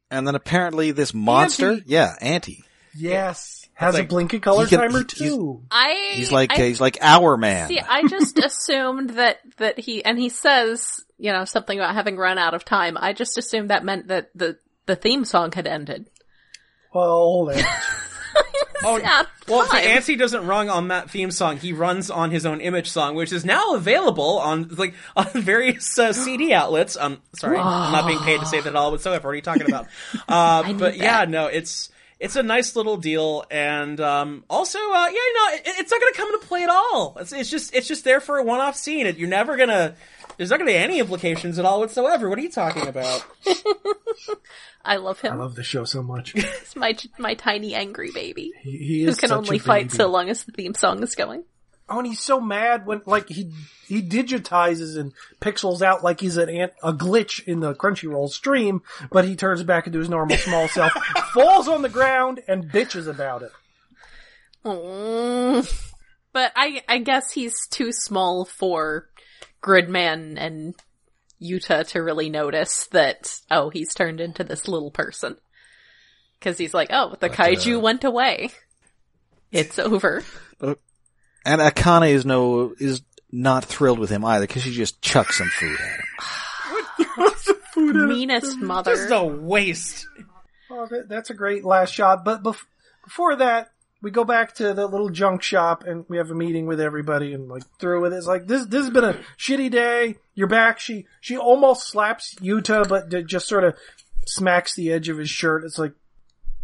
And 0.09 0.25
then 0.25 0.35
apparently 0.35 0.91
this 0.91 1.13
monster, 1.13 1.71
Anti. 1.71 1.83
yeah, 1.87 2.15
Anti. 2.21 2.63
Yes. 2.95 3.54
Has 3.75 3.93
like- 3.93 4.05
a 4.05 4.07
blinking 4.07 4.39
color 4.41 4.65
can- 4.67 4.79
timer 4.79 4.99
he- 4.99 5.05
he's- 5.17 5.29
too. 5.33 5.61
I 5.69 6.11
He's 6.15 6.31
like 6.31 6.51
I, 6.57 6.67
he's 6.67 6.79
like 6.81 6.97
our 7.01 7.37
man. 7.37 7.67
see. 7.67 7.79
I 7.79 8.07
just 8.07 8.37
assumed 8.43 9.11
that 9.11 9.39
that 9.57 9.77
he 9.79 10.03
and 10.03 10.17
he 10.17 10.29
says 10.29 11.03
you 11.17 11.31
know 11.31 11.45
something 11.45 11.77
about 11.77 11.93
having 11.93 12.17
run 12.17 12.37
out 12.37 12.53
of 12.53 12.63
time. 12.65 12.97
I 12.99 13.13
just 13.13 13.37
assumed 13.37 13.69
that 13.69 13.83
meant 13.85 14.07
that 14.07 14.29
the 14.33 14.57
the 14.85 14.95
theme 14.95 15.25
song 15.25 15.51
had 15.51 15.67
ended. 15.67 16.09
Well, 16.93 17.51
Oh, 18.83 18.97
Yeah, 18.97 19.23
well, 19.47 19.63
see, 19.63 19.69
fine. 19.69 19.83
Anti 19.85 20.15
doesn't 20.15 20.45
run 20.45 20.69
on 20.69 20.89
that 20.89 21.09
theme 21.09 21.31
song. 21.31 21.57
He 21.57 21.73
runs 21.73 22.11
on 22.11 22.29
his 22.29 22.45
own 22.45 22.59
image 22.61 22.89
song, 22.89 23.15
which 23.15 23.31
is 23.31 23.43
now 23.45 23.73
available 23.73 24.37
on 24.39 24.67
like 24.77 24.93
on 25.15 25.25
various 25.33 25.97
uh, 25.97 26.13
CD 26.13 26.53
outlets. 26.53 26.95
Um, 26.97 27.21
sorry, 27.35 27.57
I'm 27.57 27.91
not 27.91 28.05
being 28.05 28.19
paid 28.19 28.41
to 28.41 28.45
say 28.45 28.59
that 28.59 28.67
at 28.69 28.75
all 28.75 28.91
whatsoever. 28.91 29.27
What 29.27 29.31
are 29.31 29.35
you 29.35 29.41
talking 29.41 29.67
about? 29.67 29.87
Uh, 30.27 30.63
need 30.67 30.77
but 30.77 30.97
yeah, 30.97 31.19
that. 31.25 31.29
no, 31.29 31.47
it's 31.47 31.89
it's 32.25 32.35
a 32.35 32.43
nice 32.43 32.75
little 32.75 32.97
deal, 32.97 33.45
and 33.49 33.99
um, 34.01 34.43
also, 34.49 34.77
uh, 34.79 35.05
yeah, 35.07 35.11
you 35.11 35.33
know, 35.33 35.55
it, 35.55 35.61
it's 35.79 35.91
not 35.91 36.01
going 36.01 36.13
to 36.13 36.17
come 36.17 36.33
into 36.33 36.45
play 36.45 36.63
at 36.63 36.69
all. 36.69 37.15
It's, 37.19 37.31
it's 37.31 37.49
just 37.49 37.73
it's 37.73 37.87
just 37.87 38.03
there 38.03 38.19
for 38.19 38.37
a 38.37 38.43
one-off 38.43 38.75
scene. 38.75 39.05
It, 39.07 39.17
you're 39.17 39.29
never 39.29 39.55
gonna. 39.55 39.95
There's 40.37 40.49
not 40.49 40.57
going 40.59 40.67
to 40.67 40.73
be 40.73 40.77
any 40.77 40.99
implications 40.99 41.57
at 41.59 41.65
all 41.65 41.79
whatsoever. 41.79 42.27
What 42.27 42.37
are 42.37 42.41
you 42.41 42.51
talking 42.51 42.87
about? 42.87 43.25
I 44.83 44.97
love 44.97 45.21
him. 45.21 45.33
I 45.33 45.35
love 45.37 45.55
the 45.55 45.63
show 45.63 45.85
so 45.85 46.03
much. 46.03 46.31
He's 46.33 46.75
my 46.75 46.95
my 47.17 47.35
tiny 47.35 47.73
angry 47.73 48.11
baby 48.13 48.51
He, 48.61 48.77
he 48.77 49.03
who 49.03 49.09
is 49.09 49.17
can 49.17 49.29
such 49.29 49.37
only 49.37 49.57
a 49.57 49.59
fight 49.59 49.87
baby. 49.87 49.97
so 49.97 50.07
long 50.07 50.29
as 50.29 50.43
the 50.43 50.51
theme 50.51 50.73
song 50.73 51.01
is 51.03 51.15
going. 51.15 51.43
Oh, 51.87 51.99
and 51.99 52.07
he's 52.07 52.19
so 52.19 52.41
mad 52.41 52.87
when 52.87 53.01
like 53.05 53.29
he 53.29 53.51
he 53.87 54.01
digitizes 54.01 54.97
and 54.97 55.13
pixels 55.39 55.83
out 55.83 56.03
like 56.03 56.19
he's 56.19 56.37
an 56.37 56.49
ant, 56.49 56.73
a 56.81 56.91
glitch 56.91 57.43
in 57.43 57.59
the 57.59 57.75
Crunchyroll 57.75 58.29
stream, 58.29 58.81
but 59.11 59.25
he 59.25 59.35
turns 59.35 59.61
back 59.61 59.85
into 59.85 59.99
his 59.99 60.09
normal 60.09 60.37
small 60.37 60.67
self, 60.67 60.91
falls 61.33 61.67
on 61.67 61.83
the 61.83 61.89
ground, 61.89 62.41
and 62.47 62.71
bitches 62.71 63.07
about 63.07 63.43
it. 63.43 63.51
Mm. 64.65 65.91
But 66.33 66.51
I 66.55 66.81
I 66.89 66.97
guess 66.97 67.31
he's 67.31 67.67
too 67.69 67.91
small 67.91 68.45
for 68.45 69.07
Gridman 69.61 70.37
and 70.39 70.73
Yuta 71.39 71.87
to 71.89 71.99
really 71.99 72.29
notice 72.29 72.87
that 72.87 73.39
oh 73.51 73.69
he's 73.69 73.93
turned 73.93 74.19
into 74.19 74.43
this 74.43 74.67
little 74.67 74.91
person. 74.91 75.37
Cause 76.41 76.57
he's 76.57 76.73
like, 76.73 76.89
oh, 76.91 77.15
the 77.19 77.29
kaiju 77.29 77.81
went 77.81 78.03
away. 78.03 78.49
It's 79.51 79.79
over. 79.79 80.23
And 81.45 81.61
Akane 81.61 82.09
is 82.09 82.25
no 82.25 82.73
is 82.79 83.01
not 83.31 83.65
thrilled 83.65 83.99
with 83.99 84.09
him 84.09 84.25
either 84.25 84.47
because 84.47 84.63
she 84.63 84.71
just 84.71 85.01
chucks 85.01 85.37
some 85.37 85.49
food 85.49 85.77
at 85.79 85.99
him. 85.99 86.05
What? 87.15 87.35
the 87.45 87.59
Food 87.73 87.95
Meanest 87.95 88.57
mother. 88.57 88.95
Just 88.95 89.11
a 89.11 89.23
waste. 89.23 90.07
Oh, 90.71 90.87
that, 90.87 91.09
that's 91.09 91.29
a 91.29 91.33
great 91.33 91.63
last 91.63 91.93
shot. 91.93 92.23
But 92.23 92.41
bef- 92.41 92.65
before 93.03 93.35
that, 93.35 93.71
we 94.01 94.11
go 94.11 94.23
back 94.23 94.55
to 94.55 94.73
the 94.73 94.87
little 94.87 95.09
junk 95.09 95.41
shop 95.41 95.83
and 95.83 96.05
we 96.07 96.17
have 96.17 96.29
a 96.29 96.35
meeting 96.35 96.67
with 96.67 96.79
everybody 96.79 97.33
and 97.33 97.47
like 97.47 97.63
through 97.79 98.01
with 98.01 98.13
it. 98.13 98.17
It's 98.17 98.27
like 98.27 98.47
this. 98.47 98.65
This 98.65 98.83
has 98.83 98.89
been 98.91 99.03
a 99.03 99.19
shitty 99.37 99.71
day. 99.71 100.15
You're 100.33 100.47
back. 100.47 100.79
She 100.79 101.05
she 101.21 101.37
almost 101.37 101.87
slaps 101.87 102.35
Yuta, 102.35 102.87
but 102.87 103.09
d- 103.09 103.23
just 103.23 103.47
sort 103.47 103.63
of 103.63 103.75
smacks 104.25 104.75
the 104.75 104.91
edge 104.91 105.09
of 105.09 105.17
his 105.17 105.29
shirt. 105.29 105.63
It's 105.63 105.77
like, 105.77 105.93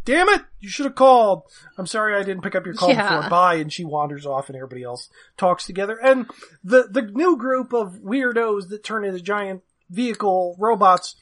damn 0.05 0.29
it! 0.29 0.41
You 0.59 0.69
should 0.69 0.85
have 0.85 0.95
called. 0.95 1.43
I'm 1.77 1.85
sorry 1.87 2.15
I 2.15 2.23
didn't 2.23 2.43
pick 2.43 2.55
up 2.55 2.65
your 2.65 2.75
call 2.75 2.89
Yeah. 2.89 3.17
before. 3.17 3.29
Bye. 3.29 3.55
And 3.55 3.71
she 3.71 3.83
wanders 3.83 4.25
off, 4.25 4.47
and 4.49 4.55
everybody 4.55 4.83
else 4.83 5.09
talks 5.37 5.65
together. 5.65 5.97
And 6.01 6.29
the 6.63 6.87
the 6.89 7.01
new 7.01 7.37
group 7.37 7.73
of 7.73 7.95
weirdos 8.03 8.69
that 8.69 8.83
turn 8.83 9.05
into 9.05 9.19
giant 9.21 9.61
vehicle 9.89 10.55
robots 10.59 11.15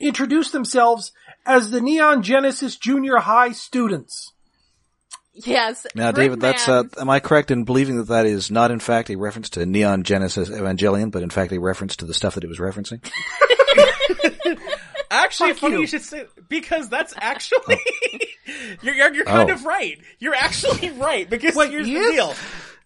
introduce 0.00 0.50
themselves 0.50 1.12
as 1.44 1.70
the 1.70 1.80
Neon 1.80 2.22
Genesis 2.22 2.76
Junior 2.76 3.16
High 3.16 3.52
students. 3.52 4.32
Yes. 5.32 5.86
Now, 5.94 6.10
David, 6.10 6.40
that's 6.40 6.68
uh, 6.68 6.84
am 7.00 7.08
I 7.10 7.20
correct 7.20 7.50
in 7.52 7.62
believing 7.64 7.96
that 7.98 8.08
that 8.08 8.26
is 8.26 8.50
not 8.50 8.72
in 8.72 8.80
fact 8.80 9.08
a 9.08 9.16
reference 9.16 9.50
to 9.50 9.64
Neon 9.64 10.02
Genesis 10.02 10.48
Evangelion, 10.48 11.12
but 11.12 11.22
in 11.22 11.30
fact 11.30 11.52
a 11.52 11.60
reference 11.60 11.94
to 11.96 12.06
the 12.06 12.14
stuff 12.14 12.34
that 12.34 12.42
it 12.44 12.48
was 12.48 12.58
referencing? 12.58 13.00
Actually, 15.10 15.50
Fuck 15.50 15.58
funny 15.60 15.74
you. 15.74 15.80
you. 15.82 15.86
should 15.86 16.02
say 16.02 16.26
because 16.48 16.88
that's 16.88 17.14
actually 17.16 17.78
you're 18.82 18.94
you're, 18.94 19.14
you're 19.14 19.24
kind 19.24 19.50
Oh. 19.50 19.54
of 19.54 19.64
right. 19.64 19.98
You're 20.18 20.34
actually 20.34 20.90
right 20.98 21.28
because 21.28 21.54
Wait, 21.54 21.70
here's 21.70 21.86
he 21.86 21.94
the 21.94 22.10
deal. 22.12 22.34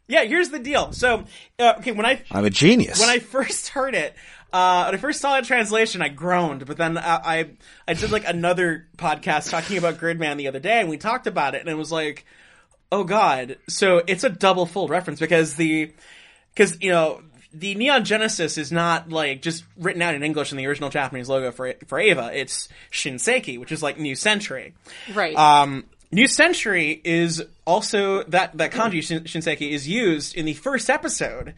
Yeah, 0.09 0.25
here's 0.25 0.51
the 0.51 0.59
deal. 0.59 0.93
So, 0.93 1.25
uh, 1.59 1.75
okay, 1.79 1.93
when 1.93 2.05
I 2.07 2.23
I'm 2.31 2.45
a 2.45 2.51
genius. 2.51 3.01
when 3.01 3.09
I 3.09 3.19
first 3.19 3.69
heard 3.69 3.95
it, 3.95 4.15
uh, 4.53 4.85
when 4.85 4.95
I 4.95 4.99
first 4.99 5.21
saw 5.21 5.35
that 5.35 5.45
translation, 5.45 6.03
I 6.03 6.09
groaned. 6.09 6.67
But 6.67 6.77
then 6.77 6.99
I, 6.99 7.21
I 7.25 7.51
I 7.89 7.95
did 7.95 8.11
like 8.11 8.27
another 8.29 8.89
podcast 8.99 9.51
talking 9.51 9.79
about 9.79 9.95
Gridman 9.99 10.37
the 10.37 10.49
other 10.49 10.61
day, 10.61 10.81
and 10.81 10.89
we 10.91 10.99
talked 10.99 11.27
about 11.27 11.55
it, 11.55 11.61
and 11.63 11.71
it 11.71 11.75
was 11.77 11.91
like, 11.93 12.27
oh 12.91 13.05
god. 13.05 13.57
So 13.69 14.03
it's 14.07 14.25
a 14.25 14.29
double 14.31 14.67
fold 14.67 14.91
reference 14.91 15.19
because 15.21 15.55
the 15.55 15.93
because 16.55 16.77
you 16.83 16.91
know 16.91 17.23
the 17.55 17.75
Neon 17.75 18.05
Genesis 18.05 18.59
is 18.59 18.73
not 18.73 19.11
like 19.11 19.43
just 19.43 19.65
written 19.77 20.03
out 20.03 20.15
in 20.15 20.23
English 20.23 20.53
in 20.53 20.59
the 20.59 20.67
original 20.67 20.91
Japanese 20.91 21.29
logo 21.29 21.53
for 21.53 21.75
for 21.87 21.99
Eva. 22.01 22.31
It's 22.33 22.69
Shinseiki, 22.91 23.59
which 23.59 23.73
is 23.73 23.83
like 23.83 23.99
New 23.99 24.15
Century. 24.15 24.75
right. 25.15 25.37
Um, 25.37 25.85
New 26.11 26.27
Century 26.29 27.01
is 27.05 27.43
also 27.67 28.23
that 28.25 28.57
that 28.59 28.73
kanji 28.73 29.03
shin- 29.03 29.25
Shinseiki 29.25 29.71
is 29.71 29.89
used 29.89 30.37
in 30.37 30.45
the 30.45 30.55
first 30.55 30.91
episode 30.91 31.55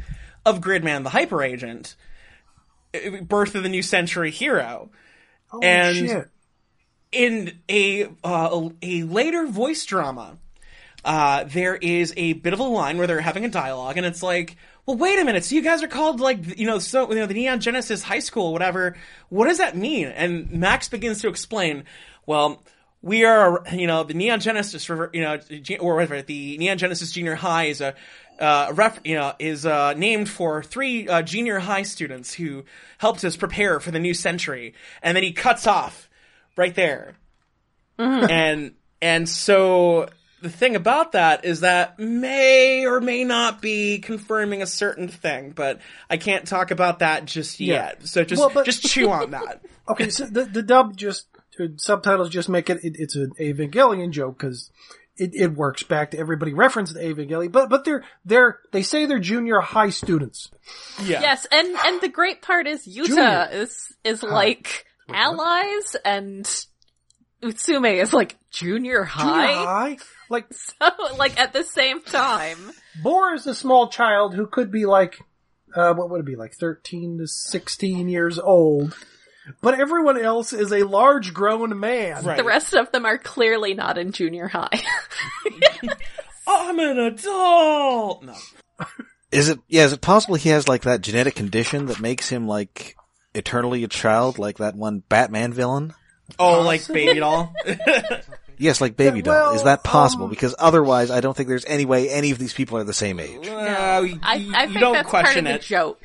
of 0.47 0.61
Gridman 0.61 1.03
the 1.03 1.11
Hyper 1.11 1.43
Agent, 1.43 1.97
Birth 3.23 3.55
of 3.55 3.63
the 3.63 3.69
New 3.69 3.83
Century 3.83 4.31
Hero. 4.31 4.91
Oh 5.53 5.61
And- 5.61 5.97
shit. 5.97 6.29
In 7.13 7.61
a 7.71 8.07
uh, 8.25 8.71
a 8.83 9.03
later 9.05 9.47
voice 9.47 9.85
drama, 9.87 10.37
uh, 11.05 11.45
there 11.45 11.77
is 11.77 12.13
a 12.17 12.33
bit 12.33 12.53
of 12.53 12.59
a 12.59 12.65
line 12.65 12.99
where 12.99 13.07
they're 13.07 13.21
having 13.21 13.45
a 13.45 13.49
dialogue, 13.49 13.97
and 13.97 14.05
it's 14.05 14.21
like, 14.21 14.57
"Well, 14.87 14.97
wait 14.97 15.19
a 15.19 15.25
minute. 15.25 15.45
So 15.45 15.55
you 15.55 15.63
guys 15.63 15.83
are 15.83 15.89
called 15.89 16.21
like 16.21 16.59
you 16.59 16.67
know 16.67 16.79
so 16.79 17.11
you 17.11 17.17
know 17.17 17.27
the 17.27 17.35
Neon 17.35 17.61
Genesis 17.61 18.03
High 18.03 18.21
School, 18.21 18.53
whatever. 18.53 18.97
What 19.29 19.49
does 19.49 19.59
that 19.59 19.77
mean?" 19.77 20.09
And 20.09 20.51
Max 20.51 20.89
begins 20.89 21.21
to 21.23 21.29
explain. 21.29 21.85
Well, 22.27 22.63
we 23.03 23.25
are 23.25 23.63
you 23.73 23.87
know 23.87 24.05
the 24.05 24.15
Neon 24.15 24.41
Genesis 24.41 24.89
you 24.89 25.09
know 25.15 25.39
or 25.81 25.95
whatever 25.95 26.23
the 26.23 26.59
Neon 26.59 26.79
Genesis 26.79 27.13
Junior 27.13 27.35
High 27.35 27.67
is 27.67 27.81
a. 27.81 27.95
Uh, 28.37 28.73
ref, 28.75 28.99
you 29.05 29.15
know, 29.15 29.33
is 29.39 29.65
uh, 29.65 29.95
named 29.95 30.29
for 30.29 30.61
three 30.61 31.07
uh, 31.07 31.23
junior 31.23 31.61
high 31.61 31.85
students 31.85 32.35
who 32.35 32.65
helped 32.99 33.25
us 33.25 33.37
prepare 33.37 33.79
for 33.79 33.93
the 33.93 34.01
new 34.01 34.13
century, 34.13 34.75
and 35.05 35.17
then 35.17 35.23
he 35.23 35.31
cuts 35.31 35.69
off 35.69 36.11
right 36.57 36.75
there 36.75 37.15
and 37.99 38.75
and 39.01 39.29
so 39.29 40.09
the 40.45 40.51
thing 40.51 40.77
about 40.77 41.13
that 41.13 41.45
is 41.45 41.61
that 41.61 41.99
may 41.99 42.87
or 42.87 43.01
may 43.01 43.25
not 43.25 43.61
be 43.61 43.99
confirming 43.99 44.63
a 44.63 44.67
certain 44.67 45.09
thing, 45.09 45.51
but 45.51 45.81
I 46.09 46.17
can't 46.19 46.47
talk 46.47 46.71
about 46.71 47.01
that 47.01 47.25
just 47.25 47.59
Yeah. 47.59 47.75
yet. 47.87 48.07
So 48.07 48.23
just 48.23 48.39
Well, 48.39 48.51
but- 48.53 48.65
just 48.67 48.83
chew 48.85 49.11
on 49.11 49.33
that. 49.33 49.63
Okay, 49.89 50.09
so 50.09 50.25
the 50.25 50.45
the 50.47 50.63
dub 50.63 50.97
just 50.97 51.27
subtitles 51.77 52.31
just 52.31 52.49
make 52.49 52.71
it, 52.71 52.83
it 52.83 52.97
it's 52.99 53.17
an 53.17 53.33
Evangelion 53.39 54.11
joke 54.13 54.39
because 54.39 54.71
it, 55.19 55.35
it 55.35 55.49
works 55.55 55.83
back 55.83 56.11
to 56.13 56.19
everybody 56.19 56.55
referenced 56.55 56.97
Evangelion, 56.97 57.53
but 57.53 57.69
but 57.69 57.85
they're 57.85 58.03
they're 58.25 58.61
they 58.73 58.83
say 58.83 59.05
they're 59.05 59.19
junior 59.19 59.61
high 59.61 59.91
students. 59.91 60.51
Yeah. 61.03 61.21
Yes, 61.21 61.47
and 61.53 61.69
and 61.85 62.01
the 62.01 62.09
great 62.09 62.41
part 62.41 62.67
is 62.67 62.87
Yuta 62.89 63.07
Junior. 63.09 63.49
is 63.53 63.93
is 64.05 64.23
like 64.23 64.87
allies, 65.09 65.97
and 66.03 66.47
Utsumi 67.43 68.01
is 68.03 68.13
like 68.13 68.37
junior 68.51 68.75
Junior 68.81 69.05
high. 69.05 69.53
high, 69.53 69.97
like 70.31 70.47
So 70.53 70.87
like 71.19 71.39
at 71.39 71.53
the 71.53 71.63
same 71.65 72.03
time. 72.03 72.73
Borr 73.03 73.35
is 73.35 73.47
a 73.47 73.55
small 73.55 73.89
child 73.89 74.35
who 74.35 74.47
could 74.47 74.71
be 74.71 74.87
like, 74.87 75.19
uh, 75.75 75.93
what 75.95 76.11
would 76.11 76.21
it 76.21 76.27
be 76.27 76.37
like, 76.37 76.55
thirteen 76.55 77.19
to 77.19 77.27
sixteen 77.27 78.09
years 78.09 78.39
old, 78.39 78.97
but 79.61 79.79
everyone 79.79 80.19
else 80.19 80.53
is 80.53 80.73
a 80.73 80.85
large 80.85 81.35
grown 81.35 81.79
man. 81.79 82.25
Right. 82.25 82.37
The 82.37 82.45
rest 82.45 82.73
of 82.75 82.93
them 82.93 83.05
are 83.05 83.19
clearly 83.19 83.75
not 83.75 83.99
in 83.99 84.13
junior 84.13 84.49
high. 84.49 84.81
I'm 86.47 86.79
an 86.79 86.99
adult. 86.99 88.25
No. 88.25 88.35
Is 89.33 89.49
it? 89.49 89.59
Yeah. 89.69 89.85
Is 89.85 89.93
it 89.93 90.01
possible 90.01 90.37
he 90.37 90.51
has 90.51 90.69
like 90.69 90.83
that 90.83 91.01
genetic 91.01 91.35
condition 91.35 91.87
that 91.87 92.01
makes 92.01 92.29
him 92.29 92.47
like 92.47 92.97
eternally 93.35 93.83
a 93.85 93.89
child, 93.89 94.39
like 94.39 94.59
that 94.59 94.77
one 94.77 95.01
Batman 95.09 95.53
villain? 95.53 95.93
Oh, 96.39 96.63
like 96.63 96.87
baby 96.89 97.21
doll. 97.21 97.53
Yes, 98.57 98.81
like 98.81 98.97
Baby 98.97 99.21
Doll. 99.21 99.35
well, 99.35 99.55
Is 99.57 99.65
that 99.65 99.83
possible? 99.83 100.25
um, 100.27 100.31
because 100.31 100.55
otherwise, 100.59 101.11
I 101.11 101.21
don't 101.21 101.37
think 101.37 101.49
there's 101.49 101.65
any 101.65 101.85
way 101.85 102.09
any 102.09 102.31
of 102.31 102.39
these 102.39 102.53
people 102.53 102.79
are 102.79 102.85
the 102.85 102.93
same 102.95 103.19
age. 103.19 103.49
Uh, 103.49 103.53
I, 103.53 104.01
you, 104.01 104.21
I 104.23 104.35
you 104.37 104.69
think 104.69 104.79
don't 104.79 104.93
that's 104.93 105.11
part 105.11 105.25
of 105.25 105.31
question 105.33 105.45
the 105.47 105.55
it. 105.55 105.63
joke. 105.63 106.01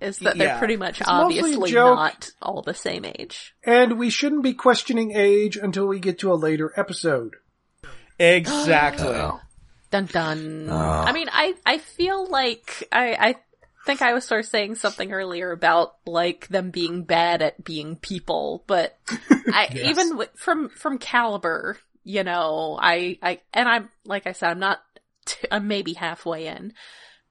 Is 0.00 0.18
that 0.18 0.38
they're 0.38 0.58
pretty 0.58 0.76
much 0.76 1.00
mostly 1.00 1.12
a 1.12 1.42
obviously 1.42 1.70
joke. 1.72 1.96
not 1.96 2.30
all 2.40 2.62
the 2.62 2.72
same 2.74 3.04
age. 3.04 3.54
And 3.64 3.98
we 3.98 4.10
shouldn't 4.10 4.44
be 4.44 4.54
questioning 4.54 5.12
age 5.16 5.56
until 5.56 5.86
we 5.88 5.98
get 5.98 6.20
to 6.20 6.32
a 6.32 6.34
later 6.34 6.72
episode. 6.76 7.34
Exactly. 8.18 9.18
Dun 9.90 10.06
dun. 10.06 10.68
Ah. 10.70 11.04
I 11.04 11.12
mean, 11.12 11.28
I 11.32 11.54
I 11.66 11.78
feel 11.78 12.26
like 12.28 12.86
I 12.92 13.16
I 13.18 13.34
think 13.84 14.02
I 14.02 14.12
was 14.14 14.24
sort 14.24 14.40
of 14.44 14.46
saying 14.50 14.76
something 14.76 15.12
earlier 15.12 15.50
about 15.52 15.94
like 16.06 16.48
them 16.48 16.70
being 16.70 17.04
bad 17.04 17.42
at 17.42 17.64
being 17.64 17.96
people, 17.96 18.64
but 18.66 18.98
I 19.52 19.68
even 19.84 20.10
w- 20.10 20.28
from 20.34 20.68
from 20.70 20.98
Caliber, 20.98 21.78
you 22.04 22.24
know, 22.24 22.78
I 22.80 23.18
I 23.22 23.40
and 23.52 23.68
I'm 23.68 23.90
like 24.04 24.26
I 24.26 24.32
said, 24.32 24.50
I'm 24.50 24.58
not 24.58 24.80
t- 25.26 25.48
I'm 25.50 25.68
maybe 25.68 25.94
halfway 25.94 26.46
in. 26.46 26.74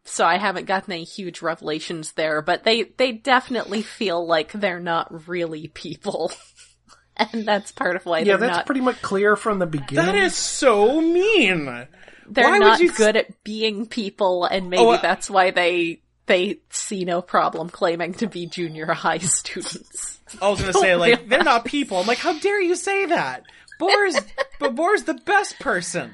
So 0.03 0.25
I 0.25 0.37
haven't 0.37 0.65
gotten 0.65 0.93
any 0.93 1.03
huge 1.03 1.41
revelations 1.43 2.13
there, 2.13 2.41
but 2.41 2.63
they 2.63 2.83
they 2.83 3.11
definitely 3.11 3.81
feel 3.83 4.25
like 4.25 4.51
they're 4.51 4.79
not 4.79 5.27
really 5.27 5.67
people. 5.67 6.31
and 7.17 7.47
that's 7.47 7.71
part 7.71 7.95
of 7.95 8.05
why 8.05 8.23
Yeah, 8.23 8.37
they're 8.37 8.47
that's 8.47 8.57
not 8.57 8.65
pretty 8.65 8.81
much 8.81 9.01
clear 9.01 9.35
from 9.35 9.59
the 9.59 9.67
beginning. 9.67 10.05
That 10.07 10.15
is 10.15 10.35
so 10.35 10.99
mean. 11.01 11.87
they're 12.27 12.45
Why 12.49 12.57
would 12.57 12.67
not 12.67 12.79
you 12.81 12.89
s- 12.89 12.97
good 12.97 13.15
at 13.15 13.43
being 13.43 13.85
people 13.85 14.45
and 14.45 14.69
maybe 14.69 14.83
Oh, 14.83 14.91
uh, 14.91 15.01
that's 15.01 15.29
why 15.29 15.51
they 15.51 16.01
they 16.31 16.59
see 16.69 17.03
no 17.05 17.21
problem 17.21 17.69
claiming 17.69 18.13
to 18.15 18.27
be 18.27 18.45
junior 18.47 18.85
high 18.93 19.17
students. 19.19 20.19
I 20.41 20.49
was 20.49 20.59
gonna 20.61 20.73
say 20.73 20.95
like 20.95 21.27
they're 21.27 21.43
not 21.43 21.65
people. 21.75 21.97
I'm 21.97 22.07
like, 22.07 22.19
how 22.19 22.37
dare 22.39 22.61
you 22.61 22.75
say 22.75 23.05
that? 23.07 23.43
Borr's 23.79 24.15
but 24.59 24.75
Borr's 24.75 25.03
the 25.03 25.15
best 25.15 25.59
person. 25.59 26.13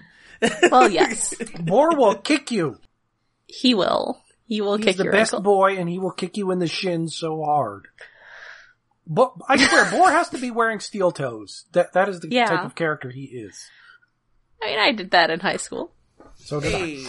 Well, 0.72 0.89
yes, 0.89 1.34
Borr 1.59 1.95
will 1.97 2.15
kick 2.15 2.51
you. 2.51 2.80
he 3.47 3.74
will. 3.76 4.22
He 4.45 4.61
will 4.61 4.78
kick 4.78 4.86
you. 4.86 4.88
He's 4.88 4.93
kick 4.93 4.97
the 4.97 5.03
your 5.05 5.13
best 5.13 5.34
ankle. 5.34 5.43
boy, 5.43 5.78
and 5.78 5.89
he 5.89 5.99
will 5.99 6.11
kick 6.11 6.38
you 6.38 6.51
in 6.51 6.59
the 6.59 6.68
shin 6.68 7.09
so 7.09 7.43
hard. 7.43 7.88
But 9.05 9.34
I 9.47 9.57
swear, 9.57 9.86
Borr 9.86 10.11
has 10.11 10.30
to 10.30 10.38
be 10.38 10.51
wearing 10.51 10.80
steel 10.80 11.11
toes. 11.11 11.65
That 11.74 11.93
that 11.93 12.09
is 12.09 12.20
the 12.22 12.30
Yeah. 12.30 12.45
type 12.45 12.65
of 12.65 12.76
character 12.76 13.09
he 13.09 13.24
is. 13.26 13.70
I 14.61 14.65
mean, 14.68 14.80
I 14.80 14.91
did 14.94 15.11
that 15.11 15.30
in 15.30 15.39
high 15.41 15.57
school. 15.57 15.91
So 16.35 16.60
did 16.60 16.73
I. 16.76 17.03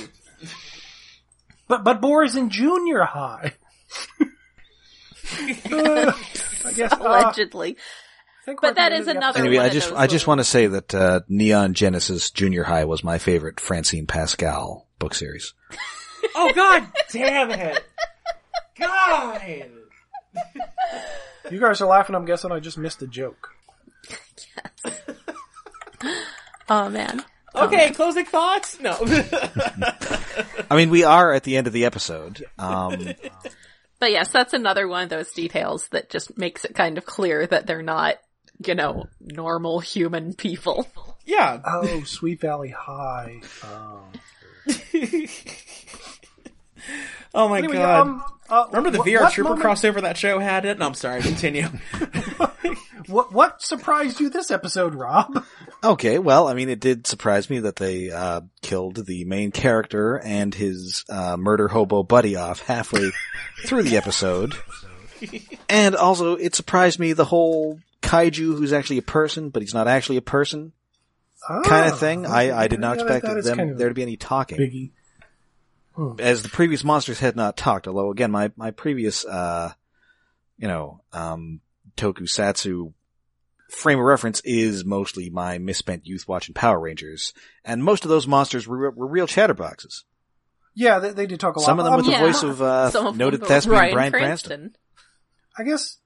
Hey. 1.69 1.75
But 1.77 1.85
but 1.85 2.01
Borr 2.01 2.25
is 2.25 2.35
in 2.37 2.51
junior 2.51 3.03
high. 3.05 3.53
Uh, 4.21 4.25
I 6.65 6.73
guess. 6.75 6.93
uh, 6.93 6.99
Allegedly. 7.01 7.77
I 8.47 8.55
But 8.61 8.77
that 8.77 8.93
at 8.93 8.97
the 8.97 9.03
is 9.03 9.09
end 9.09 9.09
of 9.09 9.15
the 9.15 9.19
another. 9.19 9.39
Anyway, 9.41 9.57
one 9.57 9.65
I 9.65 9.69
of 9.69 9.73
just 9.75 9.89
those 9.91 9.99
I 9.99 10.07
just 10.07 10.27
want 10.27 10.39
to 10.41 10.45
say 10.45 10.67
that 10.69 10.95
uh, 10.95 11.21
Neon 11.29 11.75
Genesis 11.75 12.31
Junior 12.31 12.65
High 12.65 12.87
was 12.87 13.05
my 13.05 13.19
favorite 13.19 13.61
Francine 13.61 14.07
Pascal 14.07 14.87
book 14.99 15.15
series. 15.15 15.53
Oh 16.35 16.51
god 16.55 16.87
damn 17.13 17.51
it. 17.51 17.85
God. 18.79 19.43
You 21.51 21.61
guys 21.61 21.81
are 21.81 21.89
laughing. 21.89 22.15
I'm 22.17 22.25
guessing 22.25 22.53
I 22.53 22.61
just 22.61 22.79
missed 22.79 23.03
a 23.03 23.07
joke. 23.07 23.51
Oh 26.71 26.89
man. 26.91 27.25
Okay, 27.59 27.91
closing 27.91 28.25
thoughts? 28.25 28.79
No. 28.81 28.97
I 30.71 30.77
mean, 30.77 30.91
we 30.91 31.05
are 31.05 31.33
at 31.33 31.45
the 31.45 31.57
end 31.57 31.67
of 31.67 31.73
the 31.73 31.85
episode. 31.85 32.45
Um, 32.59 33.09
But 34.01 34.13
yes, 34.13 34.29
that's 34.29 34.53
another 34.53 34.87
one 34.87 35.03
of 35.03 35.09
those 35.09 35.33
details 35.33 35.89
that 35.89 36.09
just 36.09 36.39
makes 36.39 36.65
it 36.65 36.73
kind 36.77 36.99
of 36.99 37.05
clear 37.05 37.45
that 37.49 37.67
they're 37.67 37.83
not, 37.83 38.15
you 38.65 38.77
know, 38.77 39.07
normal 39.21 39.81
human 39.81 40.35
people. 40.35 40.87
yeah. 41.27 41.59
Oh, 41.67 42.05
Sweet 42.05 42.41
Valley 42.41 42.69
High. 42.71 43.41
Oh. 43.65 44.05
Oh 47.35 47.49
my 47.49 47.59
Anyway, 47.59 47.75
god. 47.75 48.01
um, 48.01 48.23
uh, 48.49 48.65
Remember 48.69 48.91
the 48.91 48.99
what- 48.99 49.07
VR 49.09 49.21
what 49.23 49.33
Trooper 49.33 49.51
moment- 49.57 49.67
crossover 49.67 50.01
that 50.03 50.17
show 50.17 50.39
had 50.39 50.65
it? 50.65 50.79
No, 50.79 50.87
I'm 50.87 50.95
sorry, 50.95 51.21
continue. 51.21 51.67
What 53.07 53.33
what 53.33 53.63
surprised 53.63 54.21
you 54.21 54.29
this 54.29 54.51
episode, 54.51 54.95
Rob? 54.95 55.45
okay, 55.85 56.19
well, 56.19 56.49
I 56.49 56.55
mean, 56.55 56.69
it 56.69 56.81
did 56.81 57.07
surprise 57.07 57.49
me 57.49 57.61
that 57.61 57.77
they 57.77 58.11
uh, 58.11 58.41
killed 58.61 59.07
the 59.07 59.25
main 59.25 59.53
character 59.53 60.17
and 60.17 60.55
his 60.55 61.05
uh, 61.09 61.37
murder 61.37 61.69
hobo 61.69 62.03
buddy 62.03 62.37
off 62.37 62.61
halfway 62.63 63.11
through 63.65 63.85
the 63.85 63.97
episode. 63.97 64.55
And 65.69 65.95
also, 65.97 66.35
it 66.35 66.55
surprised 66.55 66.99
me 66.99 67.13
the 67.13 67.25
whole 67.25 67.79
kaiju 68.03 68.57
who's 68.57 68.73
actually 68.73 68.99
a 68.99 69.03
person, 69.03 69.51
but 69.51 69.63
he's 69.63 69.75
not 69.75 69.89
actually 69.89 70.17
a 70.17 70.23
person 70.23 70.73
Ah, 71.49 71.63
kind 71.63 71.91
of 71.91 71.99
thing. 71.99 72.27
I, 72.27 72.57
I 72.57 72.69
did 72.69 72.81
not 72.81 72.97
yeah, 72.97 73.05
expect 73.05 73.45
them 73.45 73.57
kind 73.57 73.71
of 73.71 73.79
there 73.79 73.89
to 73.89 73.95
be 73.95 74.03
any 74.03 74.17
talking. 74.17 74.59
Biggie. 74.59 76.21
as 76.21 76.43
the 76.43 76.49
previous 76.49 76.85
monsters 76.85 77.19
had 77.21 77.37
not 77.37 77.57
talked, 77.57 77.89
although 77.89 78.11
again, 78.11 78.31
my, 78.31 78.51
my 78.57 78.71
previous, 78.71 79.25
uh, 79.25 79.73
you 80.59 80.69
know, 80.69 81.01
um, 81.13 81.61
tokusatsu 81.99 82.93
frame 83.71 83.99
of 83.99 84.05
reference 84.05 84.41
is 84.45 84.85
mostly 84.85 85.29
my 85.29 85.59
misspent 85.59 86.07
youth 86.07 86.27
watching 86.27 86.55
Power 86.55 86.81
Rangers, 86.81 87.35
and 87.65 87.85
most 87.85 88.05
of 88.05 88.09
those 88.09 88.27
monsters 88.27 88.67
were, 88.67 88.91
were 88.91 89.07
real 89.07 89.27
chatterboxes. 89.27 90.05
Yeah, 90.75 91.01
they, 91.01 91.11
they 91.11 91.27
did 91.27 91.41
talk 91.41 91.57
a 91.57 91.61
lot. 91.61 91.67
Some 91.67 91.79
of 91.79 91.85
them 91.85 91.97
with 91.97 92.07
Um, 92.07 92.11
the 92.13 92.17
Yeah. 92.19 92.25
voice 92.25 92.43
of, 92.43 92.63
uh, 92.63 92.91
Some 92.93 93.07
of 93.09 93.17
noted 93.19 93.45
thespian 93.45 93.75
Bryan 93.75 93.93
Brian 93.93 94.13
Cranston. 94.13 94.73
Cranston. 94.73 94.77
I 95.59 95.65
guess, 95.65 95.99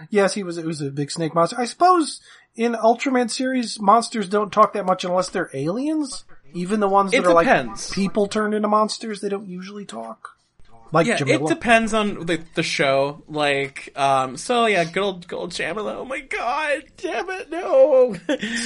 yes, 0.10 0.34
he 0.34 0.42
was, 0.42 0.58
it 0.58 0.66
was 0.66 0.80
a 0.80 0.90
big 0.90 1.10
snake 1.10 1.34
monster. 1.34 1.56
I 1.58 1.64
suppose 1.64 2.20
in 2.56 2.72
Ultraman 2.74 3.30
series, 3.30 3.80
monsters 3.80 4.28
don't 4.28 4.52
talk 4.52 4.72
that 4.74 4.84
much 4.84 5.04
unless 5.04 5.28
they're 5.30 5.50
aliens. 5.54 6.24
Even 6.54 6.80
the 6.80 6.88
ones 6.88 7.12
that 7.12 7.18
It 7.18 7.26
are 7.26 7.38
depends. 7.42 7.88
like 7.90 7.94
people 7.94 8.26
turned 8.26 8.52
into 8.54 8.68
monsters, 8.68 9.20
they 9.20 9.28
don't 9.28 9.46
usually 9.48 9.84
talk. 9.84 10.35
Like 10.92 11.06
Yeah, 11.06 11.18
it 11.20 11.46
depends 11.48 11.92
on 11.92 12.26
the, 12.26 12.40
the 12.54 12.62
show. 12.62 13.22
Like, 13.28 13.92
um, 13.96 14.36
so 14.36 14.66
yeah, 14.66 14.84
good 14.84 15.02
old, 15.02 15.26
good 15.28 15.36
old 15.36 15.50
Jamila. 15.50 15.96
Oh 15.98 16.04
my 16.04 16.20
god, 16.20 16.84
damn 16.96 17.28
it, 17.30 17.50
no. 17.50 18.14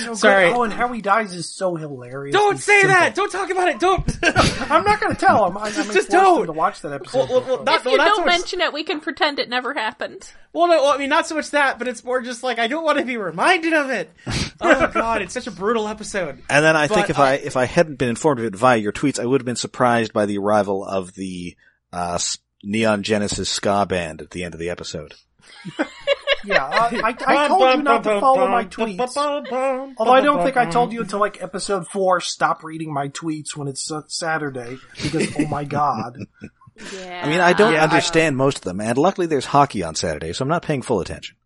So 0.05 0.15
Sorry. 0.15 0.49
good. 0.49 0.57
Oh, 0.57 0.63
and 0.65 0.73
how 0.73 0.93
he 0.93 1.01
dies 1.01 1.35
is 1.35 1.49
so 1.49 1.77
hilarious. 1.77 2.33
Don't 2.35 2.59
say 2.59 2.81
simple. 2.83 2.89
that! 2.97 3.15
Don't 3.15 3.33
talk 3.33 3.51
about 3.51 3.69
it! 3.69 3.81
Don't! 3.81 4.05
I'm 4.71 4.85
not 4.85 5.01
going 5.01 5.15
to 5.15 5.19
tell 5.21 5.47
him. 5.47 5.57
I, 5.57 5.67
I'm 5.69 5.73
Just 5.73 5.93
just 5.93 6.11
don't. 6.11 6.47
to 6.47 6.53
watch 6.53 6.81
that 6.83 6.93
episode. 6.93 7.29
Well, 7.31 7.41
well, 7.41 7.57
well, 7.57 7.65
not- 7.65 7.77
If 7.81 7.85
you 7.87 7.93
well, 7.99 8.07
don't 8.07 8.17
so 8.17 8.25
much- 8.25 8.39
mention 8.39 8.61
it, 8.61 8.73
we 8.73 8.85
can 8.85 9.01
pretend 9.01 9.39
it 9.39 9.49
never 9.49 9.73
happened. 9.75 10.31
Well, 10.53 10.67
no, 10.69 10.83
well, 10.83 10.93
I 10.93 10.99
mean, 10.99 11.09
not 11.11 11.27
so 11.27 11.35
much 11.37 11.51
that, 11.53 11.79
but 11.79 11.89
it's 11.89 12.03
more 12.05 12.21
just 12.21 12.43
like, 12.43 12.59
I 12.59 12.67
don't 12.67 12.85
want 12.85 12.99
to 12.99 13.05
be 13.05 13.17
reminded 13.17 13.73
of 13.73 13.91
it. 13.91 14.11
Oh 14.63 14.89
god, 14.93 15.23
it's 15.23 15.33
such 15.33 15.47
a 15.47 15.51
brutal 15.51 15.89
episode. 15.89 16.43
And 16.51 16.63
then 16.63 16.77
I 16.77 16.87
think 16.87 17.09
if 17.09 17.19
uh, 17.19 17.23
I 17.23 17.33
if 17.37 17.57
I 17.57 17.65
hadn't 17.65 17.97
been 17.97 18.11
informed 18.11 18.41
of 18.41 18.45
it 18.45 18.55
via 18.55 18.77
your 18.77 18.93
tweets, 18.93 19.19
I 19.19 19.25
would 19.25 19.41
have 19.41 19.47
been 19.47 19.57
surprised 19.57 20.13
by 20.13 20.27
the 20.27 20.37
arrival 20.37 20.85
of 20.85 21.15
the 21.15 21.57
uh, 21.93 22.19
Neon 22.63 23.03
Genesis 23.03 23.49
ska 23.49 23.87
band 23.87 24.21
at 24.23 24.31
the 24.31 24.45
end 24.45 24.55
of 24.55 24.61
the 24.61 24.71
episode. 24.71 25.15
yeah, 26.45 26.65
uh, 26.65 26.91
I, 27.05 27.17
I 27.27 27.49
told 27.49 27.77
you 27.77 27.83
not 27.83 28.05
to 28.05 28.21
follow 28.21 28.49
my 28.49 28.65
tweets. 28.65 29.17
Although 29.17 30.13
I 30.13 30.21
don't 30.21 30.43
think 30.45 30.57
I 30.57 30.67
told 30.71 30.93
you 30.93 31.01
until 31.03 31.19
like 31.21 31.43
episode 31.43 31.87
four, 31.89 32.21
stop 32.21 32.63
reading 32.63 32.93
my 32.93 33.09
tweets 33.09 33.57
when 33.57 33.69
it's 33.69 33.91
uh, 33.91 34.03
Saturday, 34.09 34.79
because 35.03 35.35
oh 35.39 35.47
my 35.47 35.65
god. 35.65 36.17
Yeah. 36.95 37.23
I 37.25 37.29
mean, 37.29 37.41
I 37.41 37.53
don't 37.53 37.75
Yeah, 37.75 37.81
I- 37.81 37.85
understand 37.85 38.37
most 38.37 38.59
of 38.59 38.65
them, 38.65 38.81
and 38.81 38.97
luckily 38.97 39.27
there's 39.27 39.47
hockey 39.47 39.83
on 39.83 39.95
Saturday, 39.95 40.33
so 40.33 40.43
I'm 40.43 40.49
not 40.49 40.63
paying 40.63 40.83
full 40.83 41.01
attention. 41.01 41.37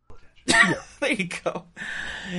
There 1.01 1.13
you 1.13 1.29
go. 1.45 1.65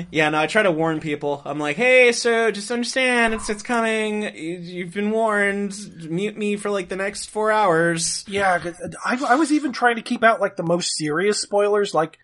Yeah, 0.10 0.30
no, 0.30 0.40
I 0.40 0.48
try 0.48 0.64
to 0.64 0.72
warn 0.72 0.99
people. 0.99 1.41
I'm 1.45 1.60
like, 1.60 1.76
hey, 1.76 2.11
so 2.14 2.49
just 2.49 2.72
understand, 2.72 3.36
it's 3.36 3.48
it's 3.49 3.61
coming. 3.61 4.23
You- 4.23 4.57
You've 4.60 4.94
been 4.94 5.11
warned. 5.11 5.76
Mute 6.10 6.36
me 6.36 6.56
for 6.56 6.72
like 6.72 6.90
the 6.90 6.95
next 6.95 7.30
four 7.30 7.52
hours. 7.52 8.26
Yeah, 8.27 8.57
I, 9.06 9.23
I 9.27 9.36
was 9.36 9.52
even 9.52 9.72
trying 9.72 9.98
to 9.98 10.02
keep 10.02 10.23
out 10.23 10.41
like 10.41 10.56
the 10.56 10.64
most 10.64 10.95
serious 10.98 11.40
spoilers, 11.41 11.94
like 11.94 12.18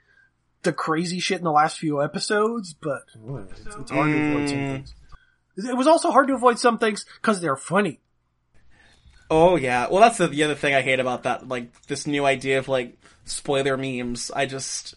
the 0.64 0.74
crazy 0.74 1.20
shit 1.20 1.38
in 1.38 1.44
the 1.44 1.52
last 1.52 1.78
few 1.78 2.02
episodes, 2.02 2.74
but 2.74 3.04
uh, 3.30 3.44
it's, 3.52 3.76
it's 3.76 3.92
hard 3.92 4.12
to 4.12 4.18
avoid 4.32 4.50
some 4.50 4.58
things. 4.58 4.96
It 5.58 5.78
was 5.78 5.88
also 5.88 6.10
hard 6.12 6.28
to 6.30 6.34
avoid 6.34 6.58
some 6.58 6.80
things 6.80 7.06
because 7.22 7.40
they're 7.42 7.56
funny. 7.56 8.00
Oh 9.30 9.56
yeah, 9.58 9.88
well 9.90 10.02
that's 10.02 10.18
the, 10.18 10.28
the 10.28 10.44
other 10.44 10.56
thing 10.56 10.74
I 10.74 10.82
hate 10.82 11.00
about 11.00 11.24
that, 11.24 11.48
like 11.48 11.82
this 11.88 12.06
new 12.08 12.26
idea 12.26 12.58
of 12.60 12.68
like 12.68 12.98
spoiler 13.26 13.78
memes. 13.78 14.30
I 14.36 14.46
just, 14.46 14.96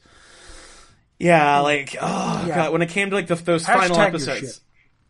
yeah, 1.25 1.61
like 1.61 1.97
oh 2.01 2.45
Yeah. 2.47 2.55
god, 2.55 2.73
when 2.73 2.83
it 2.83 2.89
came 2.91 3.11
to 3.11 3.17
like 3.17 3.27
the, 3.27 3.35
those 3.37 3.67
final 3.67 3.97
Hashtag 3.97 3.97
your 3.97 4.07
episodes. 4.07 4.61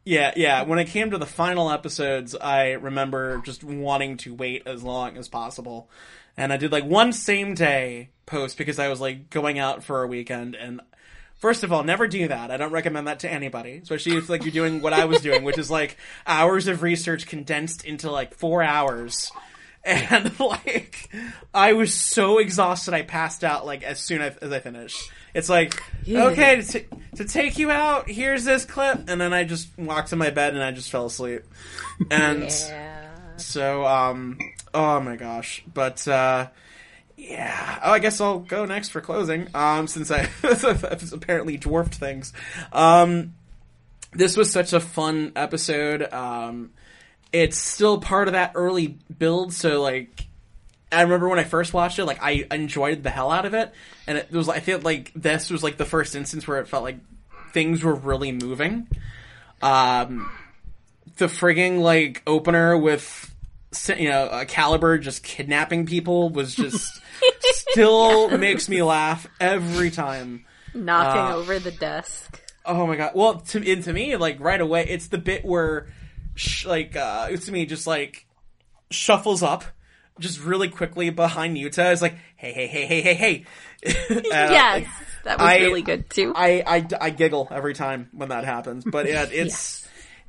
Yeah, 0.06 0.32
yeah. 0.36 0.62
When 0.64 0.78
it 0.78 0.86
came 0.88 1.10
to 1.12 1.18
the 1.18 1.26
final 1.26 1.70
episodes, 1.70 2.34
I 2.34 2.72
remember 2.72 3.38
just 3.44 3.64
wanting 3.64 4.18
to 4.18 4.34
wait 4.34 4.62
as 4.66 4.82
long 4.82 5.16
as 5.16 5.28
possible. 5.28 5.88
And 6.36 6.52
I 6.52 6.58
did 6.58 6.72
like 6.72 6.84
one 6.84 7.12
same 7.12 7.54
day 7.54 8.10
post 8.26 8.58
because 8.58 8.78
I 8.78 8.88
was 8.88 9.00
like 9.00 9.30
going 9.30 9.58
out 9.58 9.82
for 9.82 10.02
a 10.02 10.06
weekend 10.06 10.54
and 10.56 10.80
First 11.36 11.62
of 11.62 11.72
all, 11.74 11.84
never 11.84 12.06
do 12.06 12.28
that. 12.28 12.50
I 12.50 12.56
don't 12.56 12.72
recommend 12.72 13.06
that 13.06 13.20
to 13.20 13.30
anybody, 13.30 13.78
especially 13.82 14.16
if 14.16 14.30
like 14.30 14.44
you're 14.44 14.52
doing 14.52 14.80
what 14.80 14.94
I 14.94 15.04
was 15.04 15.20
doing, 15.20 15.44
which 15.44 15.58
is 15.58 15.70
like 15.70 15.98
hours 16.26 16.68
of 16.68 16.82
research 16.82 17.26
condensed 17.26 17.84
into 17.84 18.10
like 18.10 18.34
four 18.34 18.62
hours. 18.62 19.30
And 19.85 20.39
like, 20.40 21.11
I 21.52 21.74
was 21.74 21.93
so 21.93 22.39
exhausted, 22.39 22.94
I 22.94 23.02
passed 23.02 23.44
out 23.44 23.66
like 23.66 23.82
as 23.82 24.01
soon 24.01 24.23
as, 24.23 24.36
as 24.39 24.51
I 24.52 24.61
finished. 24.61 24.98
It's 25.35 25.48
like, 25.48 25.82
okay, 26.09 26.62
to, 26.62 26.81
t- 26.81 26.86
to 27.16 27.24
take 27.24 27.59
you 27.59 27.70
out, 27.70 28.09
here's 28.09 28.44
this 28.44 28.65
clip, 28.65 29.09
and 29.09 29.20
then 29.20 29.32
I 29.35 29.44
just 29.44 29.69
walked 29.78 30.11
to 30.11 30.16
my 30.16 30.31
bed 30.31 30.55
and 30.55 30.62
I 30.62 30.70
just 30.70 30.90
fell 30.90 31.06
asleep. 31.06 31.43
And 32.11 32.44
Yeah. 32.44 33.36
so, 33.36 33.85
um, 33.85 34.39
oh 34.73 35.01
my 35.01 35.16
gosh, 35.16 35.62
but 35.73 36.06
uh, 36.09 36.48
yeah. 37.16 37.81
Oh, 37.82 37.90
I 37.93 37.98
guess 37.98 38.20
I'll 38.20 38.39
go 38.40 38.65
next 38.65 38.89
for 38.90 39.01
closing. 39.01 39.48
Um, 39.55 39.86
since 39.86 40.11
I 40.11 40.28
apparently 41.12 41.56
dwarfed 41.56 41.94
things. 41.97 42.32
Um, 42.73 43.35
this 44.12 44.36
was 44.36 44.51
such 44.52 44.73
a 44.73 44.81
fun 44.81 45.32
episode. 45.36 46.12
Um, 46.12 46.70
it's 47.35 47.59
still 47.59 47.98
part 47.98 48.28
of 48.28 48.32
that 48.32 48.52
early 48.55 48.86
build, 49.19 49.52
so 49.52 49.82
like. 49.82 50.27
I 50.93 51.02
remember 51.02 51.28
when 51.28 51.40
I 51.40 51.44
first 51.44 51.74
watched 51.74 51.98
it, 51.98 52.05
like 52.05 52.23
I 52.23 52.47
enjoyed 52.52 53.02
the 53.02 53.11
hell 53.11 53.32
out 53.32 53.47
of 53.47 53.55
it, 53.55 53.73
and 54.06 54.16
it 54.16 54.31
was 54.31 54.48
I 54.48 54.61
feel 54.61 54.78
like 54.78 55.11
this 55.16 55.51
was 55.51 55.61
like 55.61 55.77
the 55.77 55.85
first 55.85 56.15
instance 56.15 56.47
where 56.47 56.61
it 56.61 56.69
felt 56.69 56.85
like 56.85 56.98
things 57.52 57.82
were 57.82 57.94
really 57.97 58.31
moving. 58.31 58.86
Um, 59.61 60.31
the 61.16 61.27
frigging 61.27 61.81
like 61.81 62.23
opener 62.28 62.78
with 62.78 63.35
you 63.98 64.09
know 64.09 64.28
a 64.28 64.44
Caliber 64.44 64.98
just 64.98 65.24
kidnapping 65.24 65.85
people 65.86 66.28
was 66.31 66.55
just 66.55 67.01
still 67.40 68.36
makes 68.39 68.69
me 68.69 68.81
laugh 68.82 69.27
every 69.40 69.90
time. 69.90 70.44
Knocking 70.74 71.32
Uh, 71.35 71.36
over 71.36 71.59
the 71.59 71.73
desk. 71.73 72.40
Oh 72.65 72.86
my 72.86 72.94
god! 72.94 73.12
Well, 73.16 73.40
to 73.40 73.73
and 73.73 73.82
to 73.82 73.93
me, 73.93 74.15
like 74.16 74.39
right 74.39 74.61
away, 74.61 74.86
it's 74.89 75.09
the 75.09 75.19
bit 75.19 75.44
where, 75.44 75.89
sh- 76.35 76.66
like, 76.66 76.97
uh, 76.97 77.28
me 77.48 77.66
just 77.66 77.86
like 77.86 78.27
shuffles 78.90 79.43
up, 79.43 79.65
just 80.19 80.40
really 80.43 80.69
quickly 80.69 81.11
behind 81.11 81.56
Yuta. 81.56 81.93
Is 81.93 82.02
like, 82.02 82.16
hey, 82.36 82.52
hey, 82.52 82.66
hey, 82.66 82.86
hey, 82.86 83.01
hey, 83.02 83.15
hey. 83.15 83.44
And, 84.09 84.19
uh, 84.19 84.23
yes, 84.31 84.85
like, 84.85 84.89
that 85.24 85.39
was 85.39 85.47
I- 85.48 85.59
really 85.59 85.82
good 85.82 86.09
too. 86.11 86.32
I, 86.35 86.62
I, 86.66 86.86
I 87.01 87.11
giggle 87.11 87.48
every 87.51 87.74
time 87.74 88.09
when 88.12 88.31
that 88.31 88.44
happens. 88.44 88.85
But 88.85 89.06
yeah, 89.09 89.27
it's 89.32 89.86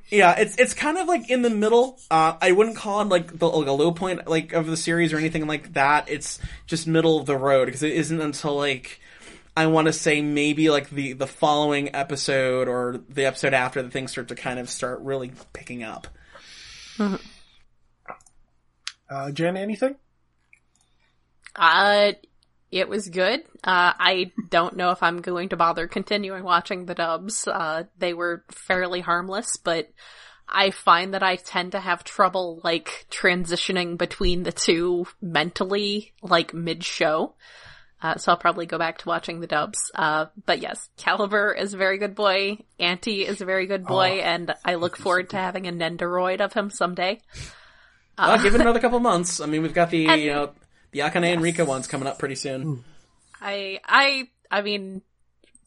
yeah, 0.09 0.33
it's 0.37 0.55
it's 0.57 0.73
kind 0.73 0.97
of 0.97 1.07
like 1.07 1.29
in 1.29 1.41
the 1.41 1.49
middle. 1.49 1.99
Uh, 2.11 2.35
I 2.41 2.51
wouldn't 2.51 2.75
call 2.75 3.01
it 3.01 3.05
like 3.05 3.39
the 3.39 3.47
like 3.47 3.67
a 3.67 3.71
low 3.71 3.91
point 3.91 4.27
like 4.27 4.53
of 4.53 4.67
the 4.67 4.77
series 4.77 5.13
or 5.13 5.17
anything 5.17 5.47
like 5.47 5.73
that. 5.73 6.09
It's 6.09 6.39
just 6.67 6.85
middle 6.85 7.19
of 7.19 7.25
the 7.25 7.35
road 7.37 7.65
because 7.65 7.81
it 7.81 7.93
isn't 7.93 8.21
until 8.21 8.55
like 8.55 8.99
I 9.57 9.67
want 9.67 9.87
to 9.87 9.93
say 9.93 10.21
maybe 10.21 10.69
like 10.69 10.89
the 10.89 11.13
the 11.13 11.27
following 11.27 11.95
episode 11.95 12.67
or 12.67 12.99
the 13.07 13.25
episode 13.25 13.53
after 13.53 13.81
the 13.81 13.89
things 13.89 14.11
start 14.11 14.27
to 14.27 14.35
kind 14.35 14.59
of 14.59 14.69
start 14.69 14.99
really 15.01 15.31
picking 15.53 15.83
up. 15.83 16.07
Uh, 19.09 19.31
Jen, 19.31 19.55
anything? 19.55 19.95
Uh, 21.55 22.13
it 22.71 22.89
was 22.89 23.07
good. 23.07 23.41
Uh, 23.63 23.93
I 23.97 24.31
don't 24.49 24.75
know 24.75 24.91
if 24.91 25.01
I'm 25.01 25.21
going 25.21 25.49
to 25.49 25.57
bother 25.57 25.87
continuing 25.87 26.43
watching 26.43 26.85
the 26.85 26.95
dubs. 26.95 27.47
Uh, 27.47 27.83
they 27.97 28.13
were 28.13 28.43
fairly 28.51 28.99
harmless, 28.99 29.57
but 29.57 29.89
I 30.49 30.71
find 30.71 31.13
that 31.13 31.23
I 31.23 31.37
tend 31.37 31.71
to 31.71 31.79
have 31.79 32.03
trouble, 32.03 32.59
like, 32.63 33.07
transitioning 33.09 33.97
between 33.97 34.43
the 34.43 34.51
two 34.51 35.07
mentally, 35.21 36.13
like, 36.21 36.53
mid-show. 36.53 37.35
Uh, 38.05 38.17
so 38.17 38.31
I'll 38.31 38.37
probably 38.37 38.67
go 38.67 38.77
back 38.77 38.99
to 38.99 39.09
watching 39.09 39.39
the 39.39 39.47
dubs. 39.47 39.79
Uh, 39.95 40.27
but 40.45 40.61
yes, 40.61 40.89
Caliber 40.95 41.51
is 41.51 41.73
a 41.73 41.77
very 41.77 41.97
good 41.97 42.13
boy. 42.13 42.59
Anti 42.79 43.25
is 43.25 43.41
a 43.41 43.45
very 43.45 43.65
good 43.65 43.83
boy, 43.83 44.19
and 44.21 44.53
I 44.63 44.75
look 44.75 44.95
forward 45.05 45.31
to 45.31 45.37
having 45.37 45.67
a 45.67 45.71
Nendoroid 45.71 46.39
of 46.39 46.53
him 46.53 46.69
someday. 46.69 47.19
Uh, 48.15 48.37
give 48.43 48.53
it 48.53 48.61
another 48.61 48.79
couple 48.85 48.99
months. 48.99 49.41
I 49.41 49.47
mean, 49.47 49.63
we've 49.63 49.73
got 49.73 49.89
the 49.89 50.05
And- 50.07 50.21
you 50.21 50.29
know 50.29 50.51
the 50.91 50.99
Akane 50.99 51.33
and 51.33 51.41
Rika 51.41 51.65
ones 51.65 51.87
coming 51.87 52.07
up 52.07 52.19
pretty 52.19 52.35
soon. 52.35 52.83
I, 53.41 53.79
I, 53.83 54.29
I 54.51 54.61
mean, 54.61 55.01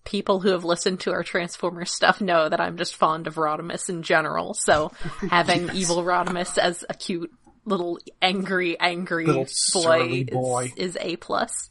people 0.05 0.39
who 0.39 0.51
have 0.51 0.65
listened 0.65 1.01
to 1.01 1.11
our 1.11 1.25
Transformers 1.25 1.93
stuff 1.93 2.21
know 2.21 2.49
that 2.49 2.61
I'm 2.61 2.77
just 2.77 2.95
fond 2.95 3.27
of 3.27 3.35
Rodimus 3.35 3.89
in 3.89 4.05
general. 4.05 4.55
So 4.55 4.93
having 5.31 5.71
evil 5.75 6.05
Rodimus 6.05 6.57
as 6.57 6.85
a 6.89 6.95
cute 6.95 7.33
little 7.69 7.99
angry, 8.23 8.79
angry 8.81 9.27
boy, 9.27 10.25
boy. 10.25 10.73
Is, 10.77 10.97
is 10.97 10.99
a 11.01 11.17
plus. 11.17 11.71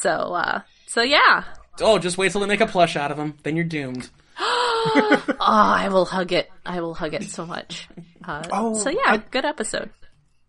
So, 0.00 0.10
uh, 0.10 0.60
so 0.86 1.02
yeah. 1.02 1.44
Oh, 1.80 1.98
just 1.98 2.18
wait 2.18 2.32
till 2.32 2.40
they 2.40 2.46
make 2.46 2.60
a 2.60 2.66
plush 2.66 2.96
out 2.96 3.10
of 3.10 3.16
them. 3.16 3.38
Then 3.42 3.56
you're 3.56 3.64
doomed. 3.64 4.08
Oh, 4.38 5.36
I 5.40 5.88
will 5.90 6.04
hug 6.04 6.32
it. 6.32 6.50
I 6.66 6.80
will 6.80 6.94
hug 6.94 7.14
it 7.14 7.24
so 7.24 7.46
much. 7.46 7.88
Uh, 8.24 8.42
Oh, 8.50 8.74
so 8.78 8.90
yeah, 8.90 8.98
I- 9.06 9.16
good 9.18 9.44
episode. 9.44 9.90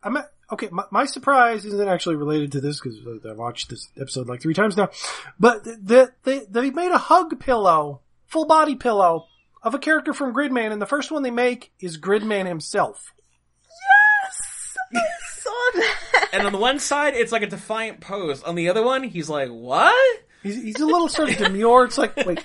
I'm 0.05 0.17
at, 0.17 0.25
okay. 0.51 0.67
My, 0.71 0.83
my 0.91 1.05
surprise 1.05 1.63
isn't 1.63 1.87
actually 1.87 2.15
related 2.17 2.51
to 2.53 2.61
this 2.61 2.79
because 2.79 2.99
I've 3.25 3.37
watched 3.37 3.69
this 3.69 3.87
episode 3.99 4.27
like 4.27 4.41
three 4.41 4.53
times 4.53 4.75
now. 4.75 4.89
But 5.39 5.63
that 5.63 6.11
they 6.23 6.41
they 6.49 6.71
made 6.71 6.91
a 6.91 6.97
hug 6.97 7.39
pillow, 7.39 8.01
full 8.27 8.45
body 8.45 8.75
pillow 8.75 9.27
of 9.61 9.73
a 9.73 9.79
character 9.79 10.11
from 10.13 10.33
Gridman, 10.33 10.73
and 10.73 10.81
the 10.81 10.85
first 10.85 11.09
one 11.09 11.23
they 11.23 11.31
make 11.31 11.71
is 11.79 11.97
Gridman 11.97 12.47
himself. 12.47 13.13
Yes, 13.63 14.77
I 14.93 14.99
Saw 15.25 15.49
that. 15.75 15.97
And 16.33 16.45
on 16.45 16.51
the 16.51 16.57
one 16.57 16.79
side, 16.79 17.13
it's 17.15 17.31
like 17.31 17.43
a 17.43 17.47
defiant 17.47 18.01
pose. 18.01 18.43
On 18.43 18.55
the 18.55 18.69
other 18.69 18.83
one, 18.83 19.03
he's 19.03 19.29
like, 19.29 19.49
"What?" 19.49 19.93
He's, 20.41 20.61
he's 20.61 20.79
a 20.81 20.85
little 20.85 21.07
sort 21.07 21.29
of 21.29 21.37
demure. 21.37 21.85
It's 21.85 21.97
like, 21.97 22.17
wait, 22.17 22.39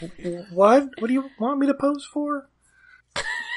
what? 0.52 0.88
What 0.98 1.08
do 1.08 1.12
you 1.12 1.28
want 1.40 1.58
me 1.58 1.66
to 1.66 1.74
pose 1.74 2.04
for? 2.04 2.48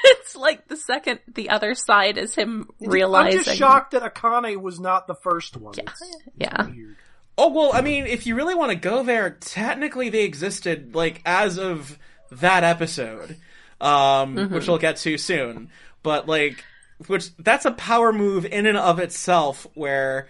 It's 0.03 0.35
like 0.35 0.67
the 0.67 0.77
second 0.77 1.19
the 1.31 1.49
other 1.51 1.75
side 1.75 2.17
is 2.17 2.33
him 2.33 2.67
realizing. 2.79 3.39
I'm 3.39 3.43
just 3.45 3.57
shocked 3.57 3.91
that 3.91 4.01
Akane 4.01 4.59
was 4.59 4.79
not 4.79 5.05
the 5.05 5.13
first 5.13 5.55
one. 5.57 5.75
It's 5.77 6.03
Yeah. 6.35 6.65
weird. 6.65 6.95
Oh 7.37 7.49
well, 7.49 7.71
I 7.73 7.81
mean, 7.81 8.07
if 8.07 8.25
you 8.25 8.35
really 8.35 8.55
want 8.55 8.71
to 8.71 8.75
go 8.75 9.03
there, 9.03 9.29
technically 9.29 10.09
they 10.09 10.23
existed 10.23 10.95
like 10.95 11.21
as 11.23 11.59
of 11.59 11.99
that 12.31 12.63
episode, 12.63 13.37
um, 13.79 14.49
which 14.49 14.67
we'll 14.67 14.79
get 14.79 14.97
to 14.97 15.17
soon. 15.19 15.69
But 16.01 16.27
like, 16.27 16.63
which 17.07 17.35
that's 17.37 17.65
a 17.65 17.71
power 17.71 18.11
move 18.13 18.45
in 18.45 18.65
and 18.65 18.77
of 18.77 18.99
itself. 18.99 19.67
Where 19.73 20.27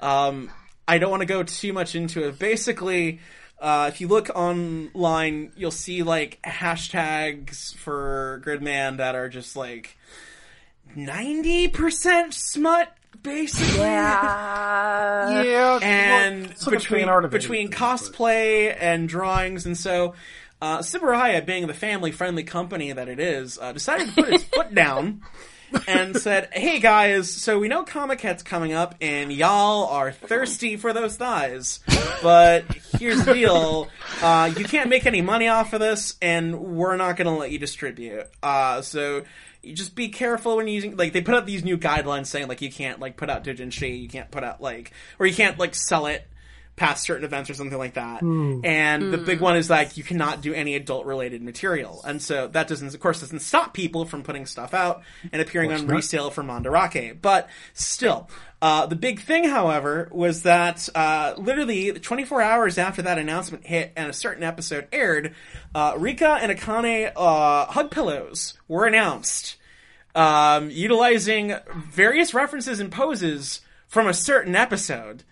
um, 0.00 0.50
I 0.86 0.98
don't 0.98 1.10
want 1.10 1.20
to 1.22 1.26
go 1.26 1.42
too 1.42 1.72
much 1.72 1.94
into 1.94 2.26
it. 2.28 2.38
Basically, 2.38 3.20
uh, 3.58 3.90
if 3.92 4.00
you 4.00 4.08
look 4.08 4.30
online, 4.34 5.52
you'll 5.56 5.70
see 5.70 6.02
like 6.02 6.40
hashtags 6.42 7.74
for 7.76 8.42
Gridman 8.44 8.98
that 8.98 9.14
are 9.14 9.28
just 9.28 9.56
like 9.56 9.96
ninety 10.94 11.68
percent 11.68 12.34
smut, 12.34 12.94
basically. 13.22 13.80
Yeah. 13.80 15.42
Yeah, 15.42 15.78
and 15.82 16.42
well, 16.42 16.50
it's 16.50 16.66
like 16.66 16.76
a 16.76 16.78
between 16.78 17.08
art 17.08 17.24
of 17.24 17.30
between 17.30 17.68
anything, 17.68 17.78
cosplay 17.78 18.76
and 18.78 19.08
drawings, 19.08 19.64
and 19.66 19.76
so 19.76 20.14
uh, 20.60 20.78
Tsuburaya, 20.78 21.44
being 21.44 21.66
the 21.66 21.74
family-friendly 21.74 22.44
company 22.44 22.92
that 22.92 23.08
it 23.08 23.20
is, 23.20 23.58
uh, 23.58 23.72
decided 23.72 24.08
to 24.08 24.14
put 24.14 24.32
its 24.32 24.44
foot 24.54 24.74
down 24.74 25.22
and 25.86 26.16
said, 26.16 26.48
"Hey 26.52 26.80
guys, 26.80 27.30
so 27.30 27.58
we 27.58 27.68
know 27.68 27.84
Comiket's 27.84 28.42
coming 28.42 28.72
up, 28.72 28.94
and 29.00 29.32
y'all 29.32 29.88
are 29.88 30.12
thirsty 30.12 30.76
for 30.76 30.92
those 30.92 31.16
thighs, 31.16 31.80
but 32.22 32.64
here's 32.98 33.24
the 33.24 33.34
deal: 33.34 33.88
uh, 34.22 34.52
you 34.56 34.64
can't 34.64 34.88
make 34.88 35.06
any 35.06 35.22
money 35.22 35.48
off 35.48 35.72
of 35.72 35.80
this, 35.80 36.16
and 36.20 36.58
we're 36.58 36.96
not 36.96 37.16
going 37.16 37.26
to 37.26 37.38
let 37.38 37.50
you 37.50 37.58
distribute. 37.58 38.26
Uh, 38.42 38.82
so." 38.82 39.22
You 39.66 39.72
just 39.72 39.94
be 39.94 40.10
careful 40.10 40.58
when 40.58 40.68
using 40.68 40.98
like 40.98 41.14
they 41.14 41.22
put 41.22 41.34
out 41.34 41.46
these 41.46 41.64
new 41.64 41.78
guidelines 41.78 42.26
saying 42.26 42.48
like 42.48 42.60
you 42.60 42.70
can't 42.70 43.00
like 43.00 43.16
put 43.16 43.30
out 43.30 43.44
Doujinshi, 43.44 43.98
you 43.98 44.10
can't 44.10 44.30
put 44.30 44.44
out 44.44 44.60
like 44.60 44.92
or 45.18 45.24
you 45.24 45.34
can't 45.34 45.58
like 45.58 45.74
sell 45.74 46.04
it 46.04 46.28
past 46.76 47.04
certain 47.04 47.24
events 47.24 47.48
or 47.48 47.54
something 47.54 47.78
like 47.78 47.94
that. 47.94 48.20
And 48.64 49.12
the 49.12 49.18
big 49.18 49.40
one 49.40 49.56
is 49.56 49.70
like 49.70 49.96
you 49.96 50.02
cannot 50.02 50.40
do 50.40 50.52
any 50.52 50.74
adult 50.74 51.06
related 51.06 51.40
material. 51.42 52.02
And 52.04 52.20
so 52.20 52.48
that 52.48 52.66
doesn't 52.66 52.92
of 52.94 53.00
course 53.00 53.20
doesn't 53.20 53.40
stop 53.40 53.74
people 53.74 54.04
from 54.04 54.22
putting 54.24 54.44
stuff 54.46 54.74
out 54.74 55.02
and 55.32 55.40
appearing 55.40 55.72
on 55.72 55.86
resale 55.86 56.30
for 56.30 56.42
Mandarake. 56.42 57.20
But 57.22 57.48
still, 57.74 58.28
uh, 58.60 58.86
the 58.86 58.96
big 58.96 59.20
thing, 59.20 59.44
however, 59.44 60.08
was 60.10 60.42
that 60.44 60.88
uh, 60.94 61.34
literally 61.36 61.92
24 61.92 62.40
hours 62.40 62.78
after 62.78 63.02
that 63.02 63.18
announcement 63.18 63.66
hit 63.66 63.92
and 63.94 64.08
a 64.08 64.12
certain 64.12 64.42
episode 64.42 64.88
aired, 64.90 65.34
uh, 65.74 65.94
Rika 65.98 66.38
and 66.40 66.50
Akane 66.50 67.12
uh, 67.14 67.66
hug 67.66 67.90
pillows 67.90 68.54
were 68.66 68.86
announced, 68.86 69.56
um, 70.14 70.70
utilizing 70.70 71.54
various 71.90 72.32
references 72.32 72.80
and 72.80 72.90
poses 72.90 73.60
from 73.86 74.08
a 74.08 74.14
certain 74.14 74.56
episode. 74.56 75.24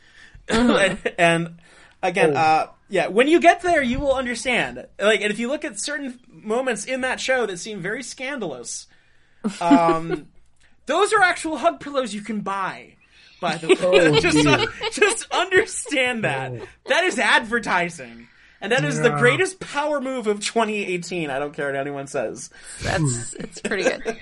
and, 0.48 0.98
and 1.19 1.59
again, 2.02 2.36
uh, 2.36 2.69
yeah, 2.89 3.06
when 3.06 3.27
you 3.27 3.40
get 3.40 3.62
there, 3.62 3.82
you 3.82 3.98
will 4.01 4.14
understand. 4.14 4.86
Like, 5.01 5.23
and 5.23 5.31
if 5.31 5.39
you 5.39 5.48
look 5.48 5.64
at 5.64 5.81
certain 5.81 6.20
moments 6.28 6.85
in 6.85 7.01
that 7.02 7.20
show 7.20 7.47
that 7.47 7.59
seem 7.59 7.81
very 7.81 8.02
scandalous, 8.02 8.86
um, 9.60 10.28
those 10.86 11.12
are 11.12 11.23
actual 11.23 11.56
hug 11.56 11.81
pillows 11.81 12.14
you 12.14 12.20
can 12.20 12.40
buy. 12.40 12.97
By 13.40 13.56
the 13.56 13.69
way, 13.69 14.20
just 14.20 14.47
uh, 14.47 14.66
just 14.93 15.27
understand 15.32 16.23
that 16.23 16.52
that 16.86 17.05
is 17.05 17.19
advertising, 17.19 18.28
and 18.60 18.70
that 18.70 18.85
is 18.85 19.01
the 19.01 19.10
greatest 19.10 19.59
power 19.59 20.01
move 20.01 20.28
of 20.28 20.39
2018. 20.39 21.28
I 21.28 21.40
don't 21.40 21.52
care 21.52 21.66
what 21.66 21.74
anyone 21.74 22.06
says. 22.06 22.51
That's 22.82 23.35
it's 23.35 23.60
pretty 23.60 23.82
good. 23.82 24.19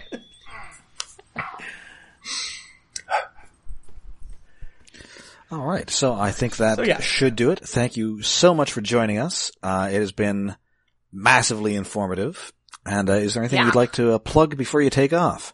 All 5.50 5.66
right, 5.66 5.88
so 5.90 6.14
I 6.14 6.30
think 6.30 6.56
that 6.58 6.76
So, 6.76 6.82
yeah. 6.82 7.00
should 7.00 7.34
do 7.36 7.50
it. 7.50 7.58
Thank 7.60 7.96
you 7.96 8.22
so 8.22 8.54
much 8.54 8.72
for 8.72 8.80
joining 8.80 9.18
us. 9.18 9.50
Uh, 9.62 9.88
it 9.92 9.98
has 9.98 10.12
been 10.12 10.54
massively 11.12 11.74
informative. 11.74 12.52
And 12.86 13.10
uh, 13.10 13.14
is 13.14 13.34
there 13.34 13.42
anything 13.42 13.58
Yeah. 13.58 13.66
you'd 13.66 13.74
like 13.74 13.92
to 13.92 14.12
uh, 14.12 14.18
plug 14.18 14.56
before 14.56 14.80
you 14.80 14.90
take 14.90 15.12
off? 15.12 15.52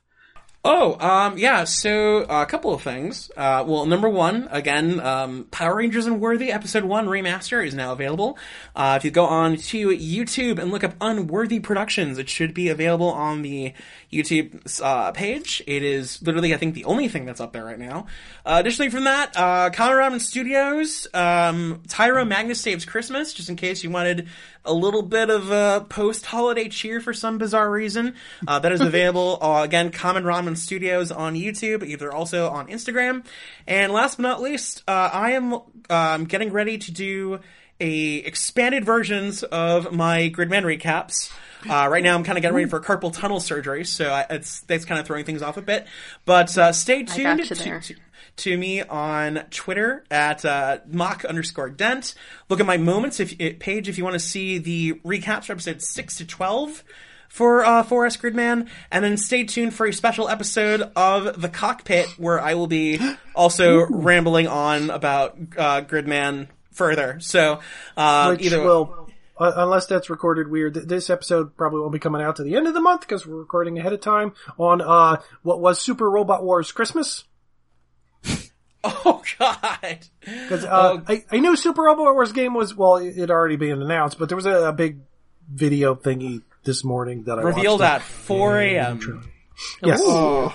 Oh, 0.68 0.98
um, 0.98 1.38
yeah. 1.38 1.62
So 1.62 2.22
uh, 2.22 2.43
a 2.43 2.47
couple 2.47 2.74
of 2.74 2.82
things. 2.82 3.30
Uh, 3.36 3.62
well, 3.64 3.86
number 3.86 4.09
one, 4.09 4.48
again, 4.51 4.98
um, 4.98 5.44
Power 5.52 5.76
Rangers 5.76 6.06
Unworthy 6.06 6.51
Episode 6.51 6.82
One 6.82 7.06
Remaster 7.06 7.64
is 7.64 7.72
now 7.72 7.93
available. 7.93 8.36
Uh, 8.74 8.97
if 8.98 9.05
you 9.05 9.12
go 9.12 9.26
on 9.26 9.59
to 9.59 9.88
YouTube 9.90 10.59
and 10.59 10.72
look 10.72 10.82
up 10.82 10.94
Unworthy 11.01 11.60
Productions, 11.60 12.18
it 12.18 12.28
should 12.28 12.52
be 12.52 12.68
available 12.68 13.06
on 13.06 13.43
the 13.43 13.74
YouTube 14.12 14.82
uh, 14.82 15.12
page. 15.12 15.62
It 15.68 15.84
is 15.84 16.20
literally, 16.22 16.52
I 16.52 16.56
think, 16.56 16.74
the 16.74 16.84
only 16.84 17.06
thing 17.06 17.26
that's 17.26 17.40
up 17.40 17.52
there 17.52 17.64
right 17.64 17.78
now. 17.78 18.06
Uh, 18.44 18.56
additionally, 18.59 18.90
from 18.90 19.05
that, 19.05 19.36
uh, 19.36 19.70
Ramen 19.70 20.20
Studios, 20.20 21.06
um, 21.14 21.82
Tyro 21.86 22.24
Magnus 22.24 22.60
Saves 22.60 22.84
Christmas, 22.84 23.32
just 23.32 23.48
in 23.48 23.55
case 23.55 23.84
you 23.84 23.90
wanted 23.90 24.26
a 24.66 24.72
little 24.72 25.02
bit 25.02 25.30
of 25.30 25.51
a 25.51 25.86
post-holiday 25.88 26.68
cheer 26.68 27.01
for 27.01 27.12
some 27.12 27.38
bizarre 27.38 27.70
reason. 27.70 28.14
Uh, 28.47 28.59
that 28.59 28.72
is 28.72 28.80
available 28.82 29.38
uh, 29.40 29.62
again, 29.62 29.90
Common 29.90 30.24
Ramen 30.24 30.56
Studios 30.56 31.10
on 31.10 31.34
YouTube. 31.34 31.84
Either 31.84 32.12
also 32.12 32.48
on 32.48 32.68
Instagram. 32.68 33.24
And 33.66 33.93
last 33.93 34.16
but 34.16 34.22
not 34.22 34.43
least, 34.43 34.82
uh, 34.88 35.10
I 35.12 35.32
am 35.32 35.60
um, 35.90 36.24
getting 36.24 36.52
ready 36.52 36.78
to 36.78 36.93
do 36.93 37.40
a 37.80 38.16
expanded 38.16 38.84
versions 38.84 39.43
of 39.43 39.93
my 39.93 40.30
Gridman 40.30 40.64
recaps. 40.64 41.30
Uh, 41.68 41.88
right 41.88 42.02
now, 42.02 42.14
I'm 42.14 42.24
kind 42.24 42.38
of 42.38 42.43
getting 42.43 42.55
ready 42.55 42.68
for 42.68 42.80
carpal 42.80 43.12
tunnel 43.12 43.40
surgery, 43.40 43.84
so 43.84 44.10
I, 44.10 44.26
it's 44.30 44.60
that's 44.62 44.84
kind 44.84 45.01
of 45.01 45.06
throwing 45.06 45.24
things 45.24 45.43
off 45.43 45.56
a 45.56 45.62
bit. 45.62 45.86
But 46.24 46.56
uh, 46.56 46.72
stay 46.72 47.02
tuned 47.02 47.44
to, 47.44 47.55
to 47.55 47.97
to 48.36 48.56
me 48.56 48.82
on 48.82 49.44
Twitter 49.50 50.04
at 50.10 50.44
uh, 50.44 50.78
mock 50.86 51.24
underscore 51.24 51.70
dent. 51.70 52.14
Look 52.48 52.60
at 52.60 52.66
my 52.66 52.76
moments 52.76 53.20
if 53.20 53.34
it, 53.40 53.60
page 53.60 53.88
if 53.88 53.98
you 53.98 54.04
want 54.04 54.14
to 54.14 54.20
see 54.20 54.58
the 54.58 54.94
recaps 55.04 55.44
for 55.44 55.52
episodes 55.52 55.88
six 55.88 56.16
to 56.18 56.26
twelve 56.26 56.84
for 57.28 57.64
uh, 57.64 57.82
Forest 57.82 58.22
Gridman, 58.22 58.68
and 58.90 59.04
then 59.04 59.16
stay 59.16 59.44
tuned 59.44 59.74
for 59.74 59.86
a 59.86 59.92
special 59.92 60.28
episode 60.28 60.90
of 60.96 61.40
the 61.40 61.48
Cockpit 61.48 62.06
where 62.18 62.40
I 62.40 62.54
will 62.54 62.66
be 62.66 63.00
also 63.34 63.86
rambling 63.86 64.46
on 64.46 64.90
about 64.90 65.36
uh, 65.56 65.82
Gridman 65.82 66.48
further. 66.72 67.18
So 67.20 67.60
uh, 67.96 68.30
Which 68.30 68.42
either 68.42 68.62
will, 68.62 69.10
uh, 69.38 69.52
unless 69.56 69.86
that's 69.86 70.08
recorded 70.10 70.48
weird, 70.48 70.74
this 70.74 71.10
episode 71.10 71.56
probably 71.56 71.80
won't 71.80 71.92
be 71.92 71.98
coming 71.98 72.22
out 72.22 72.36
to 72.36 72.42
the 72.42 72.56
end 72.56 72.66
of 72.66 72.74
the 72.74 72.80
month 72.80 73.00
because 73.00 73.26
we're 73.26 73.36
recording 73.36 73.78
ahead 73.78 73.92
of 73.92 74.00
time 74.00 74.32
on 74.58 74.80
uh, 74.80 75.20
what 75.42 75.60
was 75.60 75.80
Super 75.80 76.08
Robot 76.08 76.44
Wars 76.44 76.70
Christmas. 76.72 77.24
oh 79.04 79.22
god, 79.38 79.98
Because 80.20 80.64
uh, 80.64 80.98
Oh. 80.98 81.02
I, 81.08 81.24
I 81.30 81.38
knew 81.38 81.56
Super 81.56 81.82
Robot 81.82 82.14
Wars 82.14 82.32
game 82.32 82.54
was 82.54 82.74
well, 82.74 82.96
it 82.96 83.16
had 83.16 83.30
already 83.30 83.56
been 83.56 83.82
announced, 83.82 84.18
but 84.18 84.28
there 84.28 84.36
was 84.36 84.46
a, 84.46 84.68
a 84.68 84.72
big 84.72 84.98
video 85.50 85.94
thingy 85.94 86.42
this 86.64 86.84
morning 86.84 87.24
that 87.24 87.38
I 87.38 87.42
revealed 87.42 87.80
watched. 87.80 87.94
at 87.94 88.02
four 88.02 88.58
a.m. 88.60 89.30
Yes. 89.82 90.00
Oh. 90.02 90.54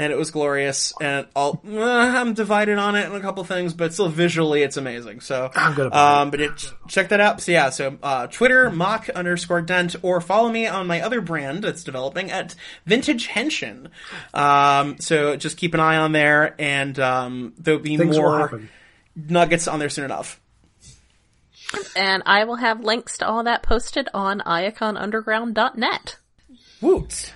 And 0.00 0.14
it 0.14 0.16
was 0.16 0.30
glorious, 0.30 0.94
and 0.98 1.26
I'll, 1.36 1.60
uh, 1.68 1.78
I'm 1.78 2.32
divided 2.32 2.78
on 2.78 2.96
it 2.96 3.04
and 3.04 3.14
a 3.14 3.20
couple 3.20 3.44
things, 3.44 3.74
but 3.74 3.92
still 3.92 4.08
visually 4.08 4.62
it's 4.62 4.78
amazing. 4.78 5.20
So, 5.20 5.50
I'm 5.54 5.74
gonna 5.74 5.90
buy 5.90 6.20
um, 6.22 6.30
but 6.30 6.40
it, 6.40 6.72
check 6.88 7.10
that 7.10 7.20
out. 7.20 7.42
So 7.42 7.52
yeah, 7.52 7.68
so 7.68 7.98
uh, 8.02 8.26
Twitter 8.28 8.70
mock 8.70 9.10
underscore 9.10 9.60
dent, 9.60 9.96
or 10.00 10.22
follow 10.22 10.48
me 10.48 10.66
on 10.66 10.86
my 10.86 11.02
other 11.02 11.20
brand 11.20 11.64
that's 11.64 11.84
developing 11.84 12.30
at 12.30 12.54
Vintage 12.86 13.28
Henshin. 13.28 13.90
Um, 14.32 14.98
so 15.00 15.36
just 15.36 15.58
keep 15.58 15.74
an 15.74 15.80
eye 15.80 15.98
on 15.98 16.12
there, 16.12 16.54
and 16.58 16.98
um, 16.98 17.52
there'll 17.58 17.78
be 17.78 17.98
Things 17.98 18.16
more 18.16 18.62
nuggets 19.14 19.68
on 19.68 19.80
there 19.80 19.90
soon 19.90 20.06
enough. 20.06 20.40
And 21.94 22.22
I 22.24 22.44
will 22.44 22.56
have 22.56 22.80
links 22.80 23.18
to 23.18 23.28
all 23.28 23.44
that 23.44 23.62
posted 23.62 24.08
on 24.14 24.40
iaconunderground.net. 24.40 26.16
Woot! 26.80 27.34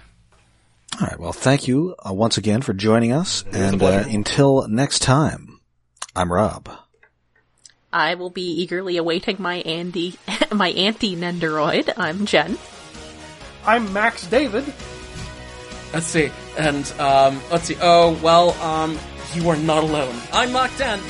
All 1.00 1.08
right. 1.08 1.18
Well, 1.18 1.32
thank 1.32 1.66
you 1.66 1.96
uh, 2.08 2.12
once 2.12 2.38
again 2.38 2.62
for 2.62 2.72
joining 2.72 3.12
us. 3.12 3.44
And 3.52 3.82
uh, 3.82 4.04
until 4.06 4.68
next 4.68 5.00
time, 5.00 5.60
I'm 6.14 6.32
Rob. 6.32 6.70
I 7.92 8.14
will 8.14 8.30
be 8.30 8.62
eagerly 8.62 8.96
awaiting 8.96 9.36
my 9.40 9.56
Andy, 9.56 10.16
my 10.52 10.70
anti 10.70 11.16
Nendoroid. 11.16 11.92
I'm 11.96 12.26
Jen. 12.26 12.58
I'm 13.66 13.92
Max 13.92 14.26
David. 14.26 14.64
Let's 15.92 16.06
see. 16.06 16.30
And 16.58 16.92
um, 17.00 17.40
let's 17.50 17.64
see. 17.64 17.76
Oh 17.80 18.18
well, 18.22 18.50
um, 18.60 18.98
you 19.32 19.48
are 19.48 19.56
not 19.56 19.82
alone. 19.82 20.14
I'm 20.32 20.52
Mark 20.52 20.70
Dent. 20.76 21.02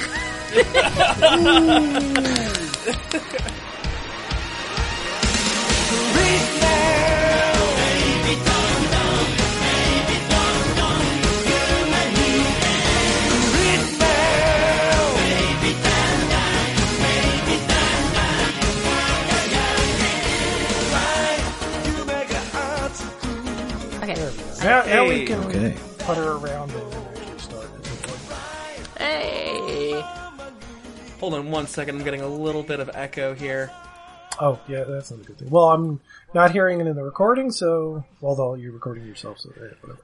Now, 24.64 24.82
now 24.86 25.04
we 25.06 25.18
Hey. 25.18 25.26
can 25.26 25.44
Okay. 25.44 25.76
putter 25.98 26.32
around 26.32 26.70
and 26.72 26.90
then 26.92 27.04
actually 27.16 27.38
start. 27.38 27.68
Hey. 28.98 30.00
Hold 31.20 31.34
on 31.34 31.50
one 31.50 31.66
second. 31.66 31.96
I'm 31.98 32.02
getting 32.04 32.22
a 32.22 32.26
little 32.28 32.62
bit 32.62 32.80
of 32.80 32.90
echo 32.94 33.34
here. 33.34 33.70
Oh, 34.40 34.58
yeah, 34.66 34.84
that's 34.84 35.10
not 35.10 35.20
a 35.20 35.22
good 35.22 35.38
thing. 35.38 35.50
Well, 35.50 35.64
I'm 35.70 36.00
not 36.32 36.50
hearing 36.52 36.80
it 36.80 36.86
in 36.86 36.96
the 36.96 37.02
recording, 37.02 37.50
so 37.52 38.04
although 38.22 38.54
you're 38.54 38.72
recording 38.72 39.06
yourself, 39.06 39.38
so 39.38 39.50
yeah, 39.56 39.68
whatever. 39.82 40.00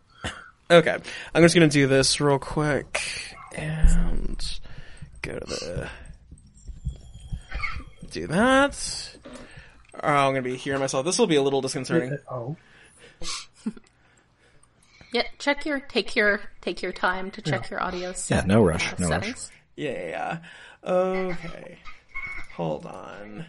Okay, 0.70 0.96
I'm 1.34 1.42
just 1.42 1.54
gonna 1.54 1.66
do 1.68 1.86
this 1.86 2.20
real 2.20 2.38
quick 2.38 3.00
and 3.56 4.60
go 5.22 5.38
to 5.38 5.46
the 5.46 5.88
do 8.10 8.26
that. 8.26 9.16
Oh, 10.02 10.06
I'm 10.06 10.32
gonna 10.32 10.42
be 10.42 10.56
hearing 10.56 10.80
myself. 10.80 11.04
This 11.06 11.18
will 11.18 11.26
be 11.26 11.36
a 11.36 11.42
little 11.42 11.62
disconcerting. 11.62 12.18
Oh, 12.30 12.56
Yeah, 15.12 15.22
check 15.38 15.66
your 15.66 15.80
take 15.80 16.14
your 16.14 16.40
take 16.60 16.82
your 16.82 16.92
time 16.92 17.30
to 17.32 17.42
check 17.42 17.68
your 17.70 17.82
audio 17.82 18.14
Yeah, 18.28 18.42
no 18.46 18.62
rush, 18.62 18.96
no 18.98 19.06
uh, 19.06 19.10
rush. 19.10 19.20
settings. 19.26 19.50
Yeah, 19.76 19.90
yeah, 19.90 20.38
yeah. 20.84 20.90
Okay. 20.92 21.78
Hold 22.54 22.86
on. 22.86 23.46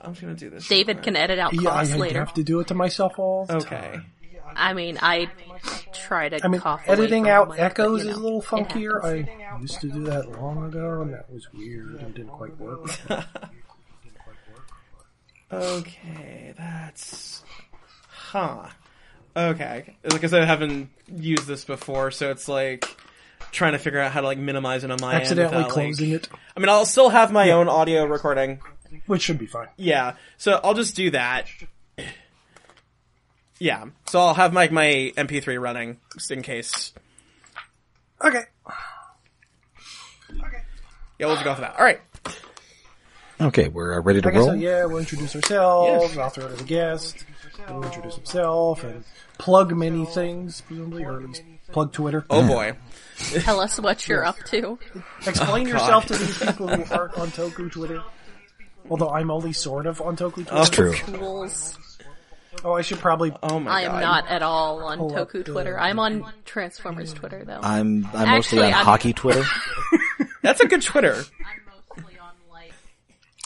I'm 0.00 0.12
just 0.12 0.22
gonna 0.22 0.34
do 0.34 0.50
this. 0.50 0.68
David 0.68 0.96
quick. 0.98 1.04
can 1.04 1.16
edit 1.16 1.38
out 1.38 1.52
yeah, 1.54 1.70
I, 1.70 1.84
coughs 1.86 1.92
I 2.00 2.12
have 2.12 2.34
to 2.34 2.44
do 2.44 2.60
it 2.60 2.68
to 2.68 2.74
myself 2.74 3.18
all 3.18 3.44
the 3.46 3.56
Okay. 3.56 3.76
time. 3.92 4.06
I 4.54 4.72
mean, 4.72 4.98
I 5.02 5.28
try 5.92 6.28
to 6.30 6.42
I 6.42 6.48
mean, 6.48 6.60
cough. 6.60 6.82
editing 6.86 7.28
out 7.28 7.48
the 7.48 7.54
mic, 7.54 7.58
but, 7.58 7.64
echoes 7.64 8.04
you 8.04 8.10
is 8.10 8.16
a 8.16 8.20
little 8.20 8.40
funkier. 8.40 9.04
I 9.04 9.58
used 9.60 9.80
to 9.80 9.88
do 9.90 10.04
that 10.04 10.30
long 10.40 10.64
ago, 10.64 11.02
and 11.02 11.12
that 11.12 11.30
was 11.30 11.52
weird 11.52 11.96
and 12.00 12.14
didn't 12.14 12.30
quite 12.30 12.56
work. 12.58 12.88
Okay, 15.52 16.52
that's 16.58 17.42
huh. 18.08 18.66
Okay, 19.36 19.96
like 20.10 20.24
I 20.24 20.26
said, 20.28 20.42
I 20.42 20.46
haven't 20.46 20.88
used 21.14 21.46
this 21.46 21.64
before, 21.64 22.10
so 22.10 22.30
it's 22.30 22.48
like 22.48 22.86
trying 23.52 23.72
to 23.72 23.78
figure 23.78 24.00
out 24.00 24.10
how 24.12 24.22
to 24.22 24.26
like 24.26 24.38
minimize 24.38 24.82
it 24.82 24.90
on 24.90 24.98
my 25.00 25.14
Accidentally 25.14 25.56
end. 25.56 25.66
without, 25.66 25.76
like- 25.76 25.86
closing 25.94 26.10
it, 26.12 26.28
I 26.56 26.60
mean, 26.60 26.68
I'll 26.70 26.86
still 26.86 27.10
have 27.10 27.32
my 27.32 27.50
own 27.50 27.68
audio 27.68 28.04
recording. 28.04 28.60
which 29.06 29.22
should 29.22 29.38
be 29.38 29.46
fine. 29.46 29.68
Yeah, 29.76 30.14
so 30.38 30.58
I'll 30.64 30.74
just 30.74 30.96
do 30.96 31.10
that. 31.10 31.46
Yeah, 33.58 33.86
so 34.08 34.20
I'll 34.20 34.34
have 34.34 34.52
my 34.52 34.68
my 34.68 35.12
MP3 35.16 35.60
running 35.60 35.98
just 36.14 36.30
in 36.30 36.42
case. 36.42 36.92
Okay. 38.22 38.42
Okay. 40.30 40.62
Yeah, 41.18 41.26
we'll 41.26 41.36
just 41.36 41.44
go 41.44 41.52
with 41.52 41.60
that. 41.60 41.76
All 41.78 41.84
right. 41.84 42.00
Okay, 43.40 43.68
we're 43.68 43.94
uh, 43.98 44.00
ready 44.00 44.20
to 44.22 44.28
I 44.28 44.32
guess, 44.32 44.38
roll. 44.40 44.50
uh, 44.50 44.54
yeah, 44.54 44.84
we'll 44.86 44.98
introduce 44.98 45.34
ourselves, 45.36 46.16
I'll 46.16 46.30
throw 46.30 46.46
it 46.46 46.50
to 46.50 46.56
the 46.56 46.64
guest, 46.64 47.24
and 47.66 47.76
we'll 47.76 47.84
introduce 47.84 48.14
himself, 48.16 48.82
and 48.84 49.04
plug 49.38 49.74
many 49.74 50.04
things, 50.06 50.60
presumably, 50.62 51.04
or 51.04 51.20
at 51.20 51.26
least 51.28 51.42
plug 51.72 51.92
Twitter. 51.92 52.24
Oh 52.30 52.46
boy. 52.46 52.76
Tell 53.16 53.60
us 53.60 53.78
what 53.80 54.06
you're 54.08 54.24
up 54.24 54.38
to. 54.46 54.78
Explain 55.26 55.66
Oh, 55.68 55.70
yourself 55.70 56.06
to 56.06 56.16
these 56.16 56.38
people 56.38 56.68
who 56.68 56.94
aren't 56.94 57.16
on 57.18 57.28
Toku 57.28 57.70
Twitter. 57.72 58.02
Although 58.90 59.08
I'm 59.10 59.30
only 59.30 59.52
sort 59.52 59.86
of 59.86 60.00
on 60.00 60.16
Toku 60.16 60.34
Twitter. 60.34 60.54
That's 60.54 60.70
True. 60.70 60.92
Tools. 60.94 61.78
Oh, 62.64 62.72
I 62.72 62.82
should 62.82 62.98
probably. 62.98 63.32
Oh 63.42 63.58
my 63.60 63.70
I 63.70 63.80
am 63.82 63.92
god. 63.92 64.00
not 64.00 64.28
at 64.28 64.42
all 64.42 64.82
on 64.84 64.98
Pull 64.98 65.16
up 65.16 65.28
Toku 65.28 65.44
the- 65.44 65.52
Twitter. 65.52 65.78
I'm 65.78 65.98
on 65.98 66.24
Transformers 66.44 67.12
Twitter 67.12 67.44
though. 67.44 67.60
I'm 67.62 68.06
I'm 68.14 68.28
mostly 68.30 68.60
Actually, 68.60 68.62
on 68.68 68.72
I'm- 68.74 68.84
hockey 68.84 69.12
Twitter. 69.12 69.44
That's 70.42 70.60
a 70.60 70.66
good 70.66 70.82
Twitter. 70.82 71.14
I'm 71.14 71.62
mostly 71.96 72.18
on 72.18 72.32
like. 72.50 72.72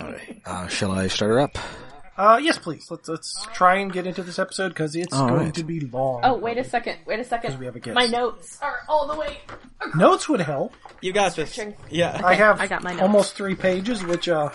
Alright, 0.01 0.43
uh, 0.45 0.69
shall 0.69 0.93
I 0.93 1.09
start 1.09 1.31
her 1.31 1.41
up? 1.41 1.57
Uh, 2.21 2.37
yes, 2.37 2.59
please. 2.59 2.91
Let's 2.91 3.09
let's 3.09 3.47
try 3.55 3.77
and 3.77 3.91
get 3.91 4.07
into 4.07 4.23
this 4.23 4.39
episode 4.39 4.69
because 4.71 4.95
it's 4.95 5.15
All 5.15 5.29
going 5.29 5.45
right. 5.47 5.55
to 5.55 5.65
be 5.65 5.81
long. 5.81 6.21
Oh, 6.23 6.37
wait 6.37 6.59
a 6.59 6.65
second. 6.65 6.99
Wait 7.07 7.19
a 7.19 7.25
second. 7.25 7.59
we 7.59 7.65
have 7.65 7.77
a 7.77 7.81
guest. 7.81 7.95
My 7.95 8.05
notes 8.07 8.59
are 8.61 8.81
all 8.89 9.07
the 9.09 9.17
way. 9.19 9.39
notes 9.95 10.29
would 10.29 10.41
help. 10.43 10.75
You 11.01 11.13
got 11.15 11.35
this. 11.35 11.59
Yeah. 11.89 12.21
I 12.23 12.35
have 12.35 12.61
I 12.61 12.67
got 12.67 12.83
my 12.83 12.91
notes. 12.91 13.03
almost 13.03 13.35
three 13.37 13.55
pages, 13.55 14.05
which 14.05 14.29
uh 14.29 14.51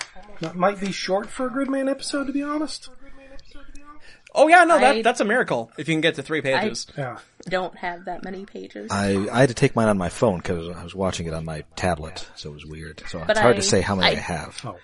might 0.54 0.80
be 0.80 0.92
short 0.92 1.28
for 1.28 1.48
a 1.48 1.50
Gridman 1.50 1.90
episode, 1.90 2.28
to 2.28 2.34
be 2.34 2.44
honest. 2.44 2.90
Oh 4.38 4.48
yeah, 4.50 4.66
no, 4.66 4.76
I- 4.76 4.80
that 4.96 5.04
that's 5.04 5.22
a 5.22 5.26
miracle 5.26 5.72
if 5.78 5.88
you 5.88 5.94
can 5.96 6.02
get 6.02 6.16
to 6.16 6.22
three 6.24 6.42
pages. 6.42 6.86
Yeah. 6.98 7.18
Don't 7.48 7.76
have 7.78 8.06
that 8.06 8.24
many 8.24 8.46
pages. 8.46 8.92
I 8.92 9.28
I 9.32 9.40
had 9.40 9.50
to 9.50 9.56
take 9.56 9.76
mine 9.76 9.88
on 9.88 9.98
my 9.98 10.10
phone 10.10 10.38
because 10.38 10.70
I 10.76 10.84
was 10.84 10.94
watching 10.94 11.26
it 11.26 11.34
on 11.34 11.46
my 11.46 11.64
tablet, 11.76 12.28
so 12.36 12.50
it 12.50 12.54
was 12.54 12.66
weird. 12.66 13.02
So 13.08 13.20
But 13.20 13.32
it's 13.32 13.40
hard 13.40 13.56
I- 13.56 13.60
to 13.60 13.64
say 13.64 13.82
how 13.82 13.96
many 13.96 14.16
I, 14.16 14.20
I- 14.20 14.22
have. 14.22 14.62
Oh. 14.66 14.78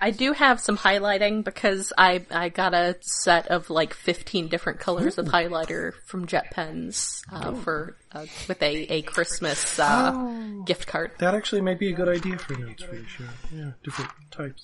I 0.00 0.10
do 0.12 0.32
have 0.32 0.60
some 0.60 0.78
highlighting 0.78 1.44
because 1.44 1.92
I 1.98 2.24
I 2.30 2.48
got 2.48 2.72
a 2.72 2.96
set 3.00 3.48
of 3.48 3.68
like 3.68 3.92
15 3.92 4.48
different 4.48 4.80
colors 4.80 5.18
of 5.18 5.26
highlighter 5.26 5.92
from 6.06 6.26
Jet 6.26 6.50
Pens 6.52 7.22
uh, 7.30 7.52
for 7.52 7.96
uh, 8.12 8.24
with 8.48 8.62
a 8.62 8.74
a 8.92 9.02
Christmas 9.02 9.78
uh, 9.78 10.12
Oh. 10.14 10.62
gift 10.66 10.86
card. 10.86 11.12
That 11.18 11.34
actually 11.34 11.60
might 11.60 11.78
be 11.78 11.90
a 11.90 11.94
good 11.94 12.08
idea 12.08 12.38
for 12.38 12.54
notes 12.56 12.82
for 12.82 12.94
the 12.96 13.06
show. 13.06 13.24
Yeah, 13.54 13.72
different 13.84 14.10
types. 14.30 14.62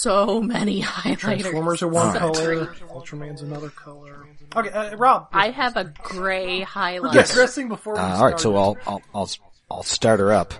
So 0.00 0.40
many 0.40 0.80
highlighters. 0.82 1.18
Transformers 1.18 1.82
are 1.82 1.88
one 1.88 2.12
So 2.14 2.18
color. 2.20 2.64
great. 2.64 2.68
Ultraman's 2.88 3.42
another 3.42 3.68
color. 3.70 4.26
Okay, 4.56 4.70
uh, 4.70 4.96
Rob. 4.96 5.28
I 5.32 5.50
have 5.50 5.76
a 5.76 5.92
gray 6.02 6.62
highlighter. 6.62 7.14
Yes. 7.14 7.34
Dressing 7.34 7.68
before 7.68 7.94
we 7.94 8.00
Uh, 8.00 8.16
all 8.16 8.24
right, 8.26 8.40
so 8.40 8.56
I'll 8.56 8.76
I'll 8.86 9.02
I'll 9.14 9.30
I'll 9.70 9.82
start 9.82 10.20
her 10.20 10.32
up. 10.32 10.54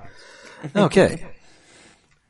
Okay. 0.76 1.24